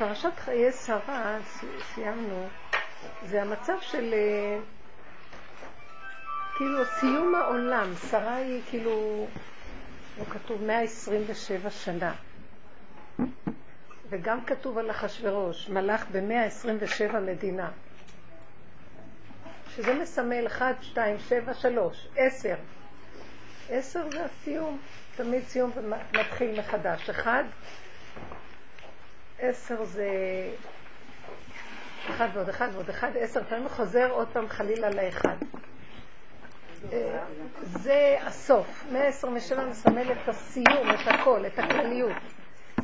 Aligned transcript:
פרשת 0.00 0.38
חיי 0.38 0.72
שרה, 0.72 1.38
סיימנו, 1.94 2.46
זה 3.26 3.42
המצב 3.42 3.76
של 3.80 4.14
אה, 4.14 4.58
כאילו 6.56 6.84
סיום 6.84 7.34
העולם. 7.34 7.92
שרה 8.10 8.34
היא 8.34 8.62
כאילו, 8.70 9.26
לא 10.18 10.24
כתוב 10.24 10.62
127 10.62 11.70
שנה. 11.70 12.14
וגם 14.10 14.44
כתוב 14.44 14.78
על 14.78 14.90
אחשורוש, 14.90 15.68
מלך 15.68 16.04
ב-127 16.12 17.16
מדינה. 17.18 17.70
שזה 19.76 19.94
מסמל 19.94 20.46
1, 20.46 20.82
2, 20.82 21.18
7, 21.18 21.54
3, 21.54 22.08
10. 22.16 22.54
10 23.68 24.10
זה 24.10 24.24
הסיום, 24.24 24.78
תמיד 25.16 25.42
סיום 25.44 25.70
ומתחיל 25.74 26.60
מחדש. 26.60 27.10
1, 27.10 27.44
10 29.40 29.84
זה 29.84 30.08
אחד 32.10 32.28
ועוד 32.34 32.48
אחד 32.48 32.68
ועוד 32.72 32.88
אחד, 32.88 33.10
עשר 33.16 33.44
פעמים 33.44 33.68
חוזר 33.68 34.10
עוד 34.10 34.28
פעם 34.32 34.48
חלילה 34.48 34.90
לאחד. 34.90 35.36
אה, 36.92 37.24
זה 37.62 38.16
הסוף. 38.22 38.84
127 38.92 39.64
מסמל 39.64 40.12
את 40.12 40.28
הסיום, 40.28 40.90
את 40.90 41.08
הכל, 41.14 41.46
את 41.46 41.58
הכלליות. 41.58 42.16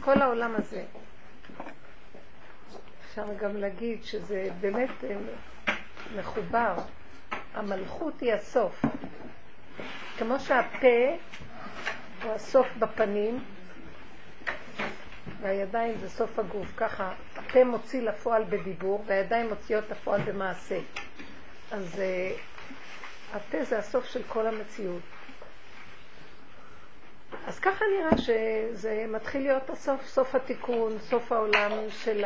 כל 0.00 0.22
העולם 0.22 0.54
הזה. 0.58 0.84
אפשר 3.10 3.34
גם 3.40 3.56
להגיד 3.56 4.04
שזה 4.04 4.48
באמת 4.60 5.04
אה, 5.04 5.16
מחובר. 6.16 6.74
המלכות 7.54 8.20
היא 8.20 8.32
הסוף. 8.32 8.84
כמו 10.18 10.40
שהפה 10.40 11.16
הוא 12.22 12.32
הסוף 12.32 12.66
בפנים, 12.78 13.44
והידיים 15.40 15.98
זה 15.98 16.08
סוף 16.10 16.38
הגוף. 16.38 16.66
ככה, 16.76 17.12
הפה 17.36 17.64
מוציא 17.64 18.02
לפועל 18.02 18.44
בדיבור, 18.44 19.04
והידיים 19.06 19.48
מוציאות 19.48 19.90
לפועל 19.90 20.20
במעשה. 20.20 20.78
אז 21.70 21.94
uh, 21.94 23.36
הפה 23.36 23.64
זה 23.64 23.78
הסוף 23.78 24.04
של 24.04 24.22
כל 24.28 24.46
המציאות. 24.46 25.02
אז 27.46 27.58
ככה 27.58 27.84
נראה 27.98 28.18
שזה 28.18 29.04
מתחיל 29.08 29.42
להיות 29.42 29.70
הסוף, 29.70 30.06
סוף 30.06 30.34
התיקון, 30.34 30.98
סוף 30.98 31.32
העולם 31.32 31.70
של 31.90 32.24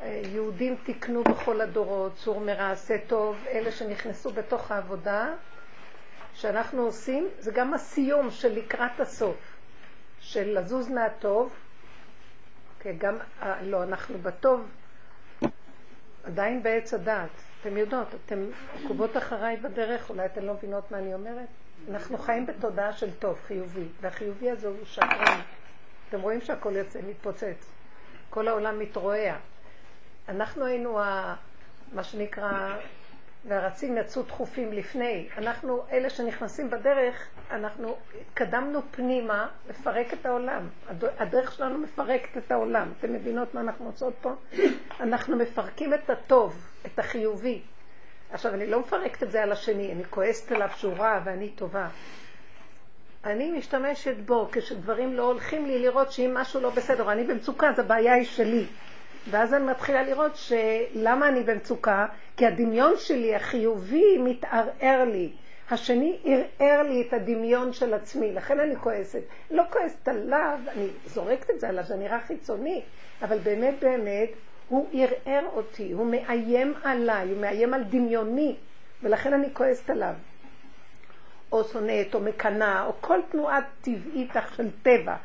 היהודים 0.00 0.76
תיקנו 0.84 1.24
בכל 1.24 1.60
הדורות, 1.60 2.12
צור 2.16 2.40
מרע, 2.40 2.70
עשה 2.70 2.94
טוב, 3.06 3.36
אלה 3.48 3.72
שנכנסו 3.72 4.30
בתוך 4.30 4.70
העבודה 4.70 5.28
שאנחנו 6.34 6.82
עושים, 6.82 7.28
זה 7.38 7.50
גם 7.50 7.74
הסיום 7.74 8.30
של 8.30 8.52
לקראת 8.58 9.00
הסוף, 9.00 9.36
של 10.20 10.58
לזוז 10.58 10.88
מהטוב, 10.88 11.52
כי 12.80 12.92
גם, 12.92 13.16
אה, 13.42 13.62
לא, 13.62 13.82
אנחנו 13.82 14.18
בטוב, 14.18 14.68
עדיין 16.24 16.62
בעץ 16.62 16.94
הדעת. 16.94 17.30
אתם 17.60 17.76
יודעות, 17.76 18.08
אתם 18.26 18.44
עקובות 18.84 19.16
אחריי 19.16 19.56
בדרך, 19.56 20.10
אולי 20.10 20.26
אתן 20.26 20.42
לא 20.42 20.54
מבינות 20.54 20.90
מה 20.90 20.98
אני 20.98 21.14
אומרת? 21.14 21.48
אנחנו 21.90 22.18
חיים 22.18 22.46
בתודעה 22.46 22.92
של 22.92 23.10
טוב, 23.14 23.38
חיובי, 23.46 23.84
והחיובי 24.00 24.50
הזה 24.50 24.68
הוא 24.68 24.76
שקרן. 24.84 25.40
אתם 26.08 26.20
רואים 26.20 26.40
שהכל 26.40 26.72
יוצא, 26.76 27.00
מתפוצץ. 27.08 27.72
כל 28.30 28.48
העולם 28.48 28.78
מתרועע. 28.78 29.36
אנחנו 30.28 30.64
היינו, 30.64 31.00
ה, 31.00 31.34
מה 31.92 32.04
שנקרא, 32.04 32.76
והרצים 33.44 33.98
יצאו 33.98 34.22
דחופים 34.22 34.72
לפני. 34.72 35.28
אנחנו, 35.38 35.82
אלה 35.92 36.10
שנכנסים 36.10 36.70
בדרך, 36.70 37.26
אנחנו 37.50 37.96
התקדמנו 38.20 38.80
פנימה 38.90 39.48
לפרק 39.70 40.12
את 40.12 40.26
העולם. 40.26 40.68
הדרך 41.18 41.52
שלנו 41.52 41.78
מפרקת 41.78 42.36
את 42.36 42.52
העולם. 42.52 42.92
אתם 42.98 43.12
מבינות 43.12 43.54
מה 43.54 43.60
אנחנו 43.60 43.84
מוצאות 43.84 44.14
פה? 44.20 44.32
אנחנו 45.00 45.36
מפרקים 45.36 45.94
את 45.94 46.10
הטוב, 46.10 46.66
את 46.86 46.98
החיובי. 46.98 47.62
עכשיו, 48.32 48.54
אני 48.54 48.66
לא 48.66 48.80
מפרקת 48.80 49.22
את 49.22 49.30
זה 49.30 49.42
על 49.42 49.52
השני, 49.52 49.92
אני 49.92 50.04
כועסת 50.04 50.52
עליו 50.52 50.68
שהוא 50.76 50.94
רע 50.94 51.20
ואני 51.24 51.48
טובה. 51.50 51.88
אני 53.24 53.50
משתמשת 53.50 54.16
בו 54.26 54.48
כשדברים 54.52 55.14
לא 55.14 55.22
הולכים 55.22 55.66
לי 55.66 55.78
לראות 55.78 56.12
שאם 56.12 56.34
משהו 56.34 56.60
לא 56.60 56.70
בסדר, 56.70 57.12
אני 57.12 57.24
במצוקה, 57.24 57.68
אז 57.68 57.78
הבעיה 57.78 58.14
היא 58.14 58.24
שלי. 58.24 58.66
ואז 59.30 59.54
אני 59.54 59.64
מתחילה 59.64 60.02
לראות 60.02 60.32
שלמה 60.36 61.28
אני 61.28 61.42
במצוקה? 61.42 62.06
כי 62.36 62.46
הדמיון 62.46 62.94
שלי, 62.96 63.34
החיובי, 63.34 64.18
מתערער 64.18 65.04
לי. 65.04 65.32
השני 65.70 66.18
ערער 66.24 66.82
לי 66.82 67.04
את 67.08 67.12
הדמיון 67.12 67.72
של 67.72 67.94
עצמי, 67.94 68.32
לכן 68.32 68.60
אני 68.60 68.76
כועסת. 68.76 69.22
לא 69.50 69.62
כועסת 69.70 70.08
עליו, 70.08 70.58
אני 70.68 70.86
זורקת 71.06 71.50
את 71.50 71.60
זה 71.60 71.68
עליו, 71.68 71.84
זה 71.84 71.96
נראה 71.96 72.20
חיצוני, 72.20 72.82
אבל 73.22 73.38
באמת 73.38 73.74
באמת 73.80 74.30
הוא 74.68 74.88
ערער 74.92 75.46
אותי, 75.52 75.92
הוא 75.92 76.06
מאיים 76.06 76.74
עליי, 76.82 77.30
הוא 77.30 77.40
מאיים 77.40 77.74
על 77.74 77.82
דמיוני, 77.82 78.56
ולכן 79.02 79.32
אני 79.32 79.48
כועסת 79.52 79.90
עליו. 79.90 80.14
או 81.52 81.64
שונאת, 81.64 82.14
או 82.14 82.20
מקנאה, 82.20 82.86
או 82.86 82.92
כל 83.00 83.18
תנועה 83.30 83.58
טבעית 83.80 84.32
של 84.56 84.68
טבע. 84.82 85.16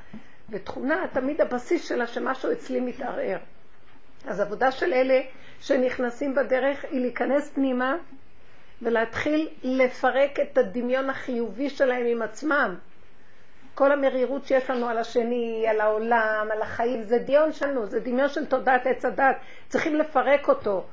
ותכונה, 0.50 1.06
תמיד 1.14 1.42
הבסיס 1.42 1.88
שלה 1.88 2.08
שמשהו 2.08 2.52
אצלי 2.52 2.80
מתערער. 2.80 3.38
אז 4.28 4.40
עבודה 4.40 4.72
של 4.72 4.94
אלה 4.94 5.20
שנכנסים 5.60 6.36
בדרך 6.36 6.86
היא 6.92 7.02
להיכנס 7.02 7.50
פנימה 7.50 7.96
ולהתחיל 8.82 9.50
לפרק 9.64 10.40
את 10.40 10.58
הדמיון 10.58 11.10
החיובי 11.10 11.70
שלהם 11.70 12.06
עם 12.06 12.22
עצמם. 12.22 12.76
כל 13.76 13.92
המרירות 13.92 14.46
שיש 14.46 14.70
לנו 14.70 14.90
על 14.90 14.98
השני, 14.98 15.66
על 15.70 15.82
העולם, 15.82 16.48
על 16.52 16.62
החיים, 16.62 17.04
זה 17.04 17.18
דמיון 17.18 17.52
שלנו, 17.52 17.86
זה 17.86 18.00
דמיון 18.00 18.30
של 18.30 18.46
תודעת 18.46 18.88
עץ 18.88 19.06
הדת, 19.06 19.36
צריכים 19.68 19.96
לפרק 19.96 20.50
אותו. 20.50 20.86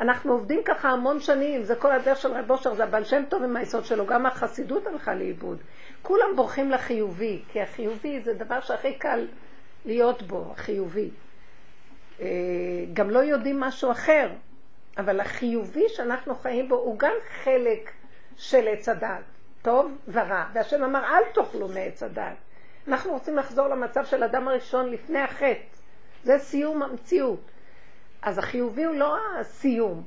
אנחנו 0.00 0.32
עובדים 0.32 0.60
ככה 0.64 0.88
המון 0.88 1.20
שנים, 1.20 1.62
זה 1.62 1.74
כל 1.74 1.92
הדרך 1.92 2.18
של 2.18 2.32
רב 2.32 2.50
אושר, 2.50 2.74
זה 2.74 2.84
הבעל 2.84 3.04
שם 3.04 3.22
טוב 3.28 3.42
עם 3.42 3.56
היסוד 3.56 3.84
שלו, 3.84 4.06
גם 4.06 4.26
החסידות 4.26 4.86
הלכה 4.86 5.14
לאיבוד. 5.14 5.58
כולם 6.02 6.36
בורחים 6.36 6.70
לחיובי, 6.70 7.42
כי 7.52 7.60
החיובי 7.60 8.20
זה 8.20 8.34
דבר 8.34 8.60
שהכי 8.60 8.94
קל 8.94 9.26
להיות 9.84 10.22
בו, 10.22 10.44
החיובי. 10.52 11.10
גם 12.92 13.10
לא 13.10 13.18
יודעים 13.18 13.60
משהו 13.60 13.90
אחר, 13.90 14.30
אבל 14.98 15.20
החיובי 15.20 15.84
שאנחנו 15.88 16.34
חיים 16.34 16.68
בו 16.68 16.74
הוא 16.74 16.98
גם 16.98 17.12
חלק 17.44 17.90
של 18.36 18.68
עץ 18.68 18.88
הדת, 18.88 19.22
טוב 19.62 19.92
ורע. 20.08 20.44
והשם 20.52 20.84
אמר, 20.84 21.04
אל 21.04 21.22
תאכלו 21.34 21.68
מעץ 21.68 22.02
הדת. 22.02 22.36
אנחנו 22.88 23.12
רוצים 23.12 23.36
לחזור 23.36 23.68
למצב 23.68 24.04
של 24.04 24.24
אדם 24.24 24.48
הראשון 24.48 24.90
לפני 24.90 25.18
החטא. 25.18 25.78
זה 26.24 26.38
סיום 26.38 26.82
המציאות. 26.82 27.40
אז 28.22 28.38
החיובי 28.38 28.84
הוא 28.84 28.94
לא 28.94 29.16
הסיום. 29.40 30.02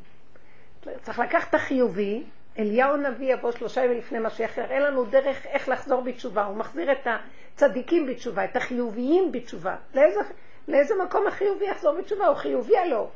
צריך 1.02 1.20
לקחת 1.20 1.50
את 1.50 1.56
החיובי, 1.56 2.24
אליהו 2.60 2.94
הנביא 2.94 3.34
יבוא 3.34 3.52
שלושה 3.52 3.86
ימים 3.86 3.98
לפני 3.98 4.20
משיח, 4.20 4.58
יראה 4.58 4.80
לנו 4.80 5.06
דרך 5.06 5.46
איך 5.46 5.70
לחזור 5.70 6.02
בתשובה. 6.02 6.44
הוא 6.44 6.58
מחזיר 6.58 6.92
את 6.92 7.08
הצדיקים 7.56 8.06
בתשובה, 8.06 8.46
את 8.46 8.56
החיוביים 8.56 9.32
בתשובה. 9.32 9.76
לאיזה, 9.94 10.20
לאיזה 10.68 10.96
מקום 11.04 11.28
החיובי 11.28 11.66
יחזור 11.66 11.98
בתשובה? 11.98 12.28
הוא 12.28 12.36
חיובי 12.36 12.78
הלא. 12.78 13.08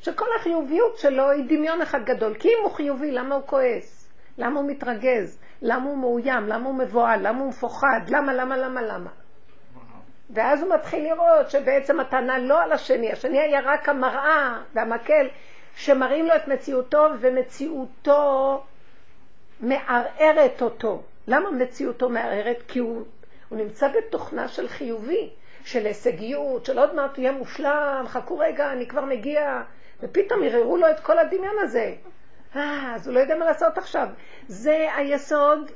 שכל 0.00 0.26
החיוביות 0.36 0.98
שלו 0.98 1.30
היא 1.30 1.44
דמיון 1.48 1.82
אחד 1.82 2.04
גדול. 2.04 2.34
כי 2.34 2.48
אם 2.48 2.62
הוא 2.62 2.72
חיובי, 2.72 3.10
למה 3.10 3.34
הוא 3.34 3.42
כועס? 3.46 4.08
למה 4.38 4.60
הוא 4.60 4.70
מתרגז? 4.70 5.38
למה 5.62 5.84
הוא 5.84 5.98
מאוים? 5.98 6.46
למה 6.46 6.68
הוא 6.68 6.74
מבוהל? 6.74 7.28
למה 7.28 7.38
הוא 7.38 7.48
מפוחד? 7.48 8.00
למה, 8.08 8.34
למה, 8.34 8.56
למה, 8.56 8.82
למה? 8.82 9.10
ואז 10.30 10.62
הוא 10.62 10.74
מתחיל 10.74 11.04
לראות 11.04 11.50
שבעצם 11.50 12.00
הטענה 12.00 12.38
לא 12.38 12.62
על 12.62 12.72
השני, 12.72 13.12
השני 13.12 13.40
היה 13.40 13.60
רק 13.64 13.88
המראה 13.88 14.58
והמקל 14.74 15.28
שמראים 15.76 16.26
לו 16.26 16.36
את 16.36 16.48
מציאותו 16.48 17.06
ומציאותו 17.20 18.62
מערערת 19.60 20.62
אותו. 20.62 21.02
למה 21.26 21.50
מציאותו 21.50 22.08
מערערת? 22.08 22.62
כי 22.68 22.78
הוא, 22.78 23.04
הוא 23.48 23.58
נמצא 23.58 23.88
בתוכנה 23.88 24.48
של 24.48 24.68
חיובי, 24.68 25.30
של 25.68 25.86
הישגיות, 25.86 26.64
של 26.64 26.78
עוד 26.78 26.94
מעט 26.94 27.18
יהיה 27.18 27.32
מושלם, 27.32 28.04
חכו 28.08 28.38
רגע, 28.38 28.72
אני 28.72 28.86
כבר 28.86 29.04
מגיע, 29.04 29.62
ופתאום 30.02 30.42
ערערו 30.44 30.76
לו 30.76 30.90
את 30.90 31.00
כל 31.00 31.18
הדמיון 31.18 31.56
הזה. 31.62 31.94
אה, 32.56 32.94
אז 32.94 33.06
הוא 33.06 33.14
לא 33.14 33.20
יודע 33.20 33.36
מה 33.36 33.44
לעשות 33.44 33.78
עכשיו. 33.78 34.08
זה 34.46 34.88
היסוד 34.96 35.70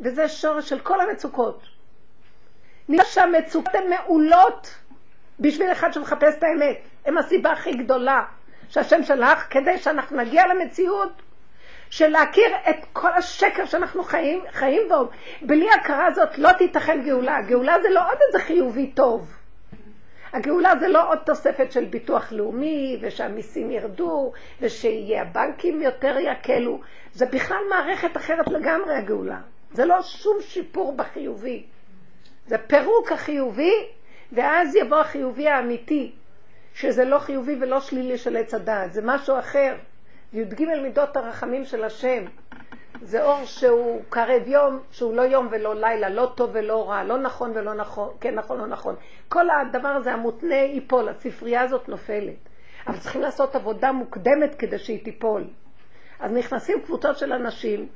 וזה 0.00 0.28
שורש 0.28 0.68
של 0.68 0.80
כל 0.80 1.00
המצוקות. 1.00 1.62
נראה 2.88 3.04
שהמצוקות 3.04 3.74
הן 3.74 3.90
מעולות 3.90 4.74
בשביל 5.40 5.72
אחד 5.72 5.92
שמחפש 5.92 6.34
את 6.38 6.42
האמת. 6.42 6.78
הן 7.04 7.18
הסיבה 7.18 7.52
הכי 7.52 7.72
גדולה 7.72 8.24
שהשם 8.68 9.02
שלח 9.02 9.46
כדי 9.50 9.78
שאנחנו 9.78 10.16
נגיע 10.16 10.46
למציאות 10.46 11.22
של 11.90 12.08
להכיר 12.08 12.56
את 12.70 12.76
כל 12.92 13.12
השקר 13.12 13.66
שאנחנו 13.66 14.02
חיים, 14.02 14.40
חיים 14.52 14.82
בו. 14.88 15.08
בלי 15.42 15.66
הכרה 15.70 16.06
הזאת 16.06 16.38
לא 16.38 16.52
תיתכן 16.52 17.02
גאולה. 17.04 17.42
גאולה 17.42 17.76
זה 17.82 17.88
לא 17.90 18.00
עוד 18.00 18.18
איזה 18.26 18.44
חיובי 18.44 18.86
טוב. 18.86 19.36
הגאולה 20.32 20.72
זה 20.80 20.88
לא 20.88 21.10
עוד 21.10 21.18
תוספת 21.18 21.72
של 21.72 21.84
ביטוח 21.84 22.32
לאומי, 22.32 22.98
ושהמיסים 23.00 23.70
ירדו, 23.70 24.32
ושיהיה 24.60 25.22
הבנקים 25.22 25.82
יותר 25.82 26.16
יקלו. 26.18 26.80
זה 27.12 27.26
בכלל 27.26 27.62
מערכת 27.70 28.16
אחרת 28.16 28.48
לגמרי 28.48 28.94
הגאולה. 28.96 29.38
זה 29.72 29.84
לא 29.84 30.02
שום 30.02 30.36
שיפור 30.40 30.92
בחיובי. 30.92 31.64
זה 32.46 32.58
פירוק 32.58 33.12
החיובי, 33.12 33.74
ואז 34.32 34.76
יבוא 34.76 34.96
החיובי 34.96 35.48
האמיתי, 35.48 36.12
שזה 36.74 37.04
לא 37.04 37.18
חיובי 37.18 37.56
ולא 37.60 37.80
שלילי 37.80 38.18
של 38.18 38.36
עץ 38.36 38.54
הדעת, 38.54 38.92
זה 38.92 39.00
משהו 39.04 39.38
אחר. 39.38 39.74
י"ג 40.32 40.64
מידות 40.82 41.16
הרחמים 41.16 41.64
של 41.64 41.84
השם. 41.84 42.24
זה 43.02 43.22
אור 43.22 43.44
שהוא 43.44 44.02
קרב 44.08 44.42
יום, 44.46 44.80
שהוא 44.90 45.14
לא 45.14 45.22
יום 45.22 45.48
ולא 45.50 45.74
לילה, 45.74 46.08
לא 46.08 46.32
טוב 46.34 46.50
ולא 46.52 46.90
רע, 46.90 47.04
לא 47.04 47.18
נכון 47.18 47.52
ולא 47.54 47.74
נכון, 47.74 48.08
כן 48.20 48.34
נכון 48.34 48.60
או 48.60 48.66
נכון. 48.66 48.94
כל 49.28 49.46
הדבר 49.50 49.88
הזה 49.88 50.12
המותנה 50.12 50.54
ייפול, 50.54 51.08
הספרייה 51.08 51.60
הזאת 51.60 51.88
נופלת. 51.88 52.34
אבל 52.86 52.98
צריכים 52.98 53.20
לעשות 53.20 53.56
עבודה 53.56 53.92
מוקדמת 53.92 54.54
כדי 54.54 54.78
שהיא 54.78 55.04
תיפול. 55.04 55.44
אז 56.20 56.32
נכנסים 56.32 56.80
קבוצות 56.84 57.18
של 57.18 57.32
אנשים, 57.32 57.88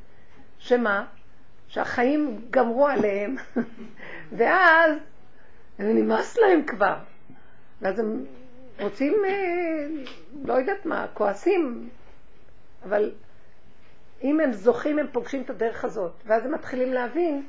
שמה? 0.59 1.05
שהחיים 1.69 2.41
גמרו 2.51 2.87
עליהם, 2.87 3.37
ואז 4.39 4.93
נמאס 5.79 6.39
להם 6.39 6.63
כבר. 6.67 6.95
ואז 7.81 7.99
הם 7.99 8.25
רוצים, 8.81 9.15
אה, 9.25 9.87
לא 10.45 10.53
יודעת 10.53 10.87
מה, 10.87 11.07
כועסים, 11.15 11.89
אבל 12.85 13.13
אם 14.23 14.41
הם 14.41 14.53
זוכים 14.53 14.99
הם 14.99 15.07
פוגשים 15.13 15.43
את 15.43 15.51
הדרך 15.51 15.85
הזאת, 15.85 16.13
ואז 16.27 16.47
הם 16.47 16.55
מתחילים 16.55 16.93
להבין 16.93 17.47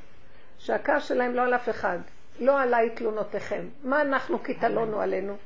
שהכעס 0.58 1.08
שלהם 1.08 1.36
לא 1.36 1.42
על 1.42 1.56
אף 1.56 1.70
אחד, 1.70 2.00
לא 2.40 2.62
עליי 2.62 2.90
תלונותיכם, 2.90 3.66
מה 3.84 4.02
אנחנו 4.02 4.44
כי 4.44 4.54
תלונו 4.54 5.02
עלינו, 5.02 5.38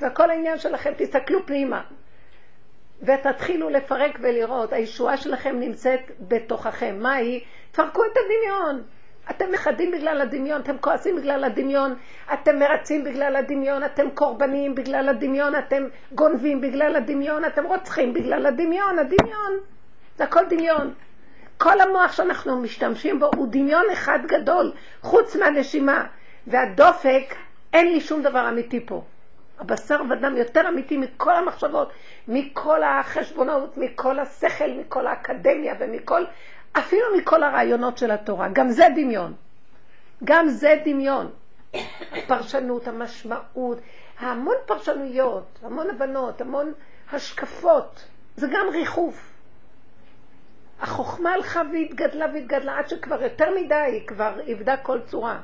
והכל 0.00 0.30
העניין 0.30 0.58
שלכם, 0.58 0.92
תסתכלו 0.96 1.46
פנימה, 1.46 1.82
ותתחילו 3.02 3.70
לפרק 3.70 4.18
ולראות, 4.20 4.72
הישועה 4.72 5.16
שלכם 5.16 5.60
נמצאת 5.60 6.00
בתוככם, 6.20 6.98
מה 7.00 7.12
היא? 7.12 7.40
תפרקו 7.70 8.04
את 8.04 8.16
הדמיון, 8.16 8.82
אתם 9.36 9.52
מחדים 9.52 9.90
בגלל 9.90 10.20
הדמיון, 10.20 10.60
אתם 10.60 10.78
כועסים 10.80 11.16
בגלל 11.16 11.44
הדמיון, 11.44 11.94
אתם 12.32 12.58
מרצים 12.58 13.04
בגלל 13.04 13.36
הדמיון, 13.36 13.84
אתם 13.84 14.10
קורבניים 14.14 14.74
בגלל 14.74 15.08
הדמיון, 15.08 15.54
אתם 15.56 15.82
גונבים 16.12 16.60
בגלל 16.60 16.96
הדמיון, 16.96 17.44
אתם 17.44 17.66
רוצחים 17.66 18.14
בגלל 18.14 18.46
הדמיון, 18.46 18.98
הדמיון. 18.98 19.52
זה 20.16 20.24
הכל 20.24 20.44
דמיון. 20.48 20.94
כל 21.58 21.80
המוח 21.80 22.12
שאנחנו 22.12 22.60
משתמשים 22.60 23.20
בו 23.20 23.30
הוא 23.36 23.48
דמיון 23.50 23.84
אחד 23.92 24.18
גדול, 24.26 24.72
חוץ 25.00 25.36
מהנשימה. 25.36 26.06
והדופק, 26.46 27.34
אין 27.72 27.92
לי 27.92 28.00
שום 28.00 28.22
דבר 28.22 28.48
אמיתי 28.48 28.86
פה. 28.86 29.02
הבשר 29.58 30.00
ודם 30.10 30.36
יותר 30.36 30.68
אמיתי 30.68 30.96
מכל 30.96 31.36
המחשבות, 31.36 31.92
מכל 32.28 32.82
החשבונות, 32.82 33.76
מכל 33.76 34.18
השכל, 34.18 34.70
מכל 34.70 35.06
האקדמיה 35.06 35.74
ומכל 35.80 36.24
אפילו 36.78 37.06
מכל 37.18 37.42
הרעיונות 37.42 37.98
של 37.98 38.10
התורה. 38.10 38.48
גם 38.52 38.70
זה 38.70 38.86
דמיון. 38.96 39.32
גם 40.24 40.48
זה 40.48 40.80
דמיון. 40.84 41.30
הפרשנות, 42.12 42.88
המשמעות, 42.88 43.78
המון 44.18 44.56
פרשנויות, 44.66 45.58
המון 45.62 45.90
הבנות, 45.90 46.40
המון 46.40 46.72
השקפות. 47.12 48.04
זה 48.36 48.46
גם 48.46 48.66
ריחוף. 48.72 49.32
החוכמה 50.80 51.30
הלכה 51.32 51.62
והתגדלה 51.72 52.26
והתגדלה 52.34 52.78
עד 52.78 52.88
שכבר 52.88 53.22
יותר 53.22 53.54
מדי 53.54 53.74
היא 53.74 54.06
כבר 54.06 54.40
איבדה 54.40 54.76
כל 54.76 55.00
צורה. 55.00 55.40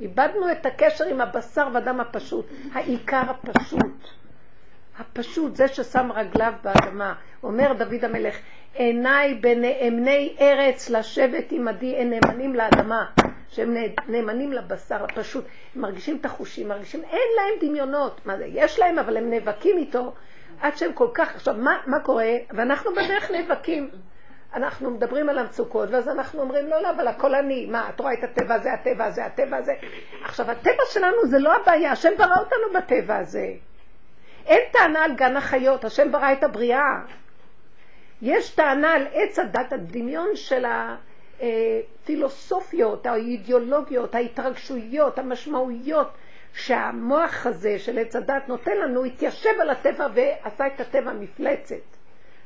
איבדנו 0.00 0.52
את 0.52 0.66
הקשר 0.66 1.04
עם 1.04 1.20
הבשר 1.20 1.68
ודם 1.74 2.00
הפשוט, 2.00 2.46
העיקר 2.72 3.22
הפשוט. 3.30 4.08
הפשוט, 4.98 5.56
זה 5.56 5.68
ששם 5.68 6.12
רגליו 6.12 6.52
באדמה. 6.62 7.14
אומר 7.42 7.72
דוד 7.72 8.04
המלך, 8.04 8.36
עיניי 8.76 9.34
בנאמני 9.34 10.36
ארץ 10.40 10.90
לשבת 10.90 11.52
עמדי, 11.52 11.96
הם 11.96 12.10
נאמנים 12.10 12.54
לאדמה, 12.54 13.06
שהם 13.48 13.76
נאמנים 14.08 14.52
לבשר 14.52 15.04
הפשוט. 15.04 15.44
הם 15.74 15.82
מרגישים 15.82 16.16
את 16.16 16.24
החושים, 16.24 16.68
מרגישים, 16.68 17.02
אין 17.02 17.28
להם 17.36 17.68
דמיונות. 17.68 18.20
מה 18.26 18.36
זה, 18.36 18.44
יש 18.48 18.78
להם, 18.78 18.98
אבל 18.98 19.16
הם 19.16 19.30
נאבקים 19.30 19.78
איתו 19.78 20.12
עד 20.60 20.76
שהם 20.76 20.92
כל 20.92 21.08
כך... 21.14 21.34
עכשיו, 21.34 21.54
מה, 21.54 21.78
מה 21.86 22.00
קורה? 22.00 22.32
ואנחנו 22.50 22.90
בדרך 22.92 23.30
נאבקים. 23.30 23.90
אנחנו 24.54 24.90
מדברים 24.90 25.28
על 25.28 25.38
המצוקות, 25.38 25.90
ואז 25.90 26.08
אנחנו 26.08 26.40
אומרים, 26.40 26.66
לא, 26.66 26.82
לא, 26.82 26.90
אבל 26.90 27.08
הכל 27.08 27.34
אני. 27.34 27.66
מה, 27.66 27.88
את 27.88 28.00
רואה 28.00 28.12
את 28.12 28.24
הטבע 28.24 28.54
הזה, 28.54 28.72
הטבע 28.72 29.04
הזה, 29.04 29.24
הטבע 29.24 29.56
הזה. 29.56 29.74
עכשיו, 30.24 30.50
הטבע 30.50 30.82
שלנו 30.90 31.26
זה 31.26 31.38
לא 31.38 31.56
הבעיה, 31.56 31.92
השם 31.92 32.12
ברא 32.18 32.38
אותנו 32.38 32.72
בטבע 32.74 33.16
הזה. 33.16 33.48
אין 34.46 34.60
טענה 34.72 35.04
על 35.04 35.14
גן 35.14 35.36
החיות, 35.36 35.84
השם 35.84 36.12
ברא 36.12 36.32
את 36.32 36.44
הבריאה. 36.44 37.00
יש 38.22 38.50
טענה 38.50 38.92
על 38.94 39.06
עץ 39.12 39.38
הדת, 39.38 39.72
הדמיון 39.72 40.28
של 40.34 40.64
הפילוסופיות, 41.40 43.06
האידיאולוגיות, 43.06 44.14
ההתרגשויות, 44.14 45.18
המשמעויות 45.18 46.08
שהמוח 46.54 47.46
הזה 47.46 47.78
של 47.78 47.98
עץ 47.98 48.16
הדת 48.16 48.48
נותן 48.48 48.76
לנו, 48.76 49.04
התיישב 49.04 49.60
על 49.60 49.70
הטבע 49.70 50.06
ועשה 50.14 50.66
את 50.66 50.80
הטבע 50.80 51.12
מפלצת. 51.12 51.96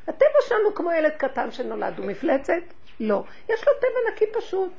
הטבע 0.09 0.39
שלנו 0.49 0.75
כמו 0.75 0.93
ילד 0.93 1.13
קטן 1.13 1.51
שנולד, 1.51 1.99
הוא 1.99 2.07
מפלצת? 2.07 2.63
לא. 3.01 3.25
יש 3.49 3.67
לו 3.67 3.73
טבע 3.81 4.13
נקי 4.13 4.25
פשוט. 4.33 4.73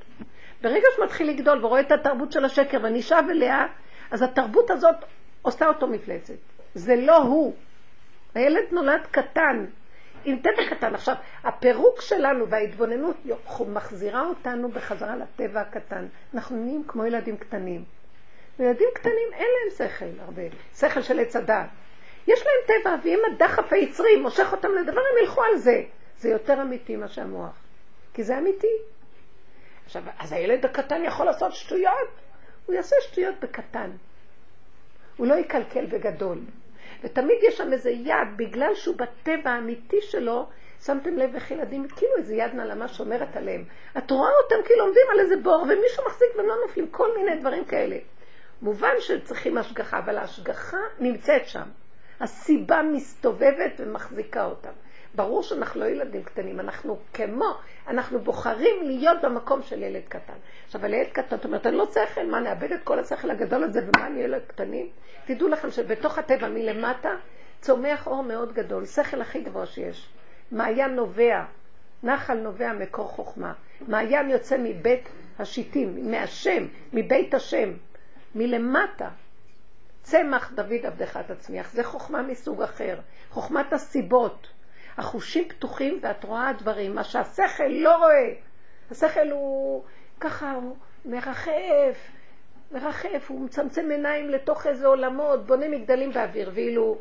ברגע 0.62 0.88
שמתחיל 0.96 1.30
לגדול 1.30 1.66
ורואה 1.66 1.82
את 1.82 1.92
התרבות 1.92 2.32
של 2.32 2.46
השקר 2.46 2.78
ונשאב 2.84 3.26
אליה, 3.30 3.66
אז 4.12 4.22
התרבות 4.22 4.72
הזאת 4.72 4.96
עושה 5.42 5.68
אותו 5.68 5.88
מפלצת. 5.88 6.34
זה 6.74 6.96
לא 6.96 7.18
הוא. 7.18 7.56
הילד 8.36 8.64
נולד 8.72 9.02
קטן, 9.12 9.66
עם 10.26 10.40
טבע 10.40 10.70
קטן. 10.70 10.96
עכשיו, 10.96 11.16
הפירוק 11.44 12.02
שלנו 12.02 12.50
וההתבוננות 12.50 13.16
מחזירה 13.68 14.28
אותנו 14.28 14.72
בחזרה 14.72 15.16
לטבע 15.16 15.62
הקטן. 15.62 16.08
אנחנו 16.34 16.58
נהיים 16.58 16.84
כמו 16.88 17.06
ילדים 17.06 17.38
קטנים. 17.38 17.84
ילדים 18.60 18.88
קטנים 18.94 19.34
אין 19.34 19.48
להם 19.48 19.90
שכל 19.90 20.06
הרבה, 20.20 20.42
שכל 20.76 21.02
של 21.02 21.20
עץ 21.20 21.36
הדת. 21.36 21.68
יש 22.28 22.44
להם 22.46 22.82
טבע, 22.82 22.96
ואם 23.04 23.20
הדחף 23.32 23.74
היצרי 23.74 24.16
מושך 24.16 24.50
אותם 24.52 24.70
לדבר, 24.82 25.02
הם 25.02 25.24
ילכו 25.24 25.42
על 25.44 25.58
זה. 25.58 25.84
זה 26.18 26.30
יותר 26.30 26.62
אמיתי 26.62 26.96
מה 26.96 27.08
שהמוח. 27.08 27.62
כי 28.14 28.24
זה 28.24 28.38
אמיתי. 28.38 28.68
עכשיו, 29.86 30.04
אז 30.20 30.32
הילד 30.32 30.66
הקטן 30.66 31.04
יכול 31.06 31.26
לעשות 31.26 31.54
שטויות? 31.54 32.10
הוא 32.66 32.76
יעשה 32.76 32.96
שטויות 33.02 33.36
בקטן. 33.42 33.92
הוא 35.18 35.28
לא 35.28 35.36
יקלקל 35.36 35.86
בגדול. 35.86 36.38
ותמיד 37.04 37.38
יש 37.48 37.58
שם 37.58 37.74
איזה 37.74 37.90
יד, 37.90 38.28
בגלל 38.36 38.76
שהוא 38.76 38.96
בטבע 38.98 39.52
האמיתי 39.52 40.02
שלו, 40.02 40.50
שמתם 40.86 41.18
לב 41.18 41.36
איך 41.36 41.52
ילדים, 41.52 41.88
כאילו 41.88 42.12
איזה 42.18 42.36
יד 42.36 42.54
נעלמה 42.54 42.88
שומרת 42.88 43.36
עליהם. 43.36 43.64
את 43.98 44.12
רואה 44.12 44.30
אותם 44.44 44.68
כאילו 44.68 44.84
עומדים 44.84 45.04
על 45.14 45.20
איזה 45.20 45.38
בור, 45.38 45.62
ומישהו 45.62 46.06
מחזיק 46.08 46.28
והם 46.38 46.48
לא 46.48 46.56
נופלים, 46.68 46.88
כל 46.88 47.18
מיני 47.18 47.36
דברים 47.36 47.66
כאלה. 47.66 47.98
מובן 48.62 48.94
שצריכים 49.00 49.58
השגחה, 49.58 50.00
אבל 50.00 50.18
ההשגחה 50.18 50.78
נמצאת 51.00 51.48
שם. 51.48 51.64
הסיבה 52.20 52.82
מסתובבת 52.82 53.72
ומחזיקה 53.80 54.46
אותם. 54.46 54.72
ברור 55.16 55.44
שאנחנו 55.44 55.80
לא 55.80 55.86
ילדים 55.86 56.24
קטנים, 56.24 56.60
אנחנו 56.60 57.00
כמו, 57.14 57.58
אנחנו 57.88 58.20
בוחרים 58.20 58.84
להיות 58.84 59.18
במקום 59.24 59.62
של 59.62 59.84
ילד 59.84 60.04
קטן. 60.08 60.34
עכשיו, 60.66 60.86
על 60.86 60.94
ילד 60.94 61.08
קטן, 61.08 61.36
זאת 61.36 61.46
אומרת, 61.46 61.68
אני 61.68 61.78
לא 61.78 61.86
שכל, 61.86 62.26
מה, 62.26 62.40
נאבד 62.40 62.72
את 62.72 62.84
כל 62.84 63.00
השכל 63.00 63.32
הגדול 63.32 63.64
הזה 63.64 63.80
ומה, 63.88 64.08
אני 64.08 64.20
ילד 64.20 64.42
קטנים? 64.48 64.90
תדעו 65.26 65.48
לכם 65.48 65.72
שבתוך 65.72 66.18
הטבע 66.18 66.50
מלמטה 66.50 67.16
צומח 67.62 68.08
אור 68.08 68.24
מאוד 68.24 68.54
גדול, 68.54 68.86
שכל 68.86 69.22
הכי 69.22 69.42
גבוה 69.42 69.66
שיש. 69.66 70.10
מעיין 70.52 70.96
נובע, 70.96 71.44
נחל 72.04 72.38
נובע 72.38 72.74
מקור 72.74 73.08
חוכמה. 73.08 73.54
מעיין 73.88 74.30
יוצא 74.30 74.58
מבית 74.60 75.10
השיטים, 75.40 76.12
מהשם, 76.12 76.68
מבית 76.94 77.34
השם, 77.34 77.74
מלמטה. 78.36 79.10
צמח 80.02 80.52
דוד 80.56 80.86
עבדך 80.86 81.18
תצמיח, 81.18 81.72
זה 81.72 81.84
חוכמה 81.84 82.22
מסוג 82.22 82.62
אחר, 82.62 83.00
חוכמת 83.30 83.74
הסיבות. 83.74 84.51
החושים 84.98 85.50
פתוחים 85.50 86.00
ואת 86.02 86.24
רואה 86.24 86.54
דברים, 86.54 86.96
מה 86.96 87.04
שהשכל 87.04 87.68
לא 87.68 87.98
רואה. 87.98 88.34
השכל 88.92 89.32
הוא 89.32 89.84
ככה, 90.20 90.52
הוא 90.52 90.76
מרחף, 91.06 92.12
מרחף, 92.72 93.26
הוא 93.28 93.42
מצמצם 93.42 93.92
עיניים 93.92 94.30
לתוך 94.30 94.68
איזה 94.68 94.88
עולמות, 94.88 95.46
בונה 95.46 95.68
מגדלים 95.68 96.12
באוויר, 96.12 96.52
ואילו 96.54 96.98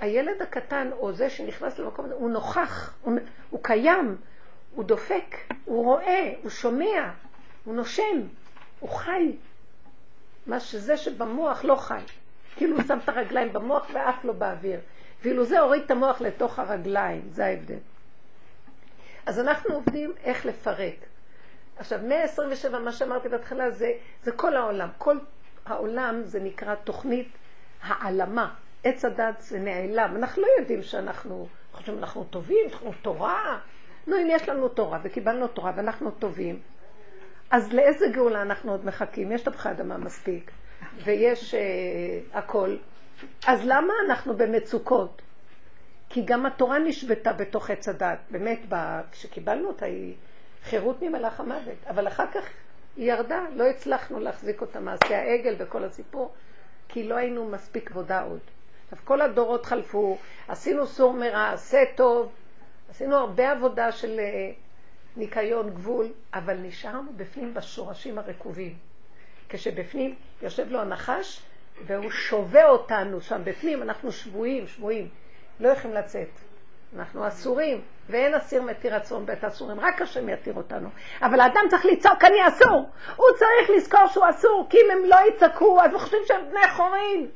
הילד 0.00 0.42
הקטן 0.42 0.90
או 0.92 1.12
זה 1.12 1.30
שנכנס 1.30 1.78
למקום 1.78 2.04
הזה, 2.04 2.14
הוא 2.14 2.30
נוכח, 2.30 2.94
הוא, 3.02 3.18
הוא 3.50 3.60
קיים, 3.62 4.16
הוא 4.74 4.84
דופק, 4.84 5.36
הוא 5.64 5.84
רואה, 5.84 6.32
הוא 6.42 6.50
שומע, 6.50 7.10
הוא 7.64 7.74
נושם, 7.74 8.22
הוא 8.80 8.90
חי. 8.90 9.32
מה 10.46 10.60
שזה 10.60 10.96
שבמוח 10.96 11.64
לא 11.64 11.76
חי. 11.76 12.02
כאילו 12.56 12.76
הוא 12.76 12.84
שם 12.88 12.98
את 13.04 13.08
הרגליים 13.08 13.52
במוח 13.52 13.86
ואף 13.92 14.24
לא 14.24 14.32
באוויר. 14.32 14.80
ואילו 15.22 15.44
זה 15.44 15.60
הוריד 15.60 15.82
את 15.82 15.90
המוח 15.90 16.20
לתוך 16.20 16.58
הרגליים, 16.58 17.22
זה 17.30 17.46
ההבדל. 17.46 17.78
אז 19.26 19.38
אנחנו 19.38 19.74
עובדים 19.74 20.12
איך 20.24 20.46
לפרק. 20.46 20.94
עכשיו, 21.76 22.00
127, 22.02 22.78
מה 22.78 22.92
שאמרתי 22.92 23.28
בהתחלה, 23.28 23.70
זה, 23.70 23.92
זה 24.22 24.32
כל 24.32 24.56
העולם. 24.56 24.88
כל 24.98 25.18
העולם 25.66 26.20
זה 26.24 26.40
נקרא 26.40 26.74
תוכנית 26.74 27.28
העלמה. 27.82 28.54
עץ 28.84 29.04
הדת 29.04 29.40
זה 29.40 29.58
נעלם. 29.58 30.16
אנחנו 30.16 30.42
לא 30.42 30.48
יודעים 30.58 30.82
שאנחנו 30.82 31.48
חושבים, 31.72 31.98
אנחנו 31.98 32.24
טובים, 32.24 32.66
אנחנו 32.72 32.92
תורה. 33.02 33.58
נו, 34.06 34.16
אם 34.16 34.26
יש 34.30 34.48
לנו 34.48 34.68
תורה 34.68 34.98
וקיבלנו 35.02 35.48
תורה 35.48 35.72
ואנחנו 35.76 36.10
טובים, 36.10 36.60
אז 37.50 37.72
לאיזה 37.72 38.06
גאולה 38.12 38.42
אנחנו 38.42 38.70
עוד 38.72 38.86
מחכים? 38.86 39.32
יש 39.32 39.42
תפוחי 39.42 39.70
אדמה 39.70 39.98
מספיק, 39.98 40.50
ויש 41.04 41.54
uh, 41.54 41.58
הכל. 42.36 42.76
אז 43.46 43.60
למה 43.64 43.92
אנחנו 44.08 44.36
במצוקות? 44.36 45.22
כי 46.08 46.22
גם 46.24 46.46
התורה 46.46 46.78
נשבתה 46.78 47.32
בתוך 47.32 47.70
עץ 47.70 47.88
הדת. 47.88 48.18
באמת, 48.30 48.58
כשקיבלנו 49.12 49.68
אותה 49.68 49.86
היא 49.86 50.14
חירות 50.64 51.02
ממלאך 51.02 51.40
המוות, 51.40 51.76
אבל 51.86 52.08
אחר 52.08 52.26
כך 52.34 52.48
היא 52.96 53.12
ירדה, 53.12 53.44
לא 53.54 53.64
הצלחנו 53.64 54.20
להחזיק 54.20 54.60
אותה 54.60 54.80
מעשה 54.80 55.18
העגל 55.18 55.54
וכל 55.58 55.84
הסיפור, 55.84 56.32
כי 56.88 57.08
לא 57.08 57.14
היינו 57.14 57.48
מספיק 57.48 57.90
עבודה 57.90 58.22
עוד. 58.22 58.40
עכשיו, 58.84 58.98
כל 59.04 59.20
הדורות 59.20 59.66
חלפו, 59.66 60.18
עשינו 60.48 60.86
סור 60.86 61.12
מרע, 61.12 61.50
עשה 61.52 61.82
טוב, 61.94 62.32
עשינו 62.90 63.16
הרבה 63.16 63.50
עבודה 63.50 63.92
של 63.92 64.20
אה, 64.20 64.50
ניקיון 65.16 65.70
גבול, 65.70 66.08
אבל 66.34 66.56
נשארנו 66.56 67.12
בפנים 67.16 67.54
בשורשים 67.54 68.18
הרקובים. 68.18 68.74
כשבפנים 69.48 70.14
יושב 70.42 70.70
לו 70.70 70.80
הנחש, 70.80 71.42
והוא 71.86 72.10
שווה 72.10 72.68
אותנו 72.68 73.20
שם 73.20 73.40
בפנים, 73.44 73.82
אנחנו 73.82 74.12
שבויים, 74.12 74.66
שבויים, 74.66 75.08
לא 75.60 75.68
יכולים 75.68 75.96
לצאת. 75.96 76.28
אנחנו 76.96 77.28
אסורים, 77.28 77.80
ואין 78.08 78.34
אסיר 78.34 78.62
מתיר 78.62 78.94
עצום 78.94 79.26
בית 79.26 79.44
אסורים, 79.44 79.80
רק 79.80 80.02
השם 80.02 80.28
יתיר 80.28 80.54
אותנו. 80.54 80.88
אבל 81.22 81.40
האדם 81.40 81.60
צריך 81.70 81.86
לצעוק, 81.86 82.24
אני 82.24 82.48
אסור. 82.48 82.90
הוא 83.16 83.26
צריך 83.38 83.70
לזכור 83.76 84.06
שהוא 84.06 84.24
אסור, 84.30 84.66
כי 84.70 84.76
אם 84.76 84.90
הם 84.90 85.04
לא 85.04 85.16
יצעקו, 85.28 85.80
אז 85.80 85.92
הם 85.92 85.98
חושבים 85.98 86.20
שהם 86.26 86.40
בני 86.50 86.68
חורין. 86.76 87.28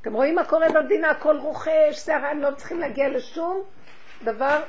אתם 0.00 0.12
רואים 0.12 0.34
מה 0.34 0.44
קורה 0.44 0.68
במדינה, 0.68 1.10
הכל 1.10 1.36
רוכש, 1.36 1.92
שערה, 1.92 2.30
הם 2.30 2.42
לא 2.42 2.50
צריכים 2.56 2.80
להגיע 2.80 3.08
לשום 3.08 3.62
דבר 4.24 4.62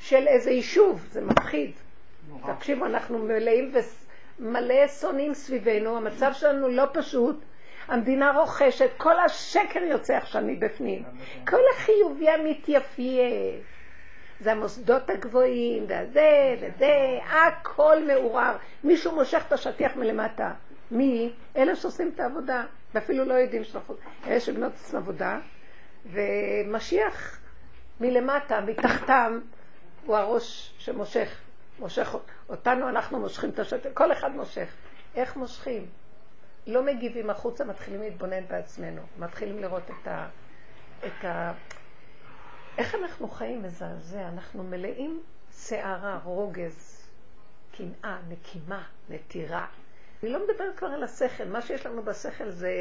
של 0.00 0.26
איזה 0.28 0.50
יישוב, 0.50 1.06
זה 1.10 1.20
מפחיד. 1.20 1.70
תקשיבו, 2.46 2.86
אנחנו 2.86 3.18
מלאים 3.18 3.72
ומלא 4.38 4.88
שונאים 4.88 5.34
סביבנו, 5.34 5.96
המצב 5.96 6.32
שלנו 6.32 6.68
לא 6.68 6.84
פשוט. 6.92 7.36
המדינה 7.88 8.32
רוכשת, 8.36 8.90
כל 8.96 9.20
השקר 9.20 9.82
יוצא 9.82 10.16
עכשיו 10.16 10.42
מבפנים. 10.46 11.02
כל 11.48 11.60
החיוביה 11.74 12.32
מתייפייף. 12.44 13.64
זה 14.40 14.52
המוסדות 14.52 15.10
הגבוהים, 15.10 15.84
והזה 15.88 16.56
וזה, 16.60 17.18
הכל 17.30 17.96
מעורר. 18.06 18.56
מישהו 18.84 19.14
מושך 19.14 19.42
את 19.48 19.52
השטיח 19.52 19.96
מלמטה. 19.96 20.52
מי? 20.90 21.32
אלה 21.56 21.76
שעושים 21.76 22.10
את 22.14 22.20
העבודה, 22.20 22.64
ואפילו 22.94 23.24
לא 23.24 23.34
יודעים 23.34 23.64
שאנחנו... 23.64 23.94
אלה 24.26 24.40
שבנות 24.40 24.72
עושים 24.72 24.98
עבודה, 24.98 25.38
ומשיח 26.06 27.40
מלמטה, 28.00 28.60
מתחתם, 28.60 29.40
הוא 30.06 30.16
הראש 30.16 30.74
שמושך, 30.78 31.40
מושך 31.78 32.14
אותנו, 32.48 32.88
אנחנו 32.88 33.18
מושכים 33.20 33.50
את 33.50 33.58
השטיח, 33.58 33.92
כל 33.94 34.12
אחד 34.12 34.30
מושך. 34.30 34.68
איך 35.14 35.36
מושכים? 35.36 35.86
לא 36.66 36.82
מגיבים 36.82 37.30
החוצה, 37.30 37.64
מתחילים 37.64 38.00
להתבונן 38.00 38.46
בעצמנו, 38.48 39.02
מתחילים 39.18 39.58
לראות 39.58 39.90
את 39.90 40.08
ה... 40.08 40.28
את 41.06 41.24
ה... 41.24 41.52
איך 42.78 42.94
אנחנו 42.94 43.28
חיים? 43.28 43.62
מזעזע, 43.62 44.28
אנחנו 44.28 44.62
מלאים 44.64 45.22
שערה, 45.52 46.20
רוגז, 46.24 47.08
קנאה, 47.76 48.18
נקימה, 48.28 48.82
נטירה. 49.08 49.66
אני 50.22 50.32
לא 50.32 50.38
מדברת 50.44 50.76
כבר 50.76 50.88
על 50.88 51.02
השכל, 51.02 51.44
מה 51.44 51.62
שיש 51.62 51.86
לנו 51.86 52.02
בשכל 52.02 52.50
זה 52.50 52.72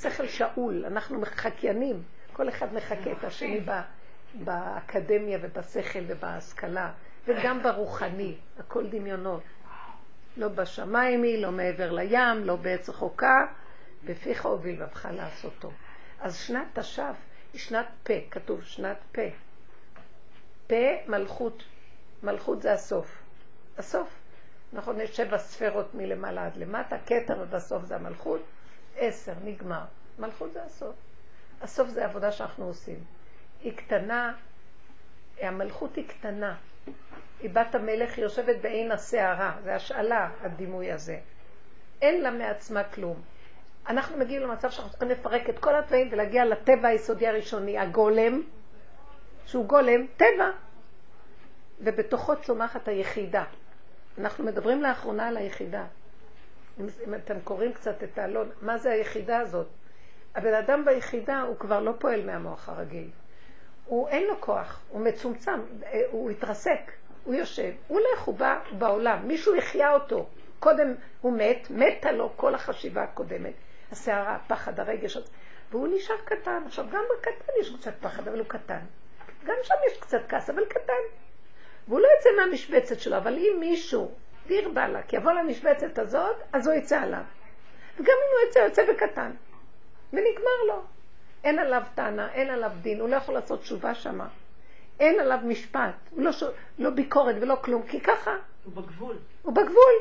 שכל 0.00 0.26
שאול, 0.26 0.84
אנחנו 0.84 1.20
מחקיינים, 1.20 2.02
כל 2.32 2.48
אחד 2.48 2.74
מחקה 2.74 3.12
את 3.12 3.24
השני 3.24 3.60
באקדמיה 4.34 5.38
ובשכל 5.42 5.98
ובהשכלה, 6.06 6.92
וגם 7.26 7.62
ברוחני, 7.62 8.34
הכל 8.58 8.86
דמיונות. 8.86 9.42
לא 10.36 10.48
בשמיים 10.48 11.22
היא, 11.22 11.42
לא 11.42 11.52
מעבר 11.52 11.92
לים, 11.92 12.44
לא 12.44 12.56
בעץ 12.56 12.88
רחוקה, 12.88 13.46
בפיך 14.04 14.46
הוביל 14.46 14.82
ובך 14.82 15.06
לעשותו. 15.10 15.70
אז 16.20 16.36
שנת 16.36 16.78
תש"ף 16.78 17.16
היא 17.52 17.60
שנת 17.60 17.86
פה, 18.02 18.14
כתוב 18.30 18.64
שנת 18.64 18.96
פה. 19.12 19.22
פה 20.66 21.06
מלכות, 21.06 21.62
מלכות 22.22 22.62
זה 22.62 22.72
הסוף. 22.72 23.22
הסוף. 23.78 24.08
נכון, 24.72 25.00
יש 25.00 25.16
שבע 25.16 25.38
ספרות 25.38 25.94
מלמעלה 25.94 26.46
עד 26.46 26.56
למטה, 26.56 26.96
כתר 27.06 27.40
ובסוף 27.40 27.84
זה 27.84 27.96
המלכות, 27.96 28.40
עשר, 28.96 29.32
נגמר. 29.44 29.84
מלכות 30.18 30.52
זה 30.52 30.62
הסוף. 30.62 30.94
הסוף 31.60 31.88
זה 31.88 32.04
עבודה 32.04 32.32
שאנחנו 32.32 32.64
עושים. 32.64 33.04
היא 33.60 33.76
קטנה, 33.76 34.34
המלכות 35.40 35.96
היא 35.96 36.08
קטנה. 36.08 36.56
היא 37.40 37.50
בת 37.50 37.74
המלך, 37.74 38.16
היא 38.16 38.22
יושבת 38.22 38.56
בעין 38.62 38.92
הסערה, 38.92 39.56
זה 39.64 39.74
השאלה, 39.74 40.30
הדימוי 40.40 40.92
הזה. 40.92 41.18
אין 42.02 42.22
לה 42.22 42.30
מעצמה 42.30 42.84
כלום. 42.84 43.22
אנחנו 43.88 44.16
מגיעים 44.16 44.42
למצב 44.42 44.70
שאנחנו 44.70 44.90
צריכים 44.90 45.08
לפרק 45.08 45.48
את 45.48 45.58
כל 45.58 45.76
התוואים 45.76 46.08
ולהגיע 46.12 46.44
לטבע 46.44 46.88
היסודי 46.88 47.26
הראשוני, 47.26 47.78
הגולם, 47.78 48.42
שהוא 49.46 49.66
גולם, 49.66 50.06
טבע, 50.16 50.50
ובתוכו 51.80 52.36
צומחת 52.42 52.88
היחידה. 52.88 53.44
אנחנו 54.18 54.44
מדברים 54.44 54.82
לאחרונה 54.82 55.28
על 55.28 55.36
היחידה. 55.36 55.84
אם, 56.80 56.86
אם 57.06 57.14
אתם 57.14 57.40
קוראים 57.40 57.72
קצת 57.72 58.02
את 58.02 58.18
האלון, 58.18 58.48
מה 58.62 58.78
זה 58.78 58.90
היחידה 58.90 59.38
הזאת? 59.38 59.66
הבן 60.34 60.54
אדם 60.54 60.84
ביחידה 60.84 61.42
הוא 61.42 61.56
כבר 61.56 61.80
לא 61.80 61.92
פועל 61.98 62.26
מהמוח 62.26 62.68
הרגיל. 62.68 63.10
הוא 63.86 64.08
אין 64.08 64.24
לו 64.24 64.40
כוח, 64.40 64.80
הוא 64.88 65.00
מצומצם, 65.00 65.60
הוא 66.10 66.30
התרסק. 66.30 66.80
הוא 67.24 67.34
יושב, 67.34 67.70
הוא 67.88 68.00
הולך, 68.00 68.22
הוא 68.22 68.34
בא 68.34 68.60
בעולם, 68.78 69.28
מישהו 69.28 69.56
החיה 69.56 69.92
אותו. 69.92 70.26
קודם 70.60 70.94
הוא 71.20 71.32
מת, 71.32 71.66
מתה 71.70 72.12
לו 72.12 72.32
כל 72.36 72.54
החשיבה 72.54 73.02
הקודמת. 73.02 73.52
הסערה, 73.92 74.34
הפחד, 74.34 74.80
הרגש, 74.80 75.18
והוא 75.70 75.88
נשאר 75.88 76.16
קטן. 76.24 76.62
עכשיו, 76.66 76.86
גם 76.92 77.02
בקטן 77.12 77.52
יש 77.60 77.76
קצת 77.76 77.94
פחד, 78.00 78.28
אבל 78.28 78.38
הוא 78.38 78.46
קטן. 78.48 78.80
גם 79.44 79.54
שם 79.62 79.74
יש 79.86 79.98
קצת 79.98 80.20
כעס, 80.28 80.50
אבל 80.50 80.64
קטן. 80.64 81.02
והוא 81.88 82.00
לא 82.00 82.08
יוצא 82.16 82.28
מהמשבצת 82.36 83.00
שלו, 83.00 83.16
אבל 83.16 83.38
אם 83.38 83.56
מישהו, 83.60 84.10
דיר 84.46 84.68
באלק, 84.68 85.12
יבוא 85.12 85.32
למשבצת 85.32 85.98
הזאת, 85.98 86.36
אז 86.52 86.66
הוא 86.66 86.74
יצא 86.74 87.00
עליו. 87.00 87.22
וגם 87.94 88.14
אם 88.14 88.36
הוא 88.36 88.46
יוצא, 88.46 88.58
יוצא 88.58 88.92
בקטן. 88.92 89.30
ונגמר 90.12 90.62
לו. 90.68 90.82
אין 91.44 91.58
עליו 91.58 91.82
טענה, 91.94 92.32
אין 92.32 92.50
עליו 92.50 92.70
דין, 92.82 93.00
הוא 93.00 93.08
לא 93.08 93.16
יכול 93.16 93.34
לעשות 93.34 93.60
תשובה 93.60 93.94
שמה. 93.94 94.28
אין 95.00 95.20
עליו 95.20 95.38
משפט, 95.44 95.94
לא, 96.16 96.32
ש... 96.32 96.42
לא 96.78 96.90
ביקורת 96.90 97.36
ולא 97.40 97.56
כלום, 97.60 97.82
כי 97.82 98.00
ככה. 98.00 98.36
הוא 98.64 98.74
בגבול. 98.74 99.16
הוא 99.42 99.54
בגבול. 99.54 99.94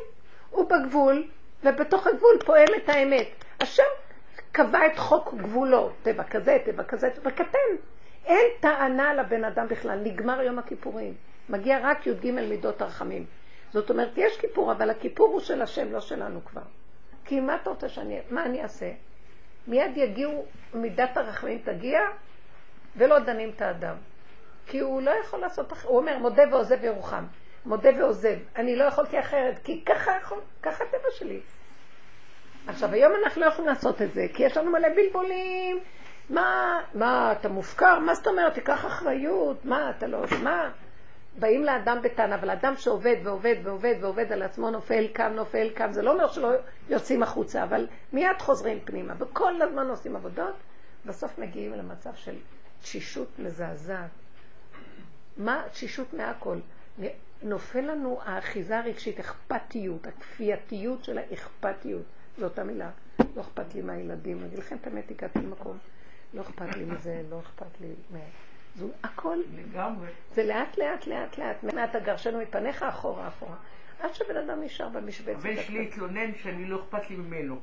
הוא 0.50 0.70
בגבול, 0.70 1.24
ובתוך 1.64 2.08
הגבול 2.08 2.40
פועם 2.46 2.68
את 2.78 2.90
האמת. 2.90 3.28
השם 3.60 3.84
קבע 4.52 4.86
את 4.86 4.98
חוק 4.98 5.34
גבולו, 5.34 5.90
טבע 6.04 6.24
כזה, 6.24 6.58
טבע 6.66 6.84
כזה, 6.84 7.10
טבע 7.10 7.32
קטן. 7.32 7.76
אין 8.26 8.46
טענה 8.60 9.14
לבן 9.14 9.44
אדם 9.44 9.68
בכלל, 9.68 10.00
נגמר 10.04 10.42
יום 10.42 10.60
הכיפורים. 10.60 11.14
מגיע 11.50 11.80
רק 11.84 12.08
י"ג 12.08 12.32
מידות 12.32 12.82
הרחמים. 12.82 13.26
זאת 13.72 13.90
אומרת, 13.90 14.10
יש 14.16 14.38
כיפור, 14.38 14.72
אבל 14.72 14.90
הכיפור 14.90 15.28
הוא 15.28 15.40
של 15.40 15.62
השם, 15.62 15.92
לא 15.92 16.00
שלנו 16.00 16.46
כבר. 16.46 16.62
כי 17.26 17.40
מה 17.40 17.56
אתה 17.56 17.70
רוצה 17.70 17.90
שאני... 17.90 18.20
מה 18.30 18.46
אני 18.46 18.64
אעשה? 18.64 18.92
מיד 19.68 19.98
יגיעו, 19.98 20.46
מידת 20.74 21.18
הרחמים 21.18 21.60
תגיע, 21.64 22.00
ולא 22.98 23.20
דנים 23.20 23.52
את 23.56 23.62
האדם. 23.62 23.96
כי 24.68 24.80
הוא 24.80 25.02
לא 25.02 25.12
יכול 25.12 25.40
לעשות. 25.40 25.72
הוא 25.84 25.98
אומר, 25.98 26.18
מודה 26.18 26.44
ועוזב 26.52 26.84
ירוחם. 26.84 27.24
מודה 27.66 27.90
ועוזב. 27.98 28.36
אני 28.56 28.76
לא 28.76 28.84
יכולתי 28.84 29.20
אחרת, 29.20 29.60
כי 29.64 29.86
ככה 29.86 30.12
יכול, 30.22 30.40
ככה 30.62 30.84
הטבע 30.84 31.10
שלי. 31.12 31.40
עכשיו, 32.68 32.94
היום 32.94 33.12
אנחנו 33.24 33.42
לא 33.42 33.46
יכולים 33.46 33.70
לעשות 33.70 34.02
את 34.02 34.14
זה, 34.14 34.26
כי 34.34 34.44
יש 34.44 34.58
לנו 34.58 34.72
מלא 34.72 34.88
בלבולים. 34.96 35.80
מה, 36.30 36.80
מה, 36.94 37.32
אתה 37.32 37.50
מופקר? 37.50 38.00
מה 38.00 38.16
זאת 38.16 38.28
אומרת? 38.28 38.54
תיקח 38.54 38.86
אחריות. 38.86 39.66
מה, 39.66 39.90
אתה 39.90 40.08
לא... 40.08 40.20
מה? 40.44 40.70
באים 41.40 41.64
לאדם 41.64 41.98
בטענה, 42.04 42.36
אבל 42.36 42.50
אדם 42.50 42.74
שעובד 42.78 43.16
ועובד 43.24 43.56
ועובד 43.64 43.96
ועובד 44.00 44.32
על 44.32 44.42
עצמו 44.42 44.72
נופל, 44.72 45.08
קם, 45.14 45.32
נופל, 45.36 45.70
קם, 45.70 45.92
זה 45.92 46.02
לא 46.02 46.14
אומר 46.14 46.28
שלא 46.28 46.52
יוצאים 46.90 47.24
החוצה, 47.24 47.64
אבל 47.64 47.88
מיד 48.14 48.40
חוזרים 48.40 48.80
פנימה, 48.86 49.14
וכל 49.18 49.62
הזמן 49.62 49.88
עושים 49.88 50.16
עבודות, 50.16 50.56
בסוף 51.06 51.40
מגיעים 51.40 51.74
למצב 51.74 52.16
של 52.16 52.36
תשישות 52.82 53.40
מזעזעת. 53.40 54.10
מה 55.38 55.64
תשישות 55.72 56.14
מהכל? 56.14 56.58
נופל 57.44 57.82
לנו 57.82 58.20
האחיזה 58.26 58.80
הרגשית, 58.80 59.20
אכפתיות, 59.20 60.08
הכפייתיות 60.08 61.04
של 61.04 61.18
האכפתיות. 61.18 62.04
זו 62.38 62.46
אותה 62.46 62.64
מילה. 62.64 62.90
לא 63.36 63.42
אכפת 63.42 63.76
לי 63.76 63.82
מהילדים, 63.82 64.38
אני 64.38 64.48
אגיד 64.48 64.60
לכם 64.60 64.76
את 64.82 64.88
האמת, 64.88 65.12
הגעתי 65.12 65.40
למקום. 65.40 65.78
לא 66.34 66.42
אכפת 66.42 66.76
לי 66.76 66.86
מזה, 66.86 67.22
לא 67.30 67.40
אכפת 67.40 67.82
לי 67.82 67.88
מה... 68.12 68.20
זו 68.76 68.88
הכל. 69.04 69.38
לגמרי. 69.56 70.08
זה 70.32 70.44
לאט 70.44 70.78
לאט 70.78 71.08
לאט 71.08 71.38
לאט. 71.38 71.64
מעט 71.64 71.96
הגרשנו 71.96 72.40
מפניך 72.40 72.84
אחורה 72.84 73.28
אחורה. 73.28 73.56
עד 74.00 74.14
שבן 74.14 74.38
אדם 74.38 74.64
נשאר 74.64 74.90
במשבצת. 74.90 75.40
הבן 75.40 75.64
שלי 75.64 75.88
התלונן 75.88 76.36
שאני 76.44 76.66
לא 76.66 76.80
אכפת 76.80 77.10
לי 77.10 77.16
ממנו. 77.16 77.60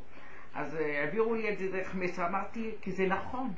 אז 0.54 0.76
אה, 0.76 1.00
העבירו 1.00 1.34
לי 1.34 1.52
את 1.52 1.58
זה 1.58 1.68
דרך 1.68 1.94
מסר, 1.94 2.26
אמרתי, 2.26 2.74
כי 2.82 2.92
זה 2.92 3.06
נכון. 3.06 3.52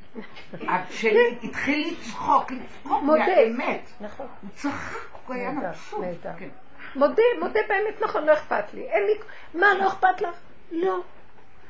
שלי 1.00 1.38
התחיל 1.42 1.94
לצחוק, 1.94 2.50
לצחוק 2.50 3.02
מהאמת. 3.02 3.80
נכון. 4.00 4.26
הוא 4.42 4.50
צחק, 4.54 5.08
הוא 5.26 5.36
היה 5.36 5.50
מבסוט. 5.50 6.04
כן. 6.38 6.48
מודה, 6.96 7.22
מודה 7.40 7.60
באמת 7.68 8.02
נכון, 8.02 8.24
לא 8.24 8.32
אכפת 8.32 8.74
לי. 8.74 8.82
אין 8.82 9.02
לי... 9.06 9.12
מה, 9.60 9.74
לא 9.74 9.88
אכפת 9.88 10.20
לך? 10.20 10.36
לא. 10.70 11.00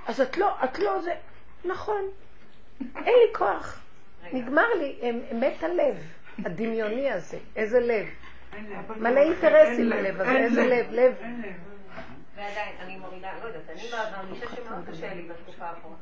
אז 0.07 0.21
את 0.21 0.37
לא, 0.37 0.65
את 0.65 0.79
לא 0.79 1.01
זה... 1.01 1.15
נכון. 1.65 2.03
אין 2.81 3.15
לי 3.27 3.35
כוח. 3.35 3.82
נגמר 4.33 4.67
לי, 4.79 5.13
מת 5.33 5.63
הלב, 5.63 5.97
הדמיוני 6.45 7.11
הזה. 7.11 7.39
איזה 7.57 7.81
לב. 7.81 8.07
מלא 8.97 9.21
אינטרסים 9.21 9.91
בלב 9.91 10.21
הזה, 10.21 10.39
איזה 10.39 10.67
לב, 10.67 10.87
לב. 10.91 11.15
ועדיין, 12.35 12.77
אני 12.81 12.97
מורידה, 12.97 13.33
לא 13.43 13.49
יודעת, 13.49 13.71
אני 13.71 13.83
מרגישה 14.17 14.47
שמאוד 14.57 14.85
קשה 14.91 15.15
לי 15.15 15.23
בתקופה 15.23 15.65
האחרונה. 15.65 15.97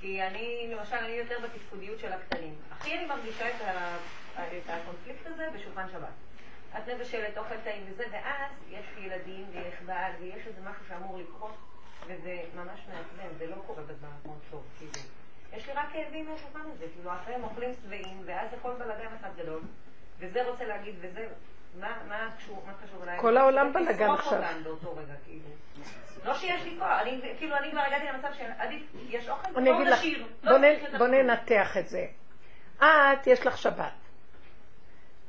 כי 0.00 0.22
אני, 0.22 0.74
למשל, 0.74 0.96
אני 0.96 1.12
יותר 1.12 1.34
בתפקודיות 1.42 2.00
של 2.00 2.12
הקטנים. 2.12 2.54
הכי 2.70 2.98
אני 2.98 3.06
מרגישה 3.06 3.48
את 3.48 4.68
הקונפליקט 4.68 5.26
הזה 5.26 5.48
בשולחן 5.54 5.86
שבת. 5.92 6.08
את 6.78 6.88
מבשלת 6.88 7.38
אוכל 7.38 7.54
טעים 7.64 7.82
וזה, 7.88 8.04
ואז 8.12 8.50
יש 8.70 8.86
ילדים 8.98 9.46
ויש 9.52 9.74
בעל 9.86 10.12
ויש 10.20 10.46
איזה 10.46 10.60
משהו 10.60 10.82
שאמור 10.88 11.18
לקרות, 11.18 11.56
וזה 12.06 12.38
ממש 12.56 12.80
מעצבן, 12.88 13.38
זה 13.38 13.46
לא 13.46 13.56
קורה 13.66 13.82
בזמן 13.82 14.08
מאוד 14.24 14.38
טוב, 14.50 14.62
כאילו. 14.78 15.08
יש 15.52 15.66
לי 15.66 15.72
רק 15.72 15.86
כאבים 15.92 16.30
מהשולחן 16.30 16.70
הזה, 16.74 16.84
כאילו, 16.94 17.12
אחריהם 17.12 17.44
אוכלים 17.44 17.70
שבעים, 17.74 18.22
ואז 18.24 18.48
הכל 18.58 18.72
בלאגן 18.78 19.14
אחד 19.20 19.28
גדול, 19.36 19.60
וזה 20.18 20.48
רוצה 20.48 20.64
להגיד, 20.64 20.94
וזה, 21.00 21.26
מה, 21.80 21.96
מה 22.08 22.30
קשור, 22.38 22.64
מה 22.66 22.72
קשור 22.86 23.02
אליי? 23.02 23.18
כל 23.20 23.36
העולם 23.36 23.72
בלאגן 23.72 24.10
עכשיו. 24.10 24.42
כאילו. 25.24 25.48
לא 26.24 26.34
שיש 26.34 26.62
לי 26.62 26.76
כוח, 26.78 27.00
אני, 27.02 27.20
כאילו, 27.38 27.56
אני 27.56 27.70
כבר 27.70 27.80
הגעתי 27.80 28.04
למצב 28.06 28.28
שעדיף, 28.38 28.82
יש 29.08 29.28
אוכל, 29.28 29.52
בואו 29.52 29.84
נשאיר. 29.84 30.26
לא 30.42 30.58
בוא 30.98 31.06
ננתח 31.06 31.76
את 31.76 31.88
זה. 31.88 32.06
את, 32.78 33.26
יש 33.26 33.46
לך 33.46 33.58
שבת. 33.58 34.05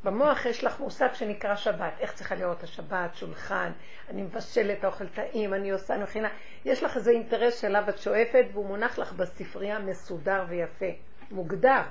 במוח 0.07 0.45
יש 0.45 0.63
לך 0.63 0.79
מושג 0.79 1.13
שנקרא 1.13 1.55
שבת, 1.55 1.93
איך 1.99 2.13
צריכה 2.13 2.35
לראות 2.35 2.63
השבת, 2.63 3.15
שולחן, 3.15 3.71
אני 4.09 4.21
מבשלת 4.21 4.85
אוכל 4.85 5.07
טעים, 5.07 5.53
אני 5.53 5.71
עושה, 5.71 5.95
אני 5.95 6.03
מכינה. 6.03 6.29
יש 6.65 6.83
לך 6.83 6.97
איזה 6.97 7.11
אינטרס 7.11 7.61
שאליו 7.61 7.89
את 7.89 7.97
שואפת 7.97 8.45
והוא 8.53 8.65
מונח 8.65 8.99
לך 8.99 9.13
בספרייה 9.13 9.79
מסודר 9.79 10.43
ויפה, 10.47 10.85
מוגדר. 11.31 11.81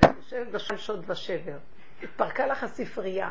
את 0.00 0.10
יושבת 0.16 0.46
בשם 0.46 0.76
שוד 0.76 1.10
ושבר, 1.10 1.56
התפרקה 2.02 2.46
לך 2.46 2.64
הספרייה. 2.64 3.30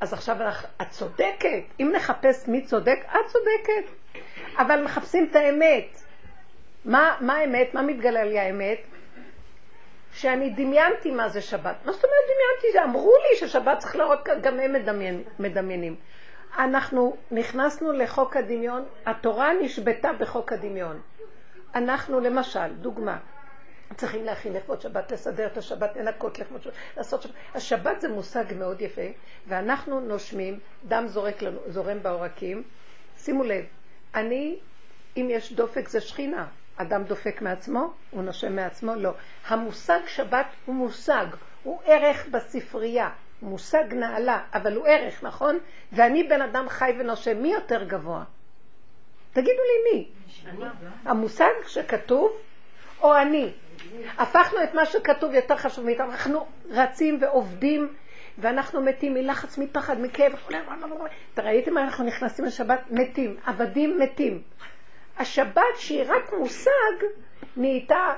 אז 0.00 0.12
עכשיו 0.12 0.36
את 0.82 0.90
צודקת, 0.90 1.64
אם 1.80 1.92
נחפש 1.96 2.48
מי 2.48 2.62
צודק, 2.62 2.98
את 3.04 3.26
צודקת. 3.26 4.18
אבל 4.58 4.84
מחפשים 4.84 5.28
את 5.30 5.36
האמת. 5.36 5.98
מה, 6.84 7.16
מה 7.20 7.34
האמת? 7.34 7.74
מה 7.74 7.82
מתגלה 7.82 8.24
לי 8.24 8.38
האמת? 8.38 8.93
שאני 10.14 10.50
דמיינתי 10.50 11.10
מה 11.10 11.28
זה 11.28 11.40
שבת. 11.40 11.76
מה 11.84 11.92
זאת 11.92 12.04
אומרת 12.04 12.24
דמיינתי? 12.24 12.90
אמרו 12.90 13.12
לי 13.22 13.36
ששבת 13.36 13.78
צריך 13.78 13.96
לראות, 13.96 14.28
גם 14.42 14.60
הם 14.60 14.72
מדמיין, 14.72 15.22
מדמיינים. 15.38 15.96
אנחנו 16.58 17.16
נכנסנו 17.30 17.92
לחוק 17.92 18.36
הדמיון, 18.36 18.84
התורה 19.06 19.52
נשבתה 19.62 20.12
בחוק 20.20 20.52
הדמיון. 20.52 21.00
אנחנו 21.74 22.20
למשל, 22.20 22.74
דוגמה, 22.74 23.18
צריכים 23.96 24.24
להכין 24.24 24.52
לכבוד 24.52 24.80
שבת, 24.80 25.12
לסדר 25.12 25.46
את 25.46 25.56
השבת, 25.56 25.96
לנקות 25.96 26.38
לכבוד 26.38 26.62
שבת, 26.62 26.72
לעשות 26.96 27.22
שבת. 27.22 27.32
השבת 27.54 28.00
זה 28.00 28.08
מושג 28.08 28.44
מאוד 28.58 28.80
יפה, 28.80 29.06
ואנחנו 29.48 30.00
נושמים, 30.00 30.60
דם 30.84 31.04
זורק 31.06 31.42
לנו, 31.42 31.58
זורם 31.66 32.02
בעורקים. 32.02 32.62
שימו 33.16 33.44
לב, 33.44 33.64
אני, 34.14 34.58
אם 35.16 35.26
יש 35.30 35.52
דופק 35.52 35.88
זה 35.88 36.00
שכינה, 36.00 36.46
אדם 36.76 37.04
דופק 37.04 37.42
מעצמו? 37.42 37.92
הוא 38.10 38.22
נושם 38.22 38.56
מעצמו? 38.56 38.94
לא. 38.94 39.10
המושג 39.48 40.00
שבת 40.06 40.46
הוא 40.66 40.74
מושג, 40.74 41.26
הוא 41.62 41.80
ערך 41.84 42.26
בספרייה, 42.30 43.10
מושג 43.42 43.94
נעלה, 43.94 44.40
אבל 44.54 44.76
הוא 44.76 44.86
ערך, 44.86 45.22
נכון? 45.22 45.58
ואני 45.92 46.22
בן 46.22 46.42
אדם 46.42 46.68
חי 46.68 46.92
ונושם, 46.98 47.42
מי 47.42 47.52
יותר 47.52 47.84
גבוה? 47.84 48.24
תגידו 49.32 49.50
לי 49.50 49.98
מי. 49.98 50.08
המושג 51.04 51.50
שכתוב 51.66 52.32
או 53.02 53.16
אני. 53.16 53.52
הפכנו 54.18 54.62
את 54.62 54.74
מה 54.74 54.86
שכתוב 54.86 55.34
יותר 55.34 55.56
חשוב 55.56 55.84
מאיתנו, 55.84 56.10
אנחנו 56.10 56.46
רצים 56.70 57.18
ועובדים 57.20 57.94
ואנחנו 58.38 58.82
מתים 58.82 59.14
מלחץ, 59.14 59.58
מפחד, 59.58 60.00
מכאב. 60.00 60.32
ראיתם 61.38 61.74
מה 61.74 61.82
אנחנו 61.84 62.04
נכנסים 62.04 62.44
לשבת? 62.44 62.80
מתים, 62.90 63.36
עבדים 63.46 63.98
מתים. 63.98 64.42
השבת 65.18 65.62
שהיא 65.76 66.04
רק 66.06 66.32
מושג, 66.32 67.06
נהייתה 67.56 68.14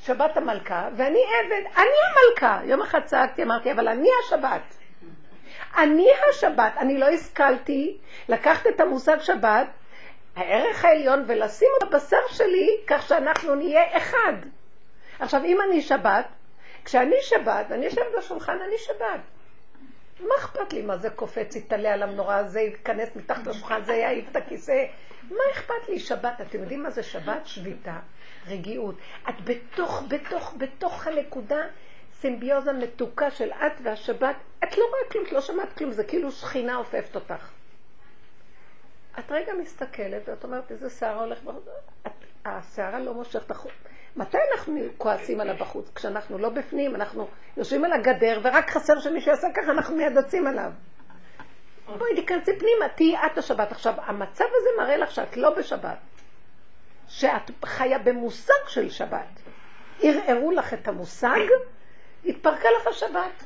שבת 0.00 0.36
המלכה, 0.36 0.88
ואני 0.96 1.22
עבד, 1.40 1.62
אני 1.76 1.96
המלכה. 2.08 2.60
יום 2.64 2.82
אחד 2.82 3.00
צעקתי, 3.04 3.42
אמרתי, 3.42 3.72
אבל 3.72 3.88
אני 3.88 4.08
השבת. 4.24 4.62
אני 5.76 6.08
השבת, 6.30 6.72
אני 6.76 6.98
לא 6.98 7.06
השכלתי 7.06 7.98
לקחת 8.28 8.66
את 8.66 8.80
המושג 8.80 9.20
שבת, 9.20 9.66
הערך 10.36 10.84
העליון, 10.84 11.24
ולשים 11.26 11.68
אותו 11.74 11.96
בשר 11.96 12.28
שלי, 12.28 12.76
כך 12.86 13.08
שאנחנו 13.08 13.54
נהיה 13.54 13.96
אחד. 13.96 14.32
עכשיו, 15.18 15.44
אם 15.44 15.58
אני 15.60 15.82
שבת, 15.82 16.26
כשאני 16.84 17.16
שבת, 17.20 17.66
ואני 17.68 17.84
יושבת 17.84 18.06
בשולחן, 18.18 18.58
אני 18.66 18.78
שבת. 18.78 19.20
מה 20.20 20.34
אכפת 20.38 20.72
לי 20.72 20.82
מה 20.82 20.96
זה 20.96 21.10
קופץ, 21.10 21.56
יתעלה 21.56 21.92
על 21.94 22.02
המנורה, 22.02 22.44
זה 22.44 22.60
ייכנס 22.60 23.08
מתחת 23.16 23.46
לשולחן, 23.46 23.84
זה 23.84 23.94
יעיף 23.94 24.30
את 24.30 24.36
הכיסא. 24.36 24.84
מה 25.30 25.42
אכפת 25.52 25.88
לי 25.88 25.98
שבת? 25.98 26.40
אתם 26.40 26.58
יודעים 26.58 26.82
מה 26.82 26.90
זה 26.90 27.02
שבת? 27.02 27.46
שביתה, 27.46 27.98
רגיעות. 28.46 28.94
את 29.28 29.34
בתוך, 29.44 30.02
בתוך, 30.08 30.54
בתוך 30.58 31.06
הנקודה, 31.06 31.60
סימביוזה 32.20 32.72
מתוקה 32.72 33.30
של 33.30 33.52
את 33.52 33.80
והשבת. 33.82 34.36
את 34.64 34.78
לא 34.78 34.84
רואה 34.84 35.10
כלום, 35.10 35.24
את 35.26 35.32
לא 35.32 35.40
שמעת 35.40 35.72
כלום, 35.72 35.92
זה 35.92 36.04
כאילו 36.04 36.32
שכינה 36.32 36.76
עופפת 36.76 37.14
אותך. 37.14 37.50
את 39.18 39.30
רגע 39.30 39.52
מסתכלת 39.60 40.28
ואת 40.28 40.44
אומרת, 40.44 40.70
איזה 40.70 40.90
שערה 40.90 41.20
הולך 41.24 41.42
בחוץ? 41.42 41.64
השערה 42.44 43.00
לא 43.00 43.14
מושכת 43.14 43.50
החוץ. 43.50 43.72
מתי 44.16 44.38
אנחנו 44.52 44.80
כועסים 44.98 45.40
עליו 45.40 45.56
בחוץ? 45.60 45.90
כשאנחנו 45.94 46.38
לא 46.38 46.48
בפנים, 46.48 46.94
אנחנו 46.94 47.28
יושבים 47.56 47.84
על 47.84 47.92
הגדר 47.92 48.40
ורק 48.42 48.70
חסר 48.70 49.00
שמישהו 49.00 49.30
יעשה 49.30 49.48
ככה, 49.54 49.72
אנחנו 49.72 49.96
מיד 49.96 50.12
יוצאים 50.16 50.46
עליו. 50.46 50.72
בואי 51.96 52.14
תיכנסי 52.14 52.58
פנימה, 52.58 52.88
תהיי 52.94 53.16
את 53.26 53.38
השבת. 53.38 53.72
עכשיו, 53.72 53.94
המצב 53.96 54.44
הזה 54.44 54.68
מראה 54.78 54.96
לך 54.96 55.10
שאת 55.10 55.36
לא 55.36 55.50
בשבת, 55.50 55.98
שאת 57.08 57.50
חיה 57.64 57.98
במושג 57.98 58.68
של 58.68 58.90
שבת. 58.90 59.28
ערערו 60.02 60.50
לך 60.50 60.74
את 60.74 60.88
המושג, 60.88 61.40
התפרקה 62.26 62.68
לך 62.80 62.86
השבת. 62.86 63.44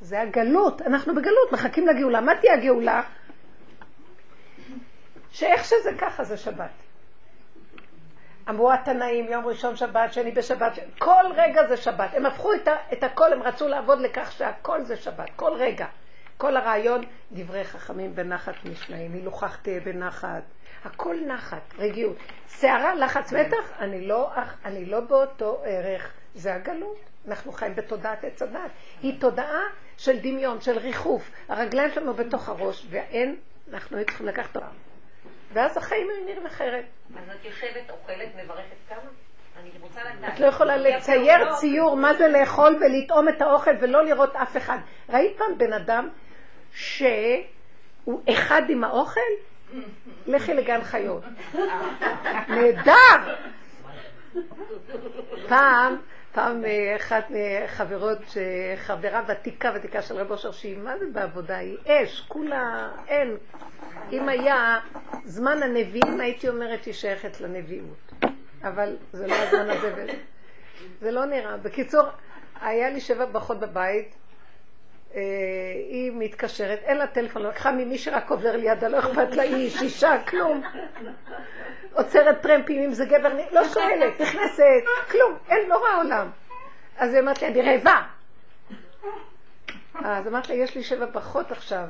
זה 0.00 0.20
הגלות, 0.20 0.82
אנחנו 0.82 1.14
בגלות, 1.14 1.52
מחכים 1.52 1.86
לגאולה. 1.86 2.20
מה 2.20 2.32
תהיה 2.40 2.54
הגאולה? 2.54 3.02
שאיך 5.30 5.64
שזה 5.64 5.90
ככה 5.98 6.24
זה 6.24 6.36
שבת. 6.36 6.70
אמרו 8.48 8.72
התנאים, 8.72 9.28
יום 9.28 9.46
ראשון 9.46 9.76
שבת, 9.76 10.12
שני 10.12 10.30
בשבת, 10.30 10.72
כל 10.98 11.24
רגע 11.34 11.66
זה 11.68 11.76
שבת. 11.76 12.10
הם 12.14 12.26
הפכו 12.26 12.54
את, 12.54 12.68
ה, 12.68 12.76
את 12.92 13.04
הכל, 13.04 13.32
הם 13.32 13.42
רצו 13.42 13.68
לעבוד 13.68 14.00
לכך 14.00 14.32
שהכל 14.32 14.82
זה 14.82 14.96
שבת, 14.96 15.30
כל 15.36 15.52
רגע. 15.54 15.86
כל 16.38 16.56
הרעיון, 16.56 17.04
דברי 17.32 17.64
חכמים 17.64 18.14
בנחת 18.14 18.54
משניים, 18.64 19.12
הילוכך 19.12 19.58
תהיה 19.62 19.80
בנחת, 19.80 20.42
הכל 20.84 21.16
נחת, 21.26 21.74
רגיעות. 21.78 22.16
שערה, 22.48 22.94
לחץ, 22.94 23.32
מתח, 23.32 23.72
אני 23.78 24.06
לא, 24.06 24.30
אני 24.64 24.84
לא 24.84 25.00
באותו 25.00 25.62
ערך, 25.64 26.12
זה 26.34 26.54
הגלות. 26.54 26.98
אנחנו 27.28 27.52
חיים 27.52 27.74
בתודעת 27.74 28.24
עץ 28.24 28.42
הדת. 28.42 28.70
היא 29.02 29.20
תודעה 29.20 29.62
של 29.96 30.18
דמיון, 30.18 30.60
של 30.60 30.78
ריחוף. 30.78 31.30
הרגליים 31.48 31.90
שלנו 31.90 32.14
בתוך 32.14 32.48
הראש, 32.48 32.86
ואין, 32.90 33.36
אנחנו 33.72 33.98
צריכים 34.04 34.26
לקחת 34.26 34.56
אותם. 34.56 34.66
ואז 35.52 35.76
החיים 35.76 36.08
הם 36.10 36.26
נראים 36.26 36.46
אחרת. 36.46 36.84
אז 37.16 37.36
את 37.40 37.44
יושבת, 37.44 37.90
אוכלת, 37.90 38.28
מברכת 38.44 38.76
כמה? 38.88 39.10
את 40.28 40.40
לא 40.40 40.46
יכולה 40.46 40.76
לצייר 40.76 41.54
ציור 41.54 41.96
מה 41.96 42.14
זה 42.14 42.28
לאכול 42.28 42.78
ולטעום 42.80 43.28
את 43.28 43.42
האוכל 43.42 43.70
ולא 43.80 44.04
לראות 44.04 44.36
אף 44.36 44.56
אחד. 44.56 44.78
ראית 45.08 45.38
פעם 45.38 45.58
בן 45.58 45.72
אדם 45.72 46.08
שהוא 46.78 48.22
אחד 48.28 48.62
עם 48.68 48.84
האוכל? 48.84 49.20
לכי 50.26 50.54
לגן 50.54 50.84
חיות. 50.84 51.22
נהדר! 52.48 53.34
פעם, 55.48 55.96
פעם 56.32 56.64
אחת 56.96 57.24
מחברות, 57.30 58.18
חברה 58.76 59.22
ותיקה 59.28 59.72
ותיקה 59.74 60.02
של 60.02 60.14
רב 60.14 60.30
אושר, 60.30 60.52
שהיא 60.52 60.78
מה 60.78 60.98
זה 60.98 61.04
בעבודה? 61.12 61.56
היא 61.56 61.76
אש, 61.86 62.20
כולה 62.28 62.88
אין. 63.08 63.36
אם 64.12 64.28
היה 64.28 64.80
זמן 65.24 65.62
הנביאים, 65.62 66.20
הייתי 66.20 66.48
אומרת 66.48 66.82
שהיא 66.82 66.94
שייכת 66.94 67.40
לנביאות. 67.40 68.12
אבל 68.62 68.96
זה 69.12 69.26
לא 69.26 69.34
הזמן 69.34 69.70
הזה. 69.70 70.06
זה 71.00 71.10
לא 71.10 71.24
נראה. 71.24 71.56
בקיצור, 71.56 72.02
היה 72.60 72.90
לי 72.90 73.00
שבע 73.00 73.24
ברכות 73.24 73.60
בבית, 73.60 74.08
אה, 74.08 74.27
היא 75.88 76.12
מתקשרת, 76.14 76.78
אין 76.82 76.96
לה 76.96 77.06
טלפון, 77.06 77.42
לקחה 77.42 77.72
ממי 77.72 77.98
שרק 77.98 78.30
עובר 78.30 78.56
לידה, 78.56 78.88
לא 78.88 78.98
אכפת 78.98 79.36
לה 79.36 79.42
איש, 79.42 79.82
אישה, 79.82 80.22
כלום. 80.28 80.62
עוצרת 81.92 82.42
טרמפים 82.42 82.82
אם 82.82 82.92
זה 82.92 83.04
גבר, 83.04 83.32
לא 83.52 83.68
שואלת, 83.68 84.20
נכנסת, 84.20 84.84
כלום, 85.10 85.38
אין, 85.48 85.68
לא 85.68 85.78
רואה 85.78 85.96
עולם. 85.96 86.30
אז 86.96 87.14
היא 87.14 87.22
אמרת 87.22 87.42
לי, 87.42 87.48
אני 87.48 87.62
רעבה. 87.62 88.02
אז 90.04 90.28
אמרת 90.28 90.48
לה, 90.48 90.54
יש 90.54 90.74
לי 90.74 90.82
שבע 90.82 91.06
פחות 91.12 91.50
עכשיו, 91.52 91.84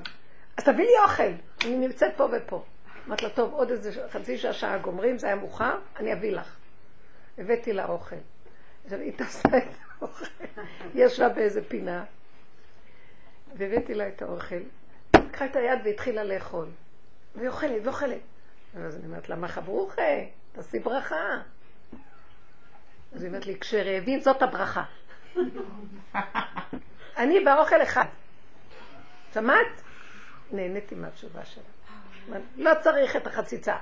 אז 0.57 0.64
תביא 0.64 0.85
לי 0.85 0.98
אוכל, 1.02 1.22
אני 1.64 1.76
נמצאת 1.76 2.16
פה 2.16 2.28
ופה. 2.33 2.64
אמרתי 3.07 3.24
לה, 3.24 3.31
טוב, 3.31 3.52
עוד 3.52 3.70
איזה 3.70 4.09
חצי 4.11 4.38
שעה, 4.38 4.52
שעה 4.52 4.78
גומרים, 4.78 5.18
זה 5.18 5.26
היה 5.26 5.37
מאוחר, 5.37 5.78
אני 5.96 6.12
אביא 6.12 6.33
לך. 6.33 6.57
הבאתי 7.38 7.72
לה 7.72 7.87
אוכל. 7.87 8.16
עכשיו, 8.85 8.98
היא 8.98 9.12
תעשה 9.12 9.48
את 9.48 9.62
האוכל, 10.00 10.24
ישבה 10.94 11.28
באיזה 11.28 11.64
פינה, 11.68 12.04
והבאתי 13.54 13.94
לה 13.94 14.08
את 14.08 14.22
האוכל. 14.22 14.61
לקחה 15.16 15.44
את 15.44 15.56
היד 15.56 15.78
והתחילה 15.84 16.24
לאכול. 16.24 16.68
והיא 17.34 17.48
אוכלת, 17.48 17.82
ואוכלת. 17.84 18.20
ואז 18.74 18.96
אני 18.96 19.06
אומרת 19.06 19.28
לה, 19.28 19.37
מה 19.37 19.48
חברוכה? 19.48 20.02
תעשי 20.52 20.78
ברכה. 20.78 21.40
אז 23.12 23.22
היא 23.22 23.28
אומרת 23.28 23.46
לי, 23.46 23.58
כשרעבים 23.61 24.20
זאת 24.20 24.42
הברכה. 24.42 24.84
אני 27.18 27.40
באוכל 27.44 27.82
אחד. 27.82 28.04
שמעת? 29.34 29.82
נהניתי 30.52 30.94
מהתשובה 30.94 31.44
שלה. 31.44 31.62
לא 32.56 32.70
צריך 32.82 33.16
את 33.16 33.26
החציצה. 33.26 33.76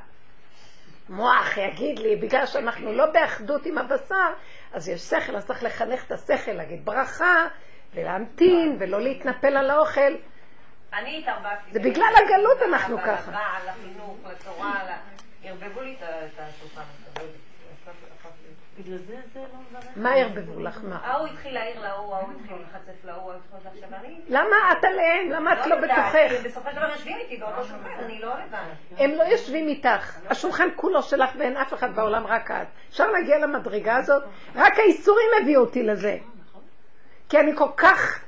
מוח 1.09 1.57
יגיד 1.57 1.99
לי, 1.99 2.17
בגלל 2.17 2.47
שאנחנו 2.47 2.93
לא 2.93 3.07
באחדות 3.13 3.67
עם 3.67 3.79
הבשר, 3.79 4.33
אז 4.73 4.89
יש 4.89 5.01
שכל, 5.01 5.37
אז 5.37 5.47
צריך 5.47 5.63
לחנך 5.63 6.05
את 6.07 6.13
השכל, 6.13 6.53
להגיד 6.53 6.85
ברכה, 6.85 7.49
ולהמתין, 7.97 8.77
ולא 8.79 9.01
להתנפל 9.01 9.57
על 9.57 9.71
האוכל. 9.71 10.01
אני 10.95 11.19
התערבבתי. 11.19 11.73
זה 11.73 11.81
בגלל 11.81 12.13
הגלות 12.25 12.63
אנחנו 12.63 12.99
ככה. 12.99 13.31
לבעל, 13.31 13.63
לחינוך, 13.69 14.17
לתורה, 14.31 14.81
ערבבו 15.45 15.81
לי 15.81 15.97
את 15.99 16.39
השולחן. 16.39 16.83
בגלל 18.79 18.99
זה 18.99 19.17
זה 19.35 19.41
לא 19.41 19.47
מברך. 19.71 19.91
מה 19.97 20.15
ערבבו 20.15 20.61
לך? 20.61 20.81
מה? 20.83 20.99
ההוא 21.05 21.27
התחיל 21.27 21.55
להעיר 21.55 21.81
להוא, 21.81 22.15
ההוא 22.15 22.33
התחיל 22.41 22.57
לחצף 22.57 23.05
להוא, 23.05 23.19
ההוא 23.21 23.33
התחיל 23.35 23.85
עכשיו 23.85 23.99
אני... 24.01 24.21
למה 24.29 24.57
את 24.73 24.85
עליהם? 24.85 25.31
למה 25.31 25.53
את 25.53 25.67
לא 25.67 25.75
יודעת, 25.75 25.91
בתוכך? 25.91 26.43
כי 26.43 26.49
בסופו 26.49 26.71
של 26.71 26.77
דבר 26.77 26.91
יושבים 26.91 27.17
איתי 27.17 27.37
באותו 27.37 27.65
שולחן, 27.65 28.05
אני 28.05 28.19
לא 28.21 28.35
לבד. 28.35 28.99
הם 28.99 29.11
לא 29.11 29.23
יושבים 29.23 29.69
איתך. 29.69 30.19
השולחן 30.31 30.69
כולו 30.77 31.03
שלך 31.03 31.31
ואין 31.39 31.57
אף 31.57 31.75
אחד 31.75 31.97
בעולם, 31.97 32.27
רק 32.27 32.51
את. 32.51 32.67
אפשר 32.89 33.11
להגיע 33.11 33.39
למדרגה 33.39 33.97
הזאת? 33.97 34.23
רק 34.57 34.79
האיסורים 34.79 35.29
הביאו 35.43 35.61
אותי 35.61 35.83
לזה. 35.83 36.19
כי 37.29 37.39
אני 37.39 37.57
כל 37.57 37.69
כך, 37.77 38.25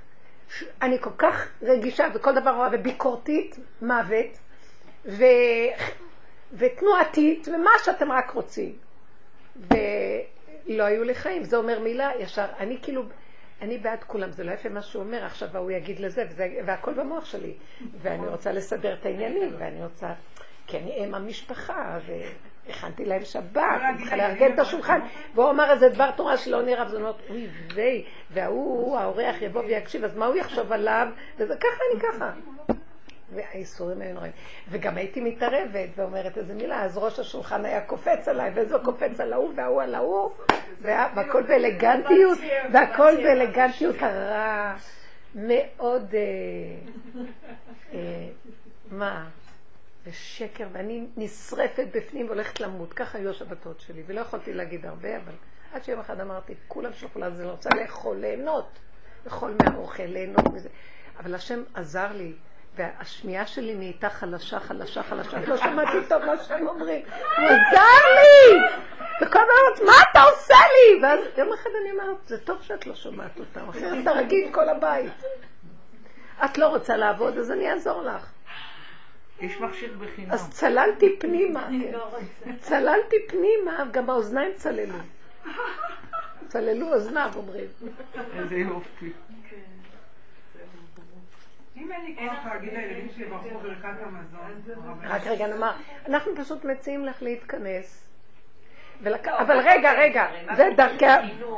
אני 0.82 0.98
כל 1.00 1.10
כך 1.18 1.48
רגישה 1.62 2.06
וכל 2.14 2.40
דבר 2.40 2.50
רואה 2.50 2.68
וביקורתית, 2.72 3.56
מוות, 3.82 4.38
ו... 5.06 5.24
ותנועתית, 6.52 7.48
ומה 7.48 7.70
שאתם 7.84 8.12
רק 8.12 8.30
רוצים. 8.30 8.72
ולא 9.56 10.84
היו 10.84 11.04
לי 11.04 11.14
חיים, 11.14 11.44
זה 11.44 11.56
אומר 11.56 11.80
מילה 11.80 12.10
ישר. 12.18 12.46
אני 12.58 12.78
כאילו, 12.82 13.02
אני 13.62 13.78
בעד 13.78 14.04
כולם, 14.04 14.32
זה 14.32 14.44
לא 14.44 14.52
יפה 14.52 14.68
מה 14.68 14.82
שהוא 14.82 15.02
אומר, 15.02 15.24
עכשיו 15.24 15.48
ההוא 15.54 15.70
יגיד 15.70 16.00
לזה, 16.00 16.24
וזה, 16.30 16.48
והכל 16.66 16.94
במוח 16.94 17.24
שלי. 17.24 17.54
ואני 18.02 18.28
רוצה 18.28 18.52
לסדר 18.52 18.94
את 18.94 19.06
העניינים, 19.06 19.54
ואני 19.58 19.84
רוצה, 19.84 20.06
כי 20.68 20.78
אני 20.78 21.04
אם 21.04 21.14
המשפחה, 21.14 21.98
והכנתי 22.66 23.04
להם 23.04 23.24
שבת, 23.24 23.62
אני 23.88 23.98
צריכה 23.98 24.16
לארגן 24.16 24.54
את 24.54 24.58
השולחן, 24.58 25.00
והוא 25.34 25.50
אמר 25.50 25.72
איזה 25.72 25.88
דבר 25.88 26.10
תורה 26.10 26.36
שלא 26.36 26.62
נראה, 26.62 26.86
וזה 26.86 26.96
אומר, 26.96 27.12
אוי 27.30 27.48
ויי, 27.74 28.04
וההוא, 28.30 28.98
האורח 28.98 29.42
יבוא 29.42 29.62
ויקשיב, 29.62 30.04
אז 30.04 30.16
מה 30.16 30.26
הוא 30.26 30.36
יחשוב 30.36 30.72
עליו? 30.72 31.08
וזה 31.38 31.56
ככה 31.56 31.82
אני 31.92 32.00
ככה. 32.00 32.30
והאיסורים 33.34 34.00
היו 34.00 34.14
נוראים. 34.14 34.32
וגם 34.68 34.96
הייתי 34.96 35.20
מתערבת 35.20 35.88
ואומרת 35.96 36.38
איזה 36.38 36.54
מילה, 36.54 36.84
אז 36.84 36.98
ראש 36.98 37.18
השולחן 37.18 37.64
היה 37.64 37.80
קופץ 37.80 38.28
עליי, 38.28 38.50
ואיזה 38.54 38.76
קופץ 38.84 39.20
על 39.20 39.32
ההוא, 39.32 39.52
וההוא 39.56 39.82
על 39.82 39.94
ההוא, 39.94 40.30
והכל 40.80 41.42
באלגנטיות, 41.42 42.38
והכל 42.72 43.16
באלגנטיות 43.22 43.96
הרע. 44.00 44.74
מאוד, 45.34 46.14
אה, 47.92 48.26
מה? 50.08 50.12
ושקר, 50.12 50.66
ואני 50.72 51.06
נשרפת 51.16 51.86
בפנים 51.94 52.26
והולכת 52.26 52.60
למות. 52.60 52.92
ככה 52.92 53.18
היו 53.18 53.30
השבתות 53.30 53.80
שלי, 53.80 54.02
ולא 54.06 54.20
יכולתי 54.20 54.52
להגיד 54.52 54.86
הרבה, 54.86 55.16
אבל 55.16 55.32
עד 55.72 55.84
שיום 55.84 56.00
אחד 56.00 56.20
אמרתי, 56.20 56.54
כולם 56.68 56.92
שלחו 56.92 57.18
לעזאזל, 57.18 57.42
אני 57.42 57.50
רוצה 57.50 57.70
לאכול, 57.80 58.16
ליהנות, 58.16 58.78
לאכול 59.24 59.54
מהאוכל, 59.62 60.02
ליהנות 60.02 60.52
מזה. 60.52 60.68
אבל 61.18 61.34
השם 61.34 61.62
עזר 61.74 62.12
לי. 62.12 62.32
והשמיעה 62.76 63.46
שלי 63.46 63.74
נהייתה 63.74 64.10
חלשה, 64.10 64.60
חלשה, 64.60 65.02
חלשה, 65.02 65.38
לא 65.46 65.56
שמעתי 65.56 65.98
טוב 66.08 66.24
מה 66.24 66.36
שהם 66.36 66.68
אומרים. 66.68 67.02
הוא 67.36 67.46
עזר 67.46 67.98
לי! 68.14 68.58
וכל 69.20 69.38
הזמן 69.38 69.54
אומרת, 69.64 69.96
מה 69.96 70.02
אתה 70.10 70.22
עושה 70.22 70.54
לי? 70.54 71.02
ואז 71.02 71.20
יום 71.38 71.52
אחד 71.52 71.70
אני 71.82 71.90
אומרת, 71.90 72.16
זה 72.26 72.38
טוב 72.38 72.62
שאת 72.62 72.86
לא 72.86 72.94
שומעת 72.94 73.38
אותם, 73.38 73.68
אחרת 73.68 74.04
תרגי 74.04 74.46
את 74.48 74.54
כל 74.54 74.68
הבית. 74.68 75.12
את 76.44 76.58
לא 76.58 76.66
רוצה 76.66 76.96
לעבוד, 76.96 77.38
אז 77.38 77.50
אני 77.50 77.70
אעזור 77.70 78.02
לך. 78.02 78.37
יש 79.40 79.60
מכשיר 79.60 79.98
בחינם. 79.98 80.30
אז 80.32 80.50
צללתי 80.50 81.16
פנימה, 81.18 81.68
כן. 82.44 82.56
צללתי 82.60 83.16
פנימה, 83.28 83.84
גם 83.90 84.10
האוזניים 84.10 84.52
צללו. 84.54 84.98
צללו 86.48 86.94
אוזניו, 86.94 87.30
אומרים. 87.36 87.66
איזה 88.34 88.56
יופי. 88.56 89.12
אם 91.76 91.92
אין 91.92 92.04
לי 92.04 92.16
כוח 92.16 92.46
להגיד 92.46 92.72
לילדים 92.72 93.08
שלי 93.14 93.24
ברחו 93.24 93.58
ברכת 93.62 93.88
המזון, 94.00 94.62
רק 95.02 95.26
רגע 95.26 95.46
נאמר, 95.46 95.72
אנחנו 96.08 96.32
פשוט 96.36 96.64
מציעים 96.64 97.04
לך 97.04 97.22
להתכנס. 97.22 98.08
ולק... 99.02 99.28
אבל 99.28 99.58
רגע, 99.58 99.92
רגע, 99.92 100.26
זה 100.56 100.68
דרכי, 100.76 101.04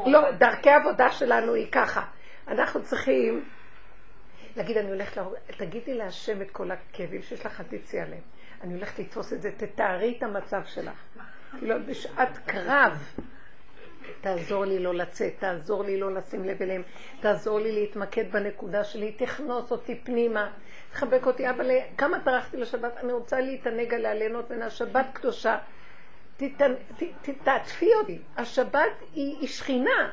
לא, 0.07 0.31
דרכי 0.31 0.71
העבודה 0.71 1.11
שלנו 1.11 1.55
היא 1.55 1.67
ככה. 1.73 2.03
אנחנו 2.49 2.83
צריכים 2.83 3.45
להגיד, 4.57 4.77
אני 4.77 4.91
הולכת, 4.91 5.17
להרוג, 5.17 5.35
תגידי 5.57 5.95
להשם 5.95 6.43
את 6.43 6.51
כל 6.51 6.71
הכאבים 6.71 7.23
שיש 7.23 7.47
לך, 7.47 7.63
תצאי 7.69 8.01
עליהם. 8.01 8.23
אני 8.63 8.75
הולכת 8.75 8.99
לתפוס 8.99 9.33
את 9.33 9.43
זה, 9.43 9.51
תתארי 9.57 10.15
את 10.19 10.23
המצב 10.23 10.63
שלך. 10.67 11.03
כאילו, 11.59 11.77
בשעת 11.87 12.39
קרב, 12.47 12.99
תעזור 14.21 14.65
לי 14.65 14.79
לא 14.79 14.95
לצאת, 14.95 15.33
תעזור 15.39 15.85
לי 15.85 16.01
לא 16.01 16.15
לשים 16.15 16.45
לב 16.45 16.63
אליהם, 16.63 16.83
תעזור 17.21 17.61
לי 17.61 17.73
להתמקד 17.73 18.33
בנקודה 18.33 18.85
שלי, 18.85 19.13
תכנוס 19.13 19.71
אותי 19.71 20.01
פנימה, 20.05 20.51
תחבק 20.93 21.27
אותי, 21.27 21.51
אבל 21.51 21.71
כמה 21.97 22.21
טרחתי 22.21 22.57
לשבת, 22.57 22.93
אני 22.97 23.13
רוצה 23.13 23.41
להתענג 23.41 23.95
עליה, 23.95 24.15
ליהנות 24.15 24.51
ממנה, 24.51 24.71
שבת 24.71 25.07
קדושה. 25.13 25.59
תעטפי 27.45 27.95
אותי. 27.95 28.19
השבת 28.37 28.93
היא, 29.15 29.37
היא 29.41 29.49
שכינה, 29.49 30.13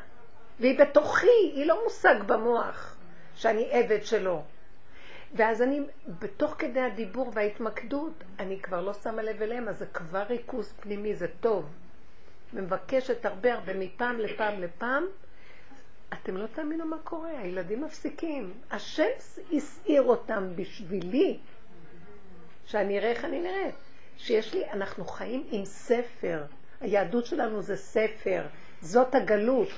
והיא 0.60 0.80
בתוכי, 0.80 1.28
היא 1.56 1.66
לא 1.66 1.84
מושג 1.84 2.16
במוח, 2.26 2.97
שאני 3.38 3.68
עבד 3.72 4.04
שלו. 4.04 4.44
ואז 5.34 5.62
אני, 5.62 5.80
בתוך 6.08 6.56
כדי 6.58 6.80
הדיבור 6.80 7.32
וההתמקדות, 7.34 8.24
אני 8.40 8.60
כבר 8.60 8.82
לא 8.82 8.94
שמה 8.94 9.22
לב 9.22 9.42
אליהם, 9.42 9.68
אז 9.68 9.78
זה 9.78 9.86
כבר 9.86 10.24
ריכוז 10.24 10.74
פנימי, 10.80 11.16
זה 11.16 11.28
טוב. 11.40 11.66
ומבקשת 12.54 13.26
הרבה 13.26 13.54
הרבה 13.54 13.74
מפעם 13.74 14.20
לפעם 14.20 14.62
לפעם, 14.62 15.06
אתם 16.14 16.38
לא 16.38 16.48
תאמינו 16.48 16.86
מה 16.86 16.98
קורה, 17.04 17.30
הילדים 17.30 17.84
מפסיקים. 17.84 18.54
השם 18.72 19.04
הסעיר 19.54 20.04
אותם 20.04 20.56
בשבילי, 20.56 21.40
שאני 22.66 23.00
אראה 23.00 23.10
איך 23.10 23.26
אני 23.26 23.42
נראית. 23.42 23.76
שיש 24.18 24.54
לי, 24.54 24.70
אנחנו 24.72 25.06
חיים 25.06 25.48
עם 25.52 25.66
ספר. 25.66 26.44
היהדות 26.82 27.26
שלנו 27.26 27.62
זה 27.62 27.76
ספר, 27.76 28.46
זאת 28.82 29.16
הגלות. 29.16 29.70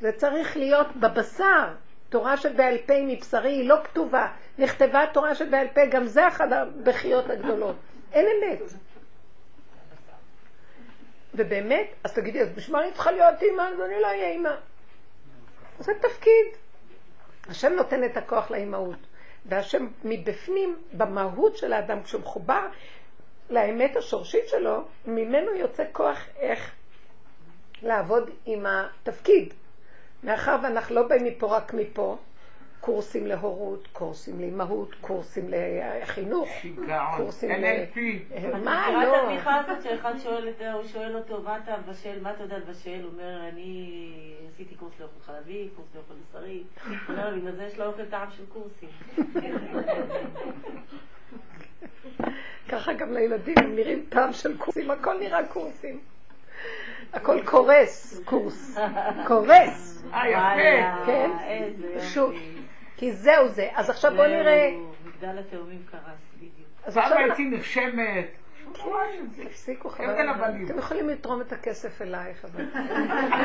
זה 0.00 0.12
צריך 0.12 0.56
להיות 0.56 0.96
בבשר. 0.96 1.74
תורה 2.14 2.36
שבעל 2.36 2.78
פה 2.86 2.94
מבשרי 3.06 3.52
היא 3.52 3.68
לא 3.68 3.76
כתובה. 3.84 4.28
נכתבה 4.58 5.04
תורה 5.12 5.34
שבעל 5.34 5.66
פה, 5.74 5.86
גם 5.86 6.06
זה 6.06 6.28
אחת 6.28 6.48
הבכיות 6.52 7.30
הגדולות. 7.30 7.76
אין 8.12 8.26
אמת. 8.26 8.58
ובאמת, 11.34 11.86
אז 12.04 12.12
תגידי, 12.12 12.42
אז 12.42 12.48
בשביל 12.52 12.76
מה 12.76 12.84
אני 12.84 12.92
צריכה 12.92 13.12
להיות 13.12 13.42
אימא? 13.42 13.62
אז 13.62 13.80
אני 13.80 14.00
לא 14.00 14.06
אהיה 14.06 14.28
אימא. 14.28 14.54
זה 15.78 15.92
תפקיד. 16.00 16.46
השם 17.48 17.72
נותן 17.72 18.04
את 18.04 18.16
הכוח 18.16 18.50
לאימהות. 18.50 18.98
והשם 19.46 19.86
מבפנים, 20.04 20.76
במהות 20.92 21.56
של 21.56 21.72
האדם, 21.72 22.02
כשהוא 22.02 22.20
מחובר 22.20 22.66
לאמת 23.50 23.96
השורשית 23.96 24.48
שלו, 24.48 24.84
ממנו 25.06 25.54
יוצא 25.54 25.84
כוח 25.92 26.18
איך 26.36 26.72
לעבוד 27.82 28.30
עם 28.46 28.66
התפקיד. 28.66 29.54
מאחר 30.24 30.56
ואנחנו 30.62 30.94
לא 30.94 31.08
באים 31.08 31.24
מפה 31.24 31.56
רק 31.56 31.74
מפה, 31.74 32.16
קורסים 32.80 33.26
להורות, 33.26 33.88
קורסים 33.92 34.40
לאימהות, 34.40 34.94
קורסים 35.00 35.48
לחינוך, 35.48 36.48
קורסים 37.16 37.50
ל... 37.50 37.64
מה, 38.64 39.04
לא? 39.04 39.16
את 39.16 39.22
הבדיחה 39.24 39.60
הזאת 39.60 39.82
שאחד 39.82 40.12
שואל, 40.18 40.48
הוא 40.72 40.82
שואל 40.84 41.16
אותו, 41.16 41.42
מה 41.42 41.58
אתה 41.58 41.74
מבשל, 41.86 42.22
מה 42.22 42.30
אתה 42.30 42.42
יודע 42.42 42.58
לבשל? 42.58 43.00
הוא 43.02 43.12
אומר, 43.12 43.48
אני 43.48 44.00
עשיתי 44.48 44.74
קורס 44.74 44.92
לאוכל 45.00 45.20
חלבי, 45.26 45.68
קורס 45.76 45.88
לאוכל 45.94 46.14
בשרי. 46.30 46.62
הוא 46.86 46.96
אומר, 47.08 47.36
בגלל 47.36 47.52
זה 47.56 47.64
יש 47.64 47.78
לו 47.78 47.86
אוכל 47.86 48.04
טעם 48.04 48.28
של 48.30 48.44
קורסים. 48.46 48.88
ככה 52.68 52.92
גם 52.92 53.12
לילדים, 53.12 53.54
הם 53.58 53.74
נראים 53.76 54.04
טעם 54.08 54.32
של 54.32 54.58
קורסים, 54.58 54.90
הכל 54.90 55.18
נראה 55.18 55.46
קורסים. 55.46 56.13
הכל 57.14 57.40
קורס, 57.44 58.20
קורס. 58.24 58.78
קורס. 59.26 60.02
אה, 60.14 60.28
יפה. 60.28 61.04
כן? 61.06 61.30
פשוט. 61.98 62.34
כי 62.96 63.12
זהו 63.12 63.48
זה. 63.48 63.68
אז 63.74 63.90
עכשיו 63.90 64.12
בוא 64.16 64.26
נראה... 64.26 64.70
מגדל 65.06 65.38
התאומים 65.38 65.82
קרס, 65.90 66.00
בדיוק. 66.36 66.52
אז 66.84 66.94
פעם 66.94 67.02
עכשיו... 67.02 67.18
הייתי 67.18 67.44
נרשמת 67.44 68.26
מפורש 68.70 69.14
את 69.22 69.32
זה. 69.34 69.44
תפסיקו. 69.44 69.90
גנבנים. 69.98 70.66
אתם 70.66 70.78
יכולים 70.78 71.08
לתרום 71.08 71.40
את 71.40 71.52
הכסף 71.52 72.02
אלייך, 72.02 72.44
אבל... 72.44 72.64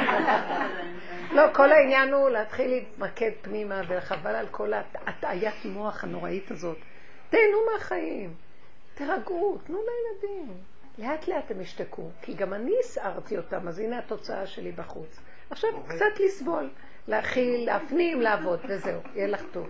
לא, 1.36 1.44
כל 1.54 1.72
העניין 1.72 2.14
הוא 2.14 2.30
להתחיל 2.30 2.70
להתמקד 2.72 3.32
פנימה, 3.42 3.82
וחבל 3.88 4.36
על 4.36 4.48
כל 4.52 4.74
הט- 4.74 4.96
הטעיית 5.08 5.66
מוח 5.66 6.04
הנוראית 6.04 6.52
הזאת. 6.52 6.78
תהנו 7.30 7.58
מהחיים, 7.74 8.34
תירגעו, 8.96 9.58
תנו 9.64 9.78
לילדים. 9.78 10.54
לאט 11.00 11.28
לאט 11.28 11.52
הם 11.52 11.62
ישתקו, 11.62 12.10
כי 12.22 12.34
גם 12.34 12.54
אני 12.54 12.72
הסערתי 12.80 13.38
אותם, 13.38 13.68
אז 13.68 13.80
הנה 13.80 14.00
התוצאה 14.00 14.48
שלי 14.48 14.72
בחוץ. 14.72 15.20
עכשיו 15.50 15.70
קצת 15.88 16.20
לסבול, 16.20 16.70
להכיל, 17.08 17.66
להפנים, 17.66 18.22
לעבוד, 18.22 18.60
וזהו, 18.70 19.00
יהיה 19.16 19.28
לך 19.28 19.42
טוב. 19.52 19.70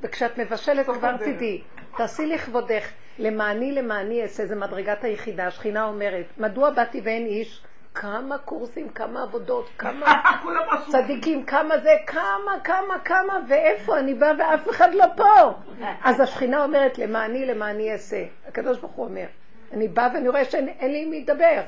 וכשאת 0.00 0.38
מבשלת 0.38 0.86
כבר. 0.86 1.16
תדעי, 1.16 1.62
תעשי 1.96 2.26
לכבודך, 2.26 2.90
למעני 3.18 3.72
למעני 3.72 4.22
אעשה, 4.22 4.46
זה 4.46 4.56
מדרגת 4.56 5.04
היחידה. 5.04 5.46
השכינה 5.46 5.84
אומרת, 5.84 6.26
מדוע 6.38 6.70
באתי 6.70 7.00
ואין 7.04 7.26
איש? 7.26 7.62
כמה 7.94 8.38
קורסים, 8.38 8.88
כמה 8.88 9.22
עבודות, 9.22 9.68
כמה. 9.78 10.22
צדיקים, 10.92 11.46
כמה 11.46 11.78
זה, 11.78 11.90
כמה, 12.06 12.60
כמה, 12.64 12.98
כמה, 13.04 13.40
ואיפה 13.48 13.98
אני 13.98 14.14
באה 14.14 14.32
ואף 14.38 14.70
אחד 14.70 14.94
לא 14.94 15.04
פה. 15.16 15.52
אז 16.08 16.20
השכינה 16.20 16.64
אומרת, 16.64 16.98
למעני 16.98 17.46
למעני 17.46 17.92
אעשה. 17.92 18.24
הקדוש 18.48 18.78
ברוך 18.78 18.92
הוא 18.92 19.06
אומר, 19.06 19.26
אני 19.72 19.88
באה 19.88 20.08
ואני 20.14 20.28
רואה 20.28 20.44
שאין 20.44 20.68
אין 20.68 20.92
לי 20.92 21.04
מי 21.04 21.20
לדבר. 21.20 21.62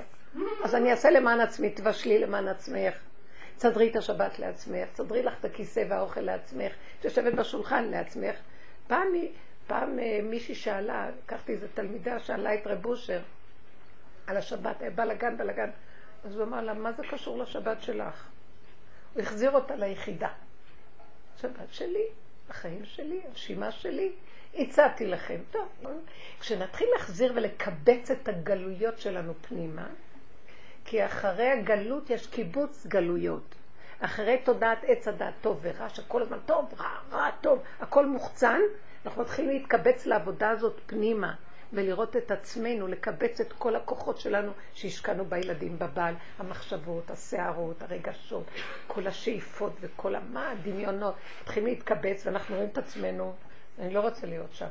אז 0.65 0.75
אני 0.75 0.91
אעשה 0.91 1.11
למען 1.11 1.41
עצמי, 1.41 1.71
תבשלי 1.71 2.19
למען 2.19 2.49
עצמך. 2.49 2.95
תסדרי 3.57 3.91
את 3.91 3.97
השבת 3.97 4.39
לעצמך, 4.39 4.89
תסדרי 4.93 5.23
לך 5.23 5.35
את 5.41 5.45
הכיסא 5.45 5.85
והאוכל 5.89 6.21
לעצמך, 6.21 6.73
תשבת 7.01 7.35
בשולחן 7.35 7.85
לעצמך. 7.85 8.37
פעם, 8.87 9.09
פעם 9.67 9.99
אה, 9.99 10.21
מישהי 10.23 10.55
שאלה, 10.55 11.11
לקחתי 11.25 11.53
איזו 11.53 11.67
תלמידה, 11.75 12.19
שאלה 12.19 12.55
את 12.55 12.67
רב 12.67 12.87
אושר 12.87 13.21
על 14.27 14.37
השבת, 14.37 14.81
היה 14.81 14.91
בלאגן, 14.91 15.37
בלאגן. 15.37 15.71
אז 16.25 16.37
הוא 16.37 16.45
אמר 16.45 16.61
לה, 16.61 16.75
מה 16.75 16.93
זה 16.93 17.03
קשור 17.11 17.39
לשבת 17.39 17.83
שלך? 17.83 18.29
הוא 19.15 19.23
החזיר 19.23 19.51
אותה 19.51 19.77
ליחידה. 19.77 20.29
שבת 21.41 21.73
שלי, 21.73 22.05
החיים 22.51 22.85
שלי, 22.85 23.21
הנשימה 23.29 23.73
שלי, 23.73 24.13
הצעתי 24.55 25.07
לכם. 25.07 25.37
טוב, 25.51 25.69
כשנתחיל 26.41 26.89
להחזיר 26.97 27.33
ולקבץ 27.37 28.11
את 28.11 28.29
הגלויות 28.29 28.99
שלנו 28.99 29.33
פנימה, 29.49 29.87
כי 30.85 31.05
אחרי 31.05 31.49
הגלות 31.49 32.11
יש 32.11 32.27
קיבוץ 32.27 32.87
גלויות. 32.87 33.55
אחרי 34.01 34.39
תודעת 34.45 34.79
עץ 34.87 35.09
הדעת 35.09 35.35
טוב 35.41 35.59
ורע, 35.63 35.89
שכל 35.89 36.23
הזמן 36.23 36.39
טוב, 36.47 36.75
רע, 36.79 36.99
רע, 37.13 37.31
טוב, 37.41 37.63
הכל 37.81 38.07
מוחצן, 38.07 38.61
אנחנו 39.07 39.23
מתחילים 39.23 39.51
להתקבץ 39.51 40.07
לעבודה 40.07 40.51
הזאת 40.51 40.81
פנימה, 40.87 41.35
ולראות 41.73 42.17
את 42.17 42.31
עצמנו, 42.31 42.87
לקבץ 42.87 43.41
את 43.41 43.53
כל 43.53 43.77
הכוחות 43.77 44.19
שלנו 44.19 44.53
שהשקענו 44.75 45.25
בילדים, 45.25 45.79
בבעל, 45.79 46.15
המחשבות, 46.39 47.11
השערות, 47.11 47.83
הרגשות, 47.83 48.45
כל 48.87 49.07
השאיפות 49.07 49.73
וכל 49.81 50.15
מה, 50.33 50.51
הדמיונות, 50.51 51.15
מתחילים 51.43 51.69
להתקבץ 51.69 52.27
ואנחנו 52.27 52.55
רואים 52.55 52.69
את 52.73 52.79
עצמנו, 52.79 53.35
אני 53.81 53.95
לא 53.95 54.01
רוצה 54.01 54.27
להיות 54.27 54.53
שם. 54.53 54.67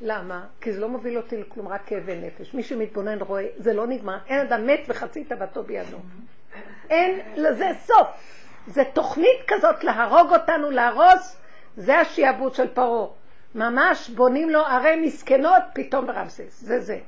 למה? 0.00 0.46
כי 0.60 0.72
זה 0.72 0.80
לא 0.80 0.88
מוביל 0.88 1.16
אותי 1.16 1.36
לכלום, 1.36 1.68
רק 1.68 1.82
כאבי 1.86 2.16
נפש. 2.16 2.54
מי 2.54 2.62
שמתבונן 2.62 3.18
רואה, 3.20 3.46
זה 3.56 3.72
לא 3.72 3.86
נגמר. 3.86 4.18
אין 4.26 4.46
אדם 4.46 4.66
מת 4.66 4.80
וחצי 4.88 5.24
תאוותו 5.24 5.62
בידו. 5.62 5.98
אין 6.90 7.20
לזה 7.36 7.70
סוף. 7.84 8.08
זה 8.66 8.82
תוכנית 8.92 9.38
כזאת 9.46 9.84
להרוג 9.84 10.30
אותנו, 10.32 10.70
להרוס, 10.70 11.36
זה 11.76 11.98
השיעבוד 11.98 12.54
של 12.54 12.68
פרעה. 12.68 13.06
ממש 13.54 14.10
בונים 14.10 14.50
לו 14.50 14.60
ערי 14.60 14.96
מסכנות 14.96 15.62
פתאום 15.74 16.06
ברמסס. 16.06 16.60
זה 16.60 16.80
זה. 16.80 16.98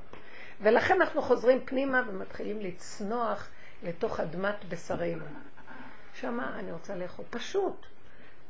ולכן 0.60 1.00
אנחנו 1.00 1.22
חוזרים 1.22 1.60
פנימה 1.64 2.02
ומתחילים 2.08 2.60
לצנוח 2.60 3.48
לתוך 3.82 4.20
אדמת 4.20 4.64
בשרנו. 4.68 5.24
שמה 6.14 6.58
אני 6.58 6.72
רוצה 6.72 6.96
לאכול. 6.96 7.24
פשוט. 7.30 7.86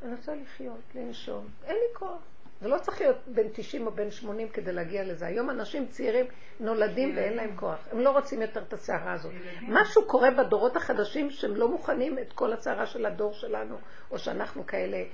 אני 0.03 0.15
רוצה 0.15 0.35
לחיות, 0.35 0.81
לנשום. 0.95 1.47
אין 1.65 1.75
לי 1.75 1.99
כוח. 1.99 2.19
זה 2.61 2.69
לא 2.69 2.79
צריך 2.79 3.01
להיות 3.01 3.17
בין 3.27 3.49
90 3.53 3.87
או 3.87 3.93
בין 3.93 4.11
80 4.11 4.49
כדי 4.49 4.73
להגיע 4.73 5.05
לזה. 5.05 5.27
היום 5.27 5.51
אנשים 5.51 5.87
צעירים 5.87 6.27
נולדים 6.61 7.17
ואין 7.17 7.37
להם 7.37 7.57
כוח. 7.57 7.89
הם 7.93 8.01
לא 8.01 8.11
רוצים 8.11 8.43
יותר 8.43 8.63
את 8.63 8.73
הסערה 8.73 9.13
הזאת. 9.13 9.33
משהו 9.69 10.07
קורה 10.07 10.31
בדורות 10.31 10.77
החדשים 10.77 11.31
שהם 11.31 11.57
לא 11.57 11.69
מוכנים 11.69 12.19
את 12.19 12.33
כל 12.33 12.53
הסערה 12.53 12.87
של 12.87 13.07
הדור 13.07 13.33
שלנו, 13.33 13.77
או 14.11 14.19
שאנחנו 14.19 14.67
כאלה, 14.67 15.05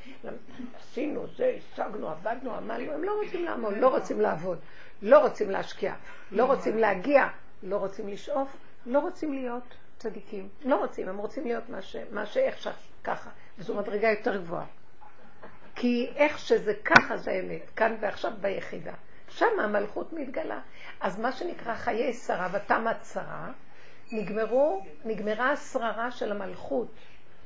עשינו 0.79 1.27
זה, 1.37 1.57
השגנו, 1.59 2.09
עבדנו, 2.09 2.55
עמלנו, 2.55 2.93
הם 2.93 3.05
לא 3.05 3.13
רוצים 3.23 3.45
לעמוד, 3.45 3.75
לא 3.77 3.89
רוצים 3.89 4.21
לעבוד, 4.21 4.59
לא 5.03 5.19
רוצים 5.19 5.51
להשקיע, 5.51 5.95
לא 6.31 6.45
רוצים 6.45 6.79
להגיע, 6.79 7.27
לא 7.63 7.77
רוצים 7.77 8.09
לשאוף, 8.09 8.57
לא 8.87 8.99
רוצים 8.99 9.33
להיות 9.33 9.75
צדיקים. 9.99 10.49
לא 10.65 10.77
רוצים, 10.77 11.09
הם 11.09 11.19
רוצים 11.19 11.45
להיות 11.47 11.69
מה, 11.69 11.83
ש, 11.83 11.97
מה 12.11 12.27
שאיך 12.27 12.59
שככה. 12.59 13.31
וזו 13.59 13.75
מדרגה 13.75 14.11
יותר 14.11 14.37
גבוהה. 14.37 14.67
כי 15.75 16.11
איך 16.17 16.39
שזה 16.39 16.75
ככה 16.85 17.17
זה 17.17 17.31
אמת, 17.45 17.71
כאן 17.77 17.97
ועכשיו 18.01 18.33
ביחידה. 18.41 18.93
שם 19.29 19.61
המלכות 19.61 20.13
מתגלה. 20.13 20.61
אז 21.01 21.19
מה 21.21 21.33
שנקרא 21.33 21.75
חיי 21.75 22.13
שרה 22.13 22.49
ותמת 22.53 22.97
שרה, 23.13 23.51
נגמרו, 24.13 24.85
נגמרה 25.05 25.51
השררה 25.53 26.11
של 26.11 26.33
המלכות, 26.33 26.89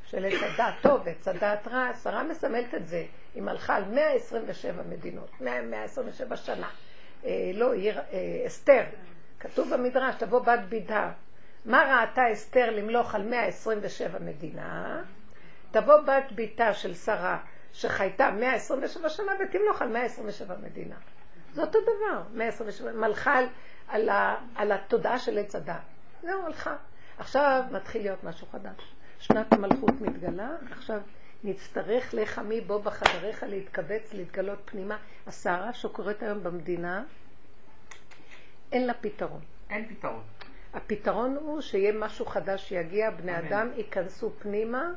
של 0.07 0.25
עץ 0.25 0.43
הדעת 0.43 0.75
טוב 0.83 1.01
ועץ 1.05 1.29
הדעת 1.29 1.69
רע, 1.69 1.83
השרה 1.83 2.23
מסמלת 2.23 2.75
את 2.75 2.89
זה. 2.89 3.05
היא 3.35 3.43
מלכה 3.43 3.77
על 3.77 3.85
127 3.85 4.83
מדינות, 4.91 5.41
100, 5.41 5.63
127 5.63 6.37
שנה. 6.37 6.69
אה, 7.25 7.51
לא, 7.55 7.73
עיר, 7.73 7.99
אה, 7.99 8.43
אסתר, 8.47 8.83
כתוב 9.41 9.75
במדרש, 9.75 10.15
תבוא 10.19 10.39
בת 10.41 10.61
בידה. 10.69 11.11
מה 11.65 12.01
ראתה 12.01 12.33
אסתר 12.33 12.71
למלוך 12.71 13.15
על 13.15 13.23
127 13.23 14.19
מדינה? 14.19 15.03
תבוא 15.71 16.01
בת 16.01 16.33
ביתה 16.33 16.75
של 16.75 16.95
שרה 16.95 17.39
שחייתה 17.77 18.31
127 18.31 19.09
שנה 19.09 19.33
ותמלוך 19.41 19.83
על 19.83 19.89
127 19.89 20.57
מדינה. 20.63 20.95
זה 21.55 21.61
אותו 21.61 21.79
דבר, 21.81 22.23
127, 22.35 22.93
מלכה 22.93 23.39
על, 23.39 23.47
על, 23.89 24.09
ה, 24.09 24.37
על 24.55 24.73
התודעה 24.73 25.19
של 25.19 25.39
עץ 25.39 25.55
הדת. 25.55 25.75
זהו, 26.23 26.47
הלכה. 26.47 26.77
עכשיו 27.19 27.65
מתחיל 27.71 28.03
להיות 28.03 28.25
משהו 28.25 28.47
חדש. 28.47 28.95
שנת 29.19 29.53
המלכות 29.53 30.01
מתגלה, 30.01 30.51
עכשיו 30.71 31.01
נצטרך 31.45 32.15
לך 32.15 32.39
מי 32.39 32.61
בו 32.61 32.79
בחדריך 32.79 33.43
להתכווץ, 33.43 34.13
להתגלות 34.13 34.59
פנימה. 34.65 34.97
הסערה 35.27 35.73
שקורית 35.73 36.23
היום 36.23 36.43
במדינה, 36.43 37.05
אין 38.73 38.87
לה 38.87 38.95
פתרון. 38.95 39.41
אין 39.71 39.95
פתרון. 39.95 40.23
הפתרון 40.75 41.37
הוא 41.37 41.61
שיהיה 41.61 41.93
משהו 41.93 42.27
חדש 42.27 42.69
שיגיע, 42.69 43.11
בני 43.11 43.39
אמן. 43.39 43.47
אדם 43.47 43.69
ייכנסו 43.77 44.31
פנימה, 44.39 44.91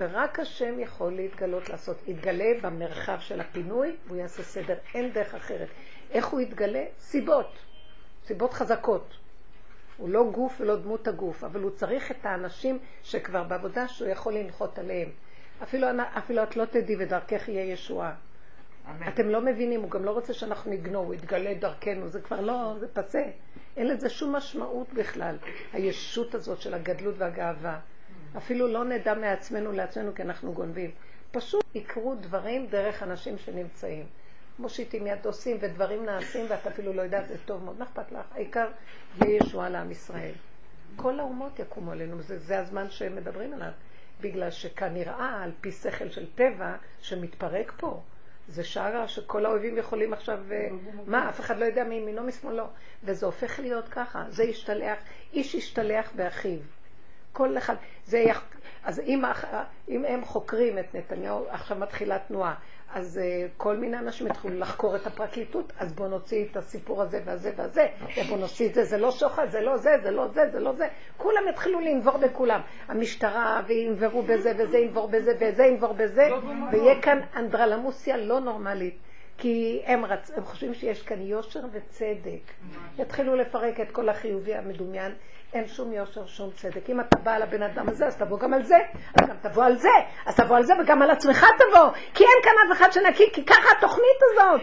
ורק 0.00 0.40
השם 0.40 0.80
יכול 0.80 1.12
להתגלות, 1.12 1.68
לעשות. 1.68 1.96
יתגלה 2.08 2.52
במרחב 2.62 3.16
של 3.20 3.40
הפינוי, 3.40 3.96
והוא 4.06 4.18
יעשה 4.18 4.42
סדר. 4.42 4.74
אין 4.94 5.12
דרך 5.12 5.34
אחרת. 5.34 5.68
איך 6.10 6.26
הוא 6.26 6.40
יתגלה? 6.40 6.84
סיבות. 6.98 7.58
סיבות 8.24 8.52
חזקות. 8.52 9.16
הוא 9.96 10.08
לא 10.08 10.30
גוף 10.32 10.60
ולא 10.60 10.76
דמות 10.76 11.08
הגוף, 11.08 11.44
אבל 11.44 11.60
הוא 11.60 11.70
צריך 11.70 12.10
את 12.10 12.26
האנשים 12.26 12.78
שכבר 13.02 13.42
בעבודה 13.42 13.88
שהוא 13.88 14.08
יכול 14.08 14.34
לנחות 14.34 14.78
עליהם. 14.78 15.08
אפילו, 15.62 15.86
אפילו 16.18 16.42
את 16.42 16.56
לא 16.56 16.64
תדעי 16.64 16.96
ודרכך 16.98 17.48
יהיה 17.48 17.72
ישועה. 17.72 18.14
אמן. 18.90 19.08
אתם 19.08 19.28
לא 19.28 19.40
מבינים, 19.40 19.80
הוא 19.80 19.90
גם 19.90 20.04
לא 20.04 20.10
רוצה 20.10 20.34
שאנחנו 20.34 20.70
נגנוב, 20.70 21.06
הוא 21.06 21.14
יתגלה 21.14 21.54
דרכנו, 21.54 22.08
זה 22.08 22.20
כבר 22.20 22.40
לא, 22.40 22.74
זה 22.78 22.88
פסה. 22.88 23.22
אין 23.76 23.86
לזה 23.86 24.08
שום 24.08 24.36
משמעות 24.36 24.92
בכלל, 24.92 25.36
הישות 25.72 26.34
הזאת 26.34 26.60
של 26.60 26.74
הגדלות 26.74 27.14
והגאווה. 27.18 27.78
אפילו 28.36 28.68
לא 28.68 28.84
נדע 28.84 29.14
מעצמנו 29.14 29.72
לעצמנו 29.72 30.14
כי 30.14 30.22
אנחנו 30.22 30.52
גונבים. 30.52 30.90
פשוט 31.30 31.64
יקרו 31.74 32.14
דברים 32.14 32.66
דרך 32.66 33.02
אנשים 33.02 33.38
שנמצאים. 33.38 34.06
מושיטים 34.58 35.06
יד 35.06 35.26
עושים 35.26 35.56
ודברים 35.60 36.04
נעשים 36.04 36.46
ואת 36.48 36.66
אפילו 36.66 36.92
לא 36.92 37.02
יודעת, 37.02 37.28
זה 37.28 37.36
טוב 37.44 37.64
מאוד, 37.64 37.78
מה 37.78 37.84
אכפת 37.84 38.12
לך? 38.12 38.26
העיקר 38.32 38.68
יהיה 39.20 39.36
ישועה 39.36 39.68
לעם 39.68 39.90
ישראל. 39.90 40.32
כל 40.96 41.20
האומות 41.20 41.58
יקומו 41.58 41.92
עלינו, 41.92 42.22
זה, 42.22 42.38
זה 42.38 42.58
הזמן 42.58 42.90
שהם 42.90 43.16
מדברים 43.16 43.52
עליו. 43.54 43.70
בגלל 44.20 44.50
שכנראה, 44.50 45.42
על 45.42 45.52
פי 45.60 45.72
שכל 45.72 46.08
של 46.08 46.26
טבע, 46.34 46.76
שמתפרק 47.00 47.72
פה. 47.76 48.00
זה 48.48 48.64
שעה 48.64 49.08
שכל 49.08 49.46
האויבים 49.46 49.78
יכולים 49.78 50.12
עכשיו, 50.12 50.38
אה, 50.52 50.68
מה, 51.06 51.28
אף 51.28 51.40
אחד 51.40 51.58
לא 51.58 51.64
יודע 51.64 51.84
מימינו 51.84 52.22
משמאלו. 52.22 52.64
וזה 53.04 53.26
הופך 53.26 53.60
להיות 53.60 53.88
ככה, 53.88 54.24
זה 54.28 54.44
ישתלח, 54.44 54.98
איש 55.32 55.54
ישתלח 55.54 56.12
באחיו. 56.14 56.58
כל 57.32 57.58
אחד, 57.58 57.74
זה 58.04 58.18
יח... 58.18 58.44
אז 58.84 59.00
אם, 59.00 59.22
אם 59.88 60.04
הם 60.04 60.24
חוקרים 60.24 60.78
את 60.78 60.94
נתניהו, 60.94 61.46
עכשיו 61.48 61.76
מתחילה 61.76 62.18
תנועה, 62.18 62.54
אז 62.94 63.20
uh, 63.22 63.50
כל 63.56 63.76
מיני 63.76 63.98
אנשים 63.98 64.26
התחילו 64.26 64.58
לחקור 64.58 64.96
את 64.96 65.06
הפרקליטות, 65.06 65.72
אז 65.78 65.92
בואו 65.92 66.08
נוציא 66.08 66.44
את 66.50 66.56
הסיפור 66.56 67.02
הזה 67.02 67.20
והזה 67.24 67.52
והזה, 67.56 67.86
ובואו 68.18 68.38
נוציא 68.40 68.68
את 68.68 68.74
זה, 68.74 68.84
זה 68.84 68.98
לא 68.98 69.10
שוחד, 69.10 69.46
זה 69.50 69.60
לא 69.60 69.76
זה, 69.76 69.90
זה 70.02 70.10
לא 70.10 70.28
זה, 70.28 70.50
זה 70.52 70.60
לא 70.60 70.72
זה. 70.72 70.88
כולם 71.16 71.48
התחילו 71.48 71.80
לנבור 71.80 72.18
בכולם. 72.18 72.60
המשטרה, 72.88 73.62
וינברו 73.66 74.22
בזה, 74.22 74.52
וזה 74.58 74.78
ינבור 74.78 75.08
בזה, 75.08 75.32
וזה 75.40 75.64
ינבור 75.64 75.92
בזה, 75.92 76.28
ויהיה 76.72 77.02
כאן 77.02 77.20
אנדרלמוסיה 77.36 78.16
לא 78.16 78.40
נורמלית. 78.40 78.98
כי 79.40 79.82
הם, 79.86 80.04
רצ... 80.04 80.30
הם 80.36 80.44
חושבים 80.44 80.74
שיש 80.74 81.02
כאן 81.02 81.20
יושר 81.20 81.60
וצדק. 81.72 82.52
יתחילו 82.98 83.36
לפרק 83.36 83.80
את 83.80 83.90
כל 83.90 84.08
החיובי 84.08 84.54
המדומיין, 84.54 85.14
אין 85.52 85.68
שום 85.68 85.92
יושר, 85.92 86.26
שום 86.26 86.50
צדק. 86.50 86.90
אם 86.90 87.00
אתה 87.00 87.18
בא 87.18 87.32
על 87.32 87.42
הבן 87.42 87.62
אדם 87.62 87.88
הזה, 87.88 88.06
אז 88.06 88.16
תבוא 88.16 88.38
גם 88.38 88.54
על 88.54 88.62
זה, 88.62 88.76
אז 89.20 89.28
גם 89.28 89.36
תבוא 89.42 89.64
על 89.64 89.76
זה, 89.76 89.88
אז 90.26 90.36
תבוא 90.36 90.56
על 90.56 90.62
זה 90.62 90.74
וגם 90.80 91.02
על 91.02 91.10
עצמך 91.10 91.46
תבוא, 91.58 91.90
כי 92.14 92.24
אין 92.24 92.42
כאן 92.42 92.52
אף 92.66 92.78
אחד 92.78 92.92
שנקי, 92.92 93.30
כי 93.32 93.44
ככה 93.44 93.68
התוכנית 93.78 94.20
הזאת. 94.32 94.60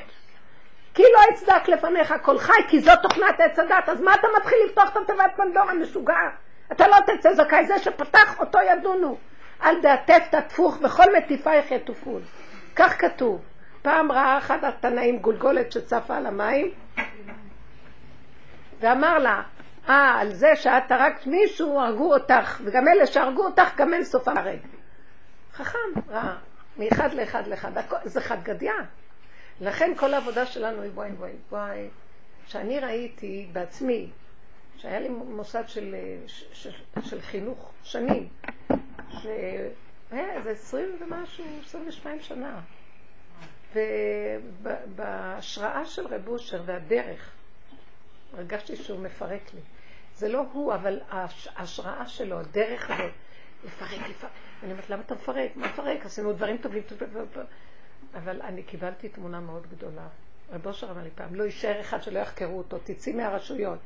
כי 0.94 1.04
לא 1.04 1.20
אצדק 1.34 1.70
לפניך 1.70 2.14
כל 2.22 2.38
חי, 2.38 2.62
כי 2.68 2.80
זאת 2.80 3.00
תוכנת 3.02 3.40
עץ 3.40 3.60
הדת, 3.60 3.90
אז 3.90 4.02
מה 4.02 4.14
אתה 4.14 4.28
מתחיל 4.40 4.58
לפתוח 4.66 4.90
את 4.92 4.98
התיבת 4.98 5.32
פנדורה 5.36 5.74
משוגע? 5.74 6.14
אתה 6.72 6.88
לא 6.88 6.96
תצא 7.08 7.34
זכאי, 7.34 7.66
זה 7.66 7.80
שפתח 7.80 8.40
אותו 8.40 8.60
ידונו. 8.72 9.18
אל 9.64 9.82
דעטף 9.82 10.28
תטפוך 10.32 10.78
וכל 10.82 11.18
מטיפייך 11.18 11.72
יטופון. 11.72 12.22
כך 12.76 13.02
כתוב. 13.02 13.42
פעם 13.88 14.12
ראה 14.12 14.38
אחד 14.38 14.64
התנאים 14.64 15.20
גולגולת 15.20 15.72
שצפה 15.72 16.18
על 16.18 16.26
המים, 16.26 16.72
ואמר 18.80 19.18
לה, 19.18 19.42
אה, 19.90 20.20
על 20.20 20.34
זה 20.34 20.48
שאת 20.56 20.92
הרגת 20.92 21.28
מישהו, 21.28 21.80
הרגו 21.80 22.14
אותך, 22.14 22.62
וגם 22.66 22.88
אלה 22.88 23.08
שהרגו 23.08 23.46
אותך, 23.46 23.76
גם 23.78 23.94
הם 23.94 24.04
סופם 24.04 24.38
הרג. 24.38 24.60
חכם, 25.54 25.78
ראה, 26.08 26.36
מאחד 26.78 27.14
לאחד 27.14 27.48
לאחד, 27.48 27.72
זה 28.04 28.22
חד 28.22 28.44
גדיה. 28.44 28.74
לכן 29.62 29.94
כל 29.98 30.14
העבודה 30.14 30.46
שלנו 30.46 30.82
היא 30.82 30.92
וואי 30.94 31.12
וואי 31.12 31.34
וואי, 31.50 31.90
שאני 32.48 32.80
ראיתי 32.80 33.48
בעצמי, 33.54 34.10
שהיה 34.78 35.00
לי 35.00 35.10
מוסד 35.10 35.64
של, 35.68 35.96
של, 36.54 36.72
של 37.02 37.22
חינוך 37.22 37.72
שנים, 37.84 38.28
שהיה 39.10 40.34
איזה 40.34 40.50
עשרים 40.52 40.90
ומשהו, 41.00 41.46
עשרים 41.66 41.88
ושתיים 41.88 42.20
שנה. 42.20 42.60
ובהשראה 44.62 45.86
של 45.86 46.08
רב 46.08 46.28
אושר 46.28 46.62
והדרך, 46.66 47.32
הרגשתי 48.34 48.76
שהוא 48.76 49.00
מפרק 49.00 49.54
לי. 49.54 49.62
זה 50.16 50.30
לא 50.30 50.44
הוא, 50.52 50.74
אבל 50.74 51.00
ההשראה 51.56 52.08
שלו, 52.08 52.40
הדרך 52.40 52.90
הזאת, 52.90 53.12
לפרק, 53.66 54.10
לפרק. 54.10 54.32
אני 54.64 54.72
אומרת, 54.72 54.90
למה 54.90 55.02
אתה 55.02 55.16
מפרק? 55.16 55.52
מה 55.56 55.68
מפרק? 55.68 56.06
עשינו 56.06 56.34
דברים 56.34 56.58
טובים. 56.58 56.84
אבל 58.14 58.42
אני 58.42 58.64
קיבלתי 58.64 59.10
תמונה 59.10 59.40
מאוד 59.40 59.68
גדולה. 59.68 60.08
רב 60.52 60.68
אושר 60.68 60.92
אמר 60.92 61.04
לי 61.04 61.10
פעם, 61.16 61.36
לא 61.36 61.44
יישאר 61.44 61.82
אחד 61.82 62.04
שלא 62.04 62.20
יחקרו 62.20 62.58
אותו, 62.58 62.78
תצאי 62.84 63.14
מהרשויות. 63.14 63.80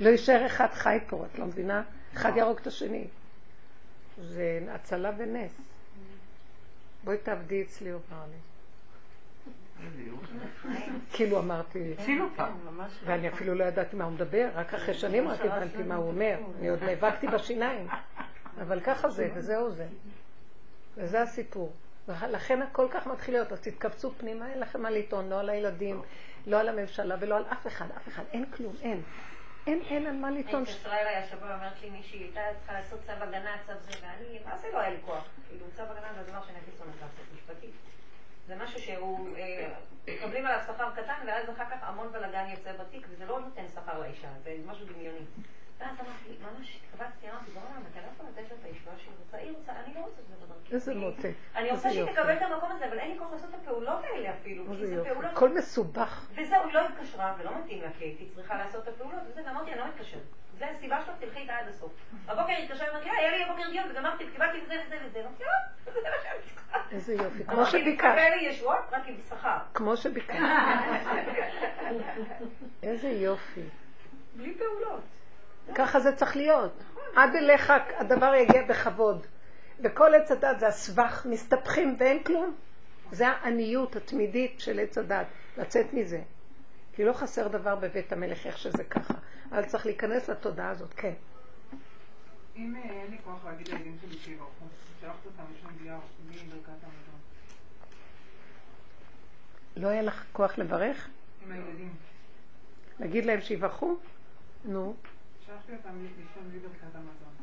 לא 0.00 0.08
יישאר 0.08 0.46
אחד 0.46 0.68
חי 0.72 0.98
פה, 1.08 1.24
את 1.32 1.38
לא 1.38 1.46
מבינה? 1.46 1.82
אחד 2.14 2.36
יהרוג 2.36 2.58
את 2.58 2.66
השני. 2.66 3.06
זה 4.20 4.60
הצלה 4.70 5.12
ונס. 5.18 5.52
בואי 7.04 7.18
תעבדי 7.18 7.62
אצלי, 7.62 7.90
הוא 7.90 8.00
אמר 8.12 8.24
לי. 8.30 8.38
כאילו 11.12 11.38
אמרתי, 11.38 11.94
ואני 13.04 13.28
אפילו 13.28 13.54
לא 13.54 13.64
ידעתי 13.64 13.96
מה 13.96 14.04
הוא 14.04 14.12
מדבר, 14.12 14.48
רק 14.54 14.74
אחרי 14.74 14.94
שנים 14.94 15.28
רק 15.28 15.40
הבנתי 15.40 15.82
מה 15.82 15.94
הוא 15.94 16.08
אומר. 16.08 16.38
אני 16.58 16.68
עוד 16.68 16.84
נאבקתי 16.84 17.26
בשיניים, 17.26 17.88
אבל 18.60 18.80
ככה 18.80 19.10
זה, 19.10 19.28
וזהו 19.34 19.70
זה. 19.70 19.86
וזה 20.96 21.22
הסיפור. 21.22 21.72
לכן 22.08 22.62
הכל 22.62 22.86
כך 22.90 23.06
מתחיל 23.06 23.34
להיות, 23.34 23.52
אז 23.52 23.60
תתכווצו 23.60 24.10
פנימה, 24.10 24.50
אין 24.50 24.60
לכם 24.60 24.82
מה 24.82 24.90
לטעון, 24.90 25.28
לא 25.28 25.40
על 25.40 25.50
הילדים, 25.50 26.02
לא 26.46 26.60
על 26.60 26.68
הממשלה 26.68 27.16
ולא 27.20 27.36
על 27.36 27.44
אף 27.52 27.66
אחד, 27.66 27.86
אף 27.96 28.08
אחד, 28.08 28.22
אין 28.32 28.44
כלום, 28.50 28.72
אין. 28.82 29.02
אין, 29.66 29.80
אין 29.80 30.06
על 30.06 30.16
מה 30.16 30.30
לטעון. 30.30 30.62
התקשרה 30.62 31.00
אליי 31.00 31.16
השבוע, 31.16 31.54
אומרת 31.54 31.82
לי 31.82 31.90
מישהי, 31.90 32.18
הייתה 32.18 32.40
צריכה 32.58 32.72
לעשות 32.72 33.00
צו 33.06 33.12
הגנה, 33.12 33.56
צו 33.66 33.72
זה, 33.80 33.98
ואני, 34.02 34.38
מה 34.44 34.58
זה 34.58 34.66
לא 34.72 34.78
היה 34.78 34.90
לי 34.90 34.96
כוח? 35.06 35.24
כאילו, 35.48 35.66
צו 35.76 35.82
הגנה 35.82 36.12
זה 36.14 36.30
דבר 36.30 36.42
שאני 36.46 36.58
הכי 36.58 36.70
שונאת 36.78 36.94
לעשות 37.00 37.24
משפטית. 37.34 37.87
זה 38.48 38.56
משהו 38.56 38.80
שהוא, 38.80 39.36
אה, 39.36 39.68
מקבלים 40.08 40.46
עליו 40.46 40.60
שכר 40.66 40.90
קטן, 40.90 41.26
ואז 41.26 41.50
אחר 41.50 41.64
כך 41.70 41.76
המון 41.82 42.12
בלאגן 42.12 42.48
יוצא 42.50 42.72
בתיק, 42.72 43.06
וזה 43.10 43.26
לא 43.26 43.40
נותן 43.40 43.62
שכר 43.74 43.98
לאישה, 44.00 44.28
זה 44.44 44.56
משהו 44.66 44.86
דמיוני. 44.86 45.24
ואז 45.78 45.96
אמרתי, 46.00 46.42
ממש 46.42 46.76
התכווצתי, 46.76 47.30
אמרתי, 47.30 47.50
בוא'נה, 47.50 47.80
אתה 47.92 48.00
לא 48.00 48.06
יכול 48.14 48.26
לתת 48.26 48.50
לה 48.50 48.56
את 48.60 48.64
הישועה 48.64 48.96
שהיא 48.98 49.12
רוצה, 49.24 49.36
היא 49.36 49.52
רוצה, 49.56 49.72
אני 49.84 49.94
לא 49.94 50.00
רוצה 50.00 50.22
שזה 50.22 50.34
בדרכי. 50.46 50.74
איזה 50.74 50.94
מוטה. 50.94 51.28
אני 51.56 51.70
רוצה 51.70 51.90
שהיא 51.90 52.04
תקבל 52.12 52.36
את 52.36 52.42
המקום 52.42 52.70
הזה, 52.72 52.88
אבל 52.88 52.98
אין 52.98 53.10
לי 53.10 53.18
כוח 53.18 53.32
לעשות 53.32 53.50
את 53.50 53.54
הפעולות 53.54 54.04
האלה 54.04 54.30
אפילו, 54.30 54.64
כי 54.66 54.86
זה 54.86 55.04
פעולות... 55.04 55.32
הכל 55.32 55.54
מסובך. 55.54 56.28
וזהו, 56.34 56.64
היא 56.64 56.74
לא 56.74 56.80
התקשרה, 56.86 57.34
ולא 57.38 57.50
מתאים 57.58 57.82
לה, 57.82 57.88
כי 57.98 58.04
הייתי 58.04 58.28
צריכה 58.34 58.58
לעשות 58.58 58.82
את 58.82 58.88
הפעולות, 58.88 59.20
וזה, 59.26 59.40
ואמרתי, 59.46 59.72
אני 59.72 59.78
לא 59.80 59.86
מתקשרת. 59.88 60.22
זה 60.58 60.66
הסיבה 60.70 61.00
שלך, 61.06 61.14
תלכי 61.20 61.38
איתה 61.38 61.56
עד 61.56 61.68
הסוף. 61.68 61.92
הבוקר 62.28 62.52
היא 62.52 62.64
התקשרה, 62.64 62.90
אמרתי, 62.90 63.10
היה 63.10 63.30
לי 63.30 63.44
הבוקר 63.44 63.70
דיון, 63.70 63.90
וגמרתי, 63.90 64.24
קיבלתי 64.32 64.58
וזה 64.64 64.74
וזה 64.86 64.96
וזה. 65.06 65.20
אמרתי, 65.20 65.44
לא, 65.44 65.92
זה 65.92 66.00
מה 66.02 66.16
שאני 66.22 66.42
צריכה. 66.54 66.78
איזה 66.90 67.14
יופי, 67.14 67.44
כמו 67.44 67.66
שביקשת. 67.66 68.04
אמרתי, 68.04 68.20
לי 68.30 68.48
ישועות, 68.48 68.84
רק 68.92 69.02
עם 69.06 69.14
שכר. 69.28 69.58
כמו 69.74 69.96
שביקשת. 69.96 70.38
איזה 72.82 73.08
יופי. 73.08 73.62
בלי 74.36 74.54
פעולות. 74.54 75.17
ככה 75.74 76.00
זה 76.00 76.16
צריך 76.16 76.36
להיות. 76.36 76.72
עד 77.16 77.36
אליך 77.36 77.72
הדבר 77.96 78.34
יגיע 78.34 78.62
בכבוד. 78.62 79.26
וכל 79.80 80.14
עץ 80.14 80.30
הדת 80.30 80.60
זה 80.60 80.68
הסבך, 80.68 81.26
מסתבכים 81.30 81.96
ואין 81.98 82.22
כלום. 82.22 82.54
זה 83.12 83.28
העניות 83.28 83.96
התמידית 83.96 84.60
של 84.60 84.80
עץ 84.80 84.98
הדת, 84.98 85.26
לצאת 85.56 85.92
מזה. 85.92 86.20
כי 86.92 87.04
לא 87.04 87.12
חסר 87.12 87.48
דבר 87.48 87.76
בבית 87.76 88.12
המלך 88.12 88.46
איך 88.46 88.58
שזה 88.58 88.84
ככה. 88.84 89.14
אבל 89.50 89.64
צריך 89.64 89.86
להיכנס 89.86 90.28
לתודעה 90.28 90.70
הזאת, 90.70 90.94
כן. 90.94 91.12
אם 92.56 92.76
אה, 92.76 92.82
אין 92.82 93.10
לי 93.10 93.16
כוח 93.24 93.44
להגיד 93.44 93.68
לילדים 93.68 93.96
שלי 94.00 94.18
שיברכו, 94.18 94.64
שלחת 95.00 95.26
אותם 95.26 95.42
לשם 95.54 95.68
בלי 96.28 96.38
ברכת 96.38 96.68
המזון. 96.68 97.20
לא 99.76 99.88
היה 99.88 100.02
לך 100.02 100.24
כוח 100.32 100.58
לברך? 100.58 101.08
עם 101.44 101.52
הילדים. 101.52 101.94
להגיד 103.00 103.24
להם 103.24 103.40
שיברכו? 103.40 103.96
נו. 104.64 104.94
שלחתי 105.66 105.72
אותם 105.72 106.04
לישון 106.04 106.50
בלי 106.50 106.58
ברכת 106.58 106.94
המזון. 106.94 107.34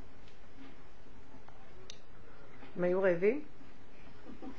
הם 2.76 2.84
היו 2.84 3.02
רעבים? 3.02 3.42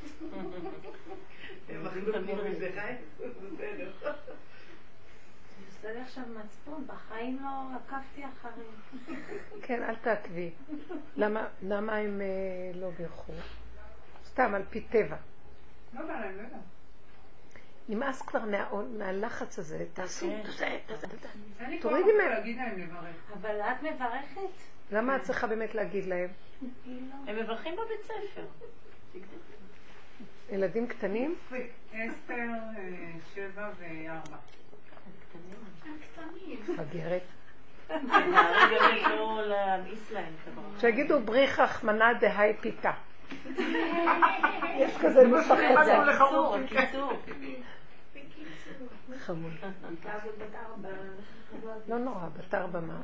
הם 1.68 1.86
אכלו 1.86 2.12
כמו 2.12 2.34
מזה 2.50 2.70
חי? 2.74 2.94
בסדר. 3.18 3.92
עושה 5.66 5.92
לי 5.92 6.00
עכשיו 6.00 6.24
מצפון, 6.44 6.86
בחיים 6.86 7.38
לא 7.42 7.76
עקבתי 7.76 8.24
אחריהם. 8.24 9.20
כן, 9.62 9.82
אל 9.82 9.96
תעקבי. 9.96 10.50
למה 11.62 11.96
הם 11.96 12.20
לא 12.74 12.90
בירכו? 12.90 13.32
סתם, 14.24 14.54
על 14.54 14.62
פי 14.70 14.80
טבע. 14.80 15.16
לא 15.94 16.02
לא 16.02 16.42
יודעת. 16.42 16.75
נמאס 17.88 18.22
כבר 18.22 18.40
מהלחץ 18.98 19.58
הזה, 19.58 19.84
תעשו, 19.94 20.30
אין 21.60 21.80
תורידי 21.80 22.10
מהם. 22.12 22.90
אבל 23.40 23.60
את 23.60 23.82
מברכת? 23.82 24.40
למה 24.92 25.16
את 25.16 25.22
צריכה 25.22 25.46
באמת 25.46 25.74
להגיד 25.74 26.04
להם? 26.06 26.28
הם 27.26 27.36
מברכים 27.36 27.74
בבית 27.74 28.02
ספר. 28.02 28.44
ילדים 30.50 30.86
קטנים? 30.86 31.34
אסתר, 31.92 32.32
אה, 32.32 33.12
שבע 33.34 33.70
וארבע. 33.78 34.36
מגרת. 36.68 37.22
לא 37.90 39.42
שיגידו 40.80 41.20
בריך 41.20 41.60
רחמנא 41.60 42.12
דהי 42.12 42.52
פיתה. 42.60 42.92
יש 44.76 44.96
כזה 45.00 45.26
נוסח 45.26 45.54
כזה. 45.80 45.96
חמוד. 49.18 49.52
לא 51.88 51.98
נורא, 51.98 52.28
בת 52.38 52.54
ארבע 52.54 52.80
מה? 52.80 53.00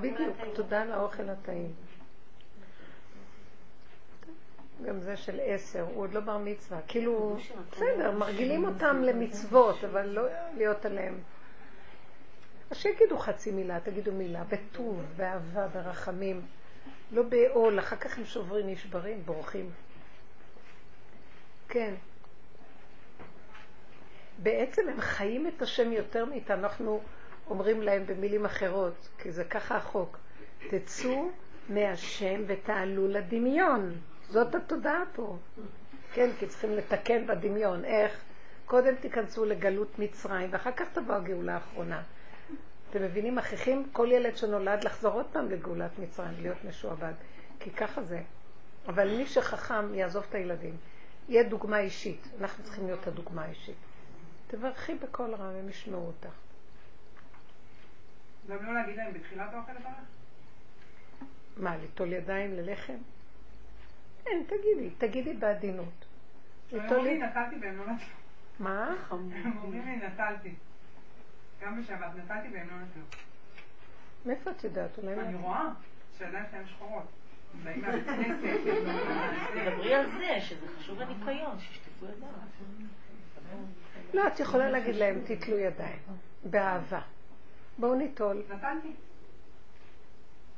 בדיוק, 0.00 0.36
תודה 0.54 0.82
על 0.82 0.92
האוכל 0.92 1.28
הטעים. 1.28 1.72
גם 4.86 5.00
זה 5.00 5.16
של 5.16 5.40
עשר, 5.44 5.82
הוא 5.82 6.02
עוד 6.02 6.12
לא 6.12 6.20
בר 6.20 6.38
מצווה. 6.38 6.80
כאילו, 6.88 7.36
בסדר, 7.70 8.10
מרגילים 8.10 8.64
אותם 8.64 9.02
למצוות, 9.02 9.84
אבל 9.84 10.06
לא 10.06 10.22
להיות 10.56 10.84
עליהם. 10.84 11.18
אז 12.70 12.76
שיגידו 12.76 13.18
חצי 13.18 13.50
מילה, 13.50 13.80
תגידו 13.80 14.12
מילה, 14.12 14.44
בטוב, 14.44 15.04
באהבה, 15.16 15.68
ברחמים. 15.68 16.42
לא 17.12 17.22
בעול, 17.22 17.78
אחר 17.78 17.96
כך 17.96 18.18
הם 18.18 18.24
שוברים, 18.24 18.66
נשברים, 18.66 19.22
בורחים. 19.24 19.70
כן. 21.68 21.94
בעצם 24.42 24.88
הם 24.88 25.00
חיים 25.00 25.46
את 25.46 25.62
השם 25.62 25.92
יותר 25.92 26.24
מאיתנו, 26.24 26.62
אנחנו 26.62 27.00
אומרים 27.50 27.82
להם 27.82 28.06
במילים 28.06 28.44
אחרות, 28.44 29.08
כי 29.18 29.32
זה 29.32 29.44
ככה 29.44 29.76
החוק. 29.76 30.18
תצאו 30.70 31.30
מהשם 31.68 32.42
ותעלו 32.46 33.08
לדמיון. 33.08 33.94
זאת 34.28 34.54
התודעה 34.54 35.02
פה. 35.14 35.36
כן, 36.12 36.30
כי 36.38 36.46
צריכים 36.46 36.76
לתקן 36.76 37.26
בדמיון. 37.26 37.84
איך? 37.84 38.20
קודם 38.66 38.94
תיכנסו 38.94 39.44
לגלות 39.44 39.98
מצרים, 39.98 40.48
ואחר 40.52 40.72
כך 40.72 40.88
תבוא 40.92 41.14
הגאולה 41.14 41.54
האחרונה. 41.54 42.02
אתם 42.90 43.02
מבינים? 43.02 43.34
מכריחים 43.34 43.88
כל 43.92 44.08
ילד 44.12 44.36
שנולד 44.36 44.84
לחזור 44.84 45.12
עוד 45.12 45.26
פעם 45.32 45.50
לגאולת 45.50 45.98
מצרים, 45.98 46.34
להיות 46.42 46.64
משועבד. 46.64 47.12
כי 47.60 47.70
ככה 47.70 48.02
זה. 48.02 48.20
אבל 48.88 49.16
מי 49.16 49.26
שחכם 49.26 49.94
יעזוב 49.94 50.24
את 50.28 50.34
הילדים. 50.34 50.76
יהיה 51.28 51.42
דוגמה 51.42 51.78
אישית. 51.78 52.28
אנחנו 52.40 52.64
צריכים 52.64 52.86
להיות 52.86 53.06
הדוגמה 53.06 53.42
האישית. 53.42 53.89
תברכי 54.50 54.94
בקול 54.94 55.34
רם, 55.34 55.54
הם 55.54 55.68
ישמעו 55.68 56.06
אותך. 56.06 56.34
גם 58.48 58.66
לא 58.66 58.74
להגיד 58.74 58.96
להם 58.96 59.12
בתחילת 59.12 59.54
האוכל 59.54 59.72
לברך? 59.72 59.92
מה, 61.56 61.76
ליטול 61.76 62.12
ידיים 62.12 62.54
ללחם? 62.56 62.96
אין, 64.26 64.42
תגידי, 64.46 64.90
תגידי 64.98 65.32
בעדינות. 65.34 66.04
הם 66.72 66.78
ליטול 66.80 66.96
אומרים 66.98 67.20
לי 67.20 67.26
יד- 67.26 67.30
נטלתי 67.30 67.56
והם 67.62 67.78
לא 67.78 67.86
נטלו. 67.86 68.06
מה? 68.58 68.94
הם 69.10 69.58
אומרים 69.62 69.84
לי 69.86 69.96
נטלתי. 69.96 70.54
גם 71.62 71.82
בשבת 71.82 72.10
נטלתי 72.24 72.48
והם 72.54 72.68
לא 72.70 72.76
נטלו. 72.76 73.02
מאיפה 74.26 74.50
את 74.50 74.64
יודעת? 74.64 74.98
אולי... 74.98 75.14
אני 75.20 75.32
לא. 75.34 75.38
רואה 75.38 75.68
שהידיים 76.18 76.44
שלהם 76.50 76.66
שחורות. 76.66 77.04
תדברי 79.54 79.94
על 79.94 80.06
זה, 80.18 80.40
שזה 80.40 80.66
חשוב 80.78 81.00
הניקיון, 81.00 81.58
שישטפו 81.60 82.06
ידיים. 82.06 82.32
לא, 84.14 84.26
את 84.26 84.40
יכולה 84.40 84.70
להגיד 84.70 84.94
להם, 84.94 85.20
תתלו 85.26 85.58
ידיים. 85.58 85.98
באהבה. 86.44 87.00
בואו 87.78 87.94
ניטול, 87.94 88.42
נתנתי. 88.48 88.92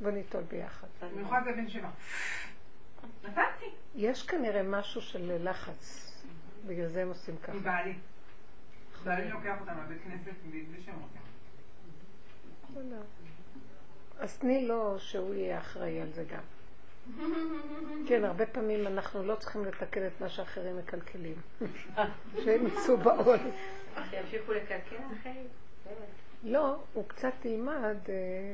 בואו 0.01 0.15
ניטול 0.15 0.43
ביחד. 0.43 0.87
במיוחד 1.01 1.43
זה 1.45 1.53
בן 1.53 1.69
שבע. 1.69 1.89
נתנתי. 3.25 3.67
יש 3.95 4.27
כנראה 4.27 4.63
משהו 4.63 5.01
של 5.03 5.49
לחץ. 5.51 6.13
בגלל 6.67 6.87
זה 6.87 7.03
הם 7.03 7.09
עושים 7.09 7.37
ככה. 7.43 7.53
מבעלי. 7.53 7.95
בעלי 9.05 9.31
לוקח 9.31 9.61
אותם 9.61 9.73
לבית 9.85 10.03
כנסת 10.05 10.37
בלי 10.51 10.83
שהם 10.85 10.95
רוצים. 10.95 11.23
אז 14.19 14.39
תני 14.39 14.67
לו 14.67 14.99
שהוא 14.99 15.35
יהיה 15.35 15.59
אחראי 15.59 16.01
על 16.01 16.13
זה 16.13 16.25
גם. 16.25 16.43
כן, 18.09 18.25
הרבה 18.25 18.47
פעמים 18.47 18.87
אנחנו 18.87 19.23
לא 19.23 19.35
צריכים 19.35 19.65
לתקן 19.65 20.07
את 20.07 20.21
מה 20.21 20.29
שאחרים 20.29 20.77
מקלקלים. 20.79 21.37
שהם 22.45 22.67
ייצאו 22.67 22.97
בעול. 22.97 23.39
שימשיכו 24.11 24.53
לקלקל 24.53 24.97
אחרי. 25.21 25.47
לא, 26.45 26.77
הוא 26.93 27.05
קצת 27.09 27.45
ילמד 27.45 27.97
אה, 28.09 28.53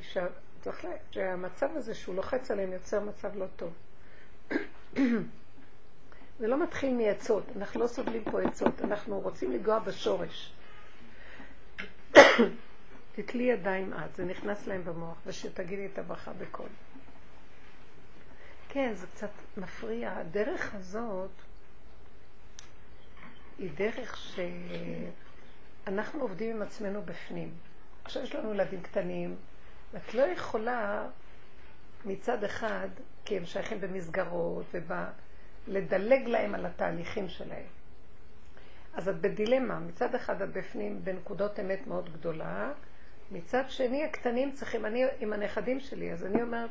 שהמצב 1.10 1.68
הזה 1.76 1.94
שהוא 1.94 2.14
לוחץ 2.14 2.50
עליהם 2.50 2.72
יוצר 2.72 3.00
מצב 3.00 3.36
לא 3.36 3.46
טוב. 3.56 3.72
זה 6.38 6.46
לא 6.46 6.62
מתחיל 6.62 6.94
מעצות, 6.94 7.44
אנחנו 7.56 7.80
לא 7.80 7.86
סובלים 7.86 8.24
פה 8.24 8.42
עצות, 8.42 8.80
אנחנו 8.80 9.20
רוצים 9.20 9.52
לגוע 9.52 9.78
בשורש. 9.78 10.52
תתלי 13.14 13.42
ידיים 13.42 13.92
את, 13.92 14.16
זה 14.16 14.24
נכנס 14.24 14.66
להם 14.66 14.84
במוח, 14.84 15.16
ושתגידי 15.26 15.86
את 15.86 15.98
הברכה 15.98 16.32
בקול. 16.32 16.68
כן, 18.68 18.94
זה 18.94 19.06
קצת 19.06 19.30
מפריע. 19.56 20.12
הדרך 20.16 20.74
הזאת 20.74 21.30
היא 23.58 23.70
דרך 23.76 24.16
שאנחנו 25.86 26.20
עובדים 26.20 26.56
עם 26.56 26.62
עצמנו 26.62 27.02
בפנים. 27.02 27.52
עכשיו 28.04 28.22
יש 28.22 28.34
לנו 28.34 28.54
ילדים 28.54 28.82
קטנים, 28.82 29.36
ואת 29.92 30.14
לא 30.14 30.22
יכולה 30.22 31.06
מצד 32.04 32.44
אחד, 32.44 32.88
כי 33.24 33.36
הם 33.36 33.46
שייכים 33.46 33.80
במסגרות, 33.80 34.74
ולדלג 35.68 36.28
להם 36.28 36.54
על 36.54 36.66
התהליכים 36.66 37.28
שלהם. 37.28 37.66
אז 38.94 39.08
את 39.08 39.20
בדילמה, 39.20 39.78
מצד 39.78 40.14
אחד 40.14 40.42
את 40.42 40.52
בפנים 40.52 41.04
בנקודות 41.04 41.60
אמת 41.60 41.86
מאוד 41.86 42.12
גדולה, 42.12 42.72
מצד 43.30 43.62
שני 43.68 44.04
הקטנים 44.04 44.52
צריכים, 44.52 44.86
אני 44.86 45.04
עם 45.20 45.32
הנכדים 45.32 45.80
שלי, 45.80 46.12
אז 46.12 46.24
אני 46.24 46.42
אומרת, 46.42 46.70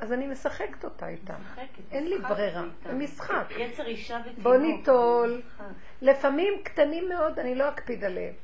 אז 0.00 0.12
אני 0.12 0.26
משחקת 0.26 0.84
אותה. 0.84 1.06
משחקת, 1.06 1.92
אין 1.92 2.08
לי 2.08 2.18
ברירה. 2.18 2.62
זה 2.86 2.92
משחק. 2.92 3.44
יצר 3.56 3.86
אישה 3.86 4.18
ותינוק. 4.20 4.38
בוא 4.38 4.56
ניטול. 4.56 5.42
לפעמים 6.02 6.54
קטנים 6.62 7.08
מאוד, 7.08 7.38
אני 7.38 7.54
לא 7.54 7.68
אקפיד 7.68 8.04
עליהם. 8.04 8.34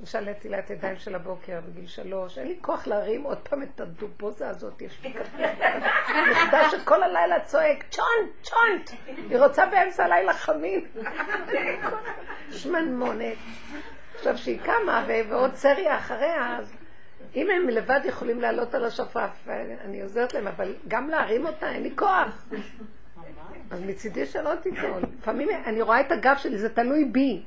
למשל 0.00 0.20
נטילת 0.30 0.70
ידיים 0.70 0.96
של 0.96 1.14
הבוקר 1.14 1.60
בגיל 1.60 1.86
שלוש, 1.86 2.38
אין 2.38 2.48
לי 2.48 2.56
כוח 2.60 2.86
להרים 2.86 3.22
עוד 3.22 3.38
פעם 3.38 3.62
את 3.62 3.80
הדובוזה 3.80 4.48
הזאת, 4.48 4.82
יש 4.82 5.02
לי 5.02 5.14
נכדה 6.30 6.68
שכל 6.70 7.02
הלילה 7.02 7.40
צועק, 7.40 7.84
צ'ונט, 7.90 8.30
צ'ונט, 8.42 8.90
היא 9.30 9.38
רוצה 9.38 9.66
באמצע 9.66 10.04
הלילה 10.04 10.32
חמין. 10.32 10.86
שמנמונת. 12.50 13.36
עכשיו 14.14 14.38
שהיא 14.38 14.60
קמה 14.60 15.06
ועוד 15.28 15.54
סריה 15.54 15.98
אחריה, 15.98 16.58
אז 16.58 16.72
אם 17.34 17.50
הם 17.50 17.68
לבד 17.68 18.00
יכולים 18.04 18.40
לעלות 18.40 18.74
על 18.74 18.84
השפף, 18.84 19.30
אני 19.84 20.02
עוזרת 20.02 20.34
להם, 20.34 20.46
אבל 20.46 20.74
גם 20.88 21.08
להרים 21.08 21.46
אותה, 21.46 21.70
אין 21.70 21.82
לי 21.82 21.96
כוח. 21.96 22.46
אז 23.70 23.80
מצידי 23.82 24.26
שלא 24.26 24.54
תיטול. 24.62 25.02
לפעמים 25.18 25.48
אני 25.66 25.82
רואה 25.82 26.00
את 26.00 26.12
הגב 26.12 26.36
שלי, 26.38 26.58
זה 26.58 26.74
תלוי 26.74 27.04
בי. 27.04 27.42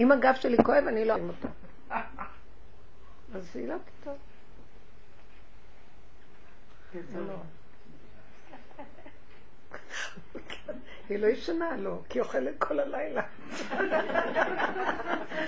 אם 0.00 0.12
הגב 0.12 0.34
שלי 0.34 0.56
כואב, 0.64 0.84
אני 0.86 1.04
לא 1.04 1.12
ארים 1.12 1.28
אותה. 1.28 1.48
אז 3.34 3.56
היא 3.56 3.68
לא 3.68 3.74
לא. 7.26 7.34
היא 11.08 11.18
לא 11.18 11.26
ישנה, 11.26 11.76
לא, 11.76 11.98
כי 12.08 12.18
היא 12.18 12.22
אוכלת 12.24 12.54
כל 12.58 12.80
הלילה. 12.80 13.22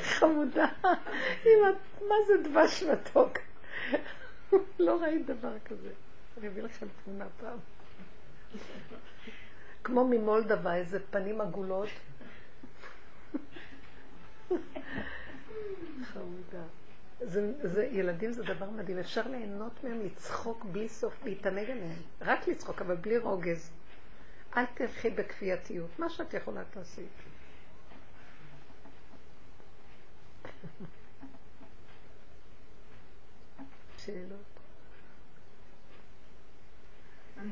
חמודה. 0.03 0.67
מה 2.09 2.15
זה 2.27 2.49
דבש 2.49 2.83
מתוק? 2.83 3.39
לא 4.79 5.03
ראית 5.03 5.27
דבר 5.27 5.59
כזה. 5.65 5.91
אני 6.39 6.49
אביא 6.49 6.63
לכם 6.63 6.87
תמונה 7.05 7.27
פעם. 7.41 7.59
כמו 9.85 10.09
ממולדבה, 10.09 10.75
איזה 10.75 10.99
פנים 11.11 11.41
עגולות. 11.41 11.89
חמודה. 16.13 16.63
זה, 17.21 17.53
זה, 17.63 17.85
ילדים 17.85 18.33
זה 18.33 18.43
דבר 18.43 18.71
מדהים, 18.71 18.99
אפשר 18.99 19.29
ליהנות 19.29 19.85
מהם, 19.85 20.01
לצחוק 20.01 20.65
בלי 20.65 20.89
סוף, 20.89 21.25
להתענג 21.25 21.71
עליהם. 21.71 21.97
רק 22.21 22.49
לצחוק, 22.49 22.81
אבל 22.81 22.97
בלי 22.97 23.19
רוגז. 23.19 23.71
אל 24.57 24.65
תלכי 24.75 25.11
בכפייתיות. 25.11 25.99
מה 25.99 26.11
שאת 26.11 26.35
יכולה 26.35 26.63
תעשי. 26.71 27.07
שאלות? 34.15 34.41
אני 37.39 37.51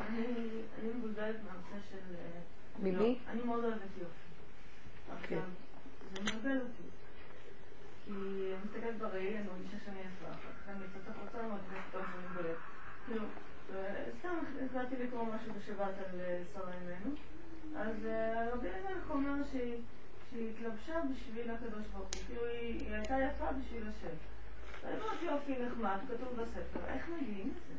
אני- 0.00 0.62
מבולבלת 0.94 1.36
מהנושא 1.44 1.88
של... 1.90 2.14
אה, 2.14 2.40
ממי? 2.82 3.18
אני 3.28 3.42
מאוד 3.42 3.64
אוהבת 3.64 3.80
יופי. 3.98 5.26
כן. 5.28 5.40
זה 6.14 6.20
מבלבל 6.22 6.60
אותי. 6.60 6.82
כי 8.04 8.10
אני 8.10 8.54
מסתכלת 8.64 8.98
בראי, 8.98 9.38
אני 9.38 9.46
מרגישה 9.48 9.76
שאני 9.84 10.00
יפה, 10.00 10.30
אחר 10.30 10.36
כך 10.62 10.68
אני 10.68 10.84
יוצאת 10.84 11.08
החוצה, 11.16 11.40
אני 11.40 11.50
פתאום 11.90 12.02
שאני 12.04 12.26
מבולבת. 12.30 12.56
כאילו, 13.06 13.24
אה, 13.74 14.04
סתם 14.18 14.28
החלטתי 14.66 15.02
לקרוא 15.02 15.24
משהו 15.24 15.52
בשבת 15.54 15.94
על 15.98 16.20
אה, 16.20 16.42
שרה 16.54 16.72
אימנו, 16.72 17.14
אז 17.76 18.06
אה, 18.06 18.50
רבי 18.54 18.68
אלימלך 18.68 19.10
אומר 19.10 19.34
שהיא 19.50 19.80
התלבשה 20.50 21.00
בשביל 21.14 21.50
הקדוש 21.50 21.86
ברוך 21.92 22.08
הוא, 22.14 22.22
כאילו 22.26 22.44
היא 22.46 22.92
הייתה 22.94 23.14
יפה 23.18 23.46
בשביל 23.52 23.82
השם. 23.88 24.16
אומרת 24.94 25.22
יופי 25.22 25.62
נחמד, 25.62 25.98
כתוב 26.08 26.40
בספר, 26.42 26.80
איך 26.94 27.08
מגיעים 27.20 27.50
לזה? 27.50 27.74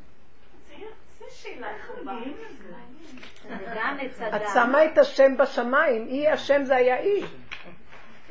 את. 4.35 4.41
שמה 4.53 4.85
את 4.85 4.97
השם 4.97 5.37
בשמיים, 5.37 6.07
היא 6.07 6.29
השם 6.29 6.63
זה 6.63 6.75
היה 6.75 6.95
היא. 6.95 7.25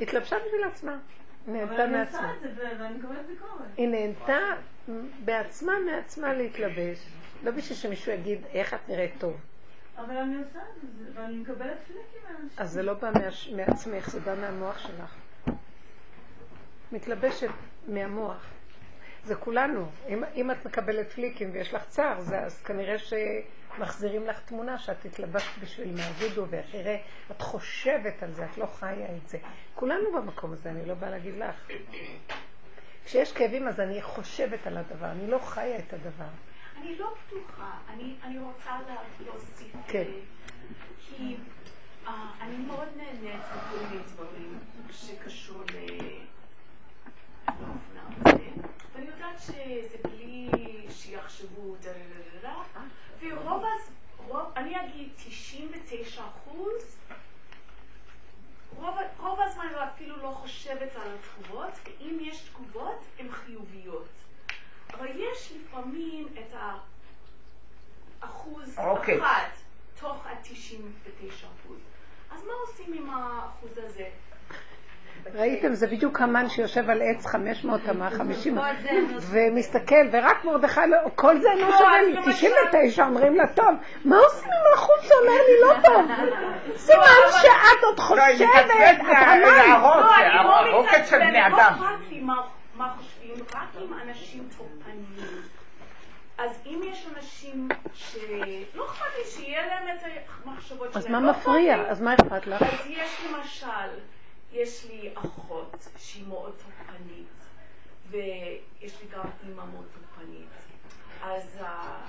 התלבשה 0.00 0.36
בשביל 0.46 0.64
עצמה. 0.64 0.98
נהנתה 1.46 1.86
מעצמה. 1.86 2.32
היא 3.76 3.88
נהנתה 3.88 4.38
בעצמה 5.24 5.72
מעצמה 5.86 6.34
להתלבש. 6.34 7.06
לא 7.42 7.50
בשביל 7.50 7.78
שמישהו 7.78 8.12
יגיד 8.12 8.40
איך 8.52 8.74
את 8.74 8.88
נראית 8.88 9.12
טוב. 9.18 9.36
אבל 9.96 10.16
אני 10.16 10.36
עושה 10.36 10.58
את 10.58 10.80
זה, 10.98 11.20
ואני 11.20 11.36
מקבלת 11.36 11.78
פליקים 11.86 12.20
מאנשים. 12.28 12.48
אז 12.56 12.70
זה 12.70 12.82
לא 12.82 12.94
בא 12.94 13.10
מעצמך, 13.56 14.08
זה 14.08 14.20
בא 14.20 14.34
מהמוח 14.40 14.78
שלך. 14.78 15.14
מתלבשת 16.92 17.48
מהמוח. 17.88 18.55
זה 19.26 19.34
כולנו. 19.34 19.90
אם, 20.08 20.24
אם 20.34 20.50
את 20.50 20.66
מקבלת 20.66 21.12
פליקים 21.12 21.50
ויש 21.52 21.74
לך 21.74 21.84
צער, 21.88 22.20
זה, 22.20 22.38
אז 22.40 22.62
כנראה 22.62 22.96
שמחזירים 22.98 24.26
לך 24.26 24.40
תמונה 24.40 24.78
שאת 24.78 25.04
התלבשת 25.04 25.58
בשביל 25.62 25.94
מהוודו, 25.96 26.44
ואחרי 26.50 27.00
את 27.30 27.42
חושבת 27.42 28.22
על 28.22 28.32
זה, 28.32 28.44
את 28.44 28.58
לא 28.58 28.66
חיה 28.66 29.16
את 29.16 29.28
זה. 29.28 29.38
כולנו 29.74 30.12
במקום 30.12 30.52
הזה, 30.52 30.70
אני 30.70 30.86
לא 30.86 30.94
באה 30.94 31.10
להגיד 31.10 31.34
לך. 31.38 31.68
כשיש 33.04 33.32
כאבים 33.32 33.68
אז 33.68 33.80
אני 33.80 34.02
חושבת 34.02 34.66
על 34.66 34.76
הדבר, 34.76 35.10
אני 35.10 35.26
לא 35.26 35.38
חיה 35.38 35.78
את 35.78 35.92
הדבר. 35.92 36.24
אני 36.80 36.98
לא 36.98 37.14
בטוחה, 37.26 37.70
אני, 37.90 38.14
אני 38.24 38.38
רוצה 38.38 38.70
לה- 38.88 38.96
להוסיף, 39.26 39.72
כן. 39.88 40.04
כי 41.00 41.36
אה, 42.06 42.12
אני 42.40 42.56
מאוד 42.56 42.88
נהנית 42.96 43.40
מכל 43.56 43.84
מיני 43.90 44.02
דברים 44.06 44.58
שקשור 44.90 45.62
ל- 45.74 46.26
ואני 48.96 49.08
יודעת 49.08 49.40
שזה 49.40 49.96
בלי 50.02 50.48
שיחשבו 50.90 51.76
דה, 51.80 51.90
ורוב, 53.20 53.64
רוב, 54.18 54.52
אני 54.56 54.80
אגיד 54.80 55.08
99 55.16 56.22
אחוז, 56.22 56.96
רוב, 58.76 58.94
רוב 59.18 59.40
הזמן 59.40 59.66
אם 62.00 62.18
יש 62.20 62.40
תגובות, 62.40 63.04
הן 63.18 63.32
חיוביות. 63.32 64.08
אבל 64.92 65.08
יש 65.20 65.52
לפעמים 65.52 66.28
את 66.38 66.54
האחוז 68.22 68.78
אוקיי. 68.78 69.18
אחד 69.18 69.48
תוך 70.00 70.26
ה-99 70.26 71.46
אחוז. 71.46 71.78
אז 72.30 72.44
מה 72.44 72.52
עושים 72.66 72.92
עם 72.92 73.10
האחוז 73.10 73.78
הזה? 73.78 74.10
ראיתם, 75.34 75.74
זה 75.74 75.86
בדיוק 75.86 76.20
המן 76.20 76.48
שיושב 76.48 76.90
על 76.90 77.02
עץ 77.02 77.26
500 77.26 77.80
אמה, 77.90 78.10
50, 78.10 78.58
ומסתכל, 79.20 79.94
ורק 80.12 80.44
מרדכי, 80.44 80.80
לא, 80.88 80.96
כל 81.14 81.38
זה 81.40 81.50
אינו 81.52 81.72
שווה 81.78 82.02
לי, 82.02 82.16
99 82.32 83.04
אומרים 83.04 83.34
לה, 83.36 83.46
טוב, 83.54 83.74
מה 84.04 84.16
עושים 84.18 84.48
עם 84.50 84.72
החוץ 84.74 85.00
שאומר 85.02 85.32
לי 85.48 85.60
לא 85.60 85.74
טוב? 85.88 86.10
סימן 86.76 87.02
שאת 87.30 87.82
עוד 87.84 87.98
לא, 87.98 88.02
חושבת, 88.04 88.50
את 88.66 89.00
המן. 89.00 89.40
להראות, 89.40 90.04
לא, 90.66 90.72
לא 90.72 90.82
של 91.06 91.18
בני 91.18 91.28
מתעצבנת, 91.28 91.54
אדם. 91.54 91.76
לא 91.80 91.86
אכפת 91.86 92.10
לי 92.10 92.20
מה- 92.20 92.42
חושבים, 92.98 93.34
רק 93.54 93.62
עם 93.82 93.92
אנשים 94.08 94.48
תוקפניים. 94.58 95.06
אז 96.38 96.50
אם 96.66 96.80
יש 96.84 97.06
אנשים 97.16 97.68
שלא 97.94 98.84
אכפת 98.86 99.06
לי 99.18 99.24
שיהיה 99.24 99.66
להם 99.66 99.96
את 99.96 100.02
המחשבות 100.44 100.92
שלהם, 100.92 101.04
אז 101.04 101.10
מה 101.10 101.20
לא 101.20 101.30
מפריע? 101.30 101.76
אז 101.88 102.00
מה 102.02 102.14
אכפת 102.14 102.46
לך? 102.46 102.62
אז 102.62 102.86
יש 102.88 103.26
למשל, 103.30 103.66
יש 104.56 104.84
לי 104.84 105.10
אחות 105.14 105.88
שהיא 105.98 106.26
מאוד 106.26 106.52
תוקפנית, 106.52 107.28
ויש 108.10 109.00
לי 109.02 109.08
גם 109.12 109.24
אימא 109.42 109.64
מאוד 109.64 109.86
תוקפנית. 109.94 110.48
אז 111.22 111.58
אה, 111.60 112.06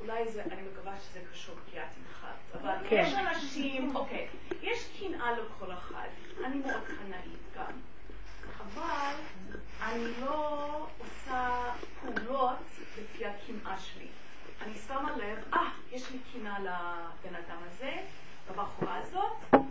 אולי 0.00 0.28
זה, 0.28 0.42
אני 0.44 0.62
מקווה 0.62 1.00
שזה 1.00 1.20
קשור 1.32 1.54
כי 1.70 1.78
את 1.78 1.84
התחלת, 1.84 2.62
אבל 2.62 2.88
כן. 2.88 3.04
יש 3.06 3.14
אנשים, 3.14 3.96
אוקיי, 3.96 4.28
יש 4.62 4.88
קנאה 5.00 5.32
לכל 5.32 5.72
אחד, 5.72 6.08
אני 6.44 6.54
מאוד 6.54 6.82
קנאית 6.84 7.56
גם, 7.56 7.72
אבל 8.58 9.14
אני 9.82 10.04
לא 10.20 10.86
עושה 10.98 11.72
פעולות 12.00 12.58
לפי 12.98 13.26
הקנאה 13.26 13.78
שלי. 13.80 14.08
אני 14.62 14.74
שמה 14.86 15.16
לב, 15.16 15.38
אה, 15.54 15.70
יש 15.92 16.10
לי 16.10 16.18
קנאה 16.32 16.58
לבן 16.60 17.34
אדם 17.34 17.58
הזה, 17.66 17.92
לבחורה 18.50 18.96
הזאת, 18.96 19.62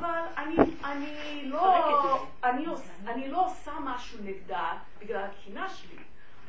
אבל 0.00 0.20
אני, 0.36 0.56
אני, 0.84 1.42
לא, 1.44 1.98
אני, 2.44 2.64
אני 3.06 3.28
לא 3.28 3.46
עושה 3.46 3.72
משהו 3.84 4.18
נגדה 4.22 4.72
בגלל 5.00 5.22
הקנאה 5.24 5.68
שלי. 5.68 5.96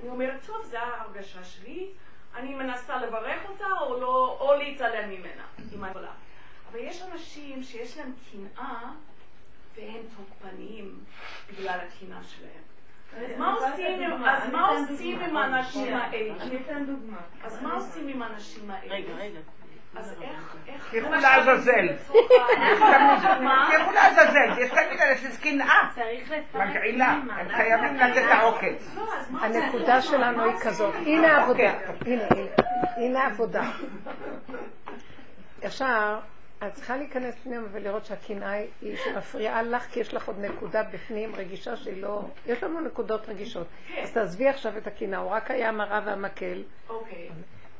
אני 0.02 0.10
אומרת, 0.10 0.46
טוב, 0.46 0.66
זו 0.66 0.78
ההרגשה 0.78 1.44
שלי, 1.44 1.90
אני 2.36 2.56
מנסה 2.56 2.98
לברך 2.98 3.50
אותה 3.50 3.66
או, 3.82 4.00
לא, 4.00 4.38
או 4.40 4.54
להתעלם 4.54 5.10
ממנה, 5.10 5.44
אם 5.74 5.84
אני 5.84 5.90
יכולה. 5.92 6.12
אבל 6.72 6.80
יש 6.80 7.02
אנשים 7.02 7.64
שיש 7.64 7.98
להם 7.98 8.12
קנאה 8.32 8.92
והם 9.76 10.02
תוקפניים 10.18 11.00
בגלל 11.50 11.80
הקנאה 11.80 12.24
שלהם. 12.24 12.62
אז 13.32 13.38
מה 13.38 13.54
עושים 13.54 14.02
עם- 14.02 14.24
אז 14.26 14.50
מה 14.52 14.68
עושים 14.68 15.20
עם 15.22 15.38
האנשים 15.38 15.94
האלה? 15.94 16.34
אני 16.44 16.56
אתן 16.58 16.86
דוגמה. 16.86 17.18
אז 17.44 17.62
מה 17.62 17.74
עושים 17.74 18.08
עם 18.08 18.22
האנשים 18.22 18.72
האלה? 18.72 18.96
רגע, 18.96 19.14
רגע. 19.16 19.40
אז 19.96 20.16
איך, 20.22 20.56
איך... 20.68 20.90
תלכו 20.92 21.12
לעזאזל. 21.12 21.88
תלכו 23.72 23.92
לעזאזל, 23.94 24.62
יש 24.62 24.70
תמיד 24.70 25.00
שזה 25.18 25.42
קנאה. 25.42 25.90
צריך 25.96 26.32
לפרק 26.32 26.70
מגעילה. 26.70 27.08
הם 27.08 27.50
חייבים 27.50 27.96
לתת 27.96 28.18
את 28.18 28.32
העוקץ. 28.32 28.96
לא? 28.96 29.04
הנקודה 29.42 30.02
שלנו 30.02 30.44
היא 30.44 30.58
כזאת, 30.62 30.96
הנה 30.96 31.38
העבודה, 31.38 31.74
הנה, 32.06 32.24
הנה, 32.32 32.50
הנה 32.98 33.24
העבודה. 33.24 33.64
ישר, 35.64 36.20
את 36.68 36.74
צריכה 36.74 36.98
להיכנס 36.98 37.36
פנימה 37.44 37.68
ולראות 37.72 38.06
שהקנאה 38.06 38.64
היא 38.82 38.98
שמפריעה 38.98 39.62
לך, 39.62 39.84
כי 39.92 40.00
יש 40.00 40.14
לך 40.14 40.28
עוד 40.28 40.40
נקודה 40.40 40.84
בפנים 40.84 41.36
רגישה 41.36 41.76
שהיא 41.76 42.02
לא... 42.02 42.22
יש 42.46 42.64
לנו 42.64 42.82
נקודות 42.82 43.30
רגישות. 43.30 43.68
אז 44.04 44.12
תעזבי 44.12 44.48
עכשיו 44.48 44.78
את 44.78 44.88
הקנאה, 44.88 45.20
הוא 45.20 45.32
רק 45.32 45.52
היה 45.52 45.70
המראה 45.70 46.02
והמקל. 46.06 46.64
אוקיי. 46.90 47.30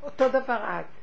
אותו 0.02 0.28
דבר 0.28 0.56
את, 0.56 1.01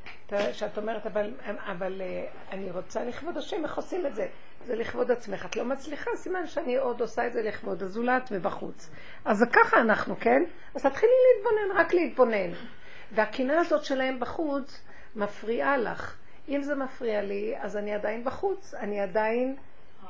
שאת 0.52 0.78
אומרת, 0.78 1.06
אבל, 1.06 1.30
אבל 1.46 2.02
אה, 2.02 2.26
אני 2.52 2.70
רוצה 2.70 3.04
לכבוד 3.04 3.36
השם, 3.36 3.64
איך 3.64 3.76
עושים 3.76 4.06
את 4.06 4.14
זה? 4.14 4.26
זה 4.66 4.76
לכבוד 4.76 5.10
עצמך. 5.10 5.46
את 5.46 5.56
לא 5.56 5.64
מצליחה, 5.64 6.10
סימן 6.16 6.46
שאני 6.46 6.76
עוד 6.76 7.00
עושה 7.00 7.26
את 7.26 7.32
זה 7.32 7.42
לכבוד 7.42 7.82
הזולת 7.82 8.28
ובחוץ. 8.32 8.90
אז 9.24 9.44
ככה 9.52 9.80
אנחנו, 9.80 10.16
כן? 10.20 10.42
אז 10.74 10.82
תתחילי 10.82 11.12
להתבונן, 11.34 11.80
רק 11.80 11.94
להתבונן. 11.94 12.50
והקנאה 13.12 13.60
הזאת 13.60 13.84
שלהם 13.84 14.20
בחוץ 14.20 14.80
מפריעה 15.16 15.76
לך. 15.76 16.16
אם 16.48 16.62
זה 16.62 16.74
מפריע 16.74 17.22
לי, 17.22 17.54
אז 17.60 17.76
אני 17.76 17.94
עדיין 17.94 18.24
בחוץ, 18.24 18.74
אני 18.74 19.00
עדיין 19.00 19.56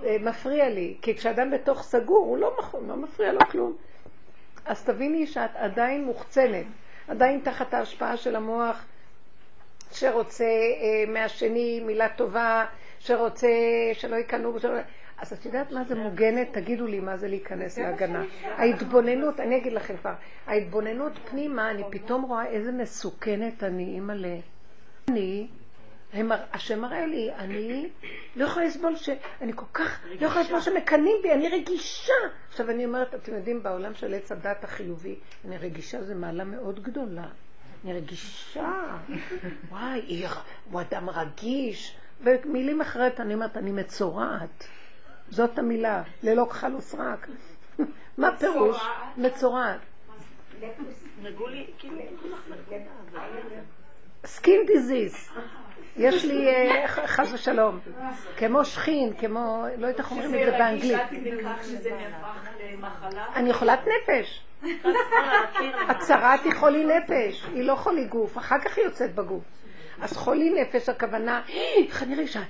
אה, 0.04 0.16
מפריע 0.20 0.68
לי. 0.68 0.96
כי 1.02 1.14
כשאדם 1.16 1.50
בתוך 1.50 1.82
סגור, 1.82 2.26
הוא 2.26 2.38
לא, 2.38 2.52
מח- 2.58 2.74
לא 2.74 2.96
מפריע 2.96 3.32
לו 3.32 3.40
כלום. 3.50 3.76
אז 4.64 4.84
תביני 4.84 5.26
שאת 5.26 5.56
עדיין 5.56 6.04
מוחצנת, 6.04 6.66
עדיין 7.08 7.40
תחת 7.44 7.74
ההשפעה 7.74 8.16
של 8.16 8.36
המוח 8.36 8.84
שרוצה 9.92 10.44
אה, 10.44 11.12
מהשני 11.12 11.80
מילה 11.80 12.08
טובה, 12.08 12.66
שרוצה 12.98 13.48
שלא 13.92 14.16
יקנאו, 14.16 14.60
שלא... 14.60 14.78
אז 15.18 15.32
את 15.32 15.44
יודעת 15.46 15.72
מה 15.72 15.84
זה 15.84 15.94
מוגנת? 15.94 16.48
תגידו 16.52 16.86
לי 16.86 17.00
מה 17.00 17.16
זה 17.16 17.28
להיכנס 17.28 17.78
להגנה. 17.78 18.24
ההתבוננות, 18.44 19.40
אני 19.40 19.56
אגיד 19.56 19.72
לכם 19.72 19.96
כבר, 19.96 20.12
ההתבוננות 20.46 21.12
פנימה, 21.30 21.70
אני 21.70 21.82
פתאום 21.90 22.22
רואה 22.22 22.46
איזה 22.46 22.72
מסוכנת 22.72 23.64
אני, 23.64 23.84
אימא'לה. 23.84 24.36
אני, 25.08 25.46
השם 26.52 26.80
מראה 26.80 27.06
לי, 27.06 27.30
אני 27.34 27.88
לא 28.36 28.44
יכולה 28.44 28.66
לסבול 28.66 28.96
ש... 28.96 29.08
אני 29.40 29.52
כל 29.54 29.66
כך 29.74 30.00
לא 30.20 30.26
יכולה 30.26 30.44
לסבול 30.44 30.60
שמקנאים 30.60 31.16
בי, 31.22 31.32
אני 31.32 31.48
רגישה. 31.48 32.12
עכשיו 32.48 32.70
אני 32.70 32.84
אומרת, 32.84 33.14
אתם 33.14 33.34
יודעים, 33.34 33.62
בעולם 33.62 33.94
של 33.94 34.14
עץ 34.14 34.32
הדעת 34.32 34.64
החיובי, 34.64 35.14
אני 35.44 35.58
רגישה 35.58 36.02
זה 36.02 36.14
מעלה 36.14 36.44
מאוד 36.44 36.82
גדולה. 36.82 37.26
אני 37.84 37.92
רגישה. 37.92 38.96
וואי, 39.68 40.00
היא- 40.06 40.26
הוא 40.70 40.80
אדם 40.80 41.10
רגיש. 41.10 41.96
במילים 42.24 42.80
אחרת 42.80 43.20
אני 43.20 43.34
אומרת, 43.34 43.56
אני 43.56 43.70
מצורעת. 43.72 44.66
זאת 45.30 45.58
המילה, 45.58 46.02
ללא 46.22 46.46
כחל 46.50 46.74
וסרק. 46.74 47.28
מה 48.18 48.36
פירוש? 48.36 48.82
מצורעת. 49.16 49.80
נגעו 51.22 51.48
לי, 51.48 51.66
כאילו, 51.78 51.96
skin 54.24 54.66
disease. 54.66 55.28
יש 56.00 56.24
לי 56.24 56.48
אה, 56.48 56.88
חס 56.88 57.32
ושלום. 57.32 57.78
כמו 58.36 58.64
שכין, 58.64 59.12
כמו, 59.18 59.64
לא 59.78 59.86
יודעת 59.86 59.98
איך 59.98 60.10
אומרים 60.10 60.34
את 60.34 60.40
זה 60.44 60.50
באנגלית. 60.58 61.00
אני 63.34 63.52
חולת 63.52 63.80
נפש. 63.86 64.42
הצהרת 65.88 66.44
היא 66.44 66.52
חולי 66.54 66.84
נפש, 66.84 67.44
היא 67.54 67.64
לא 67.64 67.74
חולי 67.74 68.04
גוף, 68.04 68.38
אחר 68.38 68.58
כך 68.58 68.76
היא 68.76 68.84
יוצאת 68.84 69.14
בגוף. 69.14 69.42
אז 70.02 70.16
חולי 70.16 70.50
נפש 70.50 70.88
הכוונה, 70.88 71.40
איך 71.48 72.02
אני 72.02 72.14
רגישה, 72.14 72.40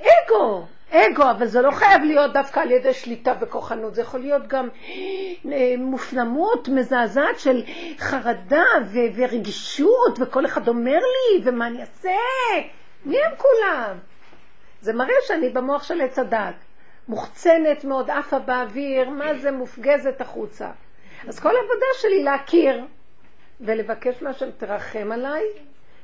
אגו, 0.00 0.66
אגו, 0.90 1.30
אבל 1.30 1.46
זה 1.46 1.62
לא 1.62 1.70
חייב 1.70 2.02
להיות 2.02 2.32
דווקא 2.32 2.60
על 2.60 2.70
ידי 2.70 2.92
שליטה 2.92 3.32
וכוחנות, 3.40 3.94
זה 3.94 4.02
יכול 4.02 4.20
להיות 4.20 4.48
גם 4.48 4.68
אה, 5.46 5.74
מופנמות 5.78 6.68
מזעזעת 6.68 7.38
של 7.38 7.62
חרדה 7.98 8.64
ורגישות, 8.92 10.18
וכל 10.18 10.46
אחד 10.46 10.68
אומר 10.68 10.98
לי, 10.98 11.42
ומה 11.44 11.66
אני 11.66 11.80
אעשה? 11.80 12.10
מי 13.04 13.16
הם 13.24 13.32
כולם? 13.36 13.98
זה 14.80 14.92
מראה 14.92 15.14
שאני 15.26 15.48
במוח 15.48 15.82
של 15.82 16.00
עץ 16.00 16.18
הדת. 16.18 16.54
מוחצנת 17.08 17.84
מאוד, 17.84 18.10
עפה 18.10 18.38
באוויר, 18.38 19.10
מה 19.10 19.34
זה 19.34 19.50
מופגזת 19.50 20.20
החוצה. 20.20 20.70
אז 21.28 21.40
כל 21.40 21.56
העבודה 21.56 21.86
שלי 22.00 22.22
להכיר 22.22 22.84
ולבקש 23.60 24.22
מהשם 24.22 24.50
תרחם 24.50 25.12
עליי, 25.12 25.42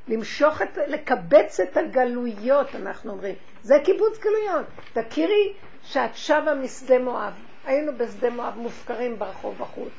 למשוך 0.08 0.62
את, 0.62 0.78
לקבץ 0.86 1.60
את 1.60 1.76
הגלויות, 1.76 2.74
אנחנו 2.74 3.12
אומרים. 3.12 3.34
זה 3.62 3.74
קיבוץ 3.84 4.18
גלויות. 4.18 4.66
תכירי 4.92 5.52
שאת 5.82 6.10
שבה 6.14 6.54
משדה 6.54 6.98
מואב. 6.98 7.32
היינו 7.64 7.92
בשדה 7.96 8.30
מואב 8.30 8.54
מופקרים 8.56 9.18
ברחוב 9.18 9.58
בחוץ. 9.58 9.92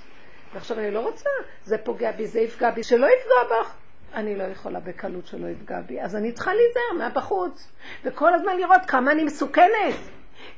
ועכשיו 0.54 0.80
אני 0.80 0.92
לא 0.92 1.00
רוצה, 1.00 1.30
זה 1.64 1.78
פוגע 1.78 2.12
בי, 2.12 2.28
זה 2.28 2.40
יפגע 2.40 2.72
בי, 2.72 2.84
שלא 2.84 3.08
יפגע 3.08 3.56
בך. 3.60 3.76
אני 4.14 4.36
לא 4.36 4.44
יכולה 4.44 4.80
בקלות 4.80 5.28
שלא 5.28 5.48
יפגע 5.48 5.82
בי, 5.82 6.02
אז 6.02 6.16
אני 6.16 6.32
צריכה 6.32 6.52
להיזהר 6.54 6.98
מהבחוץ. 6.98 7.72
וכל 8.04 8.34
הזמן 8.34 8.58
לראות 8.58 8.82
כמה 8.88 9.12
אני 9.12 9.24
מסוכנת. 9.24 9.96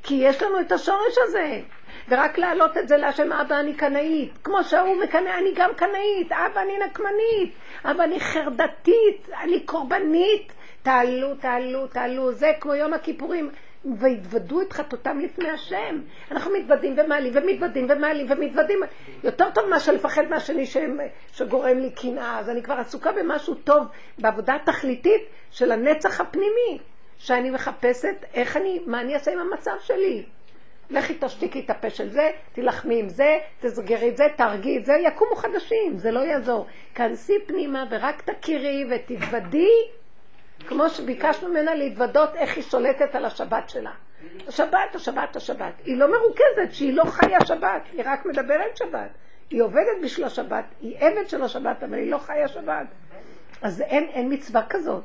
כי 0.02 0.14
יש 0.14 0.42
לנו 0.42 0.60
את 0.60 0.72
השורש 0.72 1.18
הזה. 1.28 1.60
ורק 2.08 2.38
להעלות 2.38 2.76
את 2.76 2.88
זה 2.88 2.96
להשם, 2.96 3.32
אבא 3.32 3.60
אני 3.60 3.74
קנאית. 3.74 4.38
כמו 4.44 4.64
שההוא 4.64 4.96
מקנא, 5.02 5.38
אני 5.38 5.52
גם 5.54 5.70
קנאית. 5.76 6.32
אבא 6.32 6.60
אני 6.60 6.72
נקמנית. 6.86 7.54
אבא 7.84 8.04
אני 8.04 8.20
חרדתית. 8.20 9.28
אני 9.42 9.60
קורבנית. 9.60 10.52
תעלו, 10.82 11.34
תעלו, 11.34 11.86
תעלו. 11.86 12.32
זה 12.32 12.52
כמו 12.60 12.74
יום 12.74 12.94
הכיפורים. 12.94 13.50
והתוודו 13.84 14.60
את 14.62 14.72
חטאותם 14.72 15.18
לפני 15.18 15.50
השם. 15.50 16.00
אנחנו 16.30 16.50
מתוודים 16.52 16.96
ומעלים 16.98 17.32
ומתוודים 17.36 17.86
ומעלים 17.90 18.26
ומתוודים. 18.30 18.78
יותר 19.24 19.50
טוב 19.50 19.64
מאשר 19.70 19.92
לפחד 19.92 20.22
מהשני 20.30 20.66
שהם- 20.66 21.00
שגורם 21.32 21.78
לי 21.78 21.90
קנאה. 21.90 22.38
אז 22.38 22.50
אני 22.50 22.62
כבר 22.62 22.74
עסוקה 22.74 23.12
במשהו 23.12 23.54
טוב, 23.54 23.86
בעבודה 24.18 24.56
תכליתית 24.64 25.22
של 25.50 25.72
הנצח 25.72 26.20
הפנימי. 26.20 26.78
שאני 27.18 27.50
מחפשת 27.50 28.24
איך 28.34 28.56
אני, 28.56 28.80
מה 28.86 29.00
אני 29.00 29.14
אעשה 29.14 29.32
עם 29.32 29.38
המצב 29.38 29.76
שלי. 29.80 30.22
לכי 30.90 31.14
תשתיקי 31.20 31.60
את 31.60 31.70
הפה 31.70 31.90
של 31.90 32.08
זה, 32.08 32.30
תילחמי 32.52 33.00
עם 33.00 33.08
זה, 33.08 33.38
תסגרי 33.60 34.08
את 34.08 34.16
זה, 34.16 34.24
תהרגי 34.36 34.78
את 34.78 34.84
זה, 34.84 34.92
יקומו 34.92 35.36
חדשים, 35.36 35.96
זה 35.98 36.10
לא 36.10 36.20
יעזור. 36.20 36.66
כנסי 36.94 37.32
פנימה 37.46 37.84
ורק 37.90 38.22
תכירי 38.22 38.84
ותתוודי, 38.90 39.68
כמו 40.66 40.88
שביקשנו 40.88 41.48
ממנה 41.48 41.74
להתוודות 41.74 42.34
איך 42.34 42.56
היא 42.56 42.64
שולטת 42.64 43.14
על 43.14 43.24
השבת 43.24 43.70
שלה. 43.70 43.90
השבת, 44.48 44.94
השבת, 44.94 45.36
השבת. 45.36 45.72
היא 45.84 45.96
לא 45.96 46.06
מרוכזת 46.12 46.74
שהיא 46.74 46.94
לא 46.94 47.04
חיה 47.04 47.38
שבת, 47.44 47.82
היא 47.92 48.02
רק 48.04 48.26
מדברת 48.26 48.76
שבת. 48.76 49.10
היא 49.50 49.62
עובדת 49.62 49.96
בשביל 50.02 50.26
השבת, 50.26 50.64
היא 50.80 50.96
עבד 50.98 51.28
של 51.28 51.42
השבת, 51.42 51.82
אבל 51.82 51.94
היא 51.94 52.10
לא 52.10 52.18
חיה 52.18 52.48
שבת. 52.48 52.86
אז 53.62 53.80
אין, 53.80 54.04
אין 54.04 54.32
מצווה 54.32 54.62
כזאת. 54.68 55.02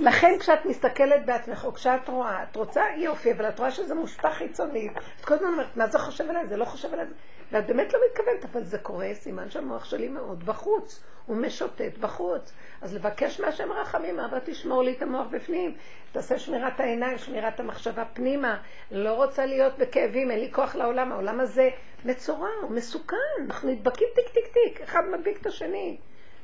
לכן 0.00 0.38
כשאת 0.40 0.64
מסתכלת 0.64 1.26
בעצמך, 1.26 1.64
או 1.64 1.74
כשאת 1.74 2.08
רואה, 2.08 2.42
את 2.42 2.56
רוצה 2.56 2.82
יופי, 2.96 3.32
אבל 3.32 3.48
את 3.48 3.58
רואה 3.58 3.70
שזה 3.70 3.94
מושפע 3.94 4.30
חיצוני, 4.30 4.88
את 5.20 5.24
כל 5.24 5.34
הזמן 5.34 5.48
אומרת, 5.48 5.76
מה 5.76 5.86
זה 5.86 5.98
חושב 5.98 6.30
עליי? 6.30 6.46
זה 6.46 6.56
לא 6.56 6.64
חושב 6.64 6.92
עליי. 6.92 7.06
ואת 7.54 7.66
באמת 7.66 7.92
לא 7.92 8.00
מתכוונת, 8.10 8.44
אבל 8.44 8.64
זה 8.64 8.78
קורה, 8.78 9.14
סימן 9.14 9.50
שהמוח 9.50 9.84
שלי 9.84 10.08
מאוד 10.08 10.44
בחוץ, 10.44 11.02
הוא 11.26 11.36
משוטט 11.36 11.98
בחוץ. 12.00 12.52
אז 12.82 12.94
לבקש 12.94 13.40
מהשם 13.40 13.72
רחמים, 13.72 14.20
אבא 14.20 14.38
תשמור 14.44 14.82
לי 14.82 14.92
את 14.92 15.02
המוח 15.02 15.26
בפנים, 15.30 15.76
תעשה 16.12 16.38
שמירת 16.38 16.80
העיניים, 16.80 17.18
שמירת 17.18 17.60
המחשבה 17.60 18.04
פנימה. 18.04 18.58
לא 18.90 19.12
רוצה 19.12 19.46
להיות 19.46 19.78
בכאבים, 19.78 20.30
אין 20.30 20.40
לי 20.40 20.52
כוח 20.52 20.74
לעולם, 20.74 21.12
העולם 21.12 21.40
הזה 21.40 21.68
מצורע, 22.04 22.48
הוא 22.62 22.70
מסוכן, 22.70 23.16
אנחנו 23.46 23.70
נדבקים 23.70 24.08
טיק 24.14 24.28
טיק 24.28 24.46
טיק, 24.46 24.80
אחד 24.80 25.02
מדביק 25.12 25.40
את 25.40 25.46
השני. 25.46 25.96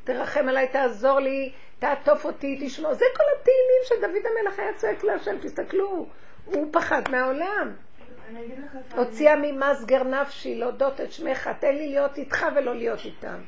תרחם 0.04 0.48
עליי, 0.48 0.68
תעזור 0.68 1.20
לי, 1.20 1.52
תעטוף 1.78 2.24
אותי, 2.24 2.58
תשמור. 2.66 2.94
זה 2.94 3.04
כל 3.16 3.24
התהילים 3.40 3.82
שדוד 3.84 4.26
המלך 4.26 4.58
היה 4.58 4.74
צועק 4.74 5.04
להשם, 5.04 5.36
תסתכלו, 5.40 6.06
הוא 6.44 6.68
פחד 6.72 7.02
מהעולם. 7.10 7.74
הוציאה 8.96 9.36
ממסגר 9.36 10.02
נפשי 10.02 10.54
להודות 10.54 11.00
את 11.00 11.12
שמך, 11.12 11.50
תן 11.58 11.74
לי 11.74 11.88
להיות 11.88 12.18
איתך 12.18 12.46
ולא 12.56 12.74
להיות 12.74 13.04
איתם. 13.04 13.38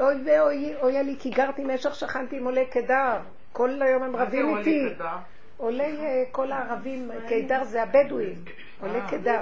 אוי 0.00 0.14
ואוי, 0.24 0.74
אוי 0.82 1.02
לי, 1.02 1.16
כי 1.18 1.30
גרתי 1.30 1.64
משך 1.64 1.94
שכנתי 1.94 2.36
עם 2.36 2.44
עולי 2.44 2.66
קדר. 2.66 3.18
כל 3.52 3.82
היום 3.82 4.02
הם 4.02 4.16
רבים 4.16 4.58
איתי. 4.58 4.88
עולי 5.56 5.96
אה, 5.96 6.24
כל 6.32 6.52
הערבים, 6.52 7.10
קידר 7.28 7.64
זה 7.64 7.82
הבדואים, 7.82 8.44
עולי 8.80 8.98
קדר. 9.10 9.40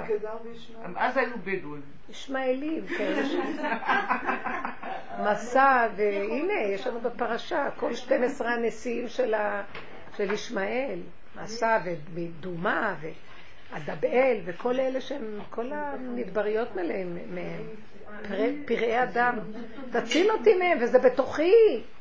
אז 0.95 1.17
היו 1.17 1.35
בדואים. 1.43 1.81
ישמעאלים 2.09 2.85
כאלה 2.97 3.25
ש... 3.25 3.35
מסע, 5.19 5.87
והנה, 5.95 6.53
יש 6.53 6.87
לנו 6.87 6.99
בפרשה, 6.99 7.67
כל 7.77 7.95
12 7.95 8.49
הנשיאים 8.49 9.07
של, 9.07 9.33
ה... 9.33 9.63
של 10.17 10.31
ישמעאל, 10.31 10.99
מסע 11.43 11.79
ודומה 12.13 12.95
ועדבאל 13.73 14.37
וכל 14.45 14.79
אלה 14.79 15.01
שהם, 15.01 15.39
כל 15.49 15.71
המדבריות 15.73 16.75
מלאים 16.75 17.17
מהם, 17.35 17.61
פרא- 18.29 18.65
פראי 18.67 19.03
אדם. 19.03 19.39
תציל 19.91 20.31
אותי 20.31 20.55
מהם, 20.55 20.77
וזה 20.81 20.99
בתוכי. 20.99 21.53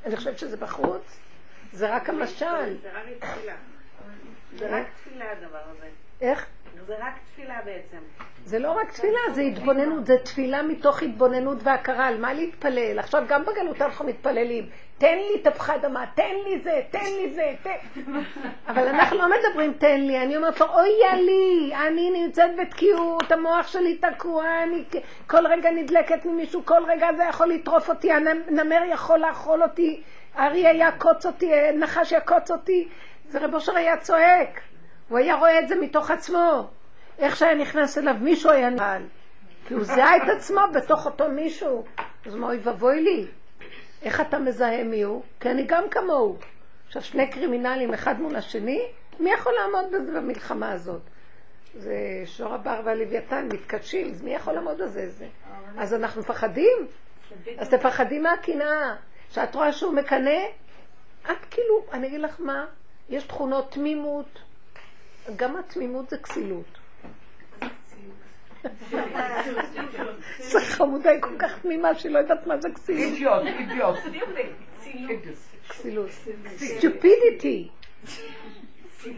אני 0.07 0.17
חושבת 0.17 0.39
שזה 0.39 0.57
בחוץ. 0.57 1.21
זה 1.73 1.95
רק 1.97 2.09
המשל. 2.09 2.77
זה 2.83 2.89
רק 2.93 3.05
תפילה. 3.19 3.55
זה 4.57 4.77
רק 4.77 4.87
תפילה 4.97 5.25
הדבר 5.33 5.59
הזה. 5.71 5.87
איך? 6.21 6.47
זה 6.87 6.95
רק 6.99 7.15
תפילה 7.33 7.59
בעצם. 7.65 7.97
זה 8.45 8.59
לא 8.59 8.71
רק 8.73 8.93
תפילה, 8.93 9.19
זה 9.35 9.41
התבוננות, 9.43 10.07
זה 10.07 10.17
תפילה 10.25 10.63
מתוך 10.63 11.03
התבוננות 11.03 11.59
והכרה, 11.63 12.07
על 12.07 12.21
מה 12.21 12.35
להתפלל. 12.35 12.99
עכשיו 12.99 13.25
גם 13.29 13.43
בגלות 13.45 13.83
אנחנו 13.83 14.05
מתפללים, 14.05 14.69
תן 14.99 15.19
לי 15.19 15.39
תפוחי 15.43 15.75
אדמה, 15.75 16.05
תן 16.15 16.35
לי 16.45 16.59
זה, 16.59 16.81
תן 16.91 17.05
לי 17.05 17.31
זה, 17.31 17.55
תן... 17.63 18.03
אבל 18.69 18.89
אנחנו 18.89 19.19
לא 19.19 19.25
מדברים 19.39 19.73
תן 19.73 20.01
לי, 20.01 20.23
אני 20.23 20.37
אומרת 20.37 20.61
לו, 20.61 20.67
אוי 20.67 21.23
לי, 21.23 21.73
אני 21.89 22.11
נמצאת 22.11 22.51
בתקיעות, 22.57 23.33
המוח 23.33 23.67
שלי 23.69 23.97
תקוע, 23.97 24.63
אני 24.63 24.85
כל 25.27 25.47
רגע 25.47 25.71
נדלקת 25.71 26.25
ממישהו, 26.25 26.65
כל 26.65 26.83
רגע 26.87 27.09
זה 27.17 27.25
יכול 27.25 27.49
לטרוף 27.49 27.89
אותי, 27.89 28.13
הנמר 28.13 28.81
יכול 28.89 29.19
לאכול 29.19 29.63
אותי, 29.63 30.03
אריה 30.39 30.73
יעקוץ 30.73 31.27
אותי, 31.27 31.51
נחש 31.75 32.13
יעקוץ 32.13 32.51
אותי. 32.51 32.89
זה 33.29 33.39
רב 33.39 33.55
אושר 33.55 33.77
היה 33.77 33.97
צועק, 33.97 34.61
הוא 35.09 35.19
היה 35.19 35.35
רואה 35.35 35.59
את 35.59 35.69
זה 35.69 35.75
מתוך 35.81 36.11
עצמו. 36.11 36.69
איך 37.19 37.37
שהיה 37.37 37.55
נכנס 37.55 37.99
אליו 37.99 38.15
מישהו 38.21 38.51
היה 38.51 38.71
נעל. 38.71 39.03
כי 39.67 39.75
הוא 39.75 39.85
זיהה 39.85 40.17
את 40.17 40.29
עצמו 40.37 40.61
בתוך 40.75 41.07
אותו 41.07 41.29
מישהו. 41.29 41.85
אז 42.27 42.35
מה 42.35 42.47
אוי 42.47 42.59
ואבוי 42.63 43.01
לי? 43.01 43.27
איך 44.05 44.21
אתה 44.21 44.39
מזהה 44.39 44.85
מי 44.85 45.03
הוא? 45.03 45.23
כי 45.41 45.51
אני 45.51 45.65
גם 45.67 45.85
כמוהו. 45.91 46.37
עכשיו 46.87 47.03
שני 47.03 47.31
קרימינלים 47.31 47.95
אחד 47.95 48.21
מול 48.21 48.37
השני, 48.37 48.83
מי 49.21 49.31
יכול 49.33 49.53
לעמוד 49.53 49.93
בזה 49.93 50.21
במלחמה 50.21 50.73
הזאת? 50.73 51.01
זה 51.75 52.23
שור 52.25 52.55
הבר 52.55 52.81
והלוויתן 52.85 53.49
מתקדשים, 53.53 54.11
אז 54.11 54.23
מי 54.23 54.35
יכול 54.35 54.53
לעמוד 54.53 54.83
בזה? 54.83 55.11
זה? 55.11 55.27
אז 55.79 55.95
אנחנו 55.95 56.21
מפחדים? 56.21 56.87
אז 57.59 57.71
תפחדי 57.71 58.19
מהקנאה. 58.19 58.97
שאת 59.31 59.55
רואה 59.55 59.73
שהוא 59.73 59.93
מקנא, 59.93 60.41
את 61.23 61.45
כאילו, 61.51 61.85
אני 61.93 62.07
אגיד 62.07 62.21
לך 62.21 62.41
מה, 62.41 62.67
יש 63.09 63.25
תכונות 63.25 63.73
תמימות, 63.73 64.39
גם 65.37 65.57
התמימות 65.57 66.11
זה 66.11 66.19
כסילות. 66.19 66.74
זה 70.39 70.61
חמודה, 70.61 71.11
היא 71.11 71.21
כל 71.21 71.39
כך 71.39 71.59
תמימה 71.63 71.95
שהיא 71.95 72.13
לא 72.13 72.19
יודעת 72.19 72.47
מה 72.47 72.59
זה 72.61 72.69
כסילות. 72.75 73.47
אידיוט, 73.47 73.97
אידיוט. 74.87 75.23
כסילות. 75.69 76.11
סטופידיטי. 76.57 77.69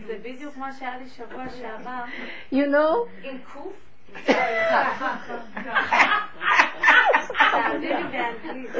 זה 0.06 0.18
בדיוק 0.22 0.56
מה 0.56 0.72
שהיה 0.72 0.98
לי 0.98 1.08
שבוע 1.08 1.44
שעבר. 1.48 2.04
You 2.52 2.66
know? 2.66 3.08
עם 3.22 3.38
קוף? 3.52 3.72
תעבירי 7.50 8.02
באנגלית. 8.02 8.70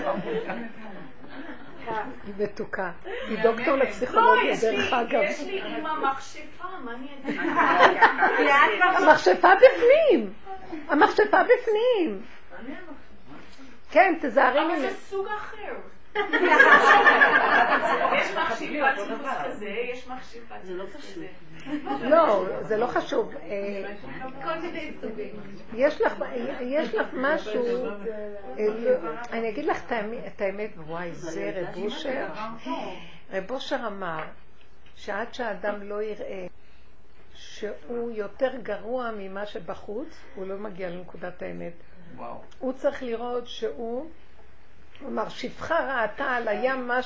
היא 2.26 2.34
מתוקה. 2.44 2.90
היא 3.28 3.38
דוקטור 3.42 3.76
לפסיכולוגיה, 3.76 4.56
דרך 4.60 4.92
אגב. 4.92 5.22
יש 5.22 5.40
לי 5.40 5.62
אימא 5.62 5.94
מכשפה, 5.94 6.64
מה 6.84 6.92
אני 6.94 7.06
אגיד? 7.24 7.40
המכשפה 8.96 9.48
בפנים. 9.56 10.32
המכשפה 10.88 11.38
בפנים. 11.42 12.22
כן, 13.90 14.14
תזהרי 14.20 14.60
אבל 14.60 14.68
ממנו. 14.68 14.80
זה 14.80 14.90
סוג 15.08 15.26
אחר. 15.26 15.74
יש 16.16 16.22
מכשפה 16.22 16.52
ציטוס 16.82 17.74
כזה, 17.82 18.16
יש 18.16 18.30
מכשפה 18.30 18.56
ציטוס 18.56 18.76
כזה. 18.76 18.85
לא, 22.10 22.44
זה 22.62 22.76
לא 22.76 22.86
חשוב. 22.86 23.34
אה. 23.42 23.94
יש 25.74 26.00
לך, 26.00 26.12
יש 26.60 26.94
לך 26.94 27.06
משהו, 27.12 27.86
אה, 28.58 28.66
לא, 28.68 28.98
אני 29.32 29.48
אגיד 29.48 29.64
לך 29.64 29.92
את 30.26 30.40
האמת- 30.40 30.72
וואי, 30.86 31.12
זה 31.14 31.52
רב 31.56 31.76
אושר. 31.84 32.26
רב 33.32 33.50
אושר 33.50 33.78
אמר 33.86 34.24
שעד 34.96 35.34
שהאדם 35.34 35.82
לא 35.82 36.02
יראה 36.02 36.46
שהוא 37.34 38.10
יותר 38.10 38.50
גרוע 38.62 39.10
ממה 39.18 39.46
שבחוץ, 39.46 40.08
הוא 40.34 40.46
לא 40.46 40.56
מגיע 40.56 40.90
לנקודת 40.90 41.42
האמת. 41.42 41.72
וואו. 42.16 42.40
הוא 42.58 42.72
צריך 42.72 43.02
לראות 43.02 43.46
שהוא, 43.48 44.10
הוא 45.00 45.08
אמר, 45.08 45.28
שפחה 45.28 46.02
ראתה 46.02 46.24
על 46.24 46.48
הים 46.48 46.88
מה 46.88 47.02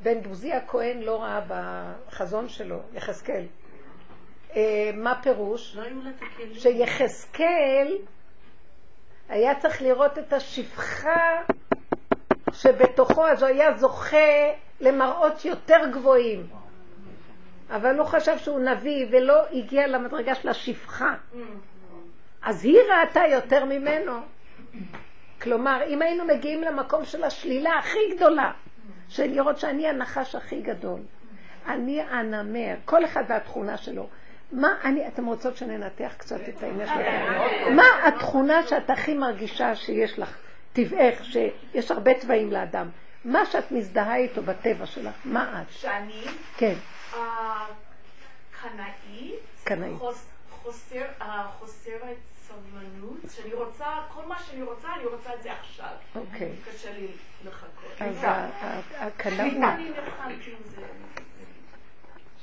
שבן 0.00 0.22
בוזי 0.22 0.52
הכהן 0.52 1.00
לא 1.00 1.22
ראה 1.22 1.40
בחזון 1.48 2.48
שלו, 2.48 2.80
יחזקאל. 2.94 3.44
אה, 4.56 4.90
מה 4.94 5.22
פירוש? 5.22 5.76
לא. 5.76 5.82
שיחזקאל 6.54 7.96
היה 9.28 9.54
צריך 9.54 9.82
לראות 9.82 10.18
את 10.18 10.32
השפחה 10.32 11.42
שבתוכו, 12.52 13.26
אז 13.26 13.42
הוא 13.42 13.50
היה 13.50 13.76
זוכה 13.76 14.52
למראות 14.80 15.44
יותר 15.44 15.78
גבוהים. 15.92 16.46
אבל 17.70 17.98
הוא 17.98 18.06
חשב 18.06 18.38
שהוא 18.38 18.60
נביא 18.60 19.06
ולא 19.10 19.42
הגיע 19.52 19.86
למדרגה 19.86 20.34
של 20.34 20.48
השפחה. 20.48 21.14
אז 22.42 22.64
היא 22.64 22.78
ראתה 22.78 23.20
יותר 23.30 23.64
ממנו. 23.64 24.12
כלומר, 25.42 25.80
אם 25.86 26.02
היינו 26.02 26.24
מגיעים 26.24 26.62
למקום 26.62 27.04
של 27.04 27.24
השלילה 27.24 27.78
הכי 27.78 27.98
גדולה, 28.16 28.52
של 29.08 29.26
לראות 29.26 29.58
שאני 29.58 29.88
הנחש 29.88 30.34
הכי 30.34 30.62
גדול, 30.62 31.00
אני 31.66 32.00
הנמר, 32.02 32.74
כל 32.84 33.04
אחד 33.04 33.24
והתכונה 33.28 33.76
שלו. 33.76 34.06
מה 34.52 34.68
אני, 34.84 35.08
אתם 35.08 35.26
רוצות 35.26 35.56
שננתח 35.56 36.12
קצת 36.18 36.40
את 36.48 36.62
העניין 36.62 36.88
שלכם? 36.88 37.76
מה 37.76 38.06
התכונה 38.08 38.66
שאת 38.66 38.90
הכי 38.90 39.14
מרגישה 39.14 39.74
שיש 39.76 40.18
לך, 40.18 40.36
טבעך, 40.72 41.24
שיש 41.24 41.90
הרבה 41.90 42.14
צבעים 42.14 42.52
לאדם? 42.52 42.88
מה 43.24 43.46
שאת 43.46 43.72
מזדהה 43.72 44.16
איתו 44.16 44.42
בטבע 44.42 44.86
שלך, 44.86 45.14
מה 45.24 45.62
את? 45.62 45.72
שאני 45.72 46.24
כן, 46.56 46.74
אה, 47.14 47.66
קנאית, 48.62 49.34
קנאית. 49.64 49.98
חוס- 49.98 50.28
חוסר- 50.62 51.22
אה, 51.22 51.46
חוסרת 51.58 52.16
סבלנות, 52.62 53.18
שאני 53.30 53.54
רוצה, 53.54 53.86
כל 54.14 54.24
מה 54.26 54.38
שאני 54.38 54.62
רוצה, 54.62 54.88
אני 54.94 55.06
רוצה 55.06 55.34
את 55.34 55.42
זה 55.42 55.52
עכשיו. 55.52 55.92
אוקיי. 56.14 56.52
קשה 56.64 56.92
לי 56.92 57.06
לחכות. 57.44 57.92
אז 58.02 58.24
ה- 58.24 58.28
ה- 58.30 59.06
הקנאות, 59.06 59.40
אני 59.62 59.90
נלחמתי 59.90 60.50
עם 60.52 60.62
זה, 60.64 60.86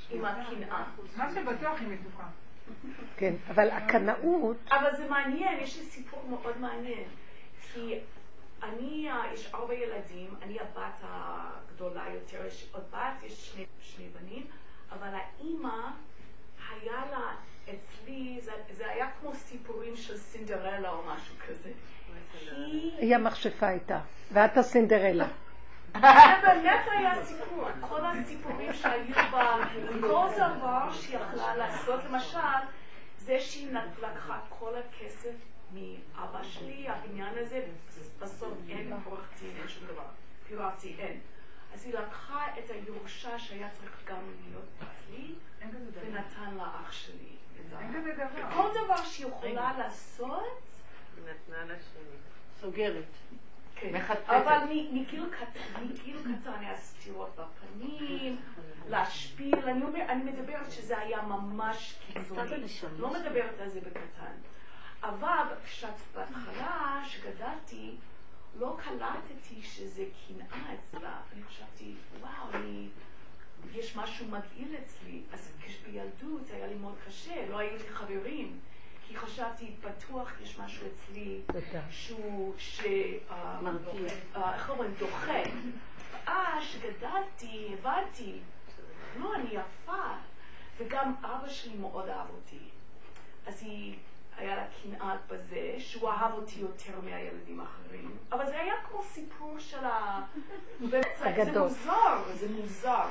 עם 0.09 0.25
הקנאה. 0.25 0.83
מה 1.15 1.29
שבטוח 1.33 1.79
היא 1.79 1.87
מתוקה. 1.87 2.23
כן, 3.17 3.33
אבל 3.49 3.69
הקנאות, 3.71 4.57
אבל 4.71 4.95
זה 4.97 5.09
מעניין, 5.09 5.59
יש 5.59 5.77
לי 5.79 5.85
סיפור 5.85 6.23
מאוד 6.29 6.57
מעניין. 6.57 7.03
כי 7.73 7.99
אני, 8.63 9.09
יש 9.33 9.53
ארבע 9.53 9.73
ילדים, 9.73 10.33
אני 10.41 10.59
הבת 10.59 10.99
הגדולה 11.03 12.05
יותר, 12.13 12.45
יש 12.45 12.69
עוד 12.71 12.83
בת, 12.91 13.23
יש 13.23 13.51
שני, 13.51 13.65
שני 13.81 14.09
בנים, 14.09 14.47
אבל 14.91 15.07
האימא, 15.13 15.89
היה 16.69 17.03
לה 17.11 17.35
אצלי, 17.65 18.39
זה, 18.41 18.51
זה 18.71 18.89
היה 18.89 19.07
כמו 19.19 19.33
סיפורים 19.33 19.95
של 19.95 20.17
סינדרלה 20.17 20.89
או 20.89 21.03
משהו 21.07 21.35
כזה. 21.47 21.69
היא, 22.99 23.15
המכשפה 23.15 23.69
איתה, 23.69 23.99
ואת 24.31 24.57
הסינדרלה. 24.57 25.27
באמת 25.93 26.85
היה 26.91 27.25
סיפור, 27.25 27.67
כל 27.79 28.01
הסיפורים 28.05 28.73
שהיו 28.73 29.15
בה, 29.31 29.57
כל 30.01 30.27
דבר 30.37 30.91
שהיא 30.91 31.17
יכלה 31.17 31.55
לעשות, 31.55 32.03
למשל, 32.03 32.39
זה 33.17 33.39
שהיא 33.39 33.67
לקחה 34.01 34.39
כל 34.49 34.73
הכסף 34.75 35.35
מאבא 35.73 36.43
שלי, 36.43 36.87
העניין 36.87 37.33
הזה, 37.37 37.65
בסוף 38.19 38.53
אין 38.69 38.93
עורך 39.05 39.29
דין, 39.39 39.51
אין 39.59 39.67
שום 39.67 39.87
דבר, 39.87 40.05
פירטי, 40.47 40.95
אין. 40.99 41.19
אז 41.73 41.85
היא 41.85 41.93
לקחה 41.93 42.47
את 42.59 42.69
הירושה 42.69 43.39
שהיה 43.39 43.69
צריך 43.69 44.03
גם 44.05 44.21
להיות 44.43 44.65
אצלי. 44.77 45.35
ונתן 45.71 46.55
לאח 46.57 46.91
שלי. 46.91 47.35
כל 48.53 48.69
דבר 48.83 49.03
שהיא 49.03 49.27
יכולה 49.27 49.77
לעשות, 49.77 50.61
נתנה 51.17 51.63
לשני. 51.63 52.17
סוגרת. 52.61 53.03
כן. 53.75 54.01
אבל 54.27 54.57
מגיל 54.91 55.25
קטן, 55.29 56.53
היה 56.59 56.77
סטירות 56.77 57.35
בפנים, 57.35 58.41
להשפיל, 58.89 59.55
אני, 59.55 59.83
אומר, 59.83 60.01
אני 60.09 60.31
מדברת 60.31 60.71
שזה 60.71 60.97
היה 60.97 61.21
ממש 61.21 61.95
קיצוני, 62.07 62.65
לא 62.97 63.13
מדברת 63.13 63.59
על 63.59 63.69
זה 63.69 63.81
בקטן. 63.81 64.33
אבל 65.03 65.55
כשאת 65.65 65.93
בהתחלה, 66.15 67.01
כשגדלתי, 67.05 67.95
לא 68.59 68.77
קלטתי 68.83 69.61
שזה 69.61 70.03
קנאה 70.27 70.73
אצלה. 70.73 71.21
אני 71.33 71.43
חשבתי, 71.43 71.95
וואו, 72.21 72.49
אני, 72.53 72.89
יש 73.73 73.95
משהו 73.95 74.25
מגעיל 74.25 74.75
אצלי. 74.83 75.21
אז 75.33 75.51
כשבילדות 75.61 76.49
היה 76.51 76.67
לי 76.67 76.75
מאוד 76.75 76.95
קשה, 77.07 77.49
לא 77.49 77.57
היו 77.57 77.77
לי 77.77 77.89
חברים. 77.89 78.59
כי 79.07 79.17
חשבתי, 79.17 79.71
בטוח 79.81 80.31
יש 80.41 80.59
משהו 80.59 80.87
אצלי. 80.87 81.41
שהוא, 81.89 82.53
ש... 82.57 82.81
אה, 83.31 83.61
מרתיע. 83.61 84.09
אה, 84.35 84.55
איך 84.55 84.69
אומרים? 84.69 84.93
דוחה. 84.99 85.41
ואז 86.11 86.63
כשגדלתי, 86.63 87.75
הבנתי, 87.79 88.39
לא, 89.19 89.35
אני 89.35 89.49
יפה. 89.49 90.03
וגם 90.77 91.13
אבא 91.23 91.49
שלי 91.49 91.77
מאוד 91.77 92.09
אהב 92.09 92.27
אותי. 92.29 92.59
אז 93.47 93.63
היא, 93.63 93.95
היה 94.37 94.55
לה 94.55 94.65
קנאה 94.83 95.15
בזה, 95.27 95.75
שהוא 95.79 96.09
אהב 96.09 96.33
אותי 96.33 96.59
יותר 96.59 97.01
מהילדים 97.03 97.59
האחרים. 97.59 98.17
אבל 98.31 98.45
זה 98.45 98.59
היה 98.59 98.73
כמו 98.89 99.03
סיפור 99.03 99.59
של 99.59 99.85
ה... 99.85 100.21
באמת, 100.91 101.07
זה-. 101.53 101.59
מוזר, 101.59 102.23
זה 102.33 102.47
מוזר. 102.49 103.05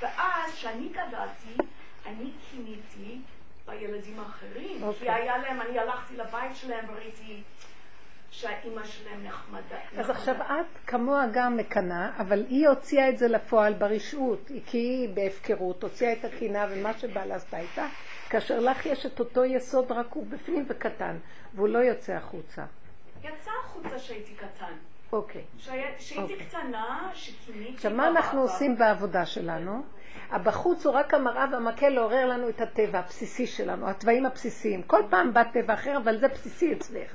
ואז, 0.00 0.52
כשאני 0.54 0.88
גדלתי, 0.88 1.70
אני 2.06 2.30
קיניתי 2.50 3.20
בילדים 3.66 4.20
האחרים. 4.20 4.82
אוקיי. 4.82 5.00
כי 5.00 5.10
היה 5.10 5.38
להם, 5.38 5.60
אני 5.60 5.78
הלכתי 5.78 6.16
לבית 6.16 6.56
שלהם 6.56 6.84
וראיתי 6.88 7.42
שהאימא 8.30 8.84
שלהם 8.84 9.24
נחמדה. 9.24 9.76
אז 9.98 10.10
עכשיו 10.10 10.34
את 10.42 10.78
כמוה 10.86 11.24
גם 11.32 11.56
מקנאה, 11.56 12.10
אבל 12.18 12.44
היא 12.48 12.68
הוציאה 12.68 13.08
את 13.08 13.18
זה 13.18 13.28
לפועל 13.28 13.72
ברשעות, 13.72 14.50
כי 14.66 14.78
היא 14.78 15.08
בהפקרות, 15.14 15.82
הוציאה 15.82 16.12
את 16.12 16.24
הקנאה 16.24 16.66
ומה 16.70 16.98
שבעלה 16.98 17.34
עשתה 17.34 17.58
איתה, 17.58 17.86
כאשר 18.30 18.60
לך 18.60 18.86
יש 18.86 19.06
את 19.06 19.20
אותו 19.20 19.44
יסוד 19.44 19.92
רק 19.92 20.06
הוא 20.10 20.26
בפנים 20.26 20.64
וקטן, 20.68 21.16
והוא 21.54 21.68
לא 21.68 21.78
יוצא 21.78 22.12
החוצה. 22.12 22.64
יצא 23.22 23.50
החוצה 23.64 23.98
שהייתי 23.98 24.34
קטן. 24.34 24.74
אוקיי. 25.12 25.44
שהייתי 25.58 26.16
אוקיי. 26.18 26.36
קטנה, 26.46 27.10
שכיניתי... 27.14 27.74
עכשיו, 27.74 27.92
מה 27.92 28.08
אנחנו 28.08 28.40
עושים 28.40 28.78
בעבודה 28.78 29.26
שלנו? 29.26 29.82
הבחוץ 30.30 30.86
הוא 30.86 30.94
רק 30.94 31.14
המראה 31.14 31.46
והמקל 31.52 31.88
לעורר 31.88 32.26
לנו 32.26 32.48
את 32.48 32.60
הטבע 32.60 32.98
הבסיסי 32.98 33.46
שלנו, 33.46 33.88
התוואים 33.88 34.26
הבסיסיים. 34.26 34.82
כל 34.82 35.02
פעם 35.10 35.32
בא 35.32 35.42
טבע 35.42 35.74
אחר, 35.74 35.96
אבל 35.96 36.18
זה 36.18 36.28
בסיסי 36.28 36.72
אצלך. 36.72 37.12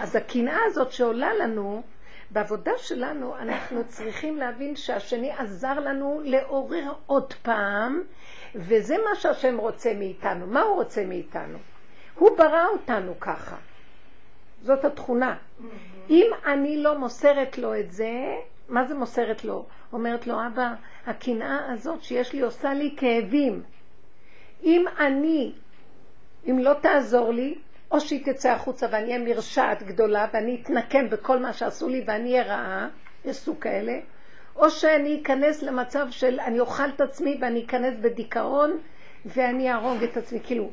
אז 0.00 0.16
הקנאה 0.16 0.58
הזאת 0.66 0.92
שעולה 0.92 1.34
לנו, 1.34 1.82
בעבודה 2.30 2.72
שלנו 2.76 3.36
אנחנו 3.36 3.84
צריכים 3.86 4.36
להבין 4.36 4.76
שהשני 4.76 5.30
עזר 5.32 5.80
לנו 5.80 6.20
לעורר 6.24 6.92
עוד 7.06 7.32
פעם, 7.42 8.02
וזה 8.54 8.96
מה 9.10 9.14
שהשם 9.14 9.58
רוצה 9.58 9.94
מאיתנו. 9.94 10.46
מה 10.46 10.62
הוא 10.62 10.74
רוצה 10.74 11.04
מאיתנו? 11.04 11.58
הוא 12.14 12.38
ברא 12.38 12.66
אותנו 12.72 13.20
ככה. 13.20 13.56
זאת 14.62 14.84
התכונה. 14.84 15.36
אם 16.10 16.26
אני 16.46 16.82
לא 16.82 16.98
מוסרת 16.98 17.58
לו 17.58 17.78
את 17.80 17.92
זה, 17.92 18.10
מה 18.68 18.84
זה 18.84 18.94
מוסרת 18.94 19.44
לו? 19.44 19.66
אומרת 19.92 20.26
לו, 20.26 20.34
אבא, 20.46 20.74
הקנאה 21.06 21.72
הזאת 21.72 22.02
שיש 22.02 22.32
לי 22.32 22.40
עושה 22.40 22.74
לי 22.74 22.94
כאבים. 22.96 23.62
אם 24.64 24.84
אני, 24.98 25.52
אם 26.50 26.58
לא 26.58 26.72
תעזור 26.80 27.32
לי, 27.32 27.58
או 27.90 28.00
שהיא 28.00 28.32
תצא 28.32 28.50
החוצה 28.50 28.86
ואני 28.90 29.04
אהיה 29.06 29.18
מרשעת 29.18 29.82
גדולה 29.82 30.26
ואני 30.32 30.60
אתנקם 30.62 31.10
בכל 31.10 31.38
מה 31.38 31.52
שעשו 31.52 31.88
לי 31.88 32.04
ואני 32.06 32.32
אהיה 32.32 32.42
רעה, 32.42 32.88
יש 33.24 33.36
סוג 33.36 33.58
כאלה, 33.58 33.92
או 34.56 34.70
שאני 34.70 35.22
אכנס 35.22 35.62
למצב 35.62 36.06
של 36.10 36.40
אני 36.40 36.60
אוכל 36.60 36.88
את 36.96 37.00
עצמי 37.00 37.38
ואני 37.40 37.64
אכנס 37.64 37.94
בדיכאון 38.00 38.78
ואני 39.26 39.70
אהרוג 39.70 40.02
את 40.02 40.16
עצמי. 40.16 40.40
כאילו, 40.44 40.70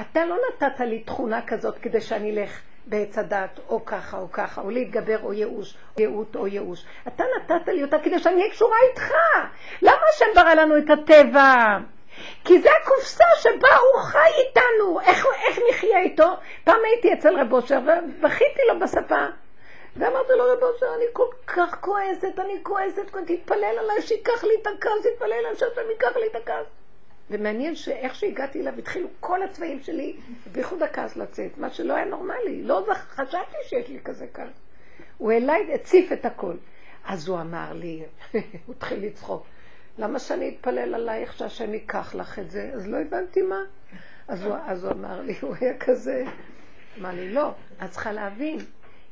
אתה 0.00 0.24
לא 0.24 0.36
נתת 0.48 0.80
לי 0.80 1.00
תכונה 1.00 1.42
כזאת 1.46 1.78
כדי 1.78 2.00
שאני 2.00 2.30
אלך 2.30 2.60
בעץ 2.86 3.18
הדת, 3.18 3.60
או 3.68 3.84
ככה 3.84 4.18
או 4.18 4.32
ככה, 4.32 4.60
או 4.60 4.70
להתגבר 4.70 5.16
או 5.22 5.32
ייאוש, 5.32 5.74
או 5.96 6.00
ייעוט 6.02 6.36
או 6.36 6.46
ייאוש. 6.46 6.84
אתה 7.08 7.24
נתת 7.36 7.68
לי 7.68 7.82
אותה 7.82 7.98
כדי 7.98 8.18
שאני 8.18 8.40
אהיה 8.40 8.50
קשורה 8.50 8.76
איתך. 8.90 9.12
למה 9.82 10.02
השם 10.14 10.26
ברא 10.34 10.54
לנו 10.54 10.78
את 10.78 10.90
הטבע? 10.90 11.78
כי 12.44 12.60
זה 12.60 12.68
הקופסה 12.82 13.24
שבה 13.40 13.76
הוא 13.76 14.02
חי 14.02 14.30
איתנו. 14.38 15.00
איך, 15.00 15.26
איך 15.48 15.58
נחיה 15.70 15.98
איתו? 15.98 16.28
פעם 16.64 16.78
הייתי 16.84 17.12
אצל 17.12 17.40
רב 17.40 17.52
אושר 17.52 17.78
ובכיתי 17.78 18.60
לו 18.68 18.80
בשפה. 18.80 19.26
ואמרתי 19.96 20.32
לו, 20.32 20.44
רב 20.44 20.62
אושר, 20.62 20.86
אני 20.96 21.04
כל 21.12 21.28
כך 21.46 21.76
כועסת, 21.80 22.38
אני 22.38 22.58
כועסת, 22.62 23.16
תתפלל 23.26 23.78
עליי 23.78 24.02
שיקח 24.02 24.44
לי 24.44 24.54
את 24.62 24.66
הכעס, 24.66 25.06
תתפלל 25.12 25.32
עליי 25.32 25.54
שהשם 25.56 25.90
ייקח 25.90 26.16
לי 26.16 26.26
את 26.26 26.36
הכעס. 26.36 26.81
ומעניין 27.30 27.74
שאיך 27.74 28.14
שהגעתי 28.14 28.60
אליו 28.60 28.78
התחילו 28.78 29.08
כל 29.20 29.42
הצבעים 29.42 29.82
שלי, 29.82 30.16
בייחוד 30.52 30.82
הכעס 30.82 31.16
לצאת, 31.16 31.58
מה 31.58 31.70
שלא 31.70 31.94
היה 31.94 32.04
נורמלי, 32.04 32.62
לא 32.62 32.86
חשבתי 33.10 33.56
שיש 33.68 33.88
לי 33.88 33.98
כזה 34.04 34.26
כעס. 34.34 34.60
הוא 35.18 35.32
אליי 35.32 35.74
הציף 35.74 36.12
את 36.12 36.24
הכל. 36.24 36.54
אז 37.04 37.28
הוא 37.28 37.40
אמר 37.40 37.72
לי, 37.72 38.02
הוא 38.66 38.74
התחיל 38.74 39.06
לצחוק, 39.06 39.46
למה 39.98 40.18
שאני 40.18 40.48
אתפלל 40.48 40.94
עלייך 40.94 41.32
שהשם 41.32 41.74
ייקח 41.74 42.14
לך 42.14 42.38
את 42.38 42.50
זה? 42.50 42.70
אז 42.74 42.88
לא 42.88 42.96
הבנתי 42.96 43.42
מה. 43.42 43.60
אז 44.28 44.44
הוא, 44.44 44.54
אז 44.66 44.84
הוא 44.84 44.92
אמר 44.92 45.20
לי, 45.20 45.34
הוא 45.40 45.54
היה 45.60 45.78
כזה, 45.78 46.24
אמר 47.00 47.10
לי, 47.10 47.32
לא, 47.32 47.52
את 47.84 47.90
צריכה 47.90 48.12
להבין, 48.12 48.58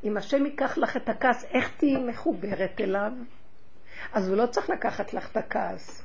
אם 0.05 0.17
השם 0.17 0.47
ייקח 0.47 0.79
לך 0.79 0.97
את 0.97 1.09
הכעס, 1.09 1.45
איך 1.45 1.71
תהיי 1.77 1.97
מחוברת 1.97 2.81
אליו? 2.81 3.13
אז 4.13 4.29
הוא 4.29 4.37
לא 4.37 4.47
צריך 4.47 4.71
לקחת 4.71 5.15
לך 5.15 5.31
את 5.33 5.37
הכעס. 5.37 6.05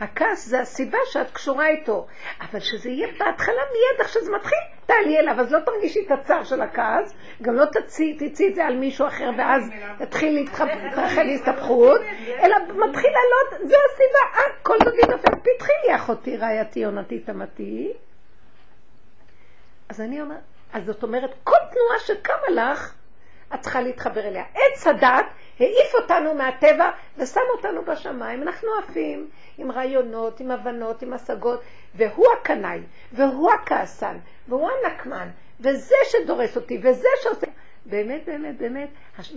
הכעס 0.00 0.46
זה 0.46 0.60
הסיבה 0.60 0.98
שאת 1.10 1.30
קשורה 1.30 1.68
איתו. 1.68 2.06
אבל 2.40 2.60
שזה 2.60 2.90
יהיה 2.90 3.08
בהתחלה 3.18 3.62
מיד, 3.72 4.00
איך 4.00 4.08
שזה 4.08 4.32
מתחיל, 4.32 4.58
תעלי 4.86 5.18
אליו, 5.18 5.40
אז 5.40 5.52
לא 5.52 5.58
תרגישי 5.60 6.06
את 6.06 6.10
הצער 6.10 6.44
של 6.44 6.60
הכעס, 6.60 7.14
גם 7.42 7.54
לא 7.54 7.64
תצאי, 7.64 8.18
את 8.48 8.54
זה 8.54 8.64
על 8.64 8.76
מישהו 8.76 9.06
אחר, 9.06 9.30
ואז 9.38 9.70
תתחיל 9.98 10.34
להתרחש 10.34 11.28
הסתבכות, 11.34 12.00
אלא 12.26 12.56
מתחיל 12.66 13.10
לעלות, 13.10 13.68
זה 13.68 13.76
הסיבה, 13.92 14.34
אה, 14.34 14.42
קול 14.62 14.76
דודי 14.84 15.02
דופק 15.10 15.34
פתחי 15.34 15.72
לי 15.86 15.96
אחותי, 15.96 16.36
רעייתי, 16.36 16.84
יונתי, 16.84 17.18
תמתי. 17.18 17.92
אז 19.88 20.00
אני 20.00 20.20
אומרת, 20.20 20.40
אז 20.72 20.84
זאת 20.84 21.02
אומרת, 21.02 21.30
כל 21.44 21.56
תנועה 21.70 21.98
שקמה 21.98 22.50
לך, 22.50 22.94
את 23.54 23.60
צריכה 23.60 23.80
להתחבר 23.80 24.20
אליה. 24.20 24.44
עץ 24.54 24.86
הדת 24.86 25.26
העיף 25.60 25.94
אותנו 26.02 26.34
מהטבע 26.34 26.90
ושם 27.18 27.40
אותנו 27.56 27.84
בשמיים. 27.84 28.42
אנחנו 28.42 28.68
עפים 28.82 29.28
עם 29.58 29.70
רעיונות, 29.70 30.40
עם 30.40 30.50
הבנות, 30.50 31.02
עם 31.02 31.12
השגות, 31.12 31.60
והוא 31.94 32.26
הקנאי, 32.40 32.80
והוא 33.12 33.52
הכעסן, 33.52 34.16
והוא 34.48 34.70
הנקמן, 34.70 35.28
וזה 35.60 35.94
שדורס 36.04 36.56
אותי, 36.56 36.78
וזה 36.82 37.08
שעושה... 37.22 37.46
באמת, 37.86 38.24
באמת, 38.26 38.58
באמת, 38.58 38.88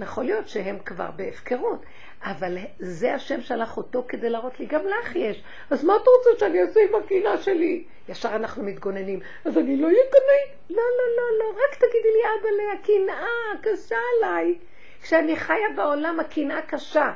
יכול 0.01 0.23
להיות 0.23 0.47
שהם 0.47 0.79
כבר 0.85 1.11
בהפקרות, 1.11 1.85
אבל 2.23 2.57
זה 2.79 3.13
השם 3.13 3.41
שלח 3.41 3.77
אותו 3.77 4.05
כדי 4.07 4.29
להראות 4.29 4.59
לי, 4.59 4.65
גם 4.65 4.81
לך 4.87 5.15
יש. 5.15 5.43
אז 5.69 5.83
מה 5.83 5.95
אתה 5.95 6.09
רוצה 6.17 6.39
שאני 6.39 6.61
אעשה 6.61 6.79
עם 6.79 6.95
הקהילה 7.03 7.37
שלי? 7.37 7.83
ישר 8.09 8.35
אנחנו 8.35 8.63
מתגוננים, 8.63 9.19
אז 9.45 9.57
אני 9.57 9.77
לא 9.77 9.87
אהיה 9.87 10.03
קנאי? 10.11 10.55
לא, 10.69 10.83
לא, 10.83 11.05
לא, 11.17 11.39
לא, 11.39 11.59
רק 11.63 11.75
תגידי 11.75 12.09
לי, 12.13 12.23
אבא, 12.39 12.79
הקנאה 12.79 13.61
קשה 13.61 13.95
עליי. 14.17 14.55
כשאני 15.01 15.35
חיה 15.35 15.69
בעולם 15.75 16.19
הקנאה 16.19 16.61
קשה. 16.61 17.11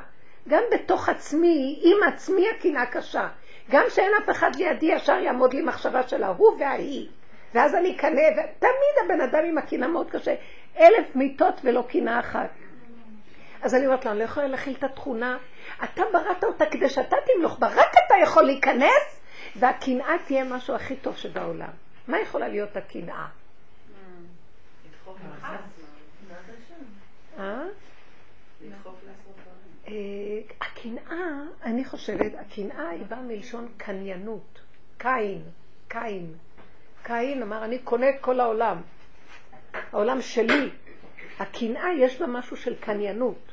גם 0.48 0.62
בתוך 0.72 1.08
עצמי, 1.08 1.80
עם 1.82 2.08
עצמי 2.08 2.48
הקנאה 2.48 2.86
קשה. 2.86 3.28
גם 3.70 3.84
שאין 3.88 4.12
אף 4.22 4.30
אחד 4.30 4.54
לידי 4.54 4.86
ישר 4.86 5.18
יעמוד 5.18 5.54
לי 5.54 5.62
מחשבה 5.62 6.08
של 6.08 6.22
ההוא 6.22 6.56
וההיא. 6.60 7.08
ואז 7.54 7.74
אני 7.74 7.96
אקנא, 7.96 8.22
ותמיד 8.32 9.04
הבן 9.04 9.20
אדם 9.20 9.44
עם 9.44 9.58
הקנאה 9.58 9.88
מאוד 9.88 10.10
קשה. 10.10 10.34
אלף 10.80 11.16
מיטות 11.16 11.54
ולא 11.64 11.84
קנאה 11.88 12.20
אחת. 12.20 12.48
אז 13.62 13.74
אני 13.74 13.86
אומרת 13.86 14.04
לו, 14.04 14.10
אני 14.10 14.18
לא 14.18 14.24
יכולה 14.24 14.46
להכיל 14.48 14.74
את 14.78 14.84
התכונה. 14.84 15.38
אתה 15.84 16.02
בראת 16.12 16.44
אותה 16.44 16.64
כדי 16.66 16.88
שאתה 16.88 17.16
תמלוך 17.26 17.58
בה, 17.58 17.68
רק 17.68 17.92
אתה 18.06 18.14
יכול 18.22 18.42
להיכנס, 18.42 19.20
והקנאה 19.56 20.14
תהיה 20.26 20.44
משהו 20.44 20.74
הכי 20.74 20.96
טוב 20.96 21.16
שבעולם. 21.16 21.70
מה 22.08 22.20
יכולה 22.20 22.48
להיות 22.48 22.76
הקנאה? 22.76 23.26
אה? 27.38 27.62
אה, 29.88 30.40
הקנאה, 30.60 31.42
אני 31.62 31.84
חושבת, 31.84 32.32
הקנאה 32.38 32.88
היא 32.88 33.06
באה 33.06 33.20
מלשון 33.20 33.68
קניינות. 33.76 34.60
קין, 34.98 35.42
קין. 35.88 36.34
קין 37.02 37.42
אמר, 37.42 37.64
אני 37.64 37.78
קונה 37.78 38.08
את 38.08 38.14
כל 38.20 38.40
העולם. 38.40 38.82
העולם 39.92 40.22
שלי. 40.22 40.70
הקנאה 41.38 41.92
יש 41.98 42.20
בה 42.20 42.26
משהו 42.26 42.56
של 42.56 42.74
קניינות. 42.80 43.47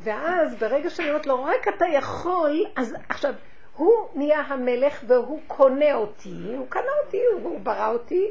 ואז 0.00 0.54
ברגע 0.54 0.90
שאני 0.90 1.08
אומרת 1.08 1.26
לו, 1.26 1.44
רק 1.44 1.68
אתה 1.68 1.84
יכול, 1.86 2.64
אז 2.76 2.96
עכשיו, 3.08 3.34
הוא 3.76 3.92
נהיה 4.14 4.40
המלך 4.40 5.04
והוא 5.06 5.40
קונה 5.46 5.94
אותי, 5.94 6.34
הוא 6.56 6.66
קנה 6.68 6.90
אותי, 7.04 7.20
הוא 7.42 7.60
ברא 7.60 7.88
אותי, 7.88 8.28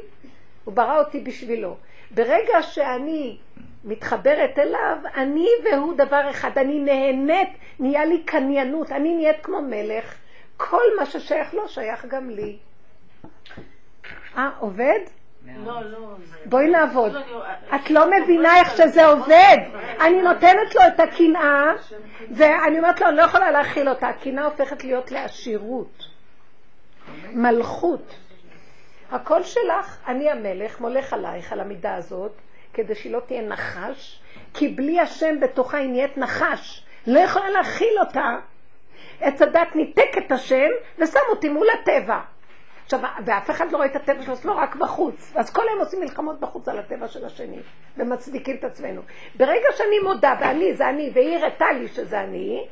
הוא 0.64 0.74
ברא 0.74 0.98
אותי 0.98 1.20
בשבילו. 1.20 1.76
ברגע 2.10 2.62
שאני 2.62 3.38
מתחברת 3.84 4.58
אליו, 4.58 4.96
אני 5.14 5.48
והוא 5.64 5.94
דבר 5.94 6.30
אחד, 6.30 6.58
אני 6.58 6.78
נהנית, 6.78 7.48
נהיה 7.78 8.04
לי 8.04 8.22
קניינות, 8.22 8.92
אני 8.92 9.14
נהיית 9.14 9.36
כמו 9.42 9.62
מלך, 9.62 10.14
כל 10.56 10.82
מה 10.98 11.06
ששייך 11.06 11.54
לו 11.54 11.68
שייך 11.68 12.04
גם 12.04 12.30
לי. 12.30 12.58
אה, 14.36 14.50
עובד? 14.58 15.00
לא, 15.56 15.82
לא. 15.82 16.16
בואי 16.44 16.68
נעבוד. 16.68 17.12
את 17.74 17.90
לא 17.90 18.10
מבינה 18.10 18.56
איך 18.56 18.76
שזה 18.76 19.06
עובד. 19.06 19.56
אני 20.00 20.22
נותנת 20.22 20.74
לו 20.74 20.80
את 20.86 21.00
הקנאה, 21.00 21.72
ואני 22.30 22.78
אומרת 22.78 23.00
לו, 23.00 23.08
אני 23.08 23.16
לא 23.16 23.22
יכולה 23.22 23.50
להכיל 23.50 23.88
אותה. 23.88 24.08
הקנאה 24.08 24.44
הופכת 24.44 24.84
להיות 24.84 25.10
לעשירות, 25.10 26.04
מלכות. 27.32 28.14
הכל 29.10 29.42
שלך, 29.42 29.96
אני 30.06 30.30
המלך, 30.30 30.80
מולך 30.80 31.12
עלייך, 31.12 31.52
על 31.52 31.60
המידה 31.60 31.94
הזאת, 31.94 32.32
כדי 32.74 32.94
שהיא 32.94 33.12
לא 33.12 33.20
תהיה 33.26 33.42
נחש, 33.42 34.20
כי 34.54 34.68
בלי 34.68 35.00
השם 35.00 35.40
בתוכה 35.40 35.78
היא 35.78 35.88
נהיית 35.88 36.18
נחש. 36.18 36.84
לא 37.06 37.20
יכולה 37.20 37.50
להכיל 37.50 37.98
אותה. 38.00 38.36
עץ 39.20 39.42
הדת 39.42 39.74
ניתק 39.74 40.18
את 40.18 40.32
השם 40.32 40.68
ושם 40.98 41.20
אותי 41.30 41.48
מול 41.48 41.66
הטבע. 41.70 42.20
עכשיו, 42.88 43.00
ואף 43.24 43.50
אחד 43.50 43.72
לא 43.72 43.76
רואה 43.76 43.88
את 43.88 43.96
הטבע 43.96 44.22
של 44.22 44.32
עצמו 44.32 44.56
רק 44.56 44.76
בחוץ. 44.76 45.32
אז 45.36 45.50
כל 45.50 45.68
היום 45.68 45.80
עושים 45.80 46.00
מלחמות 46.00 46.40
בחוץ 46.40 46.68
על 46.68 46.78
הטבע 46.78 47.08
של 47.08 47.24
השני, 47.24 47.58
ומצדיקים 47.96 48.56
את 48.56 48.64
עצמנו. 48.64 49.02
ברגע 49.34 49.68
שאני 49.76 49.98
מודה, 49.98 50.34
ואני 50.40 50.74
זה 50.74 50.88
אני, 50.88 51.10
והיא 51.14 51.36
הראתה 51.36 51.72
לי 51.72 51.88
שזה 51.88 52.20
אני, 52.20 52.66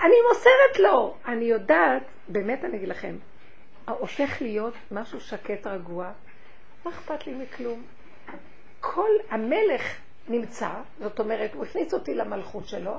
אני 0.00 0.14
מוסרת 0.28 0.78
לו. 0.78 1.16
אני 1.26 1.44
יודעת, 1.44 2.02
באמת 2.28 2.64
אני 2.64 2.76
אגיד 2.76 2.88
לכם, 2.88 3.16
הופך 3.88 4.42
להיות 4.42 4.74
משהו 4.90 5.20
שקט 5.20 5.66
רגוע, 5.66 6.10
לא 6.86 6.90
אכפת 6.90 7.26
לי 7.26 7.34
מכלום. 7.34 7.82
כל 8.80 9.10
המלך 9.30 9.82
נמצא, 10.28 10.70
זאת 10.98 11.20
אומרת, 11.20 11.54
הוא 11.54 11.64
הכניס 11.64 11.94
אותי 11.94 12.14
למלכות 12.14 12.68
שלו, 12.68 12.94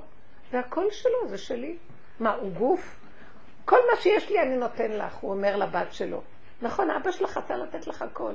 והכל 0.51 0.85
שלו, 0.91 1.27
זה 1.27 1.37
שלי. 1.37 1.77
מה, 2.19 2.33
הוא 2.33 2.51
גוף? 2.51 3.00
כל 3.65 3.77
מה 3.91 4.01
שיש 4.01 4.29
לי 4.29 4.41
אני 4.41 4.57
נותן 4.57 4.91
לך, 4.91 5.15
הוא 5.15 5.31
אומר 5.31 5.57
לבת 5.57 5.93
שלו. 5.93 6.21
נכון, 6.61 6.89
אבא 6.91 7.11
שלך 7.11 7.37
רצה 7.37 7.57
לתת 7.57 7.87
לך 7.87 8.01
הכל. 8.01 8.33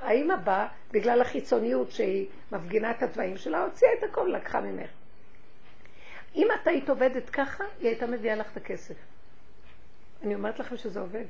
האמא 0.00 0.36
באה, 0.36 0.66
בגלל 0.92 1.20
החיצוניות 1.20 1.90
שהיא 1.90 2.26
מפגינה 2.52 2.90
את 2.90 3.02
התוואים 3.02 3.36
שלה, 3.36 3.64
הוציאה 3.64 3.90
את 3.98 4.02
הכל, 4.10 4.32
לקחה 4.36 4.60
ממך. 4.60 4.90
אם 6.36 6.48
את 6.62 6.66
היית 6.66 6.90
עובדת 6.90 7.30
ככה, 7.30 7.64
היא 7.80 7.88
הייתה 7.88 8.06
מביאה 8.06 8.34
לך 8.34 8.52
את 8.52 8.56
הכסף. 8.56 8.94
אני 10.22 10.34
אומרת 10.34 10.58
לכם 10.58 10.76
שזה 10.76 11.00
עובד. 11.00 11.24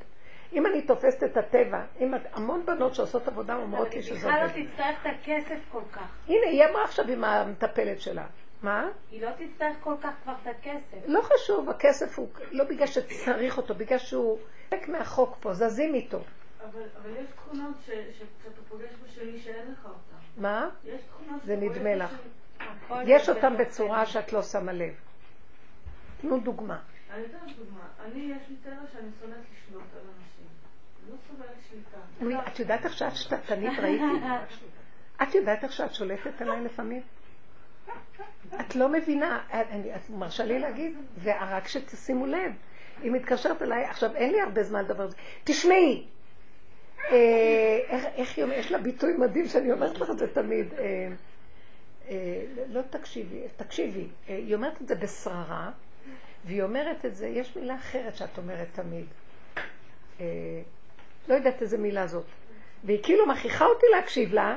אם 0.53 0.67
אני 0.67 0.83
תופסת 0.83 1.25
את 1.25 1.37
הטבע, 1.37 1.83
אם 2.01 2.15
את, 2.15 2.21
המון 2.33 2.67
בנות 2.67 2.95
שעושות 2.95 3.29
עבודה 3.29 3.57
אומרות 3.57 3.95
לי 3.95 4.03
שזה 4.03 4.19
בכלל 4.19 4.43
עובד. 4.43 4.57
לא 4.57 4.65
תצטרך 4.65 4.97
את 5.03 5.07
הכסף 5.07 5.59
כל 5.73 5.83
כך. 5.93 6.17
הנה, 6.27 6.47
היא 6.47 6.65
אמרה 6.65 6.85
עכשיו 6.85 7.05
עם 7.09 7.25
המטפלת 7.25 8.01
שלה. 8.01 8.27
מה? 8.63 8.89
היא 9.11 9.23
לא 9.23 9.31
תצטרך 9.31 9.77
כל 9.81 9.95
כך 10.03 10.11
כבר 10.23 10.35
את 10.43 10.47
הכסף. 10.47 10.99
לא 11.07 11.21
חשוב, 11.23 11.71
הכסף 11.71 12.19
הוא 12.19 12.29
לא 12.51 12.65
בגלל 12.65 12.87
שצריך 12.87 13.57
אותו, 13.57 13.75
בגלל 13.75 13.99
שהוא 13.99 14.39
חלק 14.71 14.89
מהחוק 14.89 15.37
פה, 15.41 15.55
זזים 15.55 15.95
איתו. 15.95 16.19
אבל 16.65 16.83
אבל 17.03 17.11
יש 17.11 17.27
תכונות 17.37 17.75
ש- 17.87 17.91
שכשאתה 17.91 18.61
פוגש 18.69 18.91
בשלי 19.05 19.41
שאין 19.41 19.73
לך 19.73 19.85
אותן. 19.85 20.17
מה? 20.37 20.69
יש 20.85 21.01
תכונות 21.03 21.43
זה 21.45 21.55
שאתה 21.55 21.67
פוגש 21.67 21.77
נדמה 21.77 21.95
לך. 21.95 22.15
יש 23.07 23.29
בתוך 23.29 23.45
בצורה 23.61 24.07
שאת 24.07 24.33
לא 24.33 24.43
שמה 24.43 24.73
לב. 24.73 24.95
תנו 26.21 26.41
דוגמה. 26.41 26.79
אני 27.15 27.25
אתן 27.25 27.37
לך 27.47 27.57
דוגמה. 27.59 27.85
אני, 28.05 28.21
יש 28.21 28.49
לי 28.49 28.57
טבע 28.57 28.75
שאני 28.93 29.09
שונאת 29.21 29.39
לשלוט 29.53 29.83
על 29.95 30.01
אנשים. 30.01 30.47
לא 31.11 31.17
סובלת 31.29 31.49
שליטה. 31.71 31.99
אוי, 32.23 32.53
את 32.53 32.59
יודעת 32.59 32.85
איך 32.85 32.93
שאת 32.93 33.17
שתתנית 33.17 33.79
ראיתי? 33.79 34.05
את 35.23 35.35
יודעת 35.35 35.65
איך 35.65 35.73
שאת 35.73 35.95
שולטת 35.95 36.41
עליי 36.41 36.65
לפעמים? 36.65 37.03
את 38.61 38.77
לא 38.77 38.89
מבינה, 38.89 39.41
את 39.97 40.11
מרשה 40.11 40.45
לי 40.45 40.59
להגיד, 40.59 40.97
ורק 41.23 41.69
שתשימו 41.69 42.27
לב, 42.27 42.53
היא 43.03 43.11
מתקשרת 43.13 43.63
אליי, 43.63 43.85
עכשיו 43.85 44.17
אין 44.17 44.33
לי 44.33 44.41
הרבה 44.41 44.63
זמן 44.63 44.85
לדבר 44.85 45.03
על 45.03 45.11
זה, 45.11 45.17
תשמעי, 45.45 46.07
אה, 47.11 47.79
איך, 48.17 48.37
היא 48.37 48.45
אומרת, 48.45 48.59
יש 48.59 48.73
לה 48.73 48.79
ביטוי 48.79 49.13
מדהים 49.13 49.47
שאני 49.47 49.73
אומרת 49.73 49.99
לך 49.99 50.11
את 50.11 50.19
זה 50.19 50.35
תמיד, 50.35 50.75
אה, 50.79 51.09
אה, 52.09 52.45
לא 52.69 52.81
תקשיבי, 52.91 53.43
תקשיבי, 53.57 54.07
היא 54.29 54.55
אומרת 54.55 54.83
את 54.83 54.89
זה 54.89 54.95
בשררה, 54.95 55.71
והיא 56.45 56.63
אומרת 56.63 57.05
את 57.05 57.17
זה, 57.17 57.27
יש 57.27 57.57
מילה 57.57 57.75
אחרת 57.75 58.17
שאת 58.17 58.39
אומרת 58.39 58.69
תמיד, 58.73 59.07
לא 61.29 61.35
יודעת 61.35 61.63
איזה 61.63 61.79
מילה 61.79 62.07
זאת, 62.07 62.27
והיא 62.85 63.03
כאילו 63.03 63.27
מכריחה 63.27 63.65
אותי 63.65 63.87
להקשיב 63.97 64.35
לה, 64.35 64.57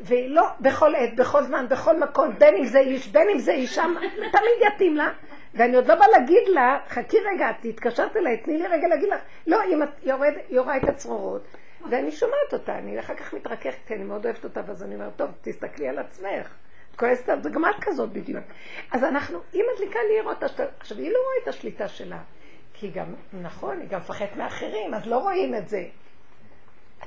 והיא 0.00 0.30
לא 0.30 0.42
בכל 0.60 0.94
עת, 0.94 1.16
בכל 1.16 1.42
זמן, 1.42 1.66
בכל 1.68 1.98
מקום, 1.98 2.38
בין 2.38 2.54
אם 2.56 2.64
זה 2.64 2.78
איש, 2.78 3.08
בין 3.08 3.28
אם 3.30 3.38
זה 3.38 3.52
אישה, 3.52 3.84
תמיד 4.34 4.72
יתאים 4.74 4.96
לה. 4.96 5.08
ואני 5.54 5.76
עוד 5.76 5.86
לא 5.86 5.94
באה 5.94 6.08
להגיד 6.08 6.48
לה, 6.48 6.78
חכי 6.88 7.16
רגע, 7.20 7.50
את 7.50 7.64
התקשרת 7.64 8.16
אליי, 8.16 8.36
תני 8.36 8.58
לי 8.58 8.66
רגע 8.66 8.88
להגיד 8.88 9.08
לך, 9.08 9.20
לא, 9.46 9.58
אם 9.64 9.82
את 9.82 9.88
יורד, 10.02 10.34
יורה 10.50 10.76
את 10.76 10.88
הצרורות, 10.88 11.42
ואני 11.90 12.12
שומעת 12.12 12.52
אותה, 12.52 12.78
אני 12.78 13.00
אחר 13.00 13.14
כך 13.14 13.34
מתרככת, 13.34 13.78
כי 13.86 13.94
אני 13.94 14.04
מאוד 14.04 14.24
אוהבת 14.24 14.44
אותה, 14.44 14.60
ואז 14.66 14.82
אני 14.82 14.94
אומרת, 14.94 15.16
טוב, 15.16 15.30
תסתכלי 15.42 15.88
על 15.88 15.98
עצמך. 15.98 16.54
את 16.90 16.96
כועסת 16.96 17.42
זה, 17.42 17.50
גם 17.50 17.64
את 17.64 17.84
כזאת 17.84 18.12
בדיוק. 18.12 18.44
אז 18.92 19.04
אנחנו, 19.04 19.38
היא 19.52 19.62
מדליקה 19.74 19.98
לי 20.08 20.18
לראות 20.18 20.42
עכשיו, 20.80 20.98
היא 20.98 21.10
לא 21.10 21.18
רואה 21.18 21.42
את 21.42 21.48
השליטה 21.48 21.88
שלה, 21.88 22.18
כי 22.74 22.90
גם, 22.90 23.14
נכון, 23.32 23.80
היא 23.80 23.88
גם 23.88 23.98
מפחדת 23.98 24.36
מאחרים, 24.36 24.94
אז 24.94 25.06
לא 25.06 25.18
רואים 25.18 25.54
את 25.54 25.68
זה. 25.68 25.84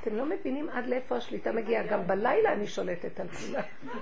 אתם 0.01 0.15
לא 0.15 0.25
מבינים 0.25 0.69
עד 0.69 0.87
לאיפה 0.87 1.15
השליטה 1.15 1.51
מגיעה. 1.51 1.83
גם 1.83 2.07
בלילה 2.07 2.53
אני 2.53 2.67
שולטת 2.67 3.19
על 3.19 3.27
כולם. 3.27 3.61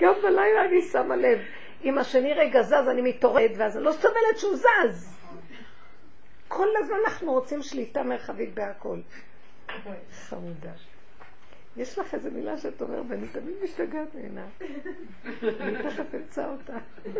גם 0.00 0.14
בלילה 0.22 0.64
אני 0.64 0.82
שמה 0.82 1.16
לב. 1.16 1.38
אם 1.84 1.98
השני 1.98 2.34
רגע 2.34 2.62
זז, 2.62 2.72
אני 2.90 3.02
מתעוררת, 3.02 3.50
ואז 3.56 3.76
אני 3.76 3.84
לא 3.84 3.92
סובלת 3.92 4.36
שהוא 4.38 4.56
זז. 4.56 5.16
כל 6.48 6.66
הזמן 6.78 6.96
אנחנו 7.06 7.32
רוצים 7.32 7.62
שליטה 7.62 8.02
מרחבית 8.02 8.54
בהכל. 8.54 8.98
חמודה. 10.12 10.72
יש 11.76 11.98
לך 11.98 12.14
איזה 12.14 12.30
מילה 12.30 12.58
שאת 12.58 12.82
אומרת, 12.82 13.04
ואני 13.08 13.26
תמיד 13.28 13.54
משתגעת 13.64 14.14
ממנה. 14.14 14.46
אני 15.42 15.82
תכף 15.82 16.14
אמצא 16.14 16.46
אותה. 16.48 16.72
אז- 16.72 17.16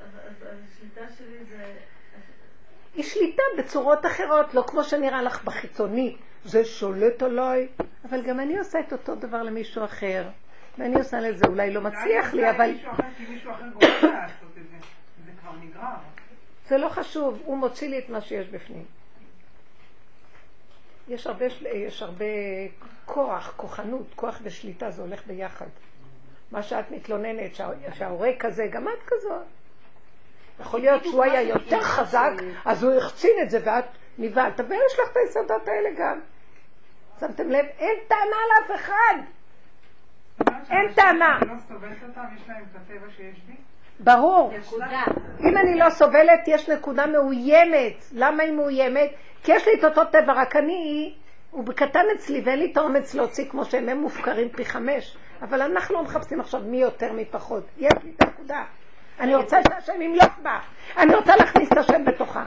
אז- 0.00 0.42
אז 0.42 0.58
השליטה 0.72 1.00
שלי 1.18 1.44
זה... 1.48 1.72
היא 2.94 3.04
שליטה 3.18 3.42
בצורות 3.58 4.06
אחרות, 4.06 4.54
לא 4.54 4.62
כמו 4.66 4.84
שנראה 4.84 5.22
לך 5.22 5.44
בחיצוני, 5.44 6.16
זה 6.44 6.64
שולט 6.64 7.22
עליי, 7.22 7.68
אבל 8.10 8.22
גם 8.22 8.40
אני 8.40 8.58
עושה 8.58 8.80
את 8.80 8.92
אותו 8.92 9.14
דבר 9.14 9.42
למישהו 9.42 9.84
אחר, 9.84 10.28
ואני 10.78 10.94
עושה 10.94 11.20
לזה, 11.20 11.44
אולי 11.48 11.72
לא 11.72 11.80
מצליח 11.80 12.34
לי, 12.34 12.50
אבל 12.50 12.70
זה. 16.68 16.78
לא 16.78 16.88
חשוב, 16.88 17.40
הוא 17.44 17.56
מוציא 17.56 17.88
לי 17.88 17.98
את 17.98 18.08
מה 18.08 18.20
שיש 18.20 18.48
בפנים. 18.48 18.84
יש 21.08 21.26
הרבה, 21.26 21.44
יש 21.74 22.02
הרבה 22.02 22.24
כוח, 23.04 23.52
כוחנות, 23.56 24.06
כוח 24.16 24.38
ושליטה, 24.42 24.90
זה 24.90 25.02
הולך 25.02 25.26
ביחד. 25.26 25.66
מה 26.52 26.62
שאת 26.62 26.90
מתלוננת, 26.90 27.54
שה- 27.54 27.94
שההורה 27.94 28.30
כזה, 28.38 28.66
גם 28.72 28.88
את 28.88 29.02
כזאת. 29.06 29.42
יכול 30.60 30.80
להיות 30.80 31.04
שהוא 31.04 31.24
היה 31.24 31.42
יותר 31.42 31.80
חזק, 31.80 32.30
אז 32.64 32.84
הוא 32.84 32.94
החצין 32.94 33.30
את 33.42 33.50
זה 33.50 33.58
ואת 33.64 33.84
נבהלת, 34.18 34.60
ויש 34.60 34.98
לך 35.00 35.10
את 35.12 35.16
היסודות 35.16 35.68
האלה 35.68 35.88
גם. 35.98 36.20
שמתם 37.20 37.50
לב? 37.50 37.66
אין 37.78 37.96
טענה 38.08 38.36
לאף 38.50 38.80
אחד. 38.80 39.14
אין 40.70 40.92
טענה. 40.92 41.38
לא? 41.40 41.54
ברור. 44.00 44.52
אם 45.40 45.56
אני 45.58 45.78
לא 45.78 45.90
סובלת, 45.90 46.40
יש 46.46 46.68
נקודה 46.68 47.06
מאוימת. 47.06 48.04
למה 48.12 48.42
היא 48.42 48.52
מאוימת? 48.52 49.10
כי 49.42 49.52
יש 49.52 49.66
לי 49.68 49.72
את 49.78 49.84
אותו 49.84 50.04
טבע, 50.04 50.32
רק 50.32 50.56
אני, 50.56 51.14
הוא 51.50 51.64
בקטן 51.64 52.04
אצלי 52.14 52.42
ואין 52.44 52.58
לי 52.58 52.72
את 52.72 52.76
האומץ 52.76 53.14
להוציא 53.14 53.48
כמו 53.50 53.64
שהם, 53.64 53.88
הם 53.88 53.98
מופקרים 53.98 54.48
פי 54.48 54.64
חמש. 54.64 55.16
אבל 55.42 55.62
אנחנו 55.62 55.94
לא 55.94 56.02
מחפשים 56.02 56.40
עכשיו 56.40 56.60
מי 56.60 56.76
יותר 56.76 57.12
מי 57.12 57.24
פחות. 57.24 57.64
יש 57.76 57.92
לי 58.04 58.12
את 58.16 58.22
הנקודה. 58.22 58.64
אני 59.20 59.34
רוצה 59.34 59.58
שהשם 59.68 60.02
ימלוך 60.02 60.38
בה. 60.42 60.58
אני 60.96 61.14
רוצה 61.14 61.36
להכניס 61.36 61.72
את 61.72 61.78
השם 61.78 62.04
בתוכה. 62.04 62.44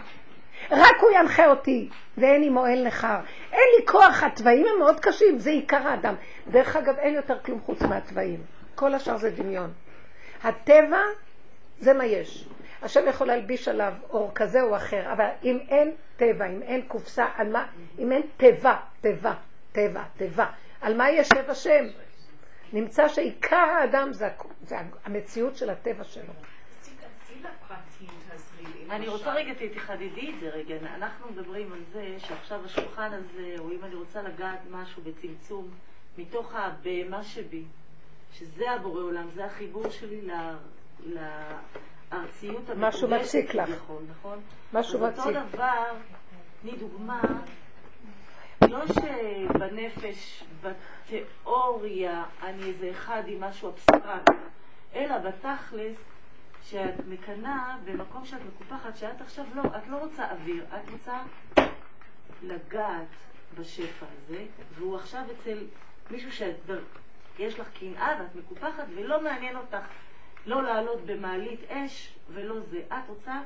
רק 0.72 0.96
הוא 1.02 1.12
ינחה 1.12 1.48
אותי, 1.48 1.90
ואין 2.18 2.42
לי 2.42 2.50
מועל 2.50 2.88
נחר. 2.88 3.20
אין 3.52 3.68
לי 3.80 3.86
כוח, 3.88 4.24
התוואים 4.24 4.66
הם 4.74 4.80
מאוד 4.80 5.00
קשים, 5.00 5.40
זה 5.40 5.50
עיקר 5.50 5.88
האדם. 5.88 6.16
דרך 6.48 6.76
אגב, 6.76 6.96
אין 6.98 7.16
יותר 7.16 7.40
כלום 7.40 7.62
חוץ 7.62 7.82
מהתוואים. 7.82 8.44
כל 8.76 8.94
השאר 8.94 9.18
זה 9.18 9.30
דמיון. 9.30 9.74
הטבע, 10.44 11.00
זה 11.80 11.94
מה 11.94 12.06
יש. 12.06 12.48
השם 12.82 13.08
יכול 13.08 13.28
להלביש 13.28 13.68
עליו 13.68 13.94
אור 14.10 14.32
כזה 14.36 14.62
או 14.62 14.76
אחר, 14.76 15.14
אבל 15.14 15.28
אם 15.44 15.60
אין 15.70 15.92
טבע, 16.18 16.46
אם 16.46 16.62
אין 16.62 16.82
קופסה, 16.82 17.26
על 17.36 17.52
מה, 17.52 17.66
אם 18.00 18.12
אין 18.12 18.22
טבע, 18.38 18.76
טבע, 19.02 19.34
טבע, 19.72 20.04
טבע, 20.18 20.46
על 20.82 20.98
מה 20.98 21.10
ישב 21.10 21.50
השם? 21.50 21.86
נמצא 22.74 23.08
שעיקר 23.08 23.56
האדם 23.56 24.14
זה, 24.14 24.30
זה 24.62 24.76
המציאות 25.06 25.56
של 25.56 25.70
הטבע 25.70 26.04
שלו. 26.04 26.34
אני 28.90 29.08
רוצה 29.08 29.34
רגע, 29.34 29.54
תחדדי 29.76 30.34
את 30.34 30.40
זה 30.40 30.50
רגע. 30.50 30.76
אנחנו 30.96 31.32
מדברים 31.32 31.74
על 31.74 31.80
זה 31.94 32.16
שעכשיו 32.20 32.66
השולחן 32.66 33.14
הזה, 33.14 33.56
או 33.60 33.72
אם 33.72 33.84
אני 33.84 33.96
רוצה 33.96 34.22
לגעת 34.22 34.60
משהו 34.72 35.02
בצמצום, 35.04 35.70
מתוך 36.18 36.56
הבהמה 36.56 37.24
שבי, 37.24 37.64
שזה 38.34 38.72
הבורא 38.72 39.02
עולם, 39.02 39.30
זה 39.34 39.46
החיבור 39.46 39.90
שלי 39.90 40.22
לארציות 42.12 42.70
משהו 42.78 43.08
מציק 43.08 43.56
לך. 43.56 43.70
כביכול, 43.70 44.04
נכון? 44.10 44.40
משהו 44.74 45.06
אז 45.06 45.20
אותו. 45.20 45.32
דבר, 45.32 45.84
תני 46.62 46.72
דוגמה, 46.72 47.22
לא 48.70 48.86
שבנפש, 48.88 50.44
בתיאוריה, 50.62 52.24
אני 52.44 52.64
איזה 52.64 52.92
אחד 52.92 53.24
עם 53.28 53.42
משהו 53.44 53.70
אבסטרקט, 53.70 54.32
אלא 54.96 55.18
בתכלס, 55.18 55.98
שאת 56.64 57.08
מקנאה 57.08 57.78
במקום 57.86 58.26
שאת 58.26 58.40
מקופחת, 58.48 58.98
שאת 58.98 59.22
עכשיו 59.22 59.46
לא, 59.56 59.62
את 59.78 59.88
לא 59.88 59.98
רוצה 59.98 60.32
אוויר, 60.32 60.66
את 60.76 60.90
רוצה 60.90 61.24
לגעת 62.44 63.08
בשפע 63.58 64.06
הזה, 64.06 64.46
והוא 64.76 64.96
עכשיו 64.96 65.24
אצל 65.32 65.58
מישהו 66.12 66.32
שיש 66.32 67.60
לך 67.60 67.68
קנאה 67.80 68.16
ואת 68.20 68.36
מקופחת 68.36 68.84
ולא 68.96 69.24
מעניין 69.24 69.56
אותך 69.56 69.86
לא 70.46 70.64
לעלות 70.64 71.02
במעלית 71.06 71.60
אש 71.72 72.14
ולא 72.30 72.60
זה. 72.60 72.82
את 72.88 73.10
רוצה 73.10 73.42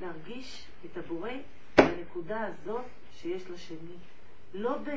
להרגיש 0.00 0.66
את 0.84 0.96
הבורא 0.96 1.30
בנקודה 1.76 2.46
הזאת 2.46 2.84
שיש 3.12 3.50
לשני. 3.50 3.96
לא 4.54 4.78
ב... 4.78 4.90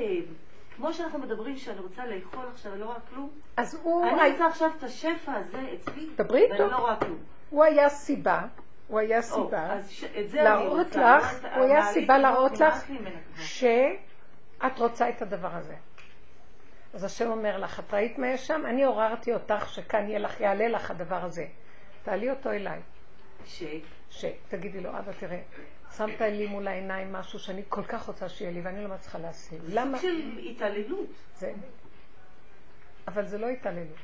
כמו 0.76 0.94
שאנחנו 0.94 1.20
מדברים 1.20 1.58
שאני 1.58 1.80
רוצה 1.80 2.06
לאכול 2.06 2.46
עכשיו 2.54 2.72
ולא 2.72 2.86
רואה 2.86 3.00
כלום, 3.10 3.30
אז 3.58 3.80
הוא, 3.84 4.06
אני 4.08 4.32
רוצה 4.32 4.48
עכשיו 4.48 4.72
את 4.78 4.84
השפע 4.84 5.34
הזה 5.34 5.58
אצלי, 5.74 6.10
דברי 6.16 6.44
איתו. 6.44 6.54
ואני 6.60 6.72
לא 6.72 6.78
רואה 6.78 6.96
כלום. 6.96 7.18
הוא 7.50 7.64
היה 7.64 7.90
סיבה, 7.90 8.42
הוא 8.88 9.00
היה 9.00 9.22
סיבה 9.22 9.78
ש- 9.90 10.04
אני 10.04 10.28
להראות 10.34 10.96
לך, 10.96 11.44
לא 11.44 11.50
הוא 11.56 11.64
היה 11.66 11.86
סיבה 11.86 12.18
להראות 12.18 12.60
לך. 12.60 12.86
שאת 13.36 14.80
רוצה 14.80 15.10
את 15.10 15.22
הדבר 15.22 15.56
הזה. 15.56 15.76
אז 16.94 17.04
השם 17.04 17.32
אומר 17.32 17.58
לך, 17.58 17.80
את 17.80 17.94
ראית 17.94 18.18
מה 18.18 18.28
יש 18.28 18.48
שם? 18.48 18.62
אני 18.66 18.84
עוררתי 18.84 19.34
אותך 19.34 19.70
שכאן 19.70 20.08
יהיה 20.10 20.20
לך, 20.20 20.40
יעלה 20.42 20.68
לך 20.68 20.92
הדבר 20.92 21.24
הזה. 21.26 21.46
תעלי 22.04 22.30
אותו 22.30 22.52
אליי. 22.52 22.82
ש... 23.46 23.64
שתגידי 24.10 24.82
לו, 24.82 24.90
אבא 24.90 25.12
תראה, 25.12 25.40
שמת 25.98 26.22
לי 26.22 26.48
מול 26.48 26.68
העיניים 26.68 27.14
משהו 27.14 27.40
שאני 27.40 27.62
כל 27.70 27.84
כך 27.84 28.08
רוצה 28.08 28.30
שיהיה 28.30 28.52
לי 28.52 28.62
ואני 28.62 28.84
לא 28.84 28.90
מצליחה 28.90 29.18
להשיג. 29.18 29.60
למה? 29.68 29.98
סוג 29.98 30.10
של 30.10 30.38
התעללות. 30.38 31.08
זה... 31.36 31.52
אבל 33.08 33.26
זה 33.26 33.38
לא 33.38 33.48
התעללות. 33.48 33.98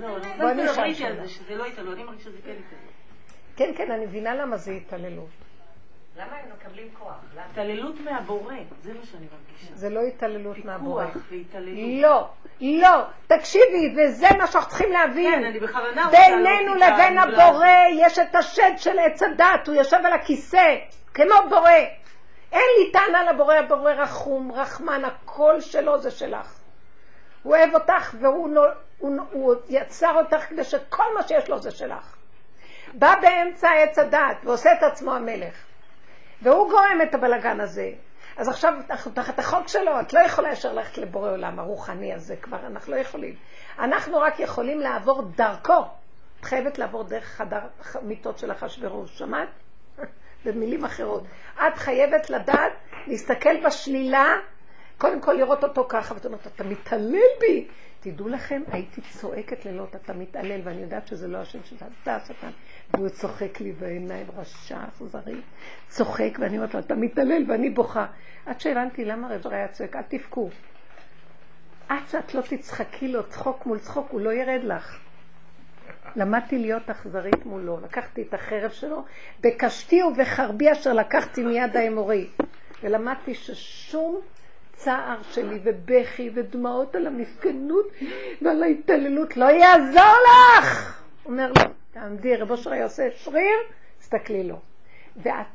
לא, 0.00 0.16
אני 0.50 0.68
שתדברי 0.68 0.84
איתי 0.84 0.94
שאלה. 0.94 1.08
על 1.08 1.26
זה, 1.26 1.28
שזה 1.28 1.54
לא 1.54 1.64
התעללות, 1.66 1.94
אני 1.94 2.04
מרגישה 2.04 2.24
שזה 2.24 2.38
כן 2.44 2.50
התעללות. 2.50 2.92
כן, 3.56 3.72
כן, 3.76 3.90
אני 3.90 4.06
מבינה 4.06 4.34
למה 4.34 4.56
זה 4.56 4.72
התעללות. 4.72 5.28
למה 6.16 6.36
הם 6.36 6.48
מקבלים 6.52 6.88
כוח? 6.98 7.14
למה? 7.34 7.44
התעללות 7.52 8.00
מהבורא, 8.00 8.54
זה 8.82 8.94
מה 8.94 9.06
שאני 9.06 9.26
מרגישה. 9.32 9.74
זה 9.74 9.90
לא 9.90 10.00
התעללות 10.00 10.64
מהבורא. 10.64 11.06
פיקוח 11.06 11.26
והתעללות. 11.30 11.78
לא, 12.02 12.28
לא, 12.60 13.04
תקשיבי, 13.26 13.94
וזה 13.96 14.26
מה 14.38 14.46
שאנחנו 14.46 14.70
צריכים 14.70 14.92
להבין. 14.92 15.34
כן, 15.34 15.44
אני 15.44 15.60
בכוונה 15.60 16.04
רוצה 16.04 16.18
בינינו 16.28 16.74
להוציא 16.74 16.88
את 16.88 16.92
לבין 16.92 17.18
הבורא 17.18 17.66
יש 17.92 18.18
את 18.18 18.34
השד 18.34 18.72
של 18.76 18.98
עץ 18.98 19.22
הדת, 19.22 19.66
הוא 19.66 19.74
יושב 19.74 20.00
על 20.04 20.12
הכיסא, 20.12 20.76
כמו 21.16 21.34
בורא. 21.48 21.70
אין 22.52 22.62
לי 22.78 22.92
טענה 22.92 23.32
לבורא, 23.32 23.54
הבורא 23.54 23.92
רחום, 23.92 24.52
רחמן, 24.52 25.04
הכל 25.04 25.60
שלו 25.60 25.98
זה 25.98 26.10
שלך. 26.10 26.58
הוא 27.42 27.56
אוהב 27.56 27.74
אותך 27.74 28.14
והוא 28.20 28.48
נו- 28.48 28.60
הוא, 28.98 29.16
הוא 29.32 29.54
יצר 29.68 30.14
אותך 30.14 30.48
כדי 30.48 30.64
שכל 30.64 31.04
מה 31.14 31.28
שיש 31.28 31.48
לו 31.48 31.58
זה 31.58 31.70
שלך. 31.70 32.16
בא 32.94 33.14
באמצע 33.20 33.68
עץ 33.70 33.98
הדת 33.98 34.36
ועושה 34.44 34.72
את 34.72 34.82
עצמו 34.82 35.14
המלך. 35.14 35.54
והוא 36.42 36.70
גורם 36.70 36.98
את 37.02 37.14
הבלגן 37.14 37.60
הזה. 37.60 37.90
אז 38.36 38.48
עכשיו 38.48 38.74
אנחנו 38.90 39.12
תחת 39.12 39.38
החוק 39.38 39.68
שלו, 39.68 40.00
את 40.00 40.12
לא 40.12 40.20
יכולה 40.20 40.52
ישר 40.52 40.72
ללכת 40.72 40.98
לבורא 40.98 41.30
עולם 41.30 41.58
הרוחני 41.58 42.14
הזה 42.14 42.36
כבר, 42.36 42.66
אנחנו 42.66 42.92
לא 42.92 42.96
יכולים. 42.96 43.34
אנחנו 43.78 44.18
רק 44.18 44.40
יכולים 44.40 44.80
לעבור 44.80 45.22
דרכו. 45.22 45.84
את 46.40 46.44
חייבת 46.44 46.78
לעבור 46.78 47.04
דרך 47.04 47.24
חדר 47.24 47.60
מיטות 48.02 48.38
של 48.38 48.52
אחשוורוש, 48.52 49.18
שמעת? 49.18 49.48
במילים 50.52 50.84
אחרות. 50.84 51.24
את 51.54 51.76
חייבת 51.76 52.30
לדעת, 52.30 52.72
להסתכל 53.06 53.66
בשלילה, 53.66 54.36
קודם 54.98 55.20
כל 55.20 55.32
לראות 55.32 55.64
אותו 55.64 55.86
ככה, 55.88 56.14
ואת 56.14 56.26
אומרת, 56.26 56.46
אתה 56.46 56.64
מתעלל 56.64 57.20
בי. 57.40 57.68
תדעו 58.00 58.28
לכם, 58.28 58.62
הייתי 58.72 59.00
צועקת 59.00 59.64
לילות, 59.64 59.96
אתה 59.96 60.12
מתעלל, 60.12 60.60
ואני 60.64 60.82
יודעת 60.82 61.06
שזה 61.06 61.28
לא 61.28 61.38
השם 61.38 61.58
שלך, 61.64 61.84
אתה 62.02 62.16
השטן. 62.16 62.50
והוא 62.94 63.08
צוחק 63.08 63.60
לי 63.60 63.72
בעיניים, 63.72 64.26
רשע, 64.36 64.78
אכזרי. 64.88 65.40
צוחק, 65.88 66.38
ואני 66.38 66.56
אומרת 66.56 66.74
לו, 66.74 66.80
אתה 66.80 66.94
מתעלל, 66.94 67.44
ואני 67.48 67.70
בוכה. 67.70 68.06
עד 68.46 68.60
שהבנתי 68.60 69.04
למה 69.04 69.28
רב 69.28 69.46
היה 69.46 69.68
צועק, 69.68 69.96
אל 69.96 70.02
תבכו. 70.02 70.50
עד 71.88 72.02
שאת 72.10 72.34
לא 72.34 72.40
תצחקי 72.40 73.08
לו 73.08 73.28
צחוק 73.28 73.66
מול 73.66 73.78
צחוק, 73.78 74.10
הוא 74.10 74.20
לא 74.20 74.32
ירד 74.32 74.64
לך. 74.64 74.98
למדתי 76.16 76.58
להיות 76.58 76.90
אכזרית 76.90 77.46
מולו, 77.46 77.78
לקחתי 77.84 78.22
את 78.22 78.34
החרב 78.34 78.70
שלו, 78.70 79.04
בקשתי 79.40 80.02
ובחרבי 80.02 80.72
אשר 80.72 80.92
לקחתי 80.92 81.42
מיד 81.42 81.76
האמורי. 81.76 82.28
ולמדתי 82.82 83.34
ששום 83.34 84.20
צער 84.72 85.22
שלי 85.22 85.58
ובכי 85.64 86.30
ודמעות 86.34 86.94
על 86.96 87.06
המסכנות 87.06 87.86
ועל 88.42 88.62
ההתעללות 88.62 89.36
לא 89.36 89.44
יעזור 89.44 90.16
לך! 90.58 91.02
אומר 91.26 91.52
לו, 91.58 91.64
תעמדי, 91.90 92.36
רב 92.36 92.50
אושר 92.50 92.72
היה 92.72 92.84
עושה 92.84 93.08
שריר, 93.16 93.58
תסתכלי 93.98 94.44
לו. 94.44 94.60
ואת, 95.16 95.46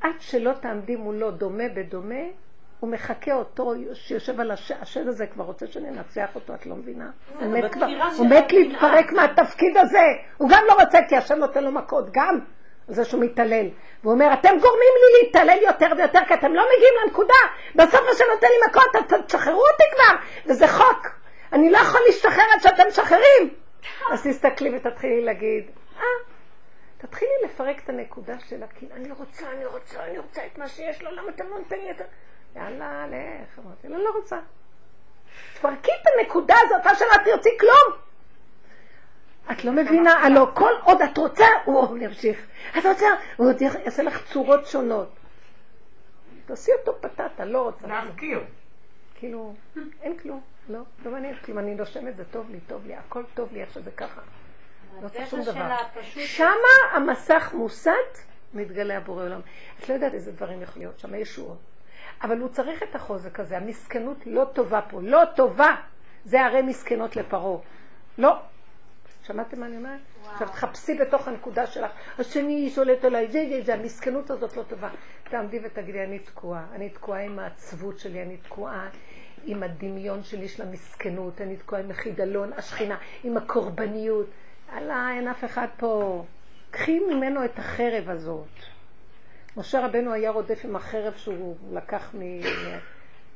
עד 0.00 0.14
שלא 0.18 0.52
תעמדי 0.60 0.96
מולו 0.96 1.30
דומה 1.30 1.64
בדומה, 1.74 2.24
הוא 2.80 2.90
מחכה 2.90 3.32
אותו 3.32 3.72
שיושב 3.92 4.40
על 4.40 4.50
הש... 4.50 4.70
השד 4.70 5.08
הזה 5.08 5.26
כבר 5.26 5.44
רוצה 5.44 5.66
שננצח 5.66 6.34
אותו, 6.34 6.54
את 6.54 6.66
לא 6.66 6.76
מבינה? 6.76 7.10
הוא 7.40 7.52
מת, 7.52 7.72
כבר, 7.72 7.86
הוא 8.16 8.26
מת. 8.26 8.52
להתפרק 8.52 9.12
מהתפקיד 9.12 9.76
הזה, 9.76 10.04
הוא 10.36 10.50
גם 10.50 10.62
לא 10.68 10.72
רוצה 10.72 10.98
כי 11.08 11.16
השם 11.16 11.34
נותן 11.34 11.64
לו 11.64 11.72
מכות, 11.72 12.04
גם 12.12 12.38
זה 12.88 13.04
שהוא 13.04 13.24
מתעלל. 13.24 13.66
והוא 14.02 14.14
אומר, 14.14 14.32
אתם 14.32 14.48
גורמים 14.48 14.94
לי 15.00 15.22
להתעלל 15.22 15.58
יותר 15.62 15.86
ויותר 15.96 16.18
כי 16.28 16.34
אתם 16.34 16.54
לא 16.54 16.62
מגיעים 16.76 16.94
לנקודה, 17.04 17.34
בסוף 17.74 18.00
השם 18.12 18.24
נותן 18.34 18.46
לי 18.46 18.70
מכות, 18.70 19.22
תשחררו 19.26 19.62
אותי 19.72 19.84
כבר, 19.94 20.16
וזה 20.46 20.68
חוק, 20.68 21.06
אני 21.52 21.70
לא 21.70 21.78
יכול 21.78 22.00
להשתחרר 22.06 22.44
עד 22.54 22.60
שאתם 22.62 22.82
משחררים. 22.88 23.54
אז 24.12 24.26
תסתכלי 24.26 24.76
ותתחילי 24.76 25.24
להגיד, 25.24 25.70
אה, 25.98 26.02
תתחילי 26.98 27.32
לפרק 27.44 27.84
את 27.84 27.88
הנקודה 27.88 28.38
של 28.48 28.62
הקנאה, 28.62 28.96
אני 28.96 29.12
רוצה, 29.12 29.46
אני 29.52 29.66
רוצה, 29.66 30.04
אני 30.04 30.18
רוצה 30.18 30.46
את 30.46 30.58
מה 30.58 30.68
שיש 30.68 31.02
לו, 31.02 31.10
למה 31.10 31.28
אתה 31.28 31.44
לא 31.44 31.58
נותן 31.58 31.76
לי 31.76 31.90
את 31.90 31.98
זה? 31.98 32.04
יאללה, 32.56 33.06
לך, 33.06 33.58
אמרתי 33.58 33.88
לו, 33.88 34.04
לא 34.04 34.10
רוצה. 34.16 34.38
תפרקי 35.54 35.90
את 36.02 36.06
הנקודה 36.06 36.54
הזאת, 36.66 36.86
עד 36.86 36.96
שלא 36.98 37.24
תרצי 37.24 37.50
כלום. 37.60 37.98
את 39.52 39.64
לא 39.64 39.72
מבינה, 39.72 40.12
הלוא 40.12 40.46
כל 40.54 40.72
עוד 40.82 41.02
את 41.02 41.18
רוצה, 41.18 41.46
הוא 41.64 41.98
ימשיך. 41.98 42.46
את 42.78 42.86
רוצה, 42.86 43.06
הוא 43.36 43.48
עוד 43.48 43.62
יעשה 43.62 44.02
לך 44.02 44.32
צורות 44.32 44.66
שונות. 44.66 45.08
תעשי 46.46 46.70
אותו 46.72 47.00
פטטה, 47.00 47.44
לא 47.44 47.62
רוצה. 47.62 47.86
להפקיר. 47.86 48.40
כאילו, 49.14 49.54
אין 50.02 50.18
כלום, 50.18 50.40
לא, 50.68 50.80
לא 51.04 51.10
מעניין 51.10 51.36
כלום, 51.36 51.58
אני 51.58 51.74
נושמת, 51.74 52.16
זה 52.16 52.24
טוב 52.24 52.50
לי, 52.50 52.60
טוב 52.60 52.86
לי, 52.86 52.94
הכל 52.94 53.22
טוב 53.34 53.52
לי 53.52 53.60
איך 53.60 53.72
שזה 53.72 53.90
ככה. 53.90 54.20
לא 55.02 55.08
צריך 55.08 55.30
שום 55.30 55.42
דבר. 55.42 55.76
שמה 56.16 56.92
המסך 56.92 57.50
מוסט, 57.54 57.90
מתגלה 58.54 58.96
הבורא 58.96 59.24
עולם. 59.24 59.40
את 59.78 59.88
לא 59.88 59.94
יודעת 59.94 60.14
איזה 60.14 60.32
דברים 60.32 60.62
יכולים 60.62 60.88
להיות 60.88 60.98
שם, 60.98 61.14
ישועות. 61.14 61.58
אבל 62.22 62.38
הוא 62.38 62.48
צריך 62.48 62.82
את 62.82 62.94
החוזק 62.94 63.40
הזה, 63.40 63.56
המסכנות 63.56 64.26
לא 64.26 64.44
טובה 64.52 64.80
פה, 64.90 65.00
לא 65.02 65.22
טובה. 65.36 65.74
זה 66.24 66.44
הרי 66.44 66.62
מסכנות 66.62 67.16
לפרעה. 67.16 67.58
לא. 68.18 68.36
שמעתם 69.22 69.60
מה 69.60 69.66
אני 69.66 69.76
אומרת? 69.76 70.00
עכשיו 70.32 70.48
תחפשי 70.48 70.94
בתוך 70.94 71.28
הנקודה 71.28 71.66
שלך, 71.66 71.90
השני 72.18 72.70
שולט 72.70 73.04
עליי, 73.04 73.28
זה, 73.28 73.46
זה, 73.50 73.60
זה, 73.64 73.74
המסכנות 73.74 74.30
הזאת 74.30 74.56
לא 74.56 74.62
טובה. 74.62 74.88
תעמדי 75.30 75.60
ותגידי, 75.62 76.04
אני 76.04 76.18
תקועה. 76.18 76.66
אני 76.72 76.90
תקועה 76.90 77.20
עם 77.20 77.38
העצבות 77.38 77.98
שלי, 77.98 78.22
אני 78.22 78.36
תקועה 78.36 78.88
עם 79.44 79.62
הדמיון 79.62 80.22
שלי 80.22 80.48
של 80.48 80.62
המסכנות, 80.62 81.40
אני 81.40 81.56
תקועה 81.56 81.80
עם 81.82 81.90
החידלון, 81.90 82.52
השכינה, 82.52 82.96
עם 83.24 83.36
הקורבניות. 83.36 84.26
אללה, 84.72 85.10
אין 85.16 85.28
אף 85.28 85.44
אחד 85.44 85.66
פה. 85.76 86.24
קחי 86.70 86.98
ממנו 86.98 87.44
את 87.44 87.58
החרב 87.58 88.10
הזאת. 88.10 88.48
משה 89.56 89.86
רבנו 89.86 90.12
היה 90.12 90.30
רודף 90.30 90.60
עם 90.64 90.76
החרב 90.76 91.14
שהוא 91.16 91.56
לקח 91.72 92.14
מ... 92.14 92.40
מה... 92.40 92.46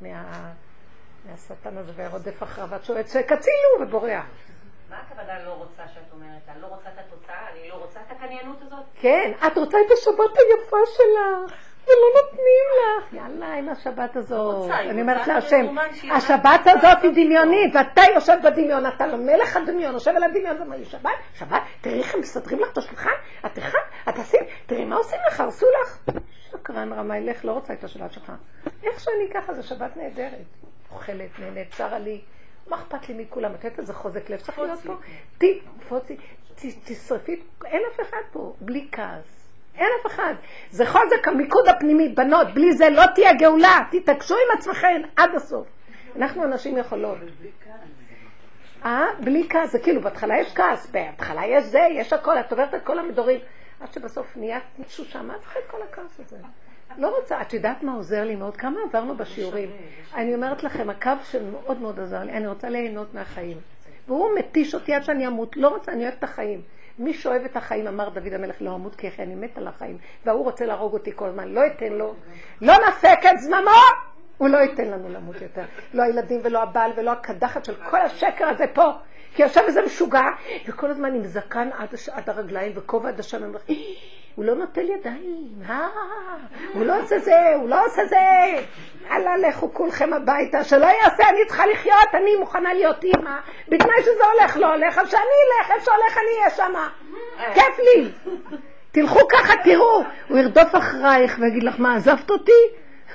מה... 0.00 0.52
מהשטן 1.24 1.76
הזה 1.76 1.92
והיה 1.96 2.08
רודף 2.08 2.42
אחריו 2.42 2.74
עד 2.74 2.84
שהוא 2.84 3.02
צועק 3.02 3.32
הצילו 3.32 3.80
ובורח. 3.88 4.24
מה 4.90 4.96
הכוונה 4.96 5.44
לא 5.44 5.50
רוצה 5.50 5.88
שאת 5.94 6.12
אומרת? 6.12 6.48
אני 6.48 6.60
לא 6.60 6.66
רוצה 6.66 6.88
את 6.88 6.98
התוצאה? 6.98 7.50
אני 7.52 7.68
לא 7.68 7.74
רוצה 7.74 8.00
את 8.00 8.10
הקניינות 8.10 8.62
הזאת? 8.62 8.84
כן, 9.00 9.32
את 9.46 9.58
רוצה 9.58 9.78
את 9.86 9.90
השבת 9.92 10.38
היפה 10.38 10.76
שלך, 10.86 11.69
ולא 11.86 12.22
נותנים 12.22 12.66
לך. 12.78 13.12
יאללה, 13.12 13.54
עם 13.54 13.68
השבת 13.68 14.16
הזאת. 14.16 14.70
היא 14.70 14.90
אני 14.90 15.02
אומרת 15.02 15.26
להשם, 15.26 15.78
השבת 16.10 16.60
הזאת 16.66 17.02
היא 17.02 17.10
לעשות 17.10 17.14
דמיונית, 17.14 17.74
ואתה 17.74 18.02
יושב 18.14 18.36
בדמיון, 18.44 18.86
אתה 18.86 19.06
לא 19.06 19.16
מלך 19.16 19.56
הדמיון, 19.56 19.94
יושב 19.94 20.10
על 20.16 20.22
הדמיון, 20.22 20.56
ואומר 20.56 20.76
לי, 20.76 20.84
שבת, 20.84 21.10
שבת, 21.34 21.62
תראי 21.80 21.98
איך 21.98 22.14
הם 22.14 22.20
מסדרים 22.20 22.60
לך 22.60 22.72
את 22.72 22.78
השולחן, 22.78 23.10
את 23.46 23.58
אחד, 23.58 23.78
את 24.08 24.18
עושים, 24.18 24.40
תראי 24.66 24.84
מה 24.84 24.96
עושים 24.96 25.18
לך, 25.28 25.40
הרסו 25.40 25.66
לך. 25.82 26.14
שקרן 26.50 26.92
רמאי, 26.92 27.20
לך, 27.20 27.44
לא 27.44 27.52
רוצה 27.52 27.72
את 27.72 27.84
השבת 27.84 28.12
שלך. 28.12 28.32
איך 28.82 29.00
שאני 29.00 29.30
ככה, 29.34 29.54
זו 29.54 29.68
שבת 29.68 29.96
נהדרת. 29.96 30.46
אוכלת, 30.92 31.38
נהנית, 31.38 31.72
שרה 31.72 31.98
לי. 31.98 32.20
מה 32.68 32.76
אכפת 32.76 33.08
לי 33.08 33.14
מכולם? 33.24 33.54
את 33.54 33.64
יודעת 33.64 33.78
איזה 33.78 33.94
חוזק 33.94 34.30
לב 34.30 34.40
צריך 34.40 34.58
להיות 34.58 34.80
פה? 34.80 34.92
תשרפי, 36.84 37.42
אין 37.64 37.82
אף 37.94 38.00
אחד 38.00 38.22
פה, 38.32 38.54
בלי 38.60 38.88
כעס. 38.92 39.39
אין 39.74 39.88
אף 40.00 40.06
אחד. 40.06 40.34
זה 40.70 40.86
חוזק 40.86 41.28
המיקוד 41.28 41.68
הפנימי, 41.68 42.08
בנות, 42.08 42.54
בלי 42.54 42.72
זה 42.72 42.90
לא 42.90 43.02
תהיה 43.14 43.34
גאולה. 43.34 43.78
תתעקשו 43.90 44.34
עם 44.34 44.58
עצמכם 44.58 45.02
עד 45.16 45.34
הסוף. 45.34 45.66
אנחנו 46.16 46.44
אנשים 46.44 46.78
יכולות. 46.78 47.18
אה? 48.84 49.06
בלי 49.20 49.46
כעס, 49.48 49.72
זה 49.72 49.78
כאילו, 49.78 50.00
בהתחלה 50.00 50.38
יש 50.38 50.54
כעס, 50.54 50.90
בהתחלה 50.90 51.46
יש 51.46 51.64
זה, 51.64 51.86
יש 51.90 52.12
הכל, 52.12 52.38
את 52.40 52.50
עוברת 52.50 52.74
את 52.74 52.84
כל 52.84 52.98
המדורים. 52.98 53.40
עד 53.80 53.92
שבסוף 53.92 54.36
נהיה 54.36 54.58
מישהו 54.78 55.04
שם, 55.04 55.26
מה 55.26 55.34
צריך 55.38 55.70
כל 55.70 55.78
הכעס 55.82 56.20
הזה? 56.20 56.36
לא 56.98 57.16
רוצה, 57.16 57.42
את 57.42 57.52
יודעת 57.52 57.82
מה 57.82 57.94
עוזר 57.94 58.24
לי 58.24 58.36
מאוד? 58.36 58.56
כמה 58.56 58.80
עברנו 58.88 59.16
בשיעורים? 59.16 59.70
אני 60.14 60.34
אומרת 60.34 60.62
לכם, 60.62 60.90
הקו 60.90 61.10
שמאוד 61.30 61.80
מאוד 61.80 62.00
עזר 62.00 62.24
לי, 62.24 62.32
אני 62.32 62.46
רוצה 62.46 62.68
ליהנות 62.68 63.14
מהחיים. 63.14 63.56
והוא 64.08 64.30
מתיש 64.38 64.74
אותי 64.74 64.94
עד 64.94 65.02
שאני 65.02 65.26
אמות, 65.26 65.56
לא 65.56 65.68
רוצה, 65.68 65.92
אני 65.92 66.02
אוהבת 66.02 66.18
את 66.18 66.24
החיים. 66.24 66.62
מי 67.00 67.14
שאוהב 67.14 67.44
את 67.44 67.56
החיים, 67.56 67.86
אמר 67.86 68.08
דוד 68.08 68.32
המלך, 68.32 68.56
לא 68.60 68.74
אמות 68.74 68.94
כי 68.94 69.08
אני 69.18 69.34
מת 69.34 69.58
על 69.58 69.68
החיים. 69.68 69.98
והוא 70.26 70.44
רוצה 70.44 70.66
להרוג 70.66 70.92
אותי 70.92 71.10
כל 71.14 71.26
הזמן, 71.28 71.48
לא 71.48 71.66
אתן 71.66 71.92
לו, 71.92 72.14
לא 72.60 72.74
נפק 72.88 73.18
את 73.32 73.38
זממו! 73.38 73.70
הוא 74.38 74.48
לא 74.48 74.58
ייתן 74.58 74.84
לנו 74.84 75.08
למות 75.08 75.42
יותר. 75.42 75.62
לא 75.94 76.02
הילדים 76.02 76.40
ולא 76.44 76.62
הבעל 76.62 76.90
ולא 76.96 77.10
הקדחת 77.12 77.64
של 77.64 77.74
כל 77.90 78.00
השקר 78.00 78.48
הזה 78.48 78.64
פה. 78.74 78.90
כי 79.34 79.42
יושב 79.42 79.60
איזה 79.66 79.82
משוגע, 79.82 80.24
וכל 80.66 80.90
הזמן 80.90 81.14
עם 81.14 81.24
זקן 81.24 81.68
עד. 81.78 81.88
עד 82.12 82.30
הרגליים 82.30 82.72
וכובע 82.74 83.08
עד 83.08 83.20
השם, 83.20 83.44
אומר, 83.44 83.58
"אה, 83.70 83.74
הוא 84.34 84.44
לא 84.44 84.54
נוטל 84.54 84.88
ידיים, 84.88 85.48
אה, 85.68 85.88
הוא 86.74 86.84
לא 86.84 87.02
עושה 87.02 87.18
זה, 87.18 87.54
הוא 87.54 87.68
לא 87.68 87.86
עושה 87.86 88.06
זה. 88.06 88.16
יאללה, 89.10 89.36
לכו 89.36 89.74
כולכם 89.74 90.12
הביתה, 90.12 90.64
שלא 90.64 90.86
יעשה, 90.86 91.28
אני 91.28 91.38
צריכה 91.46 91.66
לחיות, 91.66 92.14
אני 92.14 92.36
מוכנה 92.36 92.74
להיות 92.74 93.04
אימא. 93.04 93.36
בתנאי 93.68 94.02
שזה 94.02 94.24
הולך, 94.34 94.56
לא 94.56 94.74
הולך, 94.74 94.98
אז 94.98 95.10
שאני 95.10 95.20
אלך, 95.20 95.70
איפה 95.70 95.84
שהולך 95.84 96.18
אני 96.18 96.38
אהיה 96.38 96.50
שמה. 96.50 96.88
כיף 97.54 97.78
לי. 97.78 98.10
תלכו 98.92 99.28
ככה, 99.28 99.54
תראו. 99.64 100.02
הוא 100.28 100.38
ירדוף 100.38 100.76
אחרייך 100.76 101.38
ויגיד 101.40 101.62
לך, 101.62 101.74
מה, 101.78 101.96
עזבת 101.96 102.30
אותי? 102.30 102.52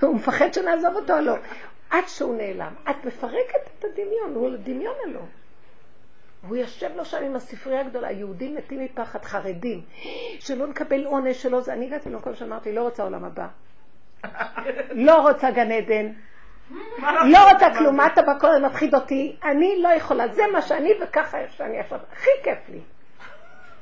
הוא 0.01 0.16
מפחד 0.16 0.53
שנעזוב 0.53 0.95
אותו 0.95 1.13
או 1.13 1.22
לא. 1.22 1.36
עד 1.89 2.03
שהוא 2.07 2.36
נעלם. 2.38 2.74
את 2.89 3.05
מפרקת 3.05 3.70
את 3.80 3.86
הדמיון, 3.86 4.34
הוא 4.36 4.49
דמיון 4.63 4.95
אלו. 5.07 5.20
והוא 6.46 6.58
יושב 6.58 6.89
לו 6.96 7.06
שם 7.06 7.24
עם 7.24 7.36
הספרייה 7.36 7.82
הגדולה, 7.82 8.12
יהודים 8.12 8.56
מתים 8.56 8.80
מפחד, 8.80 9.26
חרדים, 9.26 9.82
שלא 10.39 10.68
נקבל 10.68 11.06
עונש, 11.06 11.41
שלא 11.41 11.62
זה. 11.62 11.74
אני 11.74 11.86
הגעתי 11.86 12.10
למקום 12.10 12.36
שאמרתי, 12.36 12.74
לא 12.74 12.82
רוצה 12.82 13.04
עולם 13.04 13.24
הבא. 13.26 13.48
לא 14.91 15.22
רוצה 15.30 15.52
גן 15.52 15.72
עדן. 15.72 16.12
לא 17.26 17.52
רוצה 17.52 17.74
כלום, 17.78 17.96
מה 17.96 18.08
אתה 18.08 18.22
בכל 18.22 18.48
זה 18.52 18.60
מפחיד 18.60 18.96
אותי? 18.96 19.36
אני 19.43 19.82
לא 19.82 19.88
יכולה, 19.88 20.28
זה 20.28 20.43
מה 20.54 20.62
שאני 20.62 20.91
וככה 21.02 21.38
שאני 21.50 21.80
עכשיו, 21.80 22.00
הכי 22.12 22.30
כיף 22.43 22.70
לי. 22.70 22.80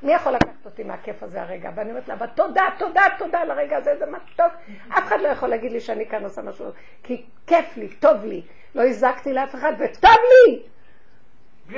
מי 0.03 0.13
יכול 0.13 0.31
לקחת 0.31 0.65
אותי 0.65 0.83
מהכיף 0.83 1.23
הזה 1.23 1.41
הרגע? 1.41 1.69
ואני 1.75 1.89
אומרת 1.89 2.07
לה, 2.07 2.13
אבל 2.13 2.27
תודה, 2.27 2.63
תודה, 2.77 3.01
תודה 3.17 3.39
על 3.39 3.51
הרגע 3.51 3.77
הזה, 3.77 3.95
זה 3.99 4.05
מתוק. 4.05 4.53
אף 4.89 5.07
אחד 5.07 5.21
לא 5.21 5.27
יכול 5.27 5.49
להגיד 5.49 5.71
לי 5.71 5.79
שאני 5.79 6.05
כאן 6.09 6.23
עושה 6.23 6.41
משהו, 6.41 6.65
כי 7.03 7.25
כיף 7.47 7.77
לי, 7.77 7.87
טוב 7.87 8.25
לי. 8.25 8.41
לא 8.75 8.87
הזקתי 8.87 9.33
לאף 9.33 9.55
אחד, 9.55 9.73
וטוב 9.79 10.11
לי! 10.11 10.61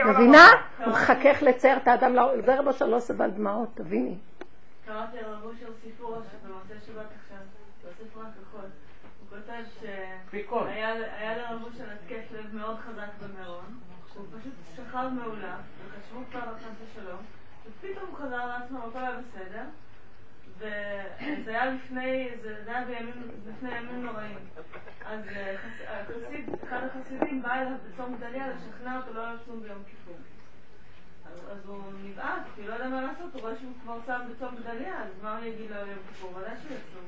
מבינה? 0.04 0.46
הוא 0.78 0.88
מחכך 0.94 1.38
לצייר 1.42 1.78
את 1.78 1.88
האדם, 1.88 2.16
לא- 2.16 2.42
זה 2.46 2.60
רבו 2.60 2.74
שלא 2.74 3.00
סבל 3.00 3.30
דמעות, 3.30 3.70
תביני. 3.74 4.16
קראתי 4.86 5.20
על 5.20 5.26
רבו 5.26 5.50
של 5.60 5.66
סיפור 5.84 6.18
שבמוצאי 6.32 6.78
שבת 6.88 7.06
עכשיו, 7.24 7.38
בספר 7.84 8.20
הכחול. 8.20 8.62
הוא 9.20 9.30
כותב. 9.40 9.64
שהיה 9.82 11.38
לרבו 11.38 11.68
של 11.78 11.84
התקף 11.84 12.32
לב 12.32 12.56
מאוד 12.56 12.78
חזק 12.80 13.08
במירון, 13.24 13.80
הוא 14.16 14.26
פשוט 14.40 14.54
שכב 14.76 15.08
מעולף, 15.12 15.60
וחשבו 15.88 16.20
כבר 16.32 16.40
על 16.40 16.56
חס 16.56 16.76
ושלום, 16.92 17.20
ופתאום 17.68 18.10
הוא 18.10 18.18
חזר 18.18 18.46
לעצמו, 18.48 18.80
הכל 18.80 19.00
היה 19.00 19.12
בסדר, 19.12 19.64
וזה 20.58 21.52
היה 21.52 21.66
לפני, 21.66 22.30
זה 22.44 22.64
היה 22.68 22.86
בימים, 22.86 23.22
לפני 23.48 23.78
ימים 23.78 24.06
נוראים. 24.06 24.38
אז 25.06 25.20
אה, 25.28 25.56
חס- 25.58 25.86
החסיד, 25.88 26.50
אחד 26.64 26.80
החסידים 26.84 27.42
בא 27.42 27.54
אליו 27.54 27.72
בצום 27.94 28.16
גדליה 28.18 28.48
לשכנע 28.48 28.98
אותו 28.98 29.14
לא 29.14 29.34
לצום 29.34 29.62
ביום 29.62 29.84
כיפור. 29.90 30.16
אז, 31.52 31.66
הוא 31.66 31.82
נבעט, 32.04 32.42
כי 32.56 32.68
לא 32.68 32.74
יודע 32.74 32.88
מה 32.90 33.02
לעשות, 33.02 33.34
הוא 33.34 33.42
רואה 33.42 33.54
שהוא 33.60 33.74
כבר 33.84 34.00
שם 34.06 34.22
בצום 34.32 34.56
גדליה, 34.56 35.04
אז 35.04 35.10
מה 35.24 35.38
הוא 35.38 35.46
יגיד 35.46 35.72
לו 35.72 35.78
יום 35.78 36.00
כיפור? 36.10 36.36
ודאי 36.38 36.56
שהוא 36.62 36.72
יצום. 36.72 37.06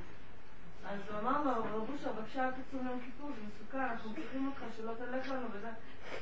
אז 0.90 1.00
הוא 1.12 1.20
אמר 1.20 1.44
לו, 1.44 1.52
רב 1.52 1.90
אושר, 1.90 2.12
בבקשה 2.14 2.46
אל 2.46 2.52
תצום 2.52 2.88
יום 2.88 3.00
כיפור, 3.06 3.30
זה 3.36 3.42
מסוכן, 3.48 3.80
אנחנו 3.80 4.14
צריכים 4.14 4.48
אותך 4.48 4.76
שלא 4.78 4.92
תלך 4.98 5.30
לנו 5.32 5.48
וזה. 5.52 5.68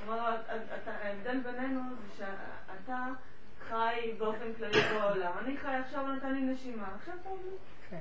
הוא 0.06 0.14
אמר 0.14 0.30
לו, 0.30 0.36
"את- 0.36 0.50
את- 0.50 0.88
ההבדל 0.88 1.40
בינינו 1.40 1.82
זה 1.96 2.16
שאתה 2.18 3.08
חי 3.70 4.12
באופן 4.18 4.54
כללי 4.58 4.82
בעולם, 4.82 5.32
אני 5.46 5.58
חי 5.58 5.76
עכשיו 5.86 6.08
נתן 6.08 6.34
לי 6.34 6.42
נשימה, 6.42 6.88
עכשיו 6.96 7.14
טוב 7.24 7.40
לי. 7.46 7.98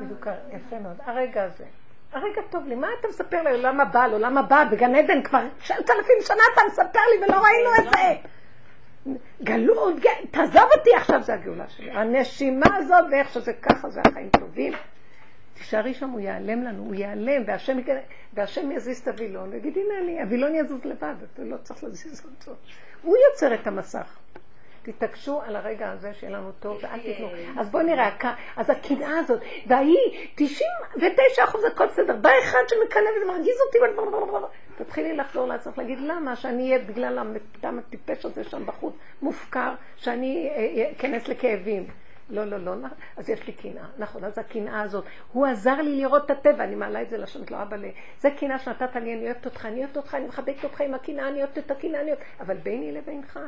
בדיוק, 0.00 0.26
יפה 0.52 0.78
מאוד. 0.78 0.96
הרגע 1.04 1.44
הזה. 1.44 1.64
הרגע 2.12 2.42
טוב 2.50 2.66
לי, 2.66 2.74
מה 2.74 2.88
אתה 3.00 3.08
מספר 3.08 3.42
לי? 3.42 3.50
עולם 3.50 3.80
הבא, 3.80 4.06
עולם 4.12 4.38
הבא, 4.38 4.64
בגן 4.70 4.94
עדן 4.94 5.22
כבר 5.22 5.42
ששת 5.60 5.90
אלפים 5.90 6.16
שנה 6.20 6.42
אתה 6.52 6.60
מספר 6.66 7.00
לי 7.12 7.24
ולא 7.24 7.42
ראינו 7.42 7.70
את 7.78 7.92
זה. 7.92 8.28
גלות, 9.42 9.94
תעזוב 10.30 10.70
אותי, 10.78 10.94
עכשיו 10.96 11.22
זה 11.22 11.34
הגאולה 11.34 11.68
שלי. 11.68 11.90
הנשימה 11.90 12.76
הזאת 12.76 13.04
ואיך 13.10 13.28
שזה 13.28 13.52
ככה, 13.52 13.90
זה 13.90 14.00
החיים 14.06 14.28
טובים. 14.28 14.72
תישארי 15.54 15.94
שם, 15.94 16.10
הוא 16.10 16.20
ייעלם 16.20 16.62
לנו, 16.62 16.82
הוא 16.82 16.94
ייעלם, 16.94 17.42
והשם, 17.46 17.78
והשם 18.32 18.72
יזיז 18.72 18.98
את 19.00 19.08
הווילון, 19.08 19.48
ויגיד, 19.48 19.76
הנה 19.76 19.98
אני, 20.02 20.22
הווילון 20.22 20.54
יזוז 20.54 20.84
לבד, 20.84 21.14
אתה 21.34 21.42
לא 21.42 21.56
צריך 21.56 21.84
להזיז 21.84 22.24
אותו. 22.24 22.52
הוא 23.02 23.16
יוצר 23.30 23.54
את 23.54 23.66
המסך. 23.66 24.18
תתעקשו 24.92 25.40
על 25.42 25.56
הרגע 25.56 25.90
הזה 25.90 26.14
שיהיה 26.14 26.32
לנו 26.32 26.52
טוב, 26.60 26.78
ואל 26.82 27.00
תיתנו. 27.00 27.28
אז 27.58 27.70
בואו 27.70 27.82
נראה, 27.82 28.10
אז 28.56 28.70
הקנאה 28.70 29.18
הזאת, 29.18 29.40
והיא, 29.66 30.28
99 30.34 31.44
אחוז 31.44 31.64
הכל 31.64 31.86
בסדר, 31.86 32.16
בא 32.16 32.30
אחד 32.42 32.58
שמקנא 32.68 33.08
וזה 33.16 33.32
מרגיז 33.32 33.56
אותי, 33.66 33.78
תתחילי 34.76 35.16
לחזור 35.16 35.48
לעצמך, 35.48 35.78
להגיד 35.78 36.00
למה 36.00 36.36
שאני 36.36 36.62
אהיה 36.62 36.84
בגלל 36.84 37.18
המטעם 37.18 37.78
הטיפש 37.78 38.24
הזה 38.24 38.44
שם 38.44 38.66
בחוץ, 38.66 38.94
מופקר, 39.22 39.74
שאני 39.96 40.50
אה, 40.56 40.90
אכנס 40.92 41.28
לכאבים. 41.28 41.86
לא, 42.30 42.44
לא, 42.44 42.58
לא, 42.58 42.72
אז 43.16 43.30
יש 43.30 43.46
לי 43.46 43.52
קנאה. 43.52 43.84
נכון, 43.98 44.24
אז 44.24 44.38
הקנאה 44.38 44.80
הזאת, 44.80 45.04
הוא 45.32 45.46
עזר 45.46 45.74
לי 45.74 45.96
לראות 45.96 46.24
את 46.24 46.30
הטבע, 46.30 46.64
אני 46.64 46.74
מעלה 46.74 47.02
את 47.02 47.10
זה 47.10 47.18
לשם, 47.18 47.40
לא 47.50 47.62
אבא 47.62 47.76
ל... 47.76 47.84
זה 48.20 48.30
קנאה 48.30 48.58
שנתת 48.58 48.96
לי, 48.96 49.14
אני 49.14 49.24
אוהבת 49.24 49.44
אותך, 49.44 49.66
אני 49.66 49.80
אוהבת 49.80 49.96
אותך, 49.96 50.14
אני 50.14 50.26
מחבקת 50.26 50.64
אותך 50.64 50.80
עם 50.80 50.94
הקנאה, 50.94 51.28
אני 51.28 51.38
אוהבת 51.38 51.58
את 51.58 51.70
הקנאה, 51.70 52.00
אני 52.00 52.10
אוהבת... 52.10 52.24
אבל 52.40 52.56
ביני 52.56 52.92
לבינך, 52.92 53.38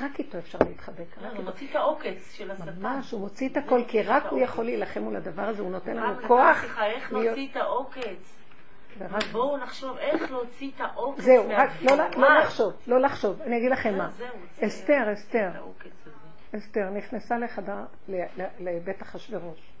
רק 0.00 0.18
איתו 0.18 0.38
אפשר 0.38 0.58
להתחבק, 0.68 1.18
רק 1.18 1.32
הוא. 1.36 1.44
מוציא 1.44 1.70
את 1.70 1.76
העוקץ 1.76 2.32
של 2.32 2.50
השטן. 2.50 2.64
ממש, 2.82 3.10
הוא 3.10 3.20
מוציא 3.20 3.48
את 3.48 3.56
הכל, 3.56 3.80
כי 3.88 4.02
רק 4.02 4.24
הוא 4.30 4.40
יכול 4.40 4.64
להילחם 4.64 5.00
מול 5.02 5.16
הדבר 5.16 5.42
הזה, 5.42 5.62
הוא 5.62 5.70
נותן 5.70 5.96
לנו 5.96 6.28
כוח. 6.28 6.64
איך 6.80 7.12
להוציא 7.12 7.48
את 7.50 7.56
העוקץ? 7.56 8.34
בואו 9.32 9.56
נחשוב 9.56 9.96
איך 9.98 10.30
להוציא 10.30 10.70
את 10.76 10.80
העוקץ 10.80 11.20
זהו, 11.20 11.44
רק 11.56 11.70
לא 11.82 11.96
לא. 11.96 12.38
לחשוב, 12.38 12.72
לא 12.86 13.00
לחשוב. 13.00 13.42
אני 13.42 13.58
אגיד 13.58 13.70
לכם 13.70 13.98
מה. 13.98 14.10
זהו, 14.10 14.26
זה- 14.60 14.66
אסתר, 14.66 15.12
אסתר. 15.12 15.50
אסתר 16.56 16.90
נכנסה 16.90 17.38
לחדר, 17.38 17.76
לבית 18.60 19.02
אחשורוש. 19.02 19.72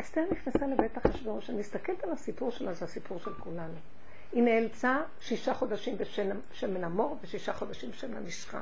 אסתר 0.00 0.20
נכנסה 0.30 0.66
לבית 0.66 0.98
אחשורוש, 1.06 1.50
אני 1.50 1.58
מסתכלת 1.58 2.04
על 2.04 2.10
הסיפור 2.12 2.50
שלה, 2.50 2.72
זה 2.72 2.84
הסיפור 2.84 3.18
של 3.18 3.34
כולנו. 3.34 3.74
היא 4.32 4.42
נאלצה 4.42 4.96
שישה 5.20 5.54
חודשים 5.54 5.96
בשמן 5.98 6.84
המור 6.84 7.18
ושישה 7.22 7.52
חודשים 7.52 7.92
שמן 7.92 8.16
המשחה. 8.16 8.60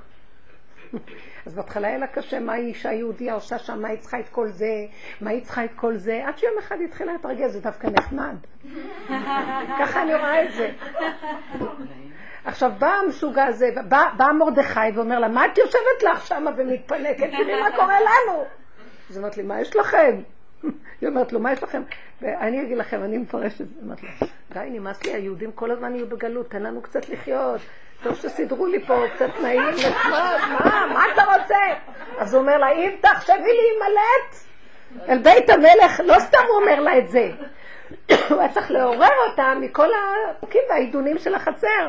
אז 1.46 1.54
בהתחלה 1.54 1.88
היה 1.88 1.98
לה 1.98 2.06
קשה, 2.06 2.40
מה 2.40 2.52
היא 2.52 2.66
אישה 2.66 2.92
יהודייה 2.92 3.34
עושה 3.34 3.58
שם, 3.58 3.82
מה 3.82 3.88
היא 3.88 3.98
צריכה 3.98 4.20
את 4.20 4.28
כל 4.28 4.48
זה, 4.48 4.86
מה 5.20 5.30
היא 5.30 5.44
צריכה 5.44 5.64
את 5.64 5.74
כל 5.76 5.96
זה, 5.96 6.22
עד 6.26 6.38
שיום 6.38 6.58
אחד 6.58 6.76
היא 6.78 6.86
התחילה 6.88 7.12
להתרגל, 7.12 7.48
זה 7.48 7.60
דווקא 7.60 7.86
נחמד. 7.86 8.36
ככה 9.80 10.02
אני 10.02 10.14
רואה 10.14 10.44
את 10.44 10.52
זה. 10.52 10.70
עכשיו 12.44 12.72
בא 12.78 12.94
המשוגע 13.04 13.44
הזה, 13.44 13.66
בא, 13.88 14.26
מרדכי 14.38 14.80
ואומר 14.94 15.18
לה, 15.18 15.28
מה 15.28 15.46
את 15.46 15.58
יושבת 15.58 16.02
לך 16.02 16.26
שמה 16.26 16.50
ומתפנקת? 16.56 17.30
תראי 17.30 17.60
מה 17.62 17.76
קורה 17.76 17.98
לנו. 18.00 18.44
אז 19.10 19.16
היא 19.16 19.18
אומרת 19.18 19.36
לי, 19.36 19.42
מה 19.42 19.60
יש 19.60 19.76
לכם? 19.76 20.22
היא 21.01 21.09
אומרת 21.09 21.32
לו, 21.32 21.40
מה 21.40 21.52
יש 21.52 21.62
לכם? 21.62 21.82
ואני 22.22 22.62
אגיד 22.62 22.78
לכם, 22.78 23.05
אני 23.05 23.18
מפרשת, 23.18 23.59
היא 23.59 23.66
אומרת 23.82 24.02
לו, 24.02 24.09
די, 24.52 24.68
נמאס 24.70 25.05
לי, 25.05 25.12
היהודים 25.12 25.52
כל 25.52 25.70
הזמן 25.70 25.94
יהיו 25.94 26.06
בגלות, 26.06 26.51
תן 26.51 26.62
לנו 26.62 26.82
קצת 26.82 27.09
לחיות. 27.09 27.60
טוב 28.02 28.14
שסידרו 28.14 28.66
לי 28.66 28.86
פה 28.86 29.05
קצת 29.14 29.30
נעים, 29.43 29.62
נחמד, 29.62 30.39
מה, 30.48 30.86
מה 30.93 31.05
אתה 31.12 31.22
רוצה? 31.24 31.56
אז 32.18 32.35
הוא 32.35 32.43
אומר 32.43 32.59
לה, 32.59 32.72
אם 32.72 32.90
תחשבי 33.01 33.35
להימלט 33.36 34.35
אל 35.09 35.18
בית 35.18 35.51
המלך, 35.51 36.01
לא 36.05 36.18
סתם 36.18 36.39
הוא 36.48 36.60
אומר 36.60 36.80
לה 36.80 36.98
את 36.98 37.09
זה. 37.09 37.30
הוא 38.30 38.40
היה 38.40 38.52
צריך 38.52 38.70
לעורר 38.70 39.09
אותה 39.30 39.55
מכל 39.60 39.89
החוקים 40.36 40.62
והעידונים 40.70 41.18
של 41.18 41.35
החצר. 41.35 41.89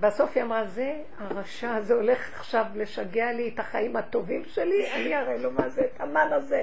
בסוף 0.00 0.30
היא 0.34 0.42
אמרה, 0.42 0.64
זה 0.66 1.02
הרשע 1.18 1.74
הזה 1.74 1.94
הולך 1.94 2.30
עכשיו 2.34 2.66
לשגע 2.74 3.32
לי 3.32 3.50
את 3.54 3.58
החיים 3.58 3.96
הטובים 3.96 4.44
שלי, 4.44 4.92
אני 4.92 5.16
אראה 5.16 5.36
לו 5.36 5.50
מה 5.50 5.68
זה, 5.68 5.80
את 5.80 6.00
המן 6.00 6.28
הזה. 6.32 6.62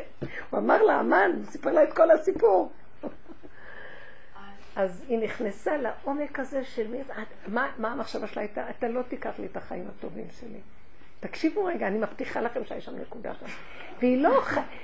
הוא 0.49 0.59
אמר 0.59 0.83
לה, 0.83 0.93
המן, 0.93 1.31
הוא 1.35 1.45
סיפר 1.45 1.71
לה 1.71 1.83
את 1.83 1.93
כל 1.93 2.11
הסיפור. 2.11 2.71
אז 4.75 5.05
היא 5.07 5.19
נכנסה 5.19 5.77
לעומק 5.77 6.39
הזה 6.39 6.63
של 6.63 6.87
מי, 6.87 6.97
מה, 7.47 7.71
מה 7.77 7.91
המחשבה 7.91 8.27
שלה 8.27 8.41
הייתה? 8.41 8.69
אתה 8.69 8.87
לא 8.87 9.01
תיקח 9.01 9.39
לי 9.39 9.45
את 9.45 9.57
החיים 9.57 9.87
הטובים 9.97 10.27
שלי. 10.39 10.59
תקשיבו 11.19 11.65
רגע, 11.65 11.87
אני 11.87 11.97
מבטיחה 11.97 12.41
לכם 12.41 12.65
שיש 12.65 12.85
שם 12.85 12.95
נקודה 12.95 13.33
שם. 13.33 13.45
והיא 13.99 14.23
לא, 14.23 14.41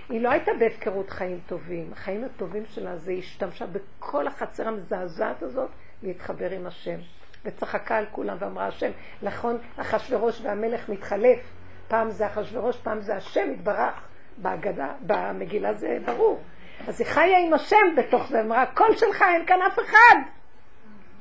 לא 0.10 0.30
הייתה 0.30 0.52
בהפקרות 0.60 1.10
חיים 1.10 1.40
טובים. 1.48 1.90
החיים 1.94 2.24
הטובים 2.24 2.66
שלה 2.66 2.98
זה 2.98 3.12
השתמשה 3.12 3.66
בכל 3.66 4.28
החצר 4.28 4.68
המזעזעת 4.68 5.44
הזאת 5.44 5.70
להתחבר 6.04 6.52
עם 6.52 6.68
השם. 6.68 7.00
וצחקה 7.46 7.98
על 7.98 8.06
כולם 8.12 8.38
ואמרה 8.40 8.68
השם, 8.68 8.92
נכון, 9.22 9.58
אחשורוש 9.78 10.42
והמלך 10.44 10.90
מתחלף. 10.90 11.40
פעם 11.88 12.12
זה 12.12 12.28
אחשורוש, 12.28 12.78
פעם 12.78 13.02
זה 13.02 13.16
השם 13.16 13.52
יתברך. 13.54 14.02
בהגדה, 14.38 14.88
במגילה 15.02 15.74
זה 15.74 15.98
ברור. 16.06 16.42
אז 16.88 17.02
היא 17.02 17.08
חיה 17.08 17.38
עם 17.38 17.54
השם 17.54 17.96
בתוך 17.98 18.28
זה, 18.28 18.42
אמרה, 18.42 18.66
קול 18.66 18.96
שלך, 18.96 19.22
אין 19.22 19.46
כאן 19.46 19.62
אף 19.68 19.80
אחד. 19.80 20.16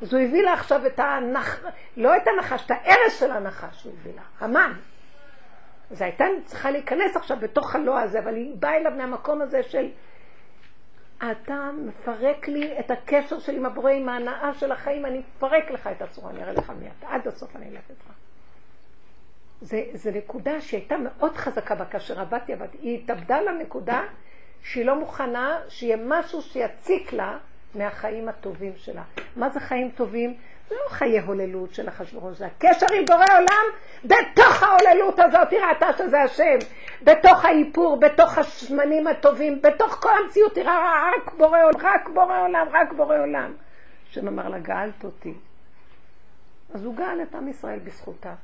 אז 0.03 0.15
הוא 0.15 0.23
הביא 0.23 0.43
לה 0.43 0.53
עכשיו 0.53 0.87
את 0.87 0.99
הנחש, 1.01 1.61
לא 1.97 2.17
את 2.17 2.23
הנחש, 2.27 2.67
את 2.67 2.71
הארץ 2.71 3.19
של 3.19 3.31
הנחש 3.31 3.85
הוא 3.85 3.93
הביא 4.01 4.13
לה, 4.15 4.23
המן. 4.41 4.73
אז 5.91 6.03
הייתה 6.03 6.25
צריכה 6.45 6.71
להיכנס 6.71 7.17
עכשיו 7.17 7.37
בתוך 7.41 7.75
הלא 7.75 7.99
הזה, 7.99 8.19
אבל 8.19 8.35
היא 8.35 8.55
באה 8.59 8.77
אליו 8.77 8.93
מהמקום 8.97 9.43
הזה 9.43 9.63
של 9.63 9.89
אתה 11.31 11.71
מפרק 11.87 12.49
לי 12.49 12.79
את 12.81 12.91
הקשר 12.91 13.39
שלי 13.39 13.57
עם 13.57 13.67
הבורא, 13.67 13.91
עם 13.91 14.09
ההנאה 14.09 14.55
של 14.55 14.73
החיים, 14.73 15.07
אני 15.07 15.19
מפרק 15.19 15.71
לך 15.71 15.87
את 15.87 16.03
הצורה, 16.03 16.31
אני 16.31 16.43
אראה 16.43 16.53
לך 16.53 16.73
מי 16.81 16.89
אתה, 16.99 17.09
עד 17.09 17.29
הסוף 17.29 17.57
אני 17.57 17.69
אלך 17.69 17.91
איתך. 17.91 18.11
זה 19.93 20.11
נקודה 20.11 20.61
שהייתה 20.61 20.97
מאוד 20.97 21.37
חזקה 21.37 21.75
בה, 21.75 21.85
כאשר 21.85 22.21
עבדתי, 22.21 22.53
עבדתי, 22.53 22.79
היא 22.83 22.99
התאבדה 22.99 23.41
לנקודה 23.41 24.03
שהיא 24.63 24.85
לא 24.85 24.99
מוכנה 24.99 25.59
שיהיה 25.69 25.97
משהו 26.07 26.43
שיציק 26.43 27.13
לה 27.13 27.39
מהחיים 27.75 28.29
הטובים 28.29 28.73
שלה. 28.77 29.03
מה 29.37 29.51
זה 29.51 29.61
חיים 29.61 29.91
טובים? 29.91 30.37
זה 30.71 30.77
לא 30.85 30.89
חיי 30.89 31.21
הוללות 31.21 31.75
של 31.75 31.89
אחשוורוש, 31.89 32.39
זה 32.39 32.47
הקשר 32.47 32.87
עם 32.95 33.05
בורא 33.05 33.25
עולם 33.35 33.67
בתוך 34.05 34.63
ההוללות 34.63 35.19
הזאת, 35.19 35.51
היא 35.51 35.61
ראתה 35.61 35.87
שזה 35.99 36.21
השם, 36.21 36.59
בתוך 37.03 37.45
האיפור, 37.45 38.01
בתוך 38.01 38.39
השמנים 38.39 39.07
הטובים, 39.07 39.63
בתוך 39.63 39.95
כל 40.03 40.11
המציאות, 40.25 40.57
היא 40.57 40.65
ראה 40.65 41.11
רק 41.11 41.33
בורא 41.35 41.59
עולם, 41.65 41.81
רק 41.83 42.09
בורא 42.09 42.41
עולם, 42.41 42.67
רק 42.73 42.93
בורא 42.93 43.19
עולם. 43.19 43.55
השם 44.11 44.29
אמר 44.29 44.49
לה, 44.49 44.59
גאלת 44.59 45.05
אותי. 45.05 45.35
אז 46.75 46.85
הוא 46.85 46.97
גאל 46.97 47.23
את 47.23 47.35
עם 47.35 47.49
ישראל 47.49 47.79
בזכותה. 47.79 48.35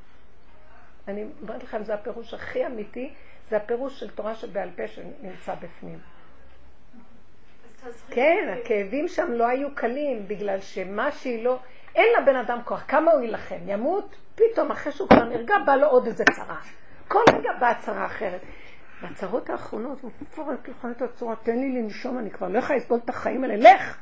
אני 1.07 1.25
אומרת 1.41 1.63
לכם, 1.63 1.83
זה 1.83 1.93
הפירוש 1.93 2.33
הכי 2.33 2.65
אמיתי, 2.65 3.13
זה 3.49 3.57
הפירוש 3.57 3.99
של 3.99 4.09
תורה 4.09 4.35
שבעל 4.35 4.69
פה 4.75 4.87
שנמצא 4.87 5.55
בפנים. 5.55 5.99
כן, 8.09 8.53
הכאבים 8.57 9.07
שם 9.07 9.31
לא 9.31 9.47
היו 9.47 9.75
קלים, 9.75 10.27
בגלל 10.27 10.59
שמה 10.59 11.11
שהיא 11.11 11.43
לא... 11.43 11.59
אין 11.97 12.21
לבן 12.21 12.35
אדם 12.35 12.59
כוח, 12.65 12.83
כמה 12.87 13.11
הוא 13.11 13.21
יילחם? 13.21 13.55
ימות? 13.65 14.15
פתאום, 14.35 14.71
אחרי 14.71 14.91
שהוא 14.91 15.09
כבר 15.09 15.23
נרגע, 15.23 15.55
בא 15.65 15.75
לו 15.75 15.87
עוד 15.87 16.05
איזה 16.05 16.23
צרה. 16.35 16.57
כל 17.07 17.23
רגע 17.33 17.49
באה 17.59 17.75
צרה 17.75 18.05
אחרת. 18.05 18.41
והצרות 19.01 19.49
האחרונות, 19.49 20.01
הוא 20.01 20.11
מפרק 20.21 20.69
לך 20.69 20.87
את 20.97 21.01
הצורה, 21.01 21.35
תן 21.35 21.59
לי 21.59 21.81
לנשום, 21.81 22.19
אני 22.19 22.31
כבר 22.31 22.47
לא 22.47 22.59
יכולה 22.59 22.79
לסבול 22.79 22.99
את 23.03 23.09
החיים 23.09 23.43
האלה, 23.43 23.73
לך! 23.73 23.97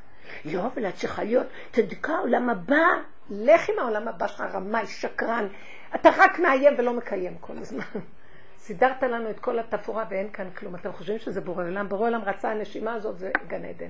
לא, 0.45 0.65
אבל 0.65 0.87
את 0.89 0.95
צריכה 0.95 1.23
להיות 1.23 1.47
צדיקה, 1.71 2.17
עולם 2.17 2.49
הבא. 2.49 2.85
לך 3.29 3.69
עם 3.69 3.79
העולם 3.79 4.07
הבא 4.07 4.27
שלך, 4.27 4.41
רמאי, 4.41 4.87
שקרן. 4.87 5.47
אתה 5.95 6.09
רק 6.17 6.39
מאיים 6.39 6.73
ולא 6.77 6.93
מקיים 6.93 7.37
כל 7.37 7.57
הזמן. 7.57 7.83
סידרת 8.65 9.03
לנו 9.03 9.29
את 9.29 9.39
כל 9.39 9.59
התפאורה 9.59 10.05
ואין 10.09 10.29
כאן 10.29 10.49
כלום. 10.49 10.75
אתם 10.75 10.91
חושבים 10.91 11.19
שזה 11.19 11.41
בורא 11.41 11.63
עולם? 11.63 11.89
בורא 11.89 12.07
עולם 12.07 12.21
רצה 12.21 12.51
הנשימה 12.51 12.93
הזאת, 12.93 13.19
זה 13.19 13.31
גן 13.47 13.65
עדן. 13.65 13.89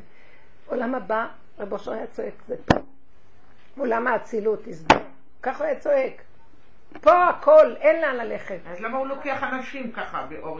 עולם 0.66 0.96
הבא, 0.96 1.28
רבו 1.60 1.78
היה 1.92 2.08
צועק, 2.08 2.34
זה 2.48 2.56
פה. 2.66 2.95
עולם 3.78 4.08
האצילות, 4.08 4.60
תסבור. 4.66 5.02
ככה 5.42 5.58
הוא 5.58 5.66
היה 5.66 5.80
צועק. 5.80 6.22
פה 7.02 7.30
הכל, 7.30 7.76
אין 7.80 8.02
לאן 8.02 8.16
ללכת. 8.16 8.60
אז 8.68 8.80
למה 8.80 8.98
הוא 8.98 9.08
לוקח 9.08 9.44
אנשים 9.44 9.92
ככה 9.92 10.26
באור 10.30 10.60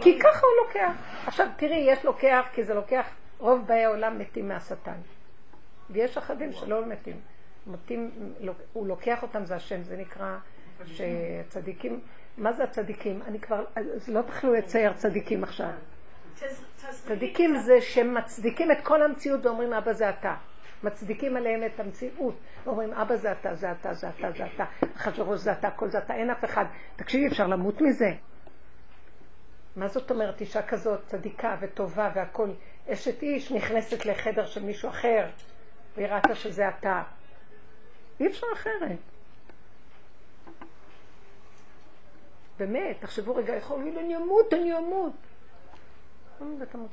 כי 0.00 0.18
ככה 0.20 0.40
הוא 0.46 0.66
לוקח. 0.66 0.92
עכשיו 1.26 1.46
תראי, 1.56 1.76
יש 1.76 2.04
לוקח, 2.04 2.46
כי 2.52 2.64
זה 2.64 2.74
לוקח, 2.74 3.06
רוב 3.38 3.66
באי 3.66 3.84
העולם 3.84 4.18
מתים 4.18 4.48
מהשטן. 4.48 4.96
ויש 5.90 6.18
אחדים 6.18 6.52
שלא 6.52 6.86
מתים. 6.86 7.20
מתים, 7.66 8.10
הוא 8.72 8.86
לוקח 8.86 9.22
אותם, 9.22 9.44
זה 9.44 9.56
השם, 9.56 9.82
זה 9.82 9.96
נקרא 9.96 10.36
שצדיקים, 10.86 12.00
מה 12.38 12.52
זה 12.52 12.64
הצדיקים? 12.64 13.22
אני 13.26 13.40
כבר, 13.40 13.64
אז 13.76 14.08
לא 14.08 14.22
תוכלו 14.22 14.54
לצייר 14.54 14.92
צדיקים 14.92 15.44
עכשיו. 15.44 15.70
צדיקים 17.06 17.56
זה 17.56 17.80
שמצדיקים 17.80 18.72
את 18.72 18.78
כל 18.82 19.02
המציאות 19.02 19.46
ואומרים 19.46 19.72
אבא 19.72 19.92
זה 19.92 20.10
אתה. 20.10 20.34
מצדיקים 20.82 21.36
עליהם 21.36 21.64
את 21.64 21.80
המציאות. 21.80 22.34
אומרים 22.66 22.92
אבא 22.92 23.16
זה 23.16 23.32
אתה, 23.32 23.54
זה 23.54 23.72
אתה, 23.72 23.94
זה 23.94 24.08
אתה, 24.08 24.30
זה 24.32 24.46
אתה. 24.54 24.64
אחשוורוש 24.96 25.40
זה 25.40 25.52
אתה, 25.52 25.70
כל 25.70 25.88
זה 25.88 25.98
אתה, 25.98 26.14
אין 26.14 26.30
אף 26.30 26.44
אחד. 26.44 26.64
תקשיבי, 26.96 27.26
אפשר 27.26 27.46
למות 27.46 27.80
מזה. 27.80 28.10
מה 29.76 29.88
זאת 29.88 30.10
אומרת 30.10 30.40
אישה 30.40 30.62
כזאת 30.62 31.00
צדיקה 31.06 31.56
וטובה 31.60 32.10
והכל 32.14 32.50
אשת 32.88 33.22
איש 33.22 33.52
נכנסת 33.52 34.06
לחדר 34.06 34.46
של 34.46 34.62
מישהו 34.62 34.88
אחר 34.88 35.26
והיא 35.96 36.06
ראתה 36.06 36.34
שזה 36.34 36.68
אתה. 36.68 37.02
אי 38.20 38.26
אפשר 38.26 38.46
אחרת. 38.52 38.98
באמת, 42.58 42.96
תחשבו 43.00 43.34
רגע, 43.34 43.56
יכול 43.56 43.82
להיות, 43.82 43.98
אני 43.98 44.16
אמות, 44.16 44.54
אני 44.54 44.78
אמות. 44.78 45.27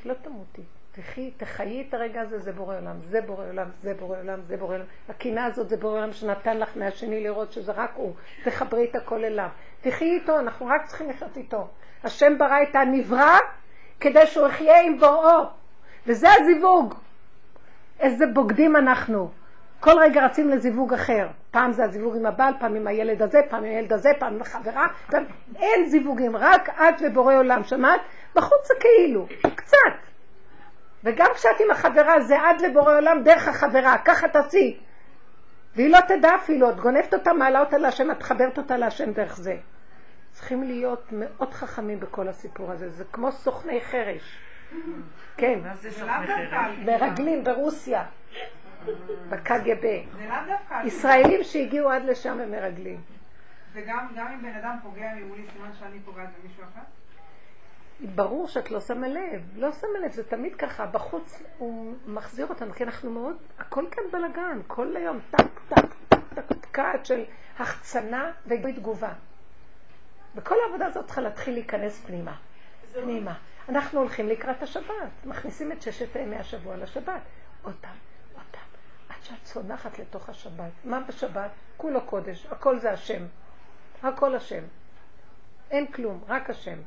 לא 0.05 0.13
תמותי. 0.13 0.61
תחי, 0.91 1.31
תחיי 1.37 1.85
את 1.89 1.93
הרגע 1.93 2.21
הזה, 2.21 2.39
זה 2.39 2.51
בורא 2.51 2.77
עולם, 2.77 2.95
זה 3.01 3.21
בורא 3.21 3.47
עולם, 3.47 3.69
זה 3.81 3.93
בורא 3.93 4.19
עולם, 4.19 4.39
זה 4.47 4.57
בורא 4.57 4.73
עולם. 4.75 4.85
הקינה 5.09 5.45
הזאת 5.45 5.69
זה 5.69 5.77
בורא 5.77 5.97
עולם 5.97 6.13
שנתן 6.13 6.57
לך 6.57 6.77
מהשני 6.77 7.23
לראות 7.23 7.51
שזה 7.51 7.71
רק 7.71 7.91
הוא. 7.95 8.13
תחברי 8.43 8.89
את 8.89 8.95
הכל 8.95 9.25
אליו. 9.25 9.49
תחי 9.81 10.05
איתו, 10.05 10.39
אנחנו 10.39 10.65
רק 10.65 10.85
צריכים 10.85 11.09
לחיות 11.09 11.37
איתו. 11.37 11.67
השם 12.03 12.37
ברא 12.37 12.63
את 12.63 12.75
הנברא 12.75 13.37
כדי 13.99 14.27
שהוא 14.27 14.47
יחיה 14.47 14.81
עם 14.81 14.99
בוראו. 14.99 15.43
וזה 16.07 16.27
הזיווג. 16.33 16.95
איזה 17.99 18.25
בוגדים 18.27 18.75
אנחנו. 18.75 19.29
כל 19.79 19.99
רגע 19.99 20.25
רצים 20.25 20.49
לזיווג 20.49 20.93
אחר. 20.93 21.27
פעם 21.51 21.71
זה 21.71 21.83
הזיווג 21.83 22.15
עם 22.15 22.25
הבעל, 22.25 22.53
פעם 22.59 22.75
עם 22.75 22.87
הילד 22.87 23.21
הזה, 23.21 23.39
פעם 23.49 23.63
עם 23.63 23.69
הילד 23.69 23.93
הזה, 23.93 24.09
פעם 24.19 24.33
עם 24.33 24.41
החברה. 24.41 24.87
פעם... 25.07 25.23
אין 25.55 25.89
זיווגים, 25.89 26.35
רק 26.35 26.69
את 26.69 27.01
ובורא 27.01 27.35
עולם. 27.35 27.63
שמעת? 27.63 28.01
בחוץ 28.35 28.67
זה 28.67 28.73
כאילו, 28.79 29.27
קצת. 29.55 29.77
וגם 31.03 31.27
כשאת 31.35 31.59
עם 31.59 31.71
החברה 31.71 32.21
זה 32.21 32.41
עד 32.41 32.61
לבורא 32.61 32.95
עולם 32.95 33.23
דרך 33.23 33.47
החברה, 33.47 33.97
ככה 34.05 34.27
תעשי. 34.27 34.79
והיא 35.75 35.89
לא 35.89 35.99
תדע 36.07 36.35
אפילו, 36.35 36.69
את 36.69 36.79
גונבת 36.79 37.13
אותה, 37.13 37.33
מעלה 37.33 37.59
אותה 37.59 37.77
להשם, 37.77 38.11
את 38.11 38.23
חברת 38.23 38.57
אותה 38.57 38.77
להשם 38.77 39.11
דרך 39.11 39.37
זה. 39.37 39.55
צריכים 40.31 40.63
להיות 40.63 41.05
מאוד 41.11 41.53
חכמים 41.53 41.99
בכל 41.99 42.27
הסיפור 42.27 42.71
הזה, 42.71 42.89
זה 42.89 43.03
כמו 43.11 43.31
סוכני 43.31 43.81
חרש. 43.81 44.39
כן, 45.37 45.59
מרגלים 46.85 47.43
ברוסיה, 47.43 48.03
בקג"ב. 49.29 50.01
ישראלים 50.83 51.43
שהגיעו 51.43 51.89
עד 51.89 52.03
לשם 52.03 52.39
הם 52.39 52.51
מרגלים. 52.51 53.01
וגם 53.73 54.07
אם 54.17 54.41
בן 54.41 54.55
אדם 54.55 54.77
פוגע 54.83 55.13
ממולי, 55.15 55.43
סימן 55.53 55.71
שאני 55.79 55.99
פוגעת 55.99 56.29
במישהו 56.39 56.63
אחר? 56.63 56.81
ברור 58.15 58.47
שאת 58.47 58.71
לא 58.71 58.79
שמה 58.79 59.07
לב, 59.07 59.41
לא 59.55 59.71
שמה 59.71 59.99
לב, 60.05 60.11
זה 60.11 60.23
תמיד 60.23 60.55
ככה, 60.55 60.85
בחוץ 60.85 61.43
הוא 61.57 61.95
מחזיר 62.07 62.47
אותנו, 62.47 62.73
כי 62.73 62.83
אנחנו 62.83 63.11
מאוד, 63.11 63.35
הכל 63.59 63.85
כאן 63.91 64.03
בלאגן, 64.11 64.59
כל 64.67 64.95
היום, 64.95 65.19
טק, 65.31 65.47
טק, 65.69 65.85
טק, 66.33 66.53
פקעת 66.61 67.05
של 67.05 67.23
החצנה 67.59 68.31
וגוי 68.47 68.73
תגובה. 68.73 69.13
וכל 70.35 70.55
העבודה 70.65 70.85
הזאת 70.85 71.05
צריכה 71.05 71.21
להתחיל 71.21 71.53
להיכנס 71.53 72.05
פנימה. 72.05 72.35
פנימה. 72.93 73.33
אנחנו 73.69 73.99
הולכים 73.99 74.29
לקראת 74.29 74.63
השבת, 74.63 75.25
מכניסים 75.25 75.71
את 75.71 75.81
ששת 75.81 76.15
ימי 76.15 76.35
השבוע 76.35 76.77
לשבת. 76.77 77.21
עוד 77.63 77.75
פעם, 77.81 77.95
עוד 78.33 78.43
פעם, 78.51 78.61
עד 79.09 79.13
שאת 79.25 79.43
צונחת 79.43 79.99
לתוך 79.99 80.29
השבת. 80.29 80.71
מה 80.83 80.99
בשבת? 80.99 81.51
כולו 81.77 82.01
קודש, 82.01 82.45
הכל 82.45 82.79
זה 82.79 82.91
השם. 82.91 83.25
הכל 84.03 84.35
השם. 84.35 84.63
אין 85.71 85.91
כלום, 85.91 86.23
רק 86.27 86.49
השם. 86.49 86.77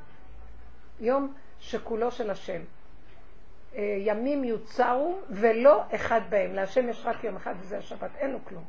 יום 1.01 1.35
שכולו 1.61 2.11
של 2.11 2.31
השם. 2.31 2.61
אה, 3.75 3.97
ימים 3.99 4.45
יוצרו 4.45 5.19
ולא 5.31 5.85
אחד 5.95 6.21
בהם. 6.29 6.55
להשם 6.55 6.89
יש 6.89 7.03
רק 7.05 7.25
יום 7.25 7.37
אחד 7.37 7.55
וזה 7.61 7.79
השבת, 7.79 8.11
אין 8.17 8.31
לו 8.31 8.39
כלום. 8.45 8.65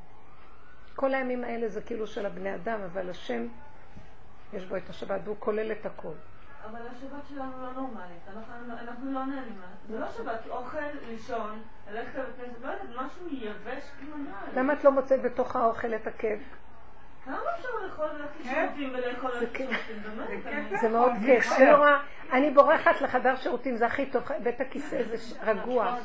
כל 0.95 1.13
הימים 1.13 1.43
האלה 1.43 1.69
זה 1.69 1.81
כאילו 1.81 2.07
של 2.07 2.25
הבני 2.25 2.55
אדם, 2.55 2.81
אבל 2.81 3.09
השם, 3.09 3.47
יש 4.53 4.65
בו 4.65 4.75
את 4.75 4.89
השבת 4.89 5.21
והוא 5.23 5.35
כולל 5.39 5.71
את 5.71 5.85
הכל. 5.85 6.13
אבל 6.65 6.79
השבת 6.87 7.27
שלנו 7.29 7.51
לא 7.61 7.73
נורמלית, 7.73 8.21
אנחנו, 8.27 8.73
אנחנו 8.79 9.11
לא 9.11 9.25
נהנים. 9.25 9.61
זה 9.89 9.99
לא 9.99 10.07
שבת, 10.17 10.47
אוכל, 10.49 10.77
לישון, 11.07 11.61
ללכת 11.91 12.15
לבית 12.15 12.35
כנסת, 12.37 12.61
לא 12.61 12.67
יודעת, 12.67 12.87
משהו 12.89 13.27
יבש 13.31 13.83
כמו 13.99 14.17
נעל. 14.17 14.59
למה 14.59 14.73
את 14.73 14.83
לא 14.83 14.91
מוצאת 14.91 15.21
בתוך 15.21 15.55
האוכל 15.55 15.93
את 15.95 16.07
הכיף? 16.07 16.39
כמה 17.25 17.35
אפשר 17.55 17.69
לאכול 17.85 18.05
ללכת 18.05 18.39
לשירותים 18.39 18.93
ולאכול 18.93 19.31
ללכת 19.31 19.59
לשירותים? 19.59 20.43
באמת? 20.43 20.79
זה 20.81 20.89
מאוד 20.89 21.11
כיף. 21.25 21.51
אני 22.31 22.51
בורחת 22.51 23.01
לחדר 23.01 23.35
שירותים, 23.35 23.77
זה 23.77 23.85
הכי 23.85 24.05
טוב, 24.05 24.23
בית 24.43 24.61
הכיסא 24.61 25.03
זה 25.03 25.35
רגוע. 25.43 25.95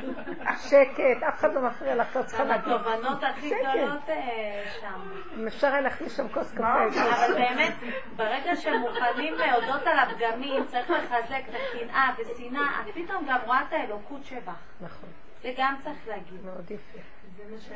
שקט, 0.68 1.22
אף 1.28 1.38
אחד 1.38 1.54
לא 1.54 1.60
מפריע 1.62 1.94
לך, 1.94 2.16
את 2.16 2.26
צריכה 2.26 2.44
גם 2.44 2.48
להגיד. 2.48 2.72
התובנות 2.72 3.22
הכי. 3.22 3.50
גדולות 3.50 4.08
אה, 4.08 4.64
שם. 4.80 5.00
אם 5.38 5.46
אפשר 5.46 5.66
היה 5.66 5.80
להכניס 5.80 6.12
לשם 6.12 6.28
כוס 6.28 6.52
קפה. 6.52 6.84
אבל 6.84 7.34
באמת, 7.34 7.72
ברגע 8.16 8.56
שמוכנים 8.56 9.34
להודות 9.34 9.86
על 9.86 9.98
הפגמים, 9.98 10.66
צריך 10.66 10.90
לחזק 10.90 11.42
את 11.48 11.54
הקנאה 11.54 12.10
ושנאה, 12.18 12.82
את 12.82 12.94
פתאום 12.94 13.26
גם 13.28 13.38
רואה 13.46 13.62
את 13.68 13.72
האלוקות 13.72 14.24
שבך. 14.24 14.52
נכון, 14.80 15.08
זה 15.42 15.52
גם 15.56 15.74
צריך 15.82 16.08
להגיד. 16.08 16.44
מאוד 16.44 16.70
יפה. 16.70 16.98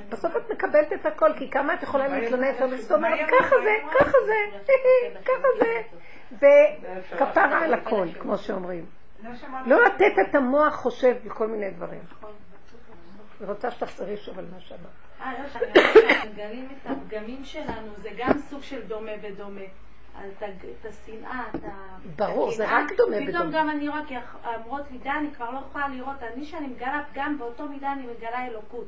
בסוף 0.09 0.37
את 0.37 0.51
מקבלת 0.51 0.93
את 0.93 1.07
הכל, 1.07 1.33
כי 1.39 1.51
כמה 1.51 1.74
את 1.74 1.83
יכולה 1.83 2.09
להתלונן, 2.09 2.53
זאת 2.77 2.93
אומרת, 2.93 3.19
ככה 3.41 3.57
זה, 3.65 3.74
ככה 3.99 4.19
זה, 4.27 4.59
ככה 5.24 5.49
זה, 5.59 5.83
וכפרה 6.33 7.65
על 7.65 7.74
הכל, 7.74 8.07
כמו 8.19 8.39
שאומרים. 8.39 8.87
לא. 9.23 9.31
לא 9.66 9.85
לתת 9.85 10.28
את 10.28 10.35
המוח 10.35 10.74
חושב 10.74 11.16
לכל 11.24 11.47
מיני 11.47 11.70
דברים. 11.70 12.01
אני 13.41 13.49
רוצה 13.49 13.70
שתחזרי 13.70 14.16
שוב 14.16 14.39
על 14.39 14.45
מה 14.55 14.61
שאמרת. 14.61 14.81
אה, 15.20 15.33
לא, 15.33 15.49
שאני 15.49 15.65
אומרת 15.65 15.95
שאנחנו 15.95 16.31
מגלים 16.31 16.69
את 16.70 16.91
הפגמים 16.91 17.45
שלנו, 17.45 17.93
זה 17.97 18.09
גם 18.16 18.39
סוג 18.39 18.62
של 18.62 18.83
דומה 18.83 19.12
ודומה. 19.23 19.61
על 20.19 20.31
את 20.39 20.65
את 20.81 20.87
השנאה, 20.87 21.45
את 21.55 21.65
ה... 21.65 21.97
ברור, 22.16 22.51
את 22.51 22.57
זה. 22.57 22.65
רק 22.69 22.93
דומה 22.97 23.16
פתאום 23.16 23.49
ודומה. 23.49 23.59
גם 23.59 23.70
אני 23.70 23.89
רואה, 23.89 24.01
כי 24.07 24.15
אומרות 24.45 24.91
לי, 24.91 24.99
די, 24.99 25.11
אני 25.11 25.31
כבר 25.35 25.51
לא 25.51 25.59
יכולה 25.59 25.89
לראות, 25.89 26.23
אני 26.23 26.45
שאני 26.45 26.66
מגלה 26.66 27.03
פגם, 27.12 27.39
באותו 27.39 27.69
מידה 27.69 27.93
אני 27.93 28.07
מגלה 28.07 28.47
אלוקות. 28.47 28.87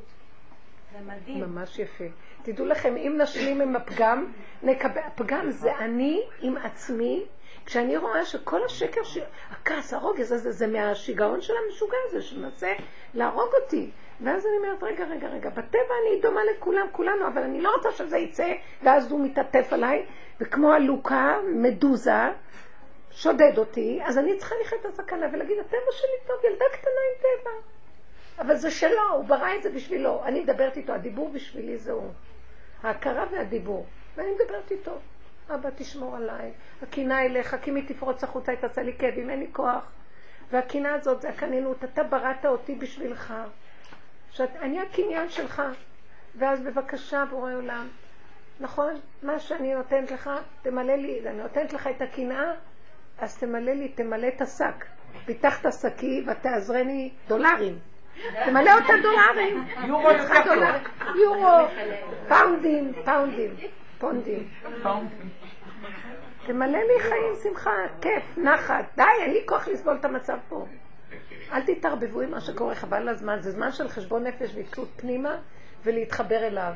מדהים. 1.05 1.39
ממש 1.39 1.79
יפה. 1.79 2.03
תדעו 2.43 2.65
לכם, 2.65 2.97
אם 2.97 3.15
נשלים 3.17 3.61
עם 3.61 3.75
הפגם, 3.75 4.31
נקבל, 4.63 5.01
הפגם 5.05 5.51
זה 5.51 5.75
אני 5.75 6.21
עם 6.41 6.57
עצמי, 6.57 7.25
כשאני 7.65 7.97
רואה 7.97 8.25
שכל 8.25 8.63
השקר, 8.65 9.03
ש... 9.03 9.17
הכעס, 9.51 9.93
הרוגז 9.93 10.31
הזה, 10.31 10.51
זה 10.51 10.67
מהשיגעון 10.67 11.41
של 11.41 11.53
המשוגע 11.65 11.97
הזה, 12.05 12.21
שמנסה 12.21 12.73
להרוג 13.13 13.49
אותי. 13.63 13.91
ואז 14.21 14.45
אני 14.45 14.57
אומרת, 14.57 14.83
רגע, 14.83 15.05
רגע, 15.05 15.27
רגע, 15.27 15.49
בטבע 15.49 15.93
אני 16.01 16.21
דומה 16.21 16.41
לכולם, 16.43 16.87
כולנו, 16.91 17.27
אבל 17.27 17.41
אני 17.41 17.61
לא 17.61 17.71
רוצה 17.75 17.91
שזה 17.91 18.17
יצא, 18.17 18.53
ואז 18.83 19.11
הוא 19.11 19.25
מתעטף 19.25 19.73
עליי, 19.73 20.05
וכמו 20.41 20.73
הלוקה, 20.73 21.37
מדוזה, 21.55 22.31
שודד 23.11 23.57
אותי, 23.57 23.99
אז 24.05 24.17
אני 24.17 24.37
צריכה 24.37 24.55
לחיות 24.61 24.85
את 24.85 24.85
הסכנה 24.85 25.27
ולהגיד, 25.33 25.59
הטבע 25.59 25.91
שלי 25.91 26.27
טוב, 26.27 26.35
ילדה 26.45 26.65
קטנה 26.71 26.91
עם 27.09 27.21
טבע. 27.21 27.78
אבל 28.39 28.55
זה 28.55 28.71
שלו, 28.71 29.09
הוא 29.13 29.25
ברא 29.25 29.55
את 29.55 29.63
זה 29.63 29.69
בשבילו. 29.69 30.25
אני 30.25 30.41
מדברת 30.41 30.77
איתו, 30.77 30.93
הדיבור 30.93 31.29
בשבילי 31.29 31.77
זה 31.77 31.91
הוא. 31.91 32.11
ההכרה 32.83 33.25
והדיבור. 33.31 33.85
ואני 34.15 34.29
מדברת 34.31 34.71
איתו. 34.71 34.97
אבא, 35.49 35.69
תשמור 35.75 36.15
עליי. 36.15 36.51
הקינה 36.81 37.25
אליך, 37.25 37.55
כי 37.61 37.71
מי 37.71 37.81
תפרוץ 37.81 38.23
החוצה, 38.23 38.51
היא 38.51 38.59
תעשה 38.59 38.81
לי 38.81 38.93
כאבים, 38.97 39.29
אין 39.29 39.39
לי 39.39 39.47
כוח. 39.51 39.91
והקינה 40.51 40.93
הזאת 40.93 41.21
זה 41.21 41.29
הקנינות, 41.29 41.83
אתה 41.83 42.03
בראת 42.03 42.45
אותי 42.45 42.75
בשבילך. 42.75 43.33
שאת, 44.31 44.49
אני 44.55 44.79
הקניין 44.79 45.29
שלך. 45.29 45.61
ואז 46.35 46.61
בבקשה, 46.61 47.25
בורא 47.29 47.53
עולם, 47.53 47.87
נכון? 48.59 48.93
מה 49.23 49.39
שאני 49.39 49.73
נותנת 49.73 50.11
לך, 50.11 50.29
תמלא 50.61 50.95
לי, 50.95 51.29
אני 51.29 51.37
נותנת 51.37 51.73
לך 51.73 51.87
את 51.87 52.01
הקנאה, 52.01 52.53
אז 53.17 53.37
תמלא 53.37 53.71
לי, 53.71 53.89
תמלא 53.89 54.27
את 54.27 54.41
השק. 54.41 54.85
פיתח 55.25 55.61
את 55.61 55.65
השקי 55.65 56.25
ותעזרני 56.27 57.11
דולרים. 57.27 57.79
תמלא 58.45 58.71
אותה 58.73 58.93
דולרים. 59.01 59.67
יורו 59.87 60.11
יותר 60.11 60.43
טוב. 60.43 60.63
יורו, 61.15 61.67
פאונדים, 62.27 62.91
פאונדים, 63.05 63.55
פונדים. 63.99 64.49
תמלא 66.45 66.79
לי 66.79 66.99
חיים, 66.99 67.33
שמחה, 67.43 67.71
כיף, 68.01 68.37
נחת. 68.37 68.85
די, 68.95 69.03
אין 69.21 69.31
לי 69.31 69.41
כוח 69.45 69.67
לסבול 69.67 69.97
את 69.99 70.05
המצב 70.05 70.37
פה. 70.49 70.65
אל 71.53 71.61
תתערבבו 71.61 72.21
עם 72.21 72.31
מה 72.31 72.41
שקורה, 72.41 72.75
חבל 72.75 72.97
על 72.97 73.09
הזמן. 73.09 73.37
זה 73.41 73.51
זמן 73.51 73.71
של 73.71 73.87
חשבון 73.87 74.23
נפש 74.23 74.51
והתלות 74.55 74.89
פנימה 74.95 75.35
ולהתחבר 75.83 76.47
אליו. 76.47 76.73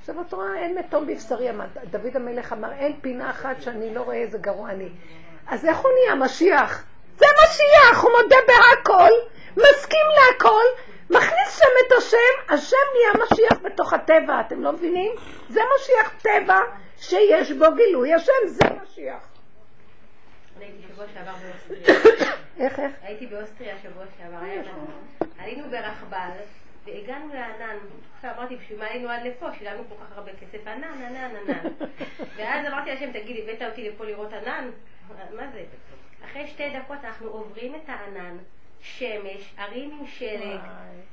עכשיו 0.00 0.20
את 0.20 0.32
רואה, 0.32 0.58
אין 0.58 0.78
מתום 0.78 1.06
בבשרי, 1.06 1.48
דוד 1.90 2.16
המלך 2.16 2.52
אמר, 2.52 2.72
אין 2.72 2.92
פינה 3.00 3.30
אחת 3.30 3.62
שאני 3.62 3.94
לא 3.94 4.02
רואה 4.02 4.16
איזה 4.16 4.38
גרוע 4.38 4.70
אני. 4.70 4.88
אז 5.46 5.64
איך 5.64 5.78
הוא 5.78 5.90
נהיה 6.00 6.14
משיח? 6.24 6.84
זה 7.16 7.26
משיח, 7.44 8.02
הוא 8.02 8.10
מודה 8.22 8.36
בהכל, 8.46 9.10
מסכים 9.56 10.06
להכל, 10.16 10.64
מכניס 11.10 11.58
שם 11.58 11.86
את 11.86 11.92
השם, 11.98 12.54
השם 12.54 12.76
נהיה 12.94 13.24
משיח 13.24 13.58
בתוך 13.62 13.92
הטבע, 13.92 14.40
אתם 14.40 14.62
לא 14.62 14.72
מבינים? 14.72 15.12
זה 15.48 15.60
משיח 15.76 16.14
טבע 16.22 16.60
שיש 16.98 17.52
בו 17.52 17.64
גילוי 17.76 18.14
השם, 18.14 18.32
זה 18.46 18.64
משיח. 18.82 19.28
איך, 22.60 22.78
איך? 22.78 22.92
הייתי 23.02 23.26
באוסטריה 23.26 23.74
שבוע 23.82 24.04
שעבר, 24.18 24.36
עלינו 25.38 25.70
ברכבל 25.70 26.30
והגענו 26.84 27.34
לענן. 27.34 27.76
עכשיו 28.16 28.30
אמרתי, 28.38 28.56
בשביל 28.56 28.78
מה 28.78 28.86
עלינו 28.86 29.08
עד 29.08 29.22
לפה? 29.22 29.46
שילמנו 29.58 29.82
כל 29.88 29.94
כך 29.94 30.16
הרבה 30.16 30.30
כסף, 30.32 30.66
ענן, 30.66 30.84
ענן, 30.84 31.36
ענן. 31.36 31.68
ואז 32.36 32.66
אמרתי 32.66 32.90
לשם, 32.90 33.12
תגיד, 33.12 33.36
הבאת 33.42 33.62
אותי 33.70 33.90
לפה 33.90 34.04
לראות 34.04 34.32
ענן? 34.32 34.70
מה 35.36 35.42
זה? 35.52 35.64
אחרי 36.24 36.46
שתי 36.46 36.70
דקות 36.70 36.98
אנחנו 37.04 37.28
עוברים 37.28 37.74
את 37.74 37.88
הענן. 37.88 38.36
שמש, 38.84 39.54
ערים 39.58 39.90
עם 40.00 40.06
שלג, 40.06 40.60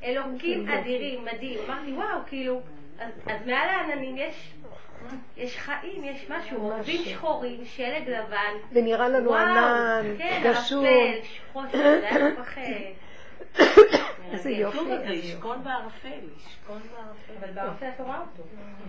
אלוקים 0.04 0.70
אדירים, 0.70 1.26
מדהים. 1.26 1.60
אמרתי, 1.66 1.94
וואו, 1.94 2.20
כאילו, 2.28 2.62
אז, 3.00 3.12
אז 3.26 3.46
מעל 3.46 3.70
העננים 3.70 4.18
יש, 4.18 4.54
יש 5.38 5.58
חיים, 5.58 6.04
יש 6.04 6.30
משהו, 6.30 6.58
עורבים 6.58 7.02
שחורים, 7.06 7.66
שלג 7.66 8.10
לבן, 8.10 8.54
ונראה 8.72 9.10
לנו 9.10 9.30
וואו, 9.30 9.42
ענן, 9.42 10.16
כן, 10.18 10.42
גשום. 10.46 10.86
ערפל, 10.86 11.20
חושך, 11.54 11.72
זה 11.72 12.10
היה 12.10 12.36
כל 12.36 12.44
כך... 12.44 12.58
אה, 12.58 12.92
איזה. 14.32 14.50
יופי. 14.50 14.78
כלום, 14.78 14.88
זה 14.88 15.06
לשכון 15.06 15.64
בערפל, 15.64 16.20
לשכון 16.36 16.82
בערפל. 16.92 17.34
אבל 17.40 17.52
בערפל 17.52 17.90
את 17.96 18.00
רואה 18.00 18.20
אותו. 18.20 18.44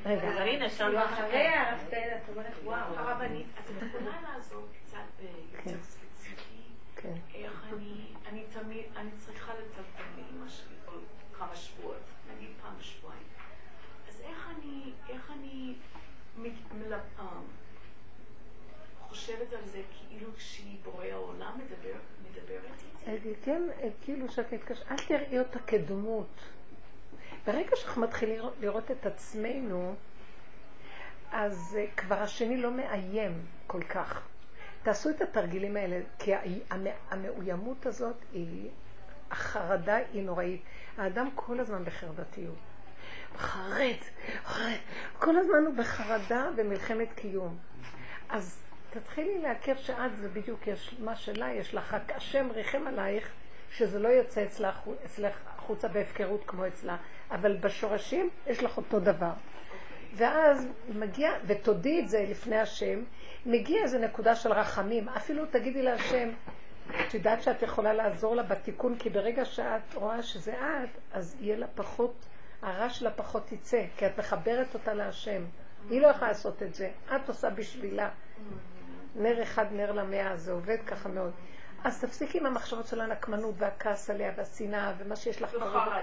רגע, 0.07 0.28
אבל 0.28 0.49
הנה, 0.49 0.69
שם 0.69 0.85
כאילו. 0.85 1.05
אחרי 1.05 1.47
הערפל 1.47 1.97
את 1.97 2.28
אומרת, 2.28 2.53
וואו. 2.65 2.97
הרבנית, 2.97 3.47
את 3.61 3.70
יכולה 3.70 4.16
לעזור 4.23 4.66
קצת 4.86 4.99
ביותר 5.20 5.82
ספציפי? 5.82 5.91
כן. 7.03 7.15
איך 7.35 7.65
אני, 7.73 7.95
אני 8.27 8.45
תמיד, 8.53 8.85
אני 8.97 9.11
צריכה 9.19 9.53
לטלטל 9.55 10.03
לאמא 10.16 10.49
שלי 10.49 10.74
כל 10.85 10.99
כמה 11.39 11.57
שבועות, 11.57 11.97
נגיד 12.37 12.49
פעם 12.62 12.74
בשבועיים. 12.79 13.23
אז 14.09 14.20
איך 14.20 14.49
אני, 14.57 14.93
איך 15.09 15.31
אני 15.31 15.74
מל- 16.37 16.93
אה, 17.19 17.24
חושבת 19.09 19.53
על 19.53 19.65
זה 19.66 19.83
כאילו 20.09 20.29
שהיא 20.39 20.79
בורא 20.85 21.05
העולם 21.05 21.59
מדבר, 21.59 21.99
מדברת 22.31 22.70
איתי? 23.05 23.16
אדי, 23.16 23.35
כן, 23.45 23.62
אה, 23.83 23.89
כאילו 24.05 24.29
שאת 24.33 24.53
מתקשרת, 24.55 24.91
אל 24.93 24.97
תראי 24.97 25.39
אותה 25.39 25.59
כדמות. 25.59 26.29
ברגע 27.47 27.77
שאנחנו 27.77 28.03
מתחילים 28.03 28.37
לראות- 28.37 28.55
לראות 28.61 28.91
את 28.91 29.07
עצמנו, 29.07 29.95
אז 31.33 31.77
אה, 31.81 31.87
כבר 31.97 32.23
השני 32.23 32.57
לא 32.57 32.70
מאיים 32.70 33.33
כל 33.66 33.83
כך. 33.83 34.23
תעשו 34.82 35.10
את 35.10 35.20
התרגילים 35.20 35.76
האלה, 35.76 36.00
כי 36.18 36.32
המאוימות 37.10 37.86
הזאת 37.86 38.16
היא, 38.32 38.70
החרדה 39.30 39.96
היא 40.12 40.22
נוראית. 40.22 40.62
האדם 40.98 41.28
כל 41.34 41.60
הזמן 41.60 41.84
בחרדתיות. 41.84 42.54
חרד, 43.36 43.96
חרד, 44.44 44.76
כל 45.18 45.36
הזמן 45.36 45.64
הוא 45.66 45.74
בחרדה 45.74 46.48
ומלחמת 46.56 47.09
קיום. 47.14 47.56
אז 48.28 48.62
תתחילי 48.90 49.38
להכיר 49.38 49.76
שאת 49.76 50.16
זה 50.16 50.28
בדיוק 50.28 50.66
יש 50.66 50.96
מה 50.98 51.16
שלה, 51.16 51.52
יש 51.52 51.74
לך, 51.74 51.96
השם 52.14 52.48
ריחם 52.50 52.86
עלייך, 52.86 53.28
שזה 53.76 53.98
לא 53.98 54.09
יוצא 54.09 54.44
אצלך, 54.44 54.80
אצלך 55.04 55.36
החוצה 55.56 55.88
בהפקרות 55.88 56.42
כמו 56.46 56.66
אצלה, 56.66 56.96
אבל 57.30 57.56
בשורשים 57.56 58.30
יש 58.46 58.62
לך 58.62 58.76
אותו 58.76 59.00
דבר. 59.00 59.32
ואז 60.14 60.66
מגיע, 60.88 61.32
ותודי 61.46 62.00
את 62.00 62.09
זה 62.09 62.26
לפני 62.30 62.59
השם, 62.59 63.02
מגיע 63.47 63.82
איזו 63.82 63.98
נקודה 63.98 64.35
של 64.35 64.52
רחמים. 64.52 65.09
אפילו 65.09 65.47
תגידי 65.47 65.82
להשם, 65.82 66.28
את 66.90 67.14
יודעת 67.14 67.43
שאת 67.43 67.62
יכולה 67.62 67.93
לעזור 67.93 68.36
לה 68.36 68.43
בתיקון, 68.43 68.97
כי 68.98 69.10
ברגע 69.10 69.44
שאת 69.44 69.94
רואה 69.94 70.23
שזה 70.23 70.52
את, 70.52 70.98
אז 71.12 71.36
יהיה 71.40 71.56
לה 71.56 71.66
פחות, 71.74 72.14
הרע 72.62 72.90
שלה 72.90 73.10
פחות 73.10 73.52
יצא, 73.52 73.85
כי 73.97 74.06
את 74.06 74.19
מחברת 74.19 74.74
אותה 74.74 74.94
להשם. 74.94 75.43
היא 75.90 76.01
לא 76.01 76.06
יכולה 76.06 76.28
לעשות 76.28 76.62
את 76.62 76.74
זה, 76.74 76.90
את 77.16 77.28
עושה 77.28 77.51
בשבילה. 77.51 78.09
נר 79.16 79.43
אחד 79.43 79.66
נר 79.73 79.93
למאה, 79.93 80.36
זה 80.36 80.52
עובד 80.52 80.77
ככה 80.86 81.09
מאוד. 81.09 81.32
אז 81.85 82.01
תפסיקי 82.01 82.39
עם 82.39 82.47
המחשבות 82.47 82.86
של 82.86 83.01
הנקמנות 83.01 83.55
והכעס 83.59 84.10
עליה 84.10 84.32
והשנאה 84.36 84.93
ומה 84.98 85.16
שיש 85.16 85.43
לך 85.43 85.55
וחרדה. 85.55 86.01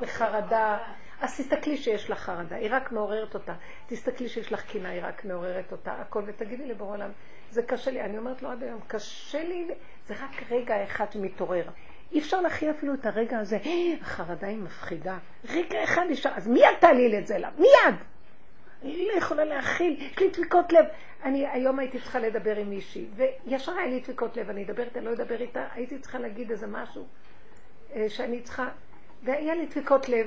וחרדה. 0.00 0.78
אז 1.22 1.36
תסתכלי 1.36 1.76
שיש 1.76 2.10
לך 2.10 2.18
חרדה, 2.18 2.56
היא 2.56 2.68
רק 2.70 2.92
מעוררת 2.92 3.34
אותה. 3.34 3.54
תסתכלי 3.86 4.28
שיש 4.28 4.52
לך 4.52 4.62
קינה, 4.62 4.88
היא 4.88 5.00
רק 5.04 5.24
מעוררת 5.24 5.72
אותה, 5.72 5.92
הכל. 5.92 6.22
ותגידי 6.26 6.66
לבורא 6.66 6.92
עולם, 6.92 7.10
זה 7.50 7.62
קשה 7.62 7.90
לי. 7.90 8.00
אני 8.00 8.18
אומרת 8.18 8.42
לו 8.42 8.50
עד 8.50 8.62
היום, 8.62 8.80
קשה 8.86 9.44
לי, 9.44 9.68
זה 10.06 10.14
רק 10.14 10.42
רגע 10.50 10.84
אחד 10.84 11.12
שמתעורר. 11.12 11.64
אי 12.12 12.18
אפשר 12.18 12.40
להכיל 12.40 12.70
אפילו 12.70 12.94
את 12.94 13.06
הרגע 13.06 13.38
הזה, 13.38 13.58
החרדה 14.00 14.46
היא 14.46 14.58
מפחידה. 14.58 15.18
רגע 15.48 15.84
אחד 15.84 16.02
אפשר, 16.12 16.30
אז 16.34 16.48
מיד 16.48 16.74
תעליל 16.80 17.14
את 17.14 17.26
זה 17.26 17.38
לה, 17.38 17.50
מיד! 17.58 17.94
אני 18.82 19.08
לא 19.12 19.18
יכולה 19.18 19.44
להכיל, 19.44 19.96
יש 20.00 20.18
לי 20.18 20.28
דפיקות 20.28 20.72
לב. 20.72 20.84
אני 21.24 21.46
היום 21.46 21.78
הייתי 21.78 21.98
צריכה 21.98 22.18
לדבר 22.18 22.56
עם 22.56 22.70
מישהי, 22.70 23.06
וישר 23.16 23.72
היה 23.72 23.86
לי 23.86 24.00
דפיקות 24.00 24.36
לב, 24.36 24.50
אני 24.50 24.64
אדבר 24.64 24.82
איתה, 24.82 25.00
לא 25.00 25.12
אדבר 25.12 25.40
איתה, 25.40 25.66
הייתי 25.72 25.98
צריכה 25.98 26.18
להגיד 26.18 26.50
איזה 26.50 26.66
משהו 26.66 27.06
אה, 27.94 28.08
שאני 28.08 28.40
צריכה, 28.40 28.68
והיה 29.22 29.54
לי 29.54 29.66
דפיקות 29.66 30.08
לב, 30.08 30.26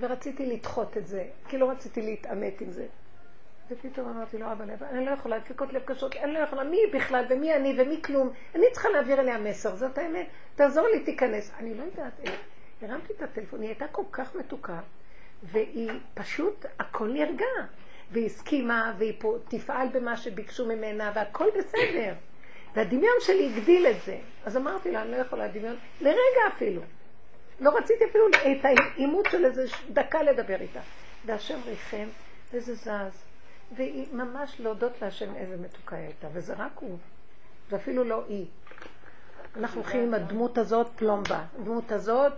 ורציתי 0.00 0.46
לדחות 0.46 0.96
את 0.96 1.06
זה, 1.06 1.24
כי 1.48 1.58
לא 1.58 1.70
רציתי 1.70 2.02
להתעמת 2.02 2.60
עם 2.60 2.70
זה. 2.70 2.86
ופתאום 3.70 4.08
אמרתי 4.08 4.38
לו, 4.38 4.52
אבא, 4.52 4.64
אני 4.90 5.06
לא 5.06 5.10
יכולה, 5.10 5.38
דפיקות 5.38 5.72
לב 5.72 5.82
קשות, 5.84 6.16
אני 6.16 6.32
לא 6.32 6.38
יכולה, 6.38 6.64
מי 6.64 6.78
בכלל 6.92 7.24
ומי 7.30 7.54
אני 7.54 7.76
ומי 7.78 8.02
כלום, 8.02 8.30
אני 8.54 8.64
צריכה 8.72 8.88
להעביר 8.88 9.20
אליה 9.20 9.38
מסר, 9.38 9.76
זאת 9.76 9.98
האמת, 9.98 10.26
תעזור 10.54 10.88
לי, 10.88 11.04
תיכנס. 11.04 11.52
אני 11.58 11.74
לא 11.74 11.82
יודעת, 11.82 12.12
אה, 12.26 12.34
הרמתי 12.82 13.12
את 13.12 13.22
הטלפון, 13.22 13.60
היא 13.60 13.68
הייתה 13.68 13.86
כל 13.88 14.04
כך 14.12 14.34
מתוקה, 14.34 14.80
והיא 15.42 15.90
פשוט, 16.14 16.66
הכל 16.78 17.08
נרגע. 17.08 17.46
והיא 18.10 18.26
הסכימה, 18.26 18.94
והיא 18.98 19.14
פה 19.18 19.36
תפעל 19.48 19.88
במה 19.88 20.16
שביקשו 20.16 20.66
ממנה, 20.66 21.12
והכל 21.14 21.46
בסדר. 21.58 22.14
והדמיון 22.74 23.14
שלי 23.20 23.52
הגדיל 23.54 23.86
את 23.86 23.96
זה. 24.06 24.18
אז 24.44 24.56
אמרתי 24.56 24.90
לה, 24.90 25.02
אני 25.02 25.10
לא 25.10 25.16
יכולה 25.16 25.48
דמיון, 25.48 25.76
לרגע 26.00 26.48
אפילו. 26.56 26.82
לא 27.60 27.70
רציתי 27.76 28.04
אפילו 28.04 28.28
את 28.28 28.64
העימות 28.64 29.26
של 29.30 29.44
איזה 29.44 29.64
דקה 29.90 30.22
לדבר 30.22 30.60
איתה. 30.60 30.80
והשם 31.26 31.58
ריחם, 31.66 32.06
וזה 32.52 32.74
זז. 32.74 33.24
והיא 33.76 34.06
ממש 34.12 34.60
להודות 34.60 35.02
להשם 35.02 35.36
איזה 35.36 35.56
מתוקה 35.56 35.96
היא 35.96 36.04
הייתה, 36.04 36.26
וזה 36.32 36.54
רק 36.54 36.72
הוא. 36.74 36.98
זה 37.70 37.76
אפילו 37.76 38.04
לא 38.04 38.24
היא. 38.28 38.46
אנחנו 39.56 39.80
הולכים 39.80 40.00
עם 40.00 40.14
הדמות 40.14 40.58
הזאת 40.58 40.86
פלומבה. 40.96 41.44
הדמות 41.60 41.92
הזאת 41.92 42.32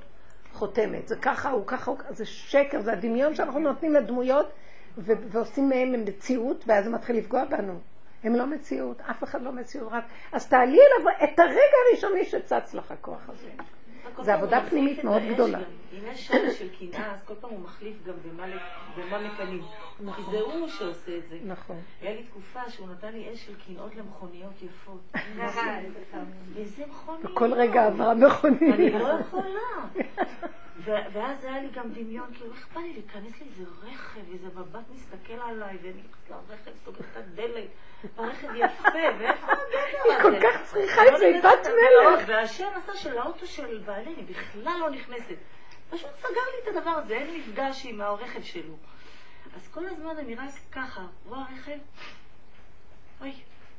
חותמת. 0.53 1.09
זה 1.09 1.16
ככה, 1.16 1.51
הוא 1.51 1.66
ככה, 1.66 1.90
הוא 1.90 1.99
זה 2.11 2.27
שקר, 2.27 2.81
זה 2.81 2.93
הדמיון 2.93 3.35
שאנחנו 3.35 3.61
נותנים 3.61 3.94
לדמויות 3.94 4.47
ו- 4.99 5.12
ועושים 5.31 5.69
מהם 5.69 6.05
מציאות, 6.05 6.65
ואז 6.66 6.85
זה 6.85 6.90
מתחיל 6.90 7.16
לפגוע 7.16 7.44
בנו. 7.44 7.81
הם 8.24 8.36
לא 8.36 8.47
מציאות, 8.47 9.01
אף 9.01 9.24
אחד 9.24 9.43
לא 9.43 9.53
מציאות, 9.53 9.93
רק... 9.93 10.05
אז 10.32 10.49
תעלי 10.49 10.78
אליו 10.78 11.12
את 11.24 11.39
הרגע 11.39 11.77
הראשוני 11.90 12.24
שצץ 12.24 12.74
לך 12.74 12.90
הכוח 12.90 13.28
הזה. 13.28 13.51
זה 14.23 14.35
עבודה 14.35 14.61
פנימית 14.70 15.05
מאוד 15.05 15.23
גדולה. 15.35 15.59
אם 15.59 15.99
יש 16.12 16.27
שורש 16.27 16.59
של 16.59 16.69
קנאה, 16.79 17.12
אז 17.12 17.23
כל 17.23 17.35
פעם 17.41 17.51
הוא 17.51 17.61
מחליף 17.61 17.97
גם 18.05 18.15
במה 18.97 19.19
מקנאים. 19.19 19.62
כי 20.16 20.23
זה 20.31 20.41
הוא 20.41 20.69
שעושה 20.69 21.16
את 21.16 21.29
זה. 21.29 21.39
נכון. 21.45 21.81
היה 22.01 22.15
לי 22.15 22.23
תקופה 22.23 22.70
שהוא 22.70 22.89
נתן 22.89 23.12
לי 23.12 23.33
אש 23.33 23.47
של 23.47 23.53
קנאות 23.66 23.95
למכוניות 23.97 24.62
יפות. 24.62 25.01
איזה 26.57 26.85
מכוניות. 26.87 27.31
וכל 27.33 27.53
רגע 27.53 27.87
עברה 27.87 28.15
מכונית. 28.15 28.74
אני 28.74 28.91
לא 28.91 29.09
יכולה. 29.20 29.61
ואז 30.85 31.45
היה 31.45 31.62
לי 31.62 31.69
גם 31.74 31.93
דמיון, 31.93 32.27
כאילו, 32.35 32.53
איך 32.53 32.69
בא 32.74 32.81
לי 32.81 32.93
להיכנס 32.93 33.41
לאיזה 33.41 33.70
רכב, 33.83 34.20
איזה 34.33 34.47
מבט 34.47 34.85
מסתכל 34.95 35.33
עליי, 35.33 35.79
ואני 35.83 35.93
נכנסת 35.93 36.31
לרכב, 36.31 36.70
סוגרת 36.85 37.05
את 37.12 37.16
הדלת, 37.16 37.69
הרכב 38.16 38.49
יפה, 38.55 38.89
ואיפה 39.19 39.47
הגבר 39.53 39.79
הזה? 39.95 40.15
היא 40.15 40.23
כל 40.23 40.41
כך 40.43 40.62
צריכה 40.65 41.05
לא 41.05 41.15
את 41.15 41.19
זה, 41.19 41.27
היא 41.27 41.43
בת 41.43 41.66
מלך. 41.66 42.24
והשם 42.27 42.69
עשה 42.77 42.95
שלאוטו 42.95 43.47
של 43.47 43.79
בעלי, 43.79 44.15
אני 44.15 44.23
בכלל 44.23 44.79
לא 44.81 44.91
נכנסת. 44.91 45.37
פשוט 45.91 46.11
סגר 46.16 46.29
לי 46.31 46.70
את 46.70 46.77
הדבר 46.77 46.91
הזה, 46.91 47.15
אין 47.15 47.37
מפגש 47.37 47.87
עם 47.87 48.01
הרכב 48.01 48.43
שלו. 48.43 48.74
אז 49.57 49.69
כל 49.69 49.87
הזמן 49.87 50.19
אני 50.19 50.35
רק 50.35 50.51
ככה, 50.73 51.03
רואה 51.27 51.43
רכב, 51.59 51.79
אוי, 53.20 53.33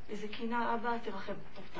איזה 0.09 0.27
קינה, 0.27 0.75
אבא, 0.75 0.97
תרחם. 1.03 1.33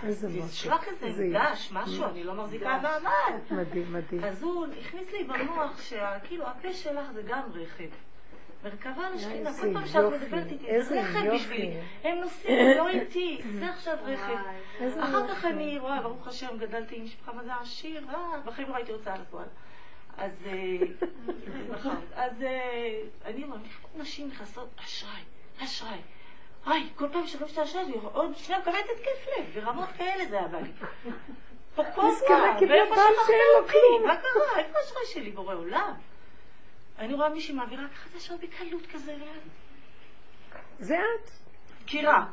איזה 0.04 0.30
מותק. 0.30 0.52
תשלח 0.52 0.88
איזה 0.88 1.06
איזה 1.06 1.26
דש, 1.34 1.72
משהו, 1.72 2.06
אני 2.06 2.24
לא 2.24 2.34
מחזיקה 2.34 2.80
מעמד. 2.82 3.40
מדהים, 3.52 3.94
מדהים. 3.94 4.24
אז 4.24 4.44
הוא 4.44 4.68
הכניס 4.82 5.12
לי 5.12 5.24
במוח 5.24 5.82
שכאילו 5.82 6.48
הפה 6.48 6.74
שלך 6.74 7.12
זה 7.14 7.22
גם 7.22 7.42
רכב. 7.54 7.90
מרכבה 8.64 9.08
על 9.08 9.14
השכינה, 9.14 9.54
כל 9.54 9.74
פעם 9.74 9.88
שאת 9.88 10.14
מדברת 10.14 10.52
איתי, 10.52 10.82
זה 10.84 11.02
רכב. 11.02 11.34
בשבילי. 11.34 11.78
הם 12.04 12.18
נוסעים, 12.18 12.68
לא 12.78 12.88
איתי, 12.88 13.42
זה 13.60 13.70
עכשיו 13.70 13.98
רכב. 14.04 14.36
אחר 15.00 15.28
כך. 15.28 15.46
אני 15.46 15.80
רואה, 15.80 16.02
ברוך 16.02 16.28
השם, 16.28 16.58
גדלתי 16.58 16.96
עם 16.96 17.04
משפחה 17.04 17.34
מזה 17.34 17.56
עשיר, 17.62 18.06
אה, 18.10 18.40
בחיים 18.46 18.70
לא 18.70 18.74
ראיתי 18.74 18.92
הוצאה 18.92 19.18
לפועל. 19.18 19.46
אז 20.18 20.32
אה, 20.46 20.78
נכון. 21.76 21.96
אז 22.16 22.42
אה, 22.42 23.02
אני 23.26 23.44
איך 23.44 23.86
נשים 23.96 24.28
נכנסות, 24.28 24.70
אשראי, 24.86 25.24
אשראי. 25.64 26.00
אוי, 26.68 26.90
כל 26.96 27.10
פעם 27.12 27.24
חושבת 27.24 27.58
אשראי, 27.58 27.84
אני 27.84 27.94
עוד 28.14 28.38
שנייה 28.38 28.62
מקבלת 28.62 28.86
התקף 28.96 29.28
לב, 29.38 29.46
ברמות 29.56 29.90
כאלה 29.98 30.26
זה 30.26 30.40
היה 30.40 30.48
בא 30.48 30.60
לי. 30.60 30.70
בכל 31.78 32.12
מסכנה, 32.12 32.56
פעם, 32.60 32.70
ואיפה 32.70 32.96
בעל 32.96 33.14
שכחת 33.14 33.28
שאין 33.28 33.40
לו 33.56 33.62
אותי? 33.62 33.72
כלום. 33.72 34.08
מה 34.08 34.16
קרה? 34.16 34.60
איפה 34.60 34.78
האשראי 34.80 35.06
שלי, 35.06 35.32
בורא 35.32 35.56
עולם? 35.56 35.94
אני 37.04 37.14
רואה 37.14 37.30
מישהי 37.30 37.56
מעבירה 37.56 37.88
ככה 37.88 38.18
ישר 38.18 38.36
בקלות 38.38 38.86
כזה 38.94 39.16
ליד. 39.16 39.42
זה 40.80 40.96
את. 40.98 41.30
קירה. 41.86 42.26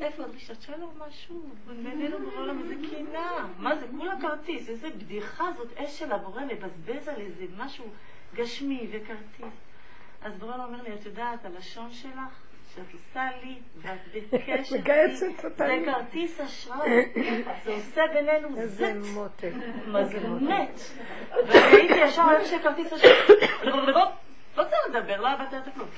איפה 0.00 0.22
דרישת 0.22 0.62
שלום 0.62 0.94
משהו? 0.98 1.50
בינינו 1.66 2.18
בורא 2.18 2.36
עולם 2.36 2.62
איזה 2.62 2.74
קינה. 2.88 3.48
מה 3.58 3.76
זה? 3.76 3.86
כולה 3.98 4.20
כרטיס. 4.20 4.68
איזה 4.68 4.90
בדיחה 4.90 5.44
זאת 5.56 5.76
אש 5.76 5.98
של 5.98 6.12
הבורא 6.12 6.42
לבזבז 6.42 7.08
על 7.08 7.20
איזה 7.20 7.46
משהו 7.56 7.84
גשמי 8.34 8.88
וכרטיס. 8.92 9.54
אז 10.22 10.36
בורא 10.38 10.64
אומר 10.64 10.82
לי, 10.82 10.94
את 10.94 11.06
יודעת, 11.06 11.44
הלשון 11.44 11.92
שלך, 11.92 12.42
עושה 12.78 13.28
לי, 13.42 13.58
ואת 13.76 13.98
בקשר 14.32 14.76
איתי. 14.76 15.18
זה 15.56 15.82
כרטיס 15.86 16.40
אשראי. 16.40 17.12
זה 17.64 17.72
עושה 17.72 18.02
בינינו 18.14 18.48
איזה 18.58 19.00
זט. 19.00 19.14
מותק. 19.14 19.52
מגנט. 19.86 20.80
והייתי 21.46 21.94
ישר 21.94 22.24
איך 22.30 22.46
שכרטיס 22.46 22.92
אשראי. 22.92 23.12
לא 24.56 24.64
צריך 24.64 24.80
לדבר, 24.90 25.20
לא 25.20 25.28
עבדת 25.30 25.68
את 25.68 25.74
כלום. 25.74 25.88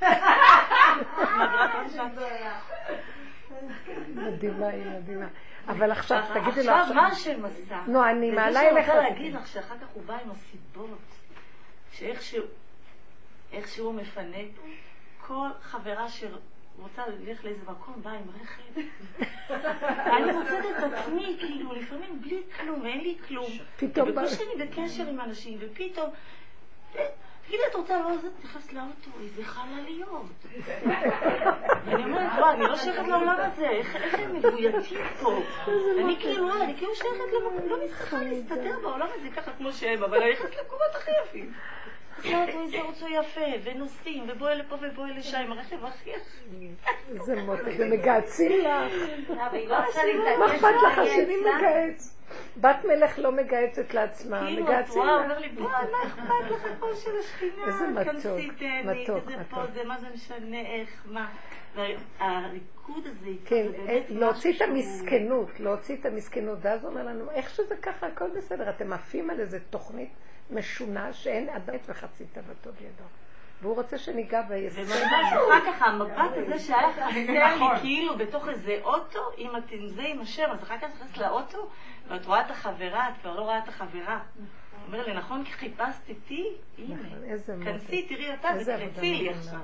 מעבירה 0.00 1.72
כרטיס 1.72 1.94
אשראי. 1.94 2.40
מדהימה, 4.14 4.66
היא 4.66 4.84
מדהימה. 4.86 5.26
אבל 5.68 5.90
עכשיו, 5.90 6.22
תגידי 6.34 6.62
לו 6.62 6.72
עכשיו, 6.72 6.94
מה 6.94 7.06
השם 7.06 7.44
עשה? 7.44 7.82
נו, 7.86 8.04
אני 8.04 8.30
מעלה 8.30 8.60
אליך. 8.60 8.86
שאני 8.86 8.98
רוצה 8.98 9.10
להגיד 9.10 9.34
לך 9.34 9.46
שאחר 9.46 9.74
כך 9.78 9.88
הוא 9.92 10.02
בא 10.02 10.16
עם 10.24 10.30
הסיבות, 10.30 10.98
שאיכשהו 11.92 12.44
איכשהו 13.52 13.86
הוא 13.86 13.94
מפנה, 13.94 14.36
כל 15.30 15.48
חברה 15.62 16.08
שרוצה 16.08 17.02
ללכת 17.06 17.44
לאיזה 17.44 17.60
מקום 17.66 17.94
באה 18.02 18.12
עם 18.12 18.22
רכב. 18.42 18.80
ואני 20.06 20.32
מוצאת 20.32 20.64
את 20.78 20.92
עצמי, 20.92 21.36
כאילו, 21.40 21.72
לפעמים 21.74 22.22
בלי 22.22 22.42
כלום, 22.60 22.86
אין 22.86 23.00
לי 23.00 23.16
כלום. 23.28 23.50
פתאום 23.76 24.14
בא- 24.14 24.22
אני 24.22 24.64
בקשר 24.66 25.08
עם 25.08 25.20
אנשים, 25.20 25.58
ופתאום... 25.60 26.10
תגידי, 27.46 27.62
את 27.70 27.74
רוצה 27.74 28.00
לא, 28.00 28.16
זה 28.16 28.28
נכנס 28.44 28.72
לאוטו, 28.72 29.10
איזה 29.20 29.44
חלליות. 29.44 30.26
ואני 31.84 32.04
אומרת, 32.04 32.32
וואי, 32.38 32.54
אני 32.54 32.62
לא 32.64 32.76
שייכת 32.76 33.08
לעולם 33.08 33.36
הזה, 33.40 33.68
איך 33.68 34.14
הם 34.14 34.34
מבויתים 34.34 35.00
פה? 35.20 35.42
אני 36.00 36.16
כאילו, 36.20 36.46
וואי, 36.46 36.62
אני 36.62 36.76
כאילו 36.76 36.94
שייכת 36.94 37.32
למקום, 37.32 37.68
לא 37.68 37.84
מצליחה 37.84 38.16
להסתדר 38.22 38.78
בעולם 38.82 39.06
הזה 39.18 39.28
ככה 39.36 39.52
כמו 39.52 39.72
שהם, 39.72 40.04
אבל 40.04 40.22
אני 40.22 40.32
נכנסת 40.32 40.56
למקומות 40.60 40.94
הכי 40.94 41.10
יפים. 41.24 41.52
אז 42.24 42.32
לאוטו 42.32 42.62
איזה 42.62 42.80
אוטו 42.80 43.08
יפה, 43.08 43.40
ונוסעים, 43.62 44.24
ובואי 44.28 44.56
לפה 44.56 44.76
ובואי 44.82 45.10
לשם, 45.12 45.38
עם 45.38 45.52
הרכב 45.52 45.84
הכי 45.84 46.10
הכי. 46.14 46.68
איזה 47.14 47.42
מותק, 47.42 47.72
ומגהצים 47.78 48.52
לך. 48.52 48.92
לא 49.28 49.52
להתעקש 49.52 49.96
מה 50.38 50.46
אכפת 50.46 50.74
לך 50.86 50.98
השני. 50.98 51.36
מגהץ? 51.40 52.16
בת 52.56 52.84
מלך 52.84 53.18
לא 53.18 53.32
מגהצת 53.32 53.94
לעצמה, 53.94 54.40
כאילו, 54.40 54.64
את 54.64 54.68
מגהצים 54.68 55.02
רואה, 55.02 55.16
לך. 55.16 55.22
אומר 55.22 55.38
לי, 55.38 55.48
בואי, 55.48 55.66
מה 55.66 55.98
אכפת 56.06 56.50
לך 56.50 56.66
פה 56.80 56.86
של 56.94 57.10
השכינה? 57.20 57.66
איזה 57.66 57.86
מתוק, 57.86 58.14
מתוק, 58.84 59.16
איזה 59.16 59.40
מתוק. 59.40 59.50
פה 59.50 59.66
זה, 59.74 59.84
מה 59.84 59.98
זה 60.00 60.06
משנה, 60.14 60.60
איך, 60.60 61.02
מה. 61.06 61.28
והריקוד 61.74 63.06
הזה 63.06 63.26
איתו, 63.26 63.46
כן, 63.46 63.66
זה 63.70 63.78
באמת 63.78 64.02
להוציא 64.08 64.56
את 64.56 64.62
המסכנות, 64.62 65.60
להוציא 65.60 65.96
את 65.96 66.06
המסכנות, 66.06 66.58
ואז 66.62 66.84
הוא 66.84 66.90
אומר 66.90 67.02
לנו, 67.02 67.30
איך 67.30 67.50
שזה 67.50 67.76
ככה, 67.76 68.06
הכל 68.06 68.30
בסדר, 68.36 68.70
אתם 68.70 68.92
עפים 68.92 69.30
על 69.30 69.40
איזה 69.40 69.58
תוכנית 69.70 70.10
משונה 70.52 71.12
שאין 71.12 71.48
אדם 71.48 71.74
וחצי 71.88 72.24
תאוותו 72.24 72.70
בידו. 72.72 73.04
והוא 73.62 73.76
רוצה 73.76 73.98
שניגע 73.98 74.42
ביסוד. 74.42 74.84
וממש 74.84 75.32
אחר 75.32 75.72
כך 75.72 75.82
המבט 75.82 76.30
הזה 76.36 76.58
שהיה 76.58 76.92
חסר 76.92 77.08
לי 77.08 77.26
כאילו 77.80 78.18
בתוך 78.18 78.48
איזה 78.48 78.78
אוטו, 78.84 79.20
עם 79.36 79.50
זה 79.86 80.02
עם 80.02 80.20
השם, 80.20 80.50
אז 80.50 80.62
אחר 80.62 80.78
כך 80.78 80.84
נכנסת 80.84 81.18
לאוטו 81.18 81.68
ואת 82.08 82.26
רואה 82.26 82.40
את 82.40 82.50
החברה, 82.50 83.08
את 83.08 83.14
כבר 83.20 83.36
לא 83.36 83.40
רואה 83.42 83.58
את 83.58 83.68
החברה. 83.68 84.20
הוא 84.36 84.86
אומר 84.86 85.06
לי, 85.06 85.14
נכון, 85.14 85.44
חיפשת 85.44 86.08
איתי? 86.08 86.48
הנה, 86.78 86.94
נכון, 86.94 87.64
כנסי. 87.64 88.06
תראי 88.08 88.30
אותה 88.30 88.48
ותקפצי 88.60 89.14
לי. 89.14 89.30
עכשיו. 89.30 89.60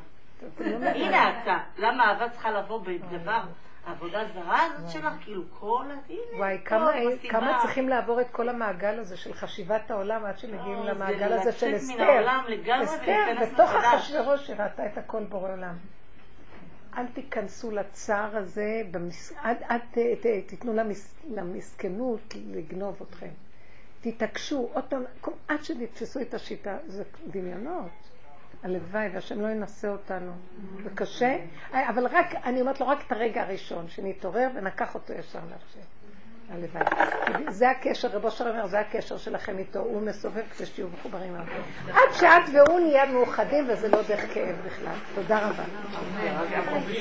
הנה 0.94 1.42
אתה. 1.42 1.58
למה 1.78 2.04
אהבה 2.08 2.28
צריכה 2.28 2.50
לבוא 2.50 2.80
בדבר, 2.80 3.40
העבודה 3.86 4.20
הזרה 4.20 4.62
הזאת 4.64 4.90
שלך, 4.90 5.12
כאילו 5.20 5.42
כל 5.50 5.84
ה... 5.90 5.94
הנה, 6.08 6.38
וואי, 6.38 6.58
כמה. 6.64 6.92
כמה 7.28 7.58
צריכים 7.62 7.88
לעבור 7.88 8.20
את 8.20 8.30
כל 8.30 8.48
המעגל 8.48 8.98
הזה 8.98 9.16
של 9.16 9.34
חשיבת 9.34 9.90
העולם 9.90 10.24
עד 10.24 10.38
שמגיעים 10.38 10.78
לא, 10.78 10.90
למעגל 10.90 11.28
זה 11.28 11.40
הזה 11.40 11.52
של 11.52 11.68
מן 11.68 11.74
אסתר. 11.74 12.02
העולם 12.02 12.44
לגמרי 12.48 12.84
אסתר, 12.84 13.24
בתוך. 13.42 13.70
אחשוורוש 13.70 14.46
שראתה 14.46 14.86
את 14.86 14.98
הכל 14.98 15.24
בורא 15.24 15.52
עולם. 15.52 15.76
אל 16.96 17.06
תיכנסו 17.06 17.70
לצער 17.70 18.36
הזה, 18.36 18.82
במס... 18.90 19.32
עד, 19.42 19.56
עד 19.68 19.80
ת, 19.90 19.98
ת, 19.98 20.26
תיתנו 20.46 20.74
למס... 20.74 21.14
למסכנות 21.30 22.34
לגנוב 22.46 23.02
אתכם. 23.08 23.30
תתעקשו, 24.00 24.68
עוד 24.72 24.84
פעם, 24.84 25.04
עד 25.48 25.64
שתתפסו 25.64 26.20
את 26.20 26.34
השיטה, 26.34 26.76
זה 26.86 27.04
דמיונות. 27.26 28.15
הלוואי, 28.66 29.08
והשם 29.14 29.40
לא 29.40 29.46
ינסה 29.46 29.88
אותנו. 29.88 30.32
זה 30.82 30.90
קשה, 30.94 31.36
אבל 31.72 32.06
רק, 32.06 32.34
אני 32.44 32.60
אומרת 32.60 32.80
לו, 32.80 32.88
רק 32.88 32.98
את 33.06 33.12
הרגע 33.12 33.42
הראשון, 33.42 33.88
שנתעורר 33.88 34.48
ונקח 34.54 34.94
אותו 34.94 35.12
ישר 35.12 35.38
להשם. 35.50 35.86
הלוואי. 36.50 36.84
זה 37.48 37.70
הקשר, 37.70 38.08
רבו 38.08 38.30
שר 38.30 38.50
אומר, 38.50 38.66
זה 38.66 38.80
הקשר 38.80 39.16
שלכם 39.16 39.58
איתו, 39.58 39.78
הוא 39.78 40.02
מסובב 40.02 40.42
כדי 40.56 40.66
שתהיו 40.66 40.86
מחוברים 40.98 41.34
אליו. 41.34 41.46
עד 41.88 42.12
שאת 42.12 42.54
והוא 42.54 42.80
נהיה 42.80 43.06
מאוחדים, 43.06 43.64
וזה 43.68 43.88
לא 43.88 44.02
דרך 44.08 44.34
כאב 44.34 44.56
בכלל. 44.66 44.94
תודה 45.14 45.48
רבה. 45.48 45.64